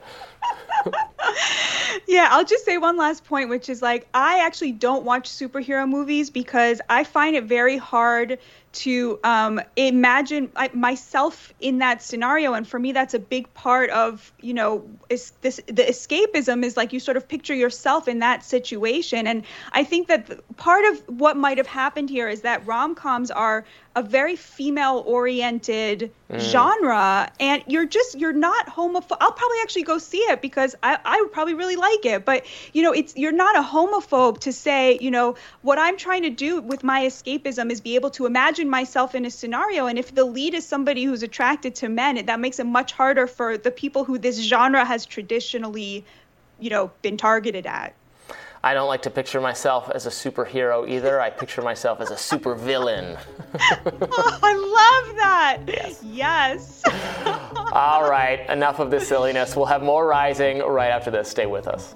yeah, 2.06 2.28
I'll 2.30 2.44
just 2.44 2.64
say 2.64 2.78
one 2.78 2.96
last 2.96 3.24
point, 3.24 3.48
which 3.48 3.68
is 3.68 3.82
like 3.82 4.06
I 4.14 4.44
actually 4.44 4.72
don't 4.72 5.04
watch 5.04 5.28
superhero 5.28 5.88
movies 5.88 6.30
because 6.30 6.80
I 6.88 7.04
find 7.04 7.34
it 7.34 7.44
very 7.44 7.76
hard 7.76 8.38
to 8.76 9.18
um, 9.24 9.60
imagine 9.76 10.50
myself 10.74 11.52
in 11.60 11.78
that 11.78 12.02
scenario. 12.02 12.52
And 12.54 12.66
for 12.66 12.78
me 12.78 12.92
that's 12.92 13.14
a 13.14 13.18
big 13.18 13.52
part 13.54 13.90
of 13.90 14.32
you 14.40 14.54
know 14.54 14.88
is 15.08 15.32
this 15.40 15.60
the 15.66 15.84
escapism 15.84 16.64
is 16.64 16.76
like 16.76 16.92
you 16.92 17.00
sort 17.00 17.16
of 17.16 17.26
picture 17.28 17.54
yourself 17.54 18.08
in 18.08 18.18
that 18.20 18.44
situation. 18.44 19.26
And 19.26 19.44
i 19.72 19.84
think 19.84 20.08
that 20.08 20.56
part 20.56 20.84
of 20.84 21.02
what 21.08 21.36
might 21.36 21.58
have 21.58 21.66
happened 21.66 22.10
here 22.10 22.28
is 22.28 22.42
that 22.42 22.66
rom-coms 22.66 23.30
are 23.30 23.64
a 23.96 24.02
very 24.02 24.36
female 24.36 25.02
oriented 25.06 26.12
mm. 26.30 26.38
genre 26.38 27.32
and 27.40 27.64
you're 27.66 27.86
just 27.86 28.16
you're 28.20 28.34
not 28.34 28.66
homophobic 28.66 29.16
i'll 29.22 29.32
probably 29.32 29.56
actually 29.62 29.82
go 29.84 29.96
see 29.96 30.18
it 30.18 30.42
because 30.42 30.76
I, 30.82 30.98
I 31.02 31.22
would 31.22 31.32
probably 31.32 31.54
really 31.54 31.76
like 31.76 32.04
it 32.04 32.26
but 32.26 32.44
you 32.74 32.82
know 32.82 32.92
it's 32.92 33.16
you're 33.16 33.32
not 33.32 33.56
a 33.56 33.62
homophobe 33.62 34.40
to 34.40 34.52
say 34.52 34.98
you 35.00 35.10
know 35.10 35.36
what 35.62 35.78
i'm 35.78 35.96
trying 35.96 36.24
to 36.24 36.30
do 36.30 36.60
with 36.60 36.84
my 36.84 37.06
escapism 37.06 37.72
is 37.72 37.80
be 37.80 37.94
able 37.94 38.10
to 38.10 38.26
imagine 38.26 38.68
myself 38.68 39.14
in 39.14 39.24
a 39.24 39.30
scenario 39.30 39.86
and 39.86 39.98
if 39.98 40.14
the 40.14 40.24
lead 40.24 40.52
is 40.52 40.66
somebody 40.66 41.04
who's 41.04 41.22
attracted 41.22 41.74
to 41.76 41.88
men 41.88 42.26
that 42.26 42.38
makes 42.38 42.58
it 42.58 42.66
much 42.66 42.92
harder 42.92 43.26
for 43.26 43.56
the 43.56 43.70
people 43.70 44.04
who 44.04 44.18
this 44.18 44.38
genre 44.38 44.84
has 44.84 45.06
traditionally 45.06 46.04
you 46.60 46.68
know 46.68 46.90
been 47.00 47.16
targeted 47.16 47.64
at 47.66 47.94
I 48.66 48.74
don't 48.74 48.88
like 48.88 49.02
to 49.02 49.10
picture 49.10 49.40
myself 49.40 49.88
as 49.94 50.06
a 50.06 50.10
superhero 50.10 50.88
either. 50.88 51.20
I 51.20 51.30
picture 51.30 51.62
myself 51.62 52.00
as 52.00 52.10
a 52.10 52.16
supervillain. 52.16 53.16
oh, 53.54 54.38
I 54.42 54.54
love 54.54 55.14
that. 55.14 55.58
Yes. 55.68 56.02
Yes. 56.02 56.82
All 57.72 58.10
right, 58.10 58.44
enough 58.50 58.80
of 58.80 58.90
this 58.90 59.06
silliness. 59.06 59.54
We'll 59.54 59.66
have 59.66 59.84
more 59.84 60.04
rising 60.04 60.58
right 60.58 60.90
after 60.90 61.12
this. 61.12 61.28
Stay 61.28 61.46
with 61.46 61.68
us. 61.68 61.94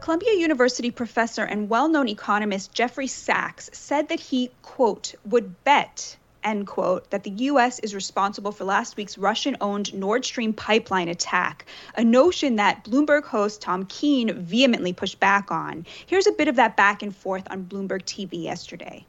Columbia 0.00 0.32
University 0.32 0.90
professor 0.90 1.44
and 1.44 1.68
well 1.68 1.88
known 1.88 2.08
economist 2.08 2.72
Jeffrey 2.72 3.08
Sachs 3.08 3.68
said 3.74 4.08
that 4.08 4.20
he, 4.20 4.50
quote, 4.62 5.14
would 5.26 5.62
bet 5.64 6.16
end 6.44 6.66
quote, 6.66 7.10
that 7.10 7.24
the 7.24 7.30
U.S. 7.30 7.78
is 7.80 7.94
responsible 7.94 8.52
for 8.52 8.64
last 8.64 8.96
week's 8.96 9.18
Russian 9.18 9.56
owned 9.60 9.92
Nord 9.94 10.24
Stream 10.24 10.52
pipeline 10.52 11.08
attack, 11.08 11.66
a 11.96 12.04
notion 12.04 12.56
that 12.56 12.84
Bloomberg 12.84 13.24
host 13.24 13.60
Tom 13.62 13.86
Keene 13.86 14.32
vehemently 14.34 14.92
pushed 14.92 15.18
back 15.20 15.50
on. 15.50 15.86
Here's 16.06 16.26
a 16.26 16.32
bit 16.32 16.48
of 16.48 16.56
that 16.56 16.76
back 16.76 17.02
and 17.02 17.14
forth 17.14 17.46
on 17.50 17.64
Bloomberg 17.64 18.02
TV 18.02 18.42
yesterday. 18.42 19.04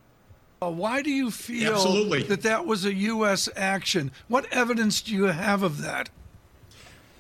Uh, 0.62 0.72
why 0.72 1.02
do 1.02 1.12
you 1.12 1.30
feel 1.30 1.74
Absolutely. 1.74 2.24
that 2.24 2.42
that 2.42 2.66
was 2.66 2.86
a 2.86 2.94
U.S. 2.94 3.50
action? 3.56 4.12
What 4.28 4.52
evidence 4.52 5.02
do 5.02 5.14
you 5.14 5.26
have 5.26 5.64
of 5.64 5.82
that? 5.82 6.10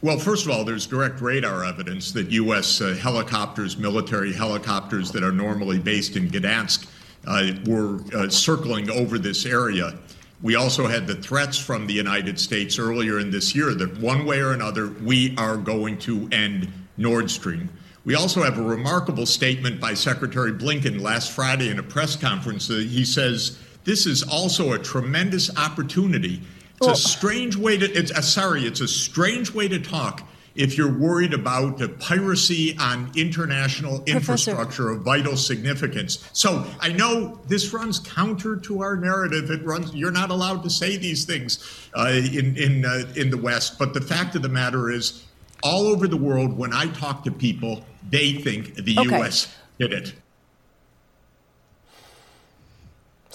Well, 0.01 0.19
first 0.19 0.45
of 0.45 0.51
all, 0.51 0.63
there's 0.63 0.85
direct 0.85 1.19
radar 1.19 1.65
evidence 1.65 2.11
that 2.11 2.29
U.S. 2.29 2.79
Uh, 2.79 2.93
helicopters, 2.93 3.77
military 3.77 4.31
helicopters 4.33 5.11
that 5.11 5.23
are 5.23 5.31
normally 5.31 5.79
based 5.79 6.15
in 6.15 6.29
Gdansk, 6.29 6.87
uh, 7.27 7.53
were 7.65 8.01
uh, 8.15 8.29
circling 8.29 8.89
over 8.89 9.17
this 9.17 9.45
area. 9.45 9.97
We 10.41 10.55
also 10.55 10.87
had 10.87 11.07
the 11.07 11.15
threats 11.15 11.57
from 11.57 11.87
the 11.87 11.93
United 11.93 12.39
States 12.39 12.77
earlier 12.77 13.19
in 13.19 13.31
this 13.31 13.55
year 13.55 13.73
that 13.73 13.97
one 13.99 14.25
way 14.25 14.41
or 14.41 14.51
another, 14.51 14.87
we 14.87 15.35
are 15.37 15.57
going 15.57 15.97
to 15.99 16.27
end 16.31 16.71
Nord 16.97 17.31
Stream. 17.31 17.69
We 18.03 18.15
also 18.15 18.43
have 18.43 18.59
a 18.59 18.61
remarkable 18.61 19.25
statement 19.25 19.79
by 19.79 19.95
Secretary 19.95 20.51
Blinken 20.51 21.01
last 21.01 21.31
Friday 21.31 21.69
in 21.69 21.79
a 21.79 21.83
press 21.83 22.15
conference. 22.15 22.67
He 22.67 23.03
says, 23.03 23.57
This 23.83 24.05
is 24.05 24.21
also 24.23 24.73
a 24.73 24.79
tremendous 24.79 25.55
opportunity. 25.57 26.41
It's 26.77 26.87
a 26.87 26.95
strange 26.95 27.55
way 27.55 27.77
to, 27.77 27.91
it's, 27.91 28.11
uh, 28.11 28.21
sorry, 28.21 28.65
it's 28.65 28.81
a 28.81 28.87
strange 28.87 29.51
way 29.51 29.67
to 29.67 29.79
talk 29.79 30.27
if 30.55 30.77
you're 30.77 30.91
worried 30.91 31.33
about 31.33 31.77
the 31.77 31.89
piracy 31.89 32.75
on 32.79 33.11
international 33.15 33.99
Professor. 33.99 34.17
infrastructure 34.17 34.89
of 34.91 35.01
vital 35.01 35.35
significance. 35.35 36.27
So 36.33 36.65
I 36.79 36.93
know 36.93 37.39
this 37.47 37.73
runs 37.73 37.99
counter 37.99 38.55
to 38.57 38.81
our 38.81 38.95
narrative. 38.95 39.51
It 39.51 39.63
runs. 39.63 39.93
You're 39.93 40.11
not 40.11 40.31
allowed 40.31 40.63
to 40.63 40.69
say 40.69 40.97
these 40.97 41.25
things 41.25 41.89
uh, 41.93 42.09
in 42.09 42.55
in 42.57 42.85
uh, 42.85 43.11
in 43.15 43.29
the 43.29 43.37
West. 43.37 43.77
But 43.77 43.93
the 43.93 44.01
fact 44.01 44.35
of 44.35 44.41
the 44.41 44.49
matter 44.49 44.89
is, 44.89 45.25
all 45.61 45.87
over 45.87 46.07
the 46.07 46.17
world, 46.17 46.57
when 46.57 46.73
I 46.73 46.87
talk 46.87 47.23
to 47.25 47.31
people, 47.31 47.85
they 48.09 48.33
think 48.33 48.75
the 48.75 48.97
okay. 48.99 49.17
U.S. 49.17 49.53
did 49.79 49.93
it. 49.93 50.13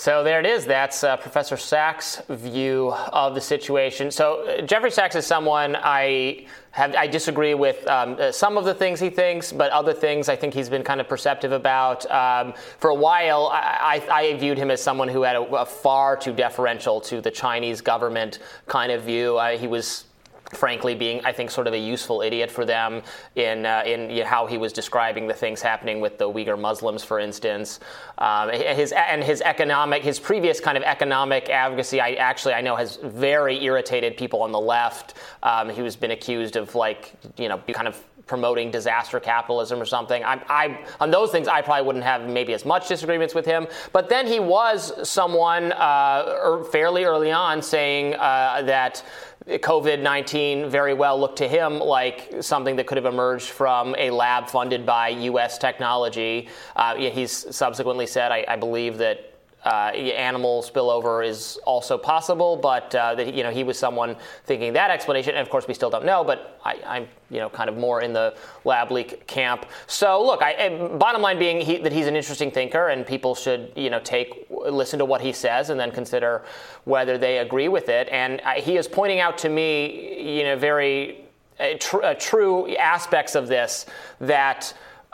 So 0.00 0.24
there 0.24 0.40
it 0.40 0.46
is. 0.46 0.64
That's 0.64 1.04
uh, 1.04 1.18
Professor 1.18 1.58
Sachs' 1.58 2.22
view 2.30 2.90
of 3.12 3.34
the 3.34 3.40
situation. 3.42 4.10
So 4.10 4.48
uh, 4.48 4.62
Jeffrey 4.62 4.90
Sachs 4.90 5.14
is 5.14 5.26
someone 5.26 5.76
I 5.76 6.46
have, 6.70 6.94
I 6.94 7.06
disagree 7.06 7.52
with 7.52 7.86
um, 7.86 8.16
uh, 8.18 8.32
some 8.32 8.56
of 8.56 8.64
the 8.64 8.72
things 8.72 8.98
he 8.98 9.10
thinks, 9.10 9.52
but 9.52 9.70
other 9.72 9.92
things 9.92 10.30
I 10.30 10.36
think 10.36 10.54
he's 10.54 10.70
been 10.70 10.84
kind 10.84 11.02
of 11.02 11.06
perceptive 11.06 11.52
about. 11.52 12.10
Um, 12.10 12.54
for 12.78 12.88
a 12.88 12.94
while, 12.94 13.50
I, 13.52 14.00
I, 14.08 14.20
I, 14.20 14.34
viewed 14.38 14.56
him 14.56 14.70
as 14.70 14.82
someone 14.82 15.08
who 15.08 15.20
had 15.20 15.36
a, 15.36 15.42
a, 15.42 15.66
far 15.66 16.16
too 16.16 16.32
deferential 16.32 17.02
to 17.02 17.20
the 17.20 17.30
Chinese 17.30 17.82
government 17.82 18.38
kind 18.68 18.90
of 18.92 19.02
view. 19.02 19.38
he 19.58 19.66
was 19.66 20.06
frankly 20.50 20.94
being 20.94 21.24
i 21.24 21.32
think 21.32 21.50
sort 21.50 21.66
of 21.66 21.74
a 21.74 21.78
useful 21.78 22.22
idiot 22.22 22.50
for 22.50 22.64
them 22.64 23.02
in 23.36 23.64
uh, 23.64 23.82
in 23.86 24.10
you 24.10 24.22
know, 24.22 24.28
how 24.28 24.46
he 24.46 24.58
was 24.58 24.72
describing 24.72 25.26
the 25.26 25.34
things 25.34 25.62
happening 25.62 26.00
with 26.00 26.18
the 26.18 26.28
uyghur 26.28 26.58
muslims 26.58 27.04
for 27.04 27.18
instance. 27.18 27.80
Um, 28.18 28.50
his 28.50 28.92
and 28.92 29.22
his 29.22 29.40
economic 29.42 30.02
his 30.02 30.18
previous 30.18 30.60
kind 30.60 30.76
of 30.76 30.82
economic 30.82 31.48
advocacy 31.48 32.00
i 32.00 32.12
actually 32.14 32.54
i 32.54 32.60
know 32.60 32.76
has 32.76 32.96
very 32.96 33.62
irritated 33.64 34.16
people 34.16 34.42
on 34.42 34.52
the 34.52 34.60
left. 34.60 35.14
Um, 35.42 35.70
he 35.70 35.82
was 35.82 35.96
been 35.96 36.10
accused 36.10 36.56
of 36.56 36.74
like 36.74 37.12
you 37.36 37.48
know 37.48 37.58
kind 37.72 37.88
of 37.88 38.02
promoting 38.30 38.70
disaster 38.70 39.18
capitalism 39.18 39.82
or 39.82 39.84
something. 39.84 40.22
I, 40.22 40.40
I, 40.48 40.84
on 41.00 41.10
those 41.10 41.32
things, 41.32 41.48
I 41.48 41.62
probably 41.62 41.84
wouldn't 41.84 42.04
have 42.04 42.28
maybe 42.28 42.54
as 42.54 42.64
much 42.64 42.86
disagreements 42.86 43.34
with 43.34 43.44
him. 43.44 43.66
But 43.92 44.08
then 44.08 44.24
he 44.28 44.38
was 44.38 44.92
someone 45.06 45.72
uh, 45.72 46.38
er, 46.44 46.64
fairly 46.70 47.02
early 47.02 47.32
on 47.32 47.60
saying 47.60 48.14
uh, 48.14 48.62
that 48.66 49.04
COVID 49.48 50.00
19 50.00 50.70
very 50.70 50.94
well 50.94 51.18
looked 51.18 51.38
to 51.38 51.48
him 51.48 51.80
like 51.80 52.32
something 52.40 52.76
that 52.76 52.86
could 52.86 52.98
have 52.98 53.12
emerged 53.12 53.48
from 53.48 53.96
a 53.98 54.10
lab 54.10 54.48
funded 54.48 54.86
by 54.86 55.08
U.S. 55.08 55.58
technology. 55.58 56.48
Uh, 56.76 56.94
he's 56.94 57.32
subsequently 57.54 58.06
said, 58.06 58.30
I, 58.30 58.44
I 58.46 58.54
believe, 58.54 58.98
that 58.98 59.29
uh, 59.64 59.90
animal 59.94 60.62
spillover 60.62 61.26
is 61.26 61.58
also 61.66 61.98
possible, 61.98 62.56
but 62.56 62.94
uh, 62.94 63.14
that 63.14 63.34
you 63.34 63.42
know 63.42 63.50
he 63.50 63.62
was 63.62 63.78
someone 63.78 64.16
thinking 64.44 64.72
that 64.72 64.90
explanation, 64.90 65.34
and 65.34 65.40
of 65.40 65.50
course 65.50 65.68
we 65.68 65.74
still 65.74 65.90
don't 65.90 66.04
know. 66.04 66.24
But 66.24 66.58
I, 66.64 66.96
am 66.96 67.08
you 67.30 67.40
know 67.40 67.50
kind 67.50 67.68
of 67.68 67.76
more 67.76 68.00
in 68.00 68.14
the 68.14 68.34
lab 68.64 68.90
leak 68.90 69.26
camp. 69.26 69.66
So 69.86 70.24
look, 70.24 70.42
I, 70.42 70.68
bottom 70.96 71.20
line 71.20 71.38
being 71.38 71.60
he, 71.60 71.76
that 71.78 71.92
he's 71.92 72.06
an 72.06 72.16
interesting 72.16 72.50
thinker, 72.50 72.88
and 72.88 73.06
people 73.06 73.34
should 73.34 73.72
you 73.76 73.90
know 73.90 74.00
take 74.00 74.46
listen 74.50 74.98
to 74.98 75.04
what 75.04 75.20
he 75.20 75.32
says 75.32 75.68
and 75.68 75.78
then 75.78 75.90
consider 75.90 76.42
whether 76.84 77.18
they 77.18 77.38
agree 77.38 77.68
with 77.68 77.90
it. 77.90 78.08
And 78.08 78.40
uh, 78.40 78.52
he 78.52 78.78
is 78.78 78.88
pointing 78.88 79.20
out 79.20 79.36
to 79.38 79.50
me 79.50 80.38
you 80.38 80.44
know 80.44 80.56
very 80.56 81.26
uh, 81.58 81.74
tr- 81.78 82.02
uh, 82.02 82.14
true 82.14 82.74
aspects 82.76 83.34
of 83.34 83.48
this 83.48 83.84
that. 84.20 84.72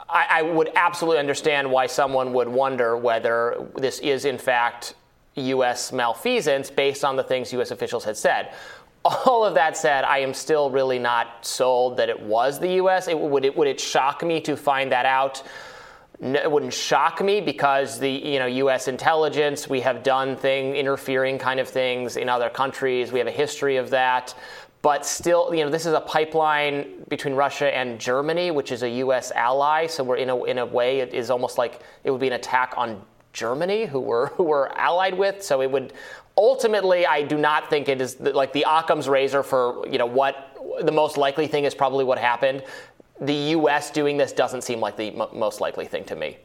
I, 0.09 0.25
I 0.29 0.41
would 0.41 0.71
absolutely 0.75 1.19
understand 1.19 1.69
why 1.69 1.87
someone 1.87 2.33
would 2.33 2.47
wonder 2.47 2.95
whether 2.95 3.67
this 3.75 3.99
is, 3.99 4.25
in 4.25 4.37
fact, 4.37 4.95
U.S. 5.35 5.91
malfeasance 5.91 6.69
based 6.69 7.03
on 7.03 7.15
the 7.15 7.23
things 7.23 7.53
U.S. 7.53 7.71
officials 7.71 8.03
had 8.03 8.17
said. 8.17 8.53
All 9.05 9.45
of 9.45 9.53
that 9.53 9.77
said, 9.77 10.03
I 10.03 10.19
am 10.19 10.33
still 10.33 10.69
really 10.69 10.99
not 10.99 11.45
sold 11.45 11.97
that 11.97 12.09
it 12.09 12.19
was 12.19 12.59
the 12.59 12.73
U.S. 12.75 13.07
It, 13.07 13.17
would, 13.17 13.45
it, 13.45 13.55
would 13.55 13.67
it 13.67 13.79
shock 13.79 14.23
me 14.23 14.41
to 14.41 14.57
find 14.57 14.91
that 14.91 15.05
out? 15.05 15.43
it 16.19 16.51
wouldn't 16.51 16.73
shock 16.73 17.23
me 17.23 17.41
because 17.41 17.99
the 17.99 18.09
you 18.09 18.39
know 18.39 18.47
U.S. 18.47 18.87
intelligence 18.87 19.69
we 19.69 19.81
have 19.81 20.01
done 20.01 20.35
thing 20.35 20.75
interfering 20.75 21.37
kind 21.37 21.59
of 21.59 21.67
things 21.67 22.17
in 22.17 22.27
other 22.27 22.49
countries. 22.49 23.11
We 23.11 23.19
have 23.19 23.27
a 23.27 23.31
history 23.31 23.77
of 23.77 23.91
that, 23.91 24.33
but 24.81 25.05
still 25.05 25.53
you 25.53 25.63
know 25.63 25.69
this 25.69 25.85
is 25.85 25.93
a 25.93 26.01
pipeline 26.01 27.03
between 27.09 27.33
Russia 27.33 27.75
and 27.75 27.99
Germany, 27.99 28.51
which 28.51 28.71
is 28.71 28.83
a 28.83 28.89
U.S. 28.89 29.31
ally. 29.31 29.87
So 29.87 30.03
we're 30.03 30.17
in 30.17 30.29
a 30.29 30.43
in 30.43 30.57
a 30.59 30.65
way 30.65 30.99
it 30.99 31.13
is 31.13 31.29
almost 31.29 31.57
like 31.57 31.81
it 32.03 32.11
would 32.11 32.21
be 32.21 32.27
an 32.27 32.33
attack 32.33 32.73
on 32.77 33.01
Germany, 33.33 33.85
who 33.85 33.99
we're 33.99 34.27
who 34.27 34.43
we're 34.43 34.67
allied 34.69 35.17
with. 35.17 35.43
So 35.43 35.61
it 35.61 35.71
would 35.71 35.93
ultimately, 36.37 37.05
I 37.07 37.23
do 37.23 37.37
not 37.37 37.69
think 37.69 37.89
it 37.89 37.99
is 37.99 38.19
like 38.19 38.53
the 38.53 38.65
Occam's 38.67 39.09
razor 39.09 39.43
for 39.43 39.85
you 39.89 39.97
know 39.97 40.05
what 40.05 40.57
the 40.81 40.91
most 40.91 41.17
likely 41.17 41.47
thing 41.47 41.63
is 41.63 41.73
probably 41.73 42.05
what 42.05 42.17
happened 42.19 42.63
the 43.19 43.33
U.S. 43.33 43.91
doing 43.91 44.17
this 44.17 44.31
doesn't 44.31 44.61
seem 44.61 44.79
like 44.79 44.97
the 44.97 45.19
m- 45.19 45.27
most 45.33 45.61
likely 45.61 45.85
thing 45.85 46.03
to 46.05 46.15
me. 46.15 46.37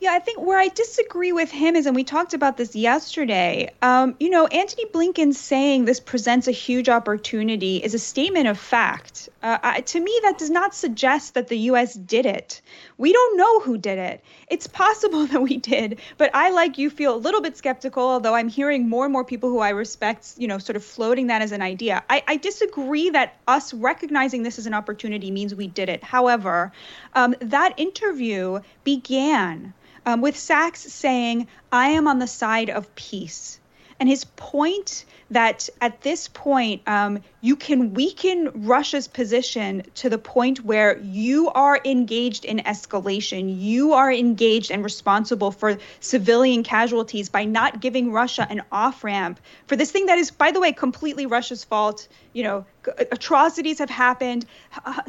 Yeah, 0.00 0.12
I 0.12 0.18
think 0.18 0.40
where 0.40 0.58
I 0.58 0.68
disagree 0.68 1.32
with 1.32 1.50
him 1.50 1.76
is, 1.76 1.86
and 1.86 1.94
we 1.94 2.04
talked 2.04 2.34
about 2.34 2.56
this 2.56 2.74
yesterday, 2.74 3.72
um, 3.80 4.16
you 4.18 4.28
know, 4.28 4.46
Antony 4.48 4.86
Blinken 4.86 5.32
saying 5.32 5.84
this 5.84 6.00
presents 6.00 6.48
a 6.48 6.52
huge 6.52 6.88
opportunity 6.88 7.76
is 7.76 7.94
a 7.94 7.98
statement 7.98 8.48
of 8.48 8.58
fact. 8.58 9.28
Uh, 9.42 9.58
I, 9.62 9.80
to 9.82 10.00
me, 10.00 10.18
that 10.24 10.36
does 10.36 10.50
not 10.50 10.74
suggest 10.74 11.34
that 11.34 11.46
the 11.48 11.58
U.S. 11.70 11.94
did 11.94 12.26
it. 12.26 12.60
We 12.98 13.12
don't 13.12 13.36
know 13.38 13.60
who 13.60 13.78
did 13.78 13.98
it. 13.98 14.24
It's 14.50 14.66
possible 14.66 15.26
that 15.28 15.40
we 15.40 15.58
did, 15.58 16.00
but 16.18 16.30
I, 16.34 16.50
like 16.50 16.76
you, 16.76 16.90
feel 16.90 17.14
a 17.14 17.16
little 17.16 17.40
bit 17.40 17.56
skeptical, 17.56 18.02
although 18.02 18.34
I'm 18.34 18.48
hearing 18.48 18.88
more 18.88 19.04
and 19.04 19.12
more 19.12 19.24
people 19.24 19.48
who 19.48 19.60
I 19.60 19.70
respect, 19.70 20.34
you 20.36 20.48
know, 20.48 20.58
sort 20.58 20.76
of 20.76 20.84
floating 20.84 21.28
that 21.28 21.40
as 21.40 21.52
an 21.52 21.62
idea. 21.62 22.02
I, 22.10 22.22
I 22.26 22.36
disagree 22.36 23.10
that 23.10 23.36
us 23.46 23.72
recognizing 23.72 24.42
this 24.42 24.58
as 24.58 24.66
an 24.66 24.74
opportunity 24.74 25.30
means 25.30 25.54
we 25.54 25.68
did 25.68 25.88
it. 25.88 26.02
However, 26.02 26.72
um, 27.14 27.36
that 27.40 27.74
interview 27.76 28.60
began 28.82 29.72
um, 30.06 30.20
with 30.20 30.36
Sachs 30.36 30.80
saying, 30.80 31.48
I 31.72 31.90
am 31.90 32.06
on 32.06 32.18
the 32.18 32.26
side 32.26 32.70
of 32.70 32.94
peace. 32.94 33.58
And 33.98 34.08
his 34.08 34.24
point 34.24 35.04
that 35.30 35.68
at 35.80 36.02
this 36.02 36.28
point, 36.28 36.82
um, 36.86 37.20
you 37.40 37.56
can 37.56 37.94
weaken 37.94 38.50
Russia's 38.66 39.08
position 39.08 39.82
to 39.96 40.08
the 40.08 40.18
point 40.18 40.64
where 40.64 40.98
you 40.98 41.50
are 41.50 41.80
engaged 41.84 42.44
in 42.44 42.58
escalation. 42.58 43.60
You 43.60 43.94
are 43.94 44.12
engaged 44.12 44.70
and 44.70 44.84
responsible 44.84 45.50
for 45.50 45.78
civilian 46.00 46.62
casualties 46.62 47.28
by 47.28 47.44
not 47.44 47.80
giving 47.80 48.12
Russia 48.12 48.46
an 48.48 48.62
off 48.70 49.04
ramp 49.04 49.40
for 49.66 49.76
this 49.76 49.90
thing 49.90 50.06
that 50.06 50.18
is, 50.18 50.30
by 50.30 50.50
the 50.50 50.60
way, 50.60 50.72
completely 50.72 51.26
Russia's 51.26 51.64
fault. 51.64 52.08
You 52.32 52.42
know, 52.42 52.66
atrocities 53.10 53.78
have 53.78 53.90
happened. 53.90 54.46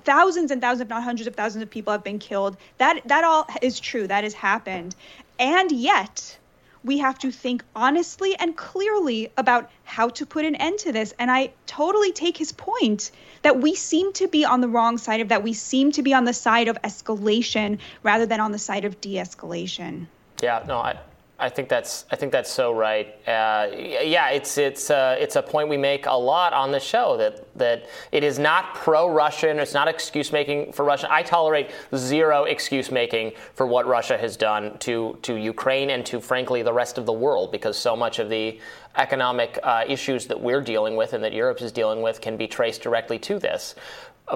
Thousands 0.02 0.52
and 0.52 0.62
thousands, 0.62 0.82
if 0.82 0.90
not 0.90 1.04
hundreds 1.04 1.28
of 1.28 1.36
thousands 1.36 1.64
of 1.64 1.70
people 1.70 1.92
have 1.92 2.04
been 2.04 2.20
killed. 2.20 2.58
That 2.78 3.02
that 3.06 3.24
all 3.24 3.48
is 3.62 3.80
true. 3.80 4.08
That 4.08 4.24
has 4.24 4.34
happened. 4.34 4.96
And 5.40 5.72
yet, 5.72 6.38
we 6.86 7.00
have 7.00 7.18
to 7.20 7.32
think 7.32 7.64
honestly 7.76 8.36
and 8.38 8.56
clearly 8.56 9.32
about 9.38 9.72
how 9.84 10.10
to 10.10 10.26
put 10.26 10.46
an 10.46 10.56
end 10.56 10.80
to 10.80 10.92
this. 10.92 11.14
And 11.18 11.32
I 11.32 11.52
totally 11.66 12.12
take 12.12 12.38
his 12.38 12.52
point 12.52 13.12
that 13.42 13.60
we 13.60 13.74
seem 13.74 14.14
to 14.14 14.28
be 14.28 14.46
on 14.46 14.62
the 14.62 14.68
wrong 14.68 15.00
side 15.00 15.22
of 15.22 15.30
that. 15.30 15.42
We 15.42 15.54
seem 15.54 15.92
to 15.94 16.04
be 16.04 16.14
on 16.14 16.26
the 16.26 16.34
side 16.34 16.68
of 16.68 16.78
escalation 16.84 17.80
rather 18.04 18.28
than 18.28 18.40
on 18.40 18.52
the 18.52 18.60
side 18.60 18.86
of 18.86 19.02
de 19.02 19.16
escalation. 19.16 20.06
Yeah, 20.44 20.64
no, 20.68 20.78
I, 20.78 21.00
I 21.38 21.50
think 21.50 21.68
that's 21.68 22.06
I 22.10 22.16
think 22.16 22.32
that's 22.32 22.50
so 22.50 22.72
right. 22.72 23.08
Uh, 23.28 23.68
yeah, 23.74 24.30
it's 24.30 24.58
it's 24.58 24.90
uh, 24.90 25.18
it's 25.20 25.36
a 25.36 25.42
point 25.42 25.68
we 25.68 25.76
make 25.76 26.06
a 26.06 26.14
lot 26.14 26.54
on 26.54 26.72
the 26.72 26.80
show 26.80 27.18
that 27.18 27.46
that 27.58 27.88
it 28.14 28.24
is 28.24 28.40
not 28.40 28.74
pro-Russian. 28.74 29.60
It's 29.60 29.74
not 29.74 29.90
excuse 29.90 30.32
making 30.32 30.72
for 30.72 30.86
Russia. 30.86 31.08
I 31.12 31.24
tolerate 31.24 31.72
zero 31.94 32.46
excuse 32.46 32.90
making 32.90 33.34
for 33.54 33.68
what 33.68 33.86
Russia 33.86 34.18
has 34.18 34.38
done 34.38 34.78
to 34.80 35.18
to 35.24 35.36
Ukraine 35.36 35.90
and 35.90 36.06
to 36.06 36.22
frankly 36.22 36.62
the 36.64 36.74
rest 36.74 36.98
of 36.98 37.06
the 37.06 37.14
world 37.14 37.52
because 37.52 37.78
so 37.78 37.98
much 37.98 38.20
of 38.20 38.30
the 38.30 38.58
economic 38.96 39.60
uh, 39.62 39.84
issues 39.86 40.28
that 40.28 40.40
we're 40.40 40.62
dealing 40.62 40.96
with 40.96 41.12
and 41.12 41.22
that 41.22 41.34
Europe 41.34 41.62
is 41.62 41.74
dealing 41.74 42.02
with 42.02 42.22
can 42.22 42.38
be 42.38 42.48
traced 42.48 42.82
directly 42.82 43.20
to 43.20 43.40
this 43.40 43.76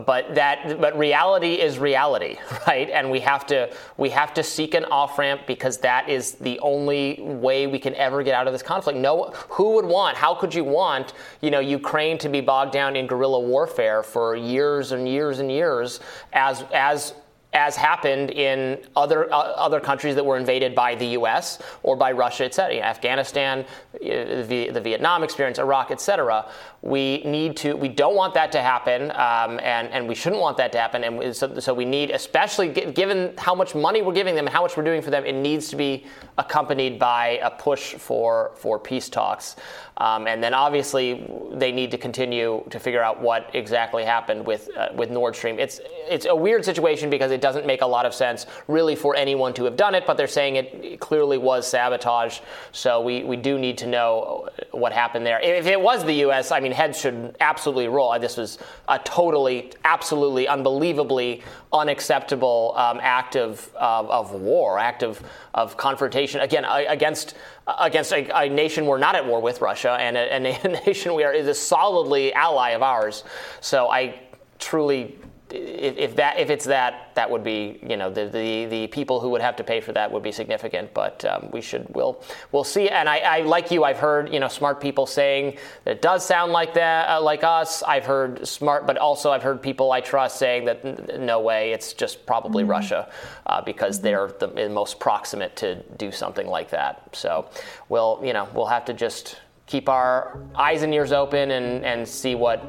but 0.06 0.36
that 0.36 0.80
but 0.80 0.98
reality 0.98 1.56
is 1.56 1.80
reality 1.80 2.38
right? 2.68 2.90
And 2.90 3.10
we 3.10 3.20
have 3.22 3.45
to 3.48 3.74
we 3.98 4.10
have 4.10 4.34
to 4.36 4.44
seek 4.44 4.76
an 4.76 4.86
off 4.86 5.18
ramp 5.18 5.41
because 5.48 5.80
that 5.80 6.07
is 6.10 6.34
the 6.34 6.60
only 6.60 7.20
way 7.20 7.66
we 7.66 7.80
can 7.80 7.95
ever 7.95 8.22
get 8.22 8.36
out 8.36 8.45
of 8.45 8.53
this 8.53 8.61
conflict. 8.61 8.99
No 8.99 9.32
who 9.49 9.76
would 9.76 9.86
want 9.86 10.16
how 10.16 10.36
could 10.36 10.53
you 10.53 10.64
want 10.64 11.14
you 11.41 11.49
know 11.49 11.60
ukraine 11.60 12.18
to 12.20 12.30
be 12.30 12.41
bogged 12.41 12.72
down 12.72 12.95
in 12.95 13.07
guerrilla 13.07 13.40
warfare 13.40 14.03
for 14.03 14.36
years 14.36 14.91
and 14.91 15.07
years 15.07 15.40
and 15.40 15.52
years 15.52 15.99
as 16.34 16.64
as 16.74 17.14
as 17.53 17.76
happened 17.76 18.30
in 18.30 18.77
other 18.95 19.31
uh, 19.34 19.38
other 19.38 19.80
countries 19.80 20.13
that 20.15 20.26
were 20.26 20.38
invaded 20.38 20.76
by 20.76 20.93
the 20.93 21.07
U.S. 21.07 21.59
or 21.81 21.95
by 21.95 22.11
Russia, 22.11 22.45
et 22.45 22.53
cetera, 22.53 22.80
Afghanistan, 22.80 23.65
uh, 23.95 23.97
the, 24.43 24.69
the 24.71 24.80
Vietnam 24.81 25.23
experience, 25.23 25.57
Iraq, 25.57 25.89
et 25.89 25.99
cetera. 25.99 26.47
We 26.81 27.23
need 27.26 27.57
to. 27.57 27.73
We 27.73 27.89
don't 27.89 28.15
want 28.15 28.35
that 28.35 28.51
to 28.51 28.61
happen, 28.61 29.11
um, 29.11 29.59
and 29.63 29.89
and 29.89 30.07
we 30.07 30.13
shouldn't 30.13 30.41
want 30.41 30.57
that 30.57 30.71
to 30.73 30.77
happen. 30.77 31.03
And 31.03 31.35
so, 31.35 31.59
so 31.59 31.73
we 31.73 31.85
need, 31.85 32.11
especially 32.11 32.69
given 32.69 33.34
how 33.38 33.55
much 33.55 33.73
money 33.73 34.01
we're 34.01 34.13
giving 34.13 34.35
them 34.35 34.45
and 34.45 34.53
how 34.53 34.61
much 34.61 34.77
we're 34.77 34.84
doing 34.84 35.01
for 35.01 35.09
them, 35.09 35.26
it 35.26 35.34
needs 35.34 35.69
to 35.69 35.76
be 35.76 36.05
accompanied 36.38 36.99
by 36.99 37.39
a 37.41 37.49
push 37.49 37.95
for 37.95 38.51
for 38.55 38.77
peace 38.80 39.09
talks. 39.09 39.55
Um, 39.99 40.27
and 40.27 40.41
then 40.41 40.53
obviously 40.53 41.30
they 41.51 41.71
need 41.71 41.91
to 41.91 41.97
continue 41.97 42.63
to 42.69 42.80
figure 42.80 43.03
out 43.03 43.21
what 43.21 43.49
exactly 43.53 44.05
happened 44.05 44.45
with 44.45 44.69
uh, 44.77 44.89
with 44.95 45.09
Nord 45.09 45.35
Stream. 45.35 45.59
It's 45.59 45.81
it's 46.09 46.26
a 46.26 46.35
weird 46.35 46.63
situation 46.63 47.09
because 47.09 47.31
it 47.31 47.41
doesn't 47.41 47.65
make 47.65 47.81
a 47.81 47.85
lot 47.85 48.05
of 48.05 48.13
sense 48.13 48.45
really 48.67 48.95
for 48.95 49.15
anyone 49.15 49.53
to 49.55 49.65
have 49.65 49.76
done 49.76 49.95
it, 49.95 50.05
but 50.07 50.17
they're 50.17 50.27
saying 50.27 50.55
it 50.55 50.99
clearly 50.99 51.38
was 51.38 51.67
sabotage. 51.67 52.39
So 52.71 53.01
we, 53.01 53.23
we 53.23 53.35
do 53.38 53.57
need 53.57 53.77
to 53.80 53.88
know 53.88 54.49
what 54.71 54.91
happened 54.91 55.26
there. 55.26 55.39
If 55.39 55.67
it 55.67 55.80
was 55.80 56.03
the 56.03 56.13
U.S., 56.13 56.51
I 56.51 56.59
mean, 56.59 56.71
heads 56.71 56.99
should 56.99 57.35
absolutely 57.39 57.88
roll. 57.88 58.17
This 58.19 58.38
was 58.38 58.57
a 58.88 58.99
totally, 58.99 59.71
absolutely, 59.84 60.47
unbelievably 60.47 61.43
unacceptable 61.71 62.73
um, 62.76 62.99
act 63.01 63.35
of, 63.35 63.69
of, 63.76 64.09
of 64.09 64.31
war, 64.34 64.80
act 64.80 65.03
of, 65.03 65.21
of 65.53 65.77
confrontation 65.77 66.41
again 66.41 66.65
against 66.65 67.35
against 67.80 68.11
a, 68.11 68.27
a, 68.35 68.49
nation 68.49 68.85
we're 68.88 68.97
not 68.97 69.15
at 69.15 69.26
war 69.26 69.39
with, 69.39 69.61
Russia, 69.61 69.89
and 69.95 70.18
a, 70.18 70.34
and 70.34 70.48
a 70.48 70.82
nation 70.86 71.14
we 71.14 71.24
are 71.24 71.34
is 71.34 71.48
a 71.48 71.53
solidly 71.53 72.34
ally 72.34 72.72
of 72.72 72.82
ours. 72.82 73.24
So 73.61 73.90
I 73.90 74.20
truly 74.60 75.18
if, 75.52 75.98
if, 75.98 76.16
that 76.16 76.38
if 76.38 76.49
it's 76.49 76.66
that 76.66 77.11
that 77.16 77.30
would 77.30 77.44
be 77.44 77.80
you 77.82 77.98
know 77.98 78.10
the, 78.10 78.28
the 78.28 78.66
the 78.66 78.88
people 78.88 79.20
who 79.20 79.30
would 79.30 79.41
have 79.41 79.56
to 79.56 79.64
pay 79.64 79.82
for 79.82 79.91
that 79.94 80.11
would 80.11 80.22
be 80.22 80.32
significant 80.32 80.94
but 80.94 81.26
um, 81.26 81.49
we 81.52 81.61
should 81.61 81.88
we'll 81.95 82.24
we'll 82.52 82.64
see 82.64 82.90
and 82.90 83.10
I, 83.10 83.18
I, 83.18 83.40
like 83.41 83.72
you 83.72 83.84
I've 83.84 83.98
heard 83.98 84.32
you 84.32 84.40
know 84.40 84.48
smart 84.48 84.80
people 84.80 85.06
saying 85.06 85.57
that 85.86 85.91
it 85.91 86.02
does 86.02 86.26
sound 86.26 86.52
like 86.52 86.74
that 86.76 87.10
uh, 87.10 87.22
like 87.22 87.44
us 87.44 87.82
I've 87.84 88.06
heard 88.06 88.48
smart 88.48 88.86
but 88.86 88.98
also 88.98 89.32
I've 89.32 89.44
heard 89.44 89.61
people 89.61 89.91
I 89.91 90.02
trust 90.02 90.38
saying 90.38 90.66
that 90.66 90.86
n- 90.86 91.26
no 91.26 91.41
way 91.41 91.72
it's 91.72 91.94
just 91.94 92.26
probably 92.26 92.64
mm-hmm. 92.64 92.72
Russia 92.72 93.11
uh, 93.48 93.61
because 93.61 93.98
mm-hmm. 93.98 94.03
they're 94.03 94.32
the 94.40 94.70
most 94.70 94.99
proximate 94.99 95.56
to 95.57 95.82
do 95.98 96.11
something 96.11 96.48
like 96.48 96.70
that 96.70 97.16
so 97.16 97.49
we'll 97.90 98.22
you 98.24 98.34
know 98.34 98.48
we'll 98.53 98.68
have 98.68 98.86
to 98.86 98.94
just 98.94 99.38
keep 99.70 99.88
our 99.88 100.41
eyes 100.56 100.82
and 100.82 100.91
ears 100.94 101.12
open 101.12 101.52
and 101.52 101.86
and 101.86 102.06
see 102.06 102.34
what 102.34 102.60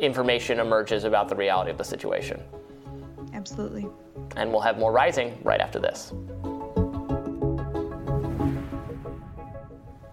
information 0.00 0.58
emerges 0.58 1.04
about 1.04 1.28
the 1.28 1.36
reality 1.36 1.70
of 1.70 1.78
the 1.78 1.84
situation. 1.84 2.42
Absolutely. 3.32 3.86
And 4.36 4.50
we'll 4.50 4.60
have 4.60 4.76
more 4.76 4.92
rising 4.92 5.38
right 5.44 5.60
after 5.60 5.78
this. 5.78 6.12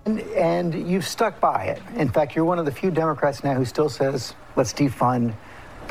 And, 0.06 0.20
and 0.36 0.90
you've 0.90 1.08
stuck 1.08 1.40
by 1.40 1.66
it. 1.66 1.82
In 1.96 2.10
fact, 2.10 2.36
you're 2.36 2.46
one 2.46 2.60
of 2.60 2.66
the 2.66 2.72
few 2.72 2.92
Democrats 2.92 3.44
now 3.44 3.56
who 3.56 3.66
still 3.66 3.90
says, 3.90 4.36
let's 4.56 4.74
defund 4.74 5.34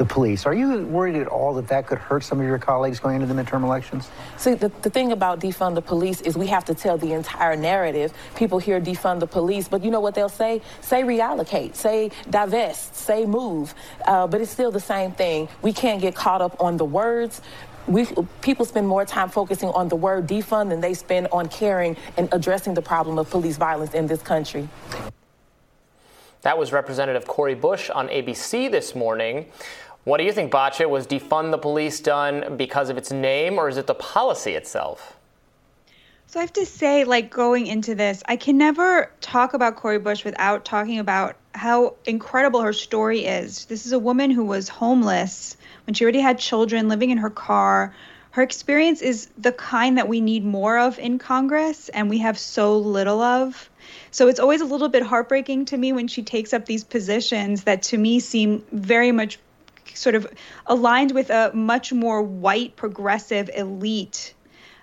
the 0.00 0.06
police. 0.06 0.46
Are 0.46 0.54
you 0.54 0.86
worried 0.86 1.14
at 1.14 1.26
all 1.26 1.52
that 1.54 1.68
that 1.68 1.86
could 1.86 1.98
hurt 1.98 2.24
some 2.24 2.40
of 2.40 2.46
your 2.46 2.58
colleagues 2.58 2.98
going 2.98 3.20
into 3.20 3.32
the 3.32 3.40
midterm 3.40 3.62
elections? 3.62 4.10
See, 4.38 4.54
the, 4.54 4.72
the 4.80 4.88
thing 4.88 5.12
about 5.12 5.40
defund 5.40 5.74
the 5.74 5.82
police 5.82 6.22
is 6.22 6.38
we 6.38 6.46
have 6.46 6.64
to 6.64 6.74
tell 6.74 6.96
the 6.96 7.12
entire 7.12 7.54
narrative. 7.54 8.10
People 8.34 8.58
hear 8.58 8.80
defund 8.80 9.20
the 9.20 9.26
police, 9.26 9.68
but 9.68 9.84
you 9.84 9.90
know 9.90 10.00
what 10.00 10.14
they'll 10.14 10.30
say? 10.30 10.62
Say 10.80 11.02
reallocate, 11.02 11.74
say 11.74 12.10
divest, 12.30 12.96
say 12.96 13.26
move. 13.26 13.74
Uh, 14.06 14.26
but 14.26 14.40
it's 14.40 14.50
still 14.50 14.70
the 14.70 14.80
same 14.80 15.12
thing. 15.12 15.50
We 15.60 15.74
can't 15.74 16.00
get 16.00 16.14
caught 16.14 16.40
up 16.40 16.58
on 16.58 16.78
the 16.78 16.86
words 16.86 17.42
we 17.86 18.06
people 18.40 18.64
spend 18.64 18.86
more 18.86 19.04
time 19.04 19.28
focusing 19.30 19.70
on 19.70 19.88
the 19.88 19.96
word 19.96 20.26
defund 20.26 20.68
than 20.68 20.80
they 20.80 20.94
spend 20.94 21.28
on 21.32 21.48
caring 21.48 21.96
and 22.16 22.28
addressing 22.30 22.74
the 22.74 22.82
problem 22.82 23.18
of 23.18 23.28
police 23.28 23.56
violence 23.56 23.94
in 23.94 24.06
this 24.06 24.22
country. 24.22 24.68
That 26.42 26.56
was 26.56 26.72
Representative 26.72 27.26
Cori 27.26 27.54
Bush 27.54 27.90
on 27.90 28.08
ABC 28.08 28.70
this 28.70 28.94
morning. 28.94 29.46
What 30.04 30.16
do 30.16 30.24
you 30.24 30.32
think, 30.32 30.50
Batya? 30.50 30.88
Was 30.88 31.06
defund 31.06 31.50
the 31.50 31.58
police 31.58 32.00
done 32.00 32.56
because 32.56 32.88
of 32.88 32.96
its 32.96 33.12
name, 33.12 33.58
or 33.58 33.68
is 33.68 33.76
it 33.76 33.86
the 33.86 33.94
policy 33.94 34.54
itself? 34.54 35.16
So 36.26 36.38
I 36.38 36.42
have 36.42 36.52
to 36.54 36.64
say, 36.64 37.04
like 37.04 37.30
going 37.30 37.66
into 37.66 37.94
this, 37.94 38.22
I 38.26 38.36
can 38.36 38.56
never 38.56 39.10
talk 39.20 39.52
about 39.52 39.76
Cori 39.76 39.98
Bush 39.98 40.24
without 40.24 40.64
talking 40.64 40.98
about 41.00 41.36
how 41.54 41.96
incredible 42.06 42.60
her 42.60 42.72
story 42.72 43.26
is. 43.26 43.66
This 43.66 43.84
is 43.84 43.92
a 43.92 43.98
woman 43.98 44.30
who 44.30 44.44
was 44.44 44.68
homeless 44.68 45.56
when 45.86 45.94
she 45.94 46.04
already 46.04 46.20
had 46.20 46.38
children 46.38 46.88
living 46.88 47.10
in 47.10 47.18
her 47.18 47.30
car. 47.30 47.92
her 48.32 48.42
experience 48.42 49.02
is 49.02 49.28
the 49.38 49.52
kind 49.52 49.98
that 49.98 50.08
we 50.08 50.20
need 50.20 50.44
more 50.44 50.78
of 50.78 50.98
in 50.98 51.18
Congress, 51.18 51.88
and 51.88 52.08
we 52.08 52.18
have 52.18 52.38
so 52.38 52.78
little 52.78 53.20
of. 53.20 53.68
So 54.12 54.28
it's 54.28 54.38
always 54.38 54.60
a 54.60 54.64
little 54.64 54.88
bit 54.88 55.02
heartbreaking 55.02 55.64
to 55.66 55.76
me 55.76 55.92
when 55.92 56.06
she 56.06 56.22
takes 56.22 56.52
up 56.52 56.66
these 56.66 56.84
positions 56.84 57.64
that 57.64 57.82
to 57.84 57.98
me 57.98 58.20
seem 58.20 58.64
very 58.70 59.10
much 59.10 59.38
sort 59.94 60.14
of 60.14 60.26
aligned 60.66 61.12
with 61.12 61.30
a 61.30 61.50
much 61.54 61.92
more 61.92 62.22
white 62.22 62.76
progressive 62.76 63.50
elite 63.54 64.34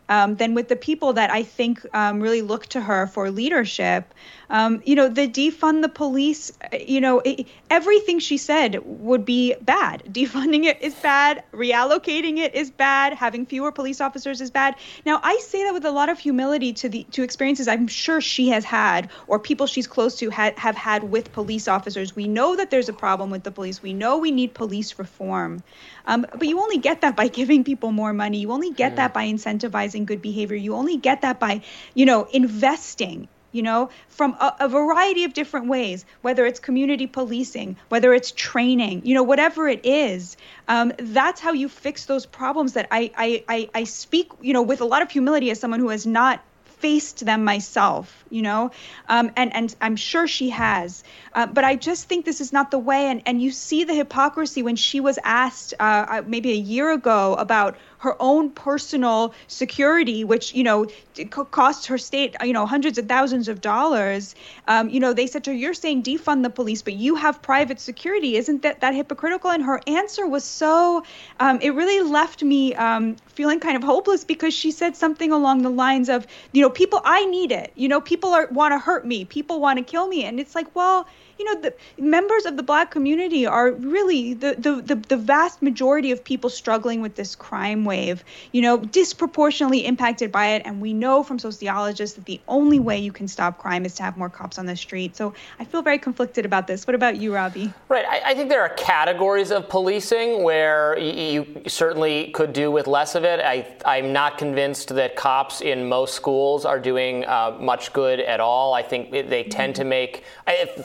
um, 0.09 0.35
than 0.35 0.53
with 0.53 0.67
the 0.67 0.75
people 0.75 1.13
that 1.13 1.29
I 1.31 1.43
think 1.43 1.85
um, 1.93 2.21
really 2.21 2.41
look 2.41 2.67
to 2.67 2.81
her 2.81 3.07
for 3.07 3.29
leadership. 3.29 4.13
Um, 4.49 4.82
you 4.86 4.95
know, 4.95 5.10
the 5.10 5.28
defund 5.28 5.82
the 5.82 5.90
police, 5.90 6.52
you 6.80 7.02
know, 7.02 7.19
it, 7.19 7.48
everything 7.69 8.19
she 8.19 8.38
said 8.38 8.80
would 8.86 9.26
be 9.26 9.56
bad. 9.61 10.03
Defunding 10.11 10.65
it 10.65 10.82
is 10.82 10.95
bad. 10.95 11.44
Reallocating 11.52 12.38
it 12.38 12.56
is 12.56 12.72
bad. 12.72 13.14
Having 13.14 13.48
fewer 13.48 13.72
police 13.72 13.99
officers 13.99 14.41
is 14.41 14.52
bad. 14.52 14.76
Now, 15.06 15.19
I 15.24 15.38
say 15.40 15.64
that 15.65 15.74
with 15.74 15.86
a 15.86 15.91
lot 15.91 16.10
of 16.10 16.19
humility 16.19 16.74
to 16.74 16.90
the 16.90 17.03
to 17.11 17.24
experiences 17.24 17.68
I'm 17.68 17.88
sure 17.88 18.22
she 18.22 18.49
has 18.49 18.64
had 18.64 19.10
or 19.28 19.40
people 19.40 19.68
she's 19.68 19.88
close 19.88 20.15
to 20.19 20.30
ha- 20.32 20.53
have 20.57 20.76
had 20.76 21.03
with 21.03 21.32
police 21.34 21.68
officers. 21.68 22.15
We 22.15 22.28
know 22.28 22.56
that 22.56 22.69
there's 22.69 22.90
a 22.90 22.94
problem 22.94 23.30
with 23.30 23.44
the 23.44 23.52
police. 23.52 23.82
We 23.82 23.94
know 23.94 24.18
we 24.18 24.32
need 24.32 24.53
police 24.53 24.98
reform. 24.98 25.64
Um, 26.06 26.26
but 26.32 26.48
you 26.48 26.60
only 26.60 26.78
get 26.78 27.02
that 27.02 27.15
by 27.15 27.28
giving 27.40 27.64
people 27.64 27.91
more 27.91 28.14
money. 28.14 28.40
You 28.40 28.52
only 28.52 28.72
get 28.72 28.95
that 28.95 29.14
by 29.14 29.28
incentivizing 29.28 30.06
good 30.06 30.22
behavior. 30.22 30.56
You 30.56 30.76
only 30.76 30.98
get 30.98 31.22
that 31.22 31.40
by, 31.40 31.61
you 31.94 32.06
know, 32.06 32.24
investing 32.32 33.28
you 33.57 33.63
know, 33.63 33.89
from 34.07 34.34
a, 34.39 34.55
a, 34.59 34.69
variety 34.69 35.23
of 35.23 35.34
different 35.34 35.65
ways, 35.67 36.05
whether 36.21 36.45
it's 36.45 36.59
community 36.59 37.07
policing, 37.07 37.75
whether 37.89 38.13
it's 38.13 38.31
training, 38.31 39.01
you 39.03 39.15
know, 39.15 39.23
whatever 39.23 39.67
it 39.67 39.84
is. 39.84 40.38
Um, 40.67 40.93
that's 40.99 41.41
how 41.41 41.53
you 41.53 41.67
fix 41.67 42.05
those 42.05 42.27
problems 42.27 42.73
that 42.73 42.88
I, 42.91 43.11
I, 43.17 43.43
I, 43.49 43.69
I 43.73 43.84
speak, 43.85 44.31
you 44.41 44.53
know, 44.53 44.61
with 44.61 44.81
a 44.81 44.85
lot 44.85 45.01
of 45.01 45.09
humility 45.09 45.49
as 45.49 45.59
someone 45.59 45.79
who 45.79 45.89
has 45.89 46.05
not 46.05 46.43
faced 46.77 47.25
them 47.25 47.43
myself, 47.43 48.23
you 48.29 48.43
know, 48.43 48.69
um, 49.09 49.31
and 49.35 49.53
and 49.55 49.75
I'm 49.81 49.95
sure 49.95 50.27
she 50.27 50.49
has. 50.51 51.03
Uh, 51.34 51.47
but 51.47 51.63
I 51.63 51.75
just 51.75 52.07
think 52.07 52.25
this 52.25 52.39
is 52.39 52.53
not 52.53 52.69
the 52.69 52.77
way. 52.77 53.07
And 53.07 53.23
and 53.25 53.41
you 53.41 53.51
see 53.51 53.84
the 53.84 53.95
hypocrisy 53.95 54.61
when 54.61 54.75
she 54.75 54.99
was 54.99 55.17
asked 55.23 55.73
uh, 55.79 56.05
uh 56.07 56.21
maybe 56.27 56.51
a 56.51 56.61
year 56.73 56.91
ago 56.91 57.34
about 57.34 57.77
her 57.99 58.15
own 58.19 58.49
personal 58.52 59.34
security, 59.48 60.24
which 60.24 60.53
you 60.53 60.64
know 60.64 60.88
costs 61.30 61.88
her 61.88 61.98
state 61.98 62.36
you 62.44 62.53
know 62.53 62.65
hundreds 62.65 62.98
of 62.98 63.07
thousands 63.07 63.48
of 63.48 63.61
dollars. 63.61 64.36
Um, 64.68 64.90
you 64.90 64.99
know, 64.99 65.14
they 65.14 65.28
said 65.28 65.44
to 65.45 65.52
her, 65.52 65.56
"You're 65.56 65.74
saying 65.74 66.03
defund 66.03 66.44
the 66.44 66.49
police, 66.49 66.82
but 66.82 66.94
you 66.94 67.15
have 67.15 67.41
private 67.41 67.80
security. 67.80 68.36
Isn't 68.36 68.61
that 68.61 68.82
that 68.82 68.94
hypocritical?" 68.94 69.52
And 69.52 69.64
her 69.64 69.82
answer 69.88 70.28
was 70.28 70.44
so 70.44 71.03
um, 71.40 71.60
it 71.61 71.72
really 71.72 72.07
left 72.07 72.44
me 72.44 72.76
um, 72.76 73.15
feeling 73.28 73.60
kind 73.60 73.76
of 73.76 73.84
hopeless 73.84 74.24
because 74.24 74.53
she 74.53 74.72
said 74.72 74.95
something 74.95 75.32
along 75.32 75.64
the 75.64 75.69
lines 75.69 76.10
of, 76.10 76.28
"You 76.52 76.61
know, 76.61 76.69
people, 76.69 77.02
I 77.03 77.26
need 77.26 77.52
it. 77.52 77.72
You 77.76 77.88
know, 77.88 78.02
people 78.02 78.34
are 78.34 78.48
want 78.48 78.74
to 78.74 78.80
hurt 78.80 79.06
me. 79.06 79.26
People 79.26 79.60
want 79.60 79.78
to 79.78 79.84
kill 79.84 80.07
me." 80.07 80.24
And 80.24 80.40
it's 80.40 80.56
like, 80.56 80.76
well 80.76 81.07
you 81.39 81.45
know, 81.45 81.61
the 81.61 81.73
members 81.97 82.45
of 82.45 82.57
the 82.57 82.64
black 82.64 82.91
community 82.91 83.45
are 83.45 83.72
really 83.72 84.34
the, 84.34 84.55
the, 84.57 84.81
the, 84.81 84.95
the 84.95 85.18
vast 85.18 85.61
majority 85.61 86.11
of 86.11 86.23
people 86.23 86.49
struggling 86.49 87.01
with 87.01 87.15
this 87.15 87.35
crime 87.35 87.85
wave, 87.85 88.23
you 88.51 88.61
know, 88.61 88.77
disproportionately 88.77 89.85
impacted 89.85 90.31
by 90.31 90.47
it. 90.47 90.61
And 90.65 90.81
we 90.81 90.93
know 90.93 91.23
from 91.23 91.39
sociologists 91.39 92.15
that 92.15 92.26
the 92.26 92.39
only 92.47 92.80
way 92.80 92.97
you 92.97 93.11
can 93.11 93.27
stop 93.27 93.57
crime 93.57 93.85
is 93.85 93.95
to 93.95 94.03
have 94.03 94.18
more 94.18 94.30
cops 94.30 94.57
on 94.57 94.65
the 94.65 94.76
street. 94.76 95.15
So 95.15 95.34
I 95.59 95.65
feel 95.65 95.81
very 95.81 95.99
conflicted 95.99 96.45
about 96.45 96.68
this. 96.68 96.88
What 96.88 96.95
about 96.95 97.18
you, 97.18 97.34
Robby? 97.34 97.73
Right. 97.89 98.05
I, 98.05 98.31
I 98.31 98.34
think 98.34 98.49
there 98.49 98.61
are 98.61 98.69
categories 98.69 99.51
of 99.51 99.69
policing 99.69 100.43
where 100.43 100.97
you, 100.97 101.45
you 101.64 101.64
certainly 101.68 102.31
could 102.31 102.53
do 102.53 102.72
with 102.72 102.88
less 102.88 103.15
of 103.15 103.23
it. 103.23 103.39
I, 103.39 103.68
I'm 103.85 104.14
not 104.14 104.38
convinced 104.38 104.95
that 104.95 105.15
cops 105.15 105.61
in 105.61 105.88
most 105.88 106.15
schools 106.15 106.65
are 106.65 106.80
doing 106.80 107.26
uh, 107.26 107.57
much 107.59 107.93
good 107.93 108.19
at 108.19 108.39
all. 108.39 108.73
I 108.73 108.81
think 108.81 109.11
they 109.11 109.43
tend 109.43 109.76
to 109.76 109.84
make, 109.84 110.23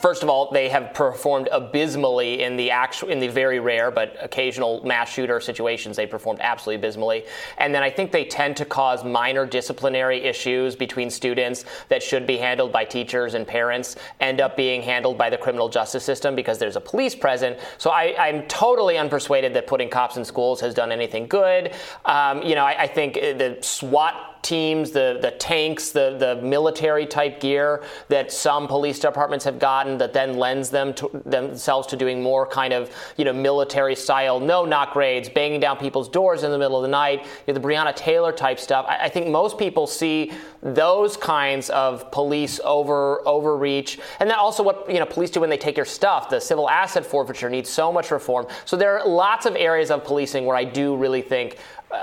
first 0.01 0.23
of 0.23 0.29
all, 0.29 0.42
they 0.51 0.69
have 0.69 0.95
performed 0.95 1.49
abysmally 1.53 2.43
in 2.43 2.57
the 2.57 2.71
actual, 2.71 3.09
in 3.09 3.21
the 3.21 3.29
very 3.29 3.61
rare 3.61 3.91
but 3.91 4.17
occasional 4.21 4.85
mass 4.85 5.13
shooter 5.13 5.41
situations. 5.41 5.97
They 5.97 6.07
performed 6.07 6.41
absolutely 6.43 6.77
abysmally, 6.87 7.25
and 7.59 7.75
then 7.75 7.83
I 7.83 7.91
think 7.91 8.13
they 8.13 8.25
tend 8.25 8.57
to 8.57 8.65
cause 8.65 9.05
minor 9.05 9.47
disciplinary 9.47 10.23
issues 10.23 10.75
between 10.75 11.11
students 11.11 11.65
that 11.89 12.03
should 12.03 12.27
be 12.27 12.39
handled 12.39 12.73
by 12.73 12.85
teachers 12.85 13.35
and 13.35 13.47
parents 13.47 13.97
end 14.21 14.41
up 14.41 14.57
being 14.57 14.83
handled 14.83 15.19
by 15.19 15.31
the 15.31 15.39
criminal 15.39 15.69
justice 15.69 16.05
system 16.05 16.35
because 16.35 16.59
there's 16.59 16.77
a 16.77 16.81
police 16.81 17.15
present. 17.15 17.59
So 17.79 17.91
I, 17.91 18.29
am 18.29 18.43
totally 18.49 18.95
unpersuaded 18.95 19.53
that 19.55 19.67
putting 19.67 19.89
cops 19.89 20.17
in 20.17 20.25
schools 20.25 20.61
has 20.61 20.75
done 20.75 20.93
anything 20.93 21.27
good. 21.27 21.75
Um, 22.05 22.43
you 22.43 22.55
know, 22.55 22.65
I, 22.65 22.83
I 22.83 22.87
think 22.87 23.15
the 23.15 23.59
SWAT 23.61 24.32
teams, 24.43 24.91
the, 24.91 25.19
the 25.23 25.31
tanks, 25.33 25.91
the, 25.91 26.17
the 26.19 26.45
military 26.45 27.07
type 27.07 27.41
gear 27.41 27.83
that 28.09 28.33
some 28.33 28.67
police 28.67 28.99
departments 28.99 29.45
have 29.45 29.59
gotten 29.59 29.99
that 29.99 30.13
then 30.13 30.37
lends 30.37 30.69
them 30.69 30.93
to, 30.95 31.09
themselves 31.25 31.87
to 31.87 31.97
doing 31.97 32.23
more 32.23 32.47
kind 32.47 32.73
of 32.73 32.91
you 33.17 33.25
know 33.25 33.33
military 33.33 33.95
style 33.95 34.41
no 34.41 34.65
knock 34.65 34.97
raids, 34.97 35.29
banging 35.29 35.61
down 35.61 35.77
people's 35.77 36.09
doors 36.09 36.43
in 36.43 36.51
the 36.51 36.59
middle 36.59 36.77
of 36.77 36.83
the 36.83 36.89
night, 36.89 37.25
you 37.47 37.55
know, 37.55 37.59
the 37.59 37.67
Breonna 37.67 37.95
Taylor 37.95 38.33
type 38.33 38.59
stuff. 38.59 38.87
I, 38.89 39.05
I 39.05 39.09
think 39.09 39.29
most 39.29 39.59
people 39.59 39.87
see 39.87 40.33
those 40.63 41.17
kinds 41.17 41.71
of 41.71 42.11
police 42.11 42.61
over 42.65 43.27
overreach, 43.27 43.99
and 44.21 44.29
then 44.29 44.39
also 44.39 44.63
what 44.63 44.91
you 44.91 44.99
know 44.99 45.07
police 45.07 45.31
do 45.31 45.41
when 45.41 45.51
they 45.51 45.57
take 45.57 45.77
your 45.77 45.87
stuff. 45.87 46.29
The 46.29 46.41
civil 46.41 46.69
asset 46.69 47.07
forfeiture 47.07 47.49
needs 47.49 47.71
so 47.71 47.93
much 47.93 48.11
reform. 48.11 48.47
So 48.65 48.77
there 48.77 48.99
are 48.99 49.07
lots 49.07 49.47
of 49.47 49.57
areas 49.57 49.91
of 49.91 50.05
policing 50.05 50.45
where 50.45 50.57
I 50.57 50.65
do 50.65 50.97
really 50.97 51.23
think 51.23 51.59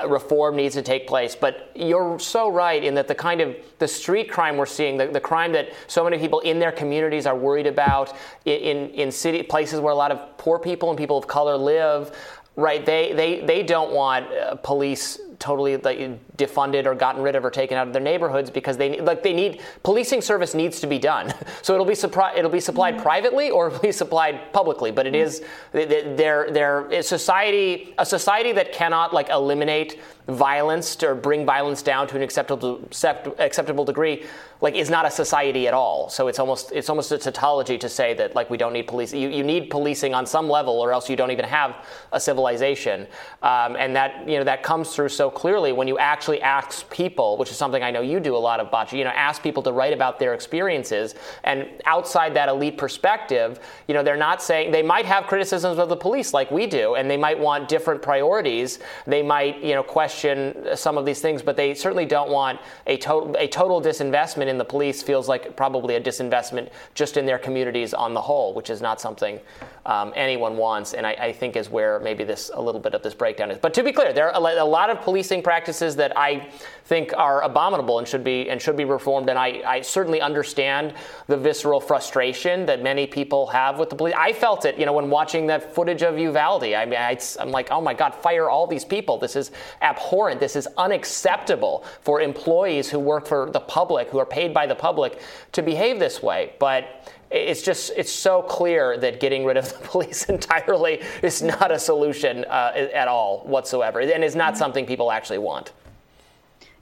reform 0.07 0.55
needs 0.55 0.75
to 0.75 0.81
take 0.81 1.07
place. 1.07 1.35
But 1.35 1.71
you're 1.75 2.19
so 2.19 2.51
right 2.51 2.83
in 2.83 2.93
that 2.95 3.07
the 3.07 3.15
kind 3.15 3.41
of 3.41 3.55
the 3.79 3.87
street 3.87 4.29
crime 4.29 4.57
we're 4.57 4.65
seeing, 4.65 4.97
the, 4.97 5.07
the 5.07 5.19
crime 5.19 5.51
that 5.53 5.73
so 5.87 6.03
many 6.03 6.17
people 6.17 6.39
in 6.41 6.59
their 6.59 6.71
communities 6.71 7.25
are 7.25 7.35
worried 7.35 7.67
about, 7.67 8.15
in, 8.45 8.59
in, 8.59 8.89
in 8.91 9.11
city 9.11 9.43
places 9.43 9.79
where 9.79 9.93
a 9.93 9.97
lot 9.97 10.11
of 10.11 10.37
poor 10.37 10.59
people 10.59 10.89
and 10.89 10.97
people 10.97 11.17
of 11.17 11.27
color 11.27 11.57
live, 11.57 12.15
right? 12.55 12.85
They 12.85 13.13
they 13.13 13.41
they 13.41 13.63
don't 13.63 13.91
want 13.91 14.31
uh, 14.31 14.55
police 14.55 15.19
totally 15.39 15.77
like, 15.77 15.97
defunded 16.37 16.85
or 16.85 16.93
gotten 16.93 17.21
rid 17.21 17.35
of 17.35 17.43
or 17.43 17.49
taken 17.49 17.77
out 17.77 17.87
of 17.87 17.93
their 17.93 18.01
neighborhoods 18.01 18.49
because 18.49 18.77
they 18.77 18.99
like 18.99 19.23
they 19.23 19.33
need 19.33 19.61
policing 19.83 20.21
service 20.21 20.53
needs 20.53 20.79
to 20.79 20.87
be 20.87 20.99
done. 20.99 21.33
So 21.61 21.73
it'll 21.73 21.85
be 21.85 21.93
it'll 21.93 22.49
be 22.49 22.59
supplied 22.59 22.95
mm-hmm. 22.95 23.03
privately 23.03 23.49
or 23.49 23.67
it'll 23.67 23.79
be 23.79 23.91
supplied 23.91 24.53
publicly. 24.53 24.91
But 24.91 25.07
it 25.07 25.15
is 25.15 25.43
they're 25.71 26.51
they're 26.51 27.01
society 27.01 27.93
a 27.97 28.05
society 28.05 28.51
that 28.53 28.71
cannot 28.71 29.13
like 29.13 29.29
eliminate 29.29 29.99
violence 30.29 31.01
or 31.03 31.15
bring 31.15 31.45
violence 31.45 31.81
down 31.81 32.07
to 32.07 32.15
an 32.15 32.21
acceptable 32.21 32.81
acceptable 33.39 33.85
degree 33.85 34.23
like 34.61 34.75
is 34.75 34.89
not 34.89 35.05
a 35.05 35.11
society 35.11 35.67
at 35.67 35.73
all. 35.73 36.09
So 36.09 36.27
it's 36.27 36.37
almost 36.37 36.71
it's 36.73 36.89
almost 36.89 37.11
a 37.11 37.17
tautology 37.17 37.77
to 37.77 37.87
say 37.87 38.13
that 38.15 38.35
like 38.35 38.49
we 38.49 38.57
don't 38.57 38.73
need 38.73 38.87
police 38.87 39.13
you, 39.13 39.29
you 39.29 39.43
need 39.43 39.69
policing 39.69 40.13
on 40.13 40.25
some 40.25 40.49
level 40.49 40.79
or 40.79 40.91
else 40.91 41.09
you 41.09 41.15
don't 41.15 41.31
even 41.31 41.45
have 41.45 41.85
a 42.11 42.19
civilization. 42.19 43.07
Um, 43.41 43.77
and 43.77 43.95
that 43.95 44.27
you 44.27 44.37
know 44.37 44.43
that 44.43 44.63
comes 44.63 44.93
through 44.93 45.09
so 45.09 45.29
clearly 45.29 45.71
when 45.71 45.87
you 45.87 45.97
actually 45.97 46.41
ask 46.41 46.89
people 46.89 47.37
which 47.37 47.51
is 47.51 47.57
something 47.57 47.83
i 47.83 47.91
know 47.91 48.01
you 48.01 48.19
do 48.19 48.35
a 48.35 48.37
lot 48.37 48.59
of 48.59 48.69
Batya 48.69 48.97
you 48.97 49.03
know 49.03 49.11
ask 49.11 49.41
people 49.41 49.63
to 49.63 49.71
write 49.71 49.93
about 49.93 50.19
their 50.19 50.33
experiences. 50.33 51.15
And 51.43 51.67
outside 51.85 52.33
that 52.33 52.49
elite 52.49 52.77
perspective 52.77 53.59
you 53.87 53.93
know 53.93 54.03
they're 54.03 54.17
not 54.17 54.41
saying 54.41 54.71
they 54.71 54.83
might 54.83 55.05
have 55.05 55.25
criticisms 55.27 55.79
of 55.79 55.87
the 55.87 55.97
police 55.97 56.33
like 56.33 56.51
we 56.51 56.67
do 56.67 56.95
and 56.95 57.09
they 57.09 57.17
might 57.17 57.39
want 57.39 57.69
different 57.69 58.01
priorities. 58.01 58.79
They 59.07 59.23
might 59.23 59.63
you 59.63 59.73
know 59.73 59.83
question 59.83 60.18
question 60.19 60.75
some 60.75 60.97
of 60.97 61.05
these 61.05 61.21
things, 61.21 61.41
but 61.41 61.55
they 61.55 61.73
certainly 61.73 62.05
don't 62.05 62.29
want 62.29 62.59
a, 62.87 62.97
to- 62.97 63.35
a 63.37 63.47
total 63.47 63.81
disinvestment 63.81 64.47
in 64.47 64.57
the 64.57 64.65
police. 64.65 65.01
Feels 65.01 65.27
like 65.27 65.55
probably 65.55 65.95
a 65.95 66.01
disinvestment 66.01 66.69
just 66.93 67.17
in 67.17 67.25
their 67.25 67.39
communities 67.39 67.93
on 67.93 68.13
the 68.13 68.21
whole, 68.21 68.53
which 68.53 68.69
is 68.69 68.81
not 68.81 68.99
something 68.99 69.39
um, 69.85 70.13
anyone 70.15 70.57
wants, 70.57 70.93
and 70.93 71.07
I, 71.07 71.11
I, 71.13 71.33
think 71.33 71.55
is 71.55 71.69
where 71.69 71.99
maybe 71.99 72.23
this 72.23 72.51
a 72.53 72.61
little 72.61 72.81
bit 72.81 72.93
of 72.93 73.01
this 73.01 73.13
breakdown 73.13 73.49
is. 73.49 73.57
But 73.57 73.73
to 73.73 73.83
be 73.83 73.91
clear, 73.91 74.13
there 74.13 74.29
are 74.31 74.35
a, 74.35 74.63
lot 74.63 74.89
of 74.89 75.01
policing 75.01 75.41
practices 75.41 75.95
that 75.95 76.15
I 76.15 76.49
think 76.85 77.13
are 77.15 77.41
abominable 77.41 77.97
and 77.97 78.07
should 78.07 78.23
be 78.23 78.49
and 78.49 78.61
should 78.61 78.75
be 78.75 78.85
reformed. 78.85 79.29
And 79.29 79.39
I, 79.39 79.61
I 79.65 79.81
certainly 79.81 80.21
understand 80.21 80.93
the 81.27 81.37
visceral 81.37 81.79
frustration 81.79 82.65
that 82.65 82.83
many 82.83 83.07
people 83.07 83.47
have 83.47 83.79
with 83.79 83.89
the 83.89 83.95
police. 83.95 84.13
I 84.17 84.33
felt 84.33 84.65
it, 84.65 84.77
you 84.77 84.85
know, 84.85 84.93
when 84.93 85.09
watching 85.09 85.47
that 85.47 85.73
footage 85.73 86.03
of 86.03 86.19
Uvalde. 86.19 86.65
I 86.65 86.85
mean, 86.85 86.99
I, 86.99 87.17
I'm 87.39 87.49
like, 87.49 87.69
oh 87.71 87.81
my 87.81 87.93
God, 87.93 88.13
fire 88.13 88.49
all 88.49 88.67
these 88.67 88.85
people. 88.85 89.17
This 89.17 89.35
is 89.35 89.51
abhorrent. 89.81 90.08
This 90.39 90.55
is 90.55 90.67
unacceptable 90.77 91.83
for 92.01 92.21
employees 92.21 92.89
who 92.89 92.99
work 92.99 93.27
for 93.27 93.49
the 93.51 93.59
public, 93.59 94.09
who 94.09 94.17
are 94.17 94.25
paid 94.25 94.53
by 94.53 94.65
the 94.65 94.75
public, 94.75 95.19
to 95.51 95.61
behave 95.61 95.99
this 95.99 96.23
way. 96.23 96.53
But 96.59 97.13
it's 97.31 97.61
just 97.61 97.91
it's 97.95 98.11
so 98.11 98.41
clear 98.41 98.97
that 98.97 99.19
getting 99.19 99.45
rid 99.45 99.57
of 99.57 99.71
the 99.71 99.79
police 99.87 100.25
entirely 100.25 101.01
is 101.21 101.41
not 101.41 101.71
a 101.71 101.77
solution 101.77 102.43
uh, 102.45 102.89
at 102.93 103.07
all 103.07 103.43
whatsoever, 103.45 103.99
and 103.99 104.23
is 104.23 104.35
not 104.35 104.57
something 104.57 104.85
people 104.85 105.11
actually 105.11 105.37
want. 105.37 105.71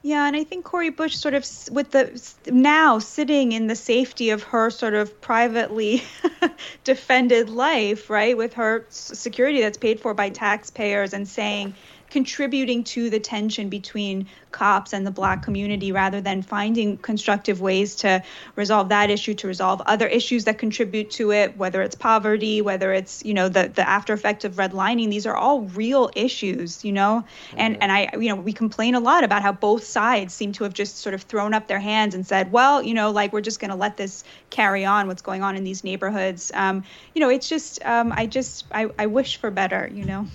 Yeah, 0.02 0.26
and 0.26 0.36
I 0.36 0.44
think 0.44 0.64
Cori 0.64 0.90
Bush 0.90 1.16
sort 1.16 1.34
of 1.34 1.44
with 1.72 1.90
the 1.90 2.22
now 2.46 2.98
sitting 2.98 3.52
in 3.52 3.66
the 3.66 3.74
safety 3.74 4.30
of 4.30 4.42
her 4.44 4.70
sort 4.70 4.94
of 4.94 5.20
privately 5.20 6.02
defended 6.84 7.50
life, 7.50 8.08
right, 8.08 8.36
with 8.36 8.54
her 8.54 8.86
security 8.88 9.60
that's 9.60 9.76
paid 9.76 10.00
for 10.00 10.14
by 10.14 10.30
taxpayers, 10.30 11.12
and 11.12 11.26
saying 11.26 11.74
contributing 12.10 12.84
to 12.84 13.10
the 13.10 13.20
tension 13.20 13.68
between 13.68 14.26
cops 14.50 14.92
and 14.92 15.06
the 15.06 15.10
black 15.10 15.42
community 15.42 15.92
rather 15.92 16.20
than 16.20 16.42
finding 16.42 16.96
constructive 16.96 17.60
ways 17.60 17.96
to 17.96 18.22
resolve 18.56 18.88
that 18.88 19.10
issue 19.10 19.34
to 19.34 19.46
resolve 19.46 19.82
other 19.86 20.06
issues 20.06 20.44
that 20.44 20.58
contribute 20.58 21.10
to 21.10 21.30
it 21.32 21.56
whether 21.56 21.82
it's 21.82 21.94
poverty 21.94 22.62
whether 22.62 22.92
it's 22.92 23.24
you 23.24 23.34
know 23.34 23.48
the 23.48 23.70
the 23.74 23.86
after 23.86 24.12
effect 24.12 24.44
of 24.44 24.54
redlining. 24.54 25.10
These 25.10 25.26
are 25.26 25.36
all 25.36 25.62
real 25.62 26.10
issues 26.16 26.84
you 26.84 26.92
know? 26.92 27.24
And 27.56 27.82
and 27.82 27.92
i 27.92 28.08
you 28.14 28.28
know 28.28 28.36
we 28.36 28.52
complain 28.52 28.94
a 28.94 29.00
lot 29.00 29.24
about 29.24 29.42
how 29.42 29.52
both 29.52 29.84
sides 29.84 30.34
seem 30.34 30.52
to 30.52 30.64
have 30.64 30.72
just 30.72 30.98
sort 30.98 31.14
of 31.14 31.22
thrown 31.22 31.54
up 31.54 31.66
their 31.66 31.80
hands 31.80 32.14
and 32.14 32.26
said 32.26 32.52
well 32.52 32.82
you 32.82 32.94
know 32.94 33.10
like 33.10 33.32
we're 33.32 33.40
just 33.40 33.60
going 33.60 33.70
to 33.70 33.76
let 33.76 33.96
this 33.96 34.24
carry 34.50 34.84
on 34.84 35.06
what's 35.06 35.22
going 35.22 35.42
on 35.42 35.56
in 35.56 35.64
these 35.64 35.84
neighborhoods. 35.84 36.50
Um, 36.54 36.84
you 37.14 37.20
know 37.20 37.28
it's 37.28 37.48
just 37.48 37.84
um, 37.84 38.12
i 38.16 38.26
just 38.26 38.64
I, 38.72 38.90
I 38.98 39.06
wish 39.06 39.36
for 39.36 39.50
better 39.50 39.90
you 39.92 40.04
know 40.04 40.26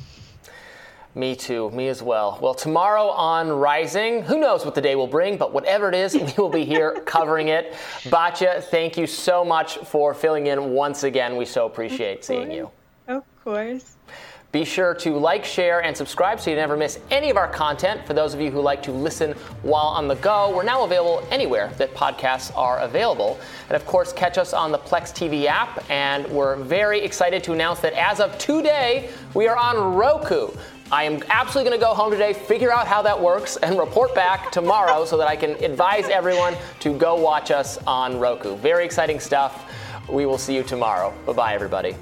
me 1.16 1.36
too. 1.36 1.70
Me 1.72 1.90
as 1.90 2.02
well. 2.02 2.40
Well, 2.42 2.56
tomorrow 2.56 3.08
on 3.10 3.50
Rising, 3.50 4.24
who 4.24 4.40
knows 4.40 4.66
what 4.66 4.74
the 4.74 4.82
day 4.82 4.96
will 4.96 5.08
bring, 5.08 5.38
but 5.38 5.54
whatever 5.54 5.90
it 5.90 5.96
is, 5.96 6.14
we 6.16 6.34
will 6.38 6.50
be 6.50 6.66
here 6.66 6.94
covering 7.06 7.50
it. 7.50 7.74
Batya, 8.04 8.64
thank 8.64 8.98
you 8.98 9.06
so 9.06 9.46
much 9.46 9.78
for 9.78 10.14
filling 10.14 10.48
in 10.48 10.72
once 10.72 11.04
again. 11.04 11.36
We 11.36 11.46
so 11.46 11.66
appreciate 11.66 12.26
seeing 12.26 12.52
you. 12.52 12.72
Of 13.08 13.24
course. 13.44 13.96
Be 14.54 14.64
sure 14.64 14.94
to 14.94 15.18
like, 15.18 15.44
share, 15.44 15.84
and 15.84 15.98
subscribe 15.98 16.40
so 16.40 16.52
you 16.52 16.56
never 16.56 16.78
miss 16.78 17.00
any 17.10 17.32
of 17.32 17.38
our 17.38 17.48
content. 17.48 18.06
For 18.06 18.14
those 18.14 18.36
of 18.36 18.40
you 18.40 18.52
who 18.52 18.62
like 18.62 18.84
to 18.84 18.92
listen 18.92 19.32
while 19.64 19.88
on 19.88 20.08
the 20.08 20.14
go, 20.18 20.56
we're 20.56 20.62
now 20.62 20.84
available 20.84 21.28
anywhere 21.32 21.72
that 21.80 21.92
podcasts 21.96 22.56
are 22.56 22.78
available. 22.78 23.40
And 23.70 23.76
of 23.76 23.84
course, 23.88 24.14
catch 24.14 24.38
us 24.38 24.54
on 24.54 24.72
the 24.72 24.78
Plex 24.78 25.12
TV 25.12 25.46
app. 25.46 25.84
And 25.90 26.28
we're 26.28 26.56
very 26.58 27.02
excited 27.02 27.44
to 27.46 27.54
announce 27.54 27.80
that 27.80 27.94
as 27.94 28.20
of 28.20 28.38
today, 28.38 29.10
we 29.34 29.48
are 29.48 29.58
on 29.58 29.96
Roku. 29.96 30.52
I 30.94 31.06
am 31.06 31.24
absolutely 31.32 31.72
going 31.72 31.80
to 31.82 31.84
go 31.84 31.96
home 31.96 32.12
today, 32.12 32.34
figure 32.34 32.72
out 32.72 32.86
how 32.86 33.02
that 33.02 33.20
works, 33.20 33.58
and 33.58 33.80
report 33.80 34.14
back 34.14 34.52
tomorrow 34.52 35.06
so 35.06 35.18
that 35.18 35.28
I 35.28 35.36
can 35.36 35.52
advise 35.64 36.08
everyone 36.08 36.56
to 36.82 36.96
go 36.96 37.16
watch 37.16 37.50
us 37.50 37.80
on 37.88 38.20
Roku. 38.20 38.56
Very 38.58 38.86
exciting 38.86 39.20
stuff. 39.20 39.74
We 40.08 40.28
will 40.28 40.38
see 40.38 40.56
you 40.56 40.62
tomorrow. 40.62 41.12
Bye 41.26 41.34
bye, 41.34 41.54
everybody. 41.56 41.96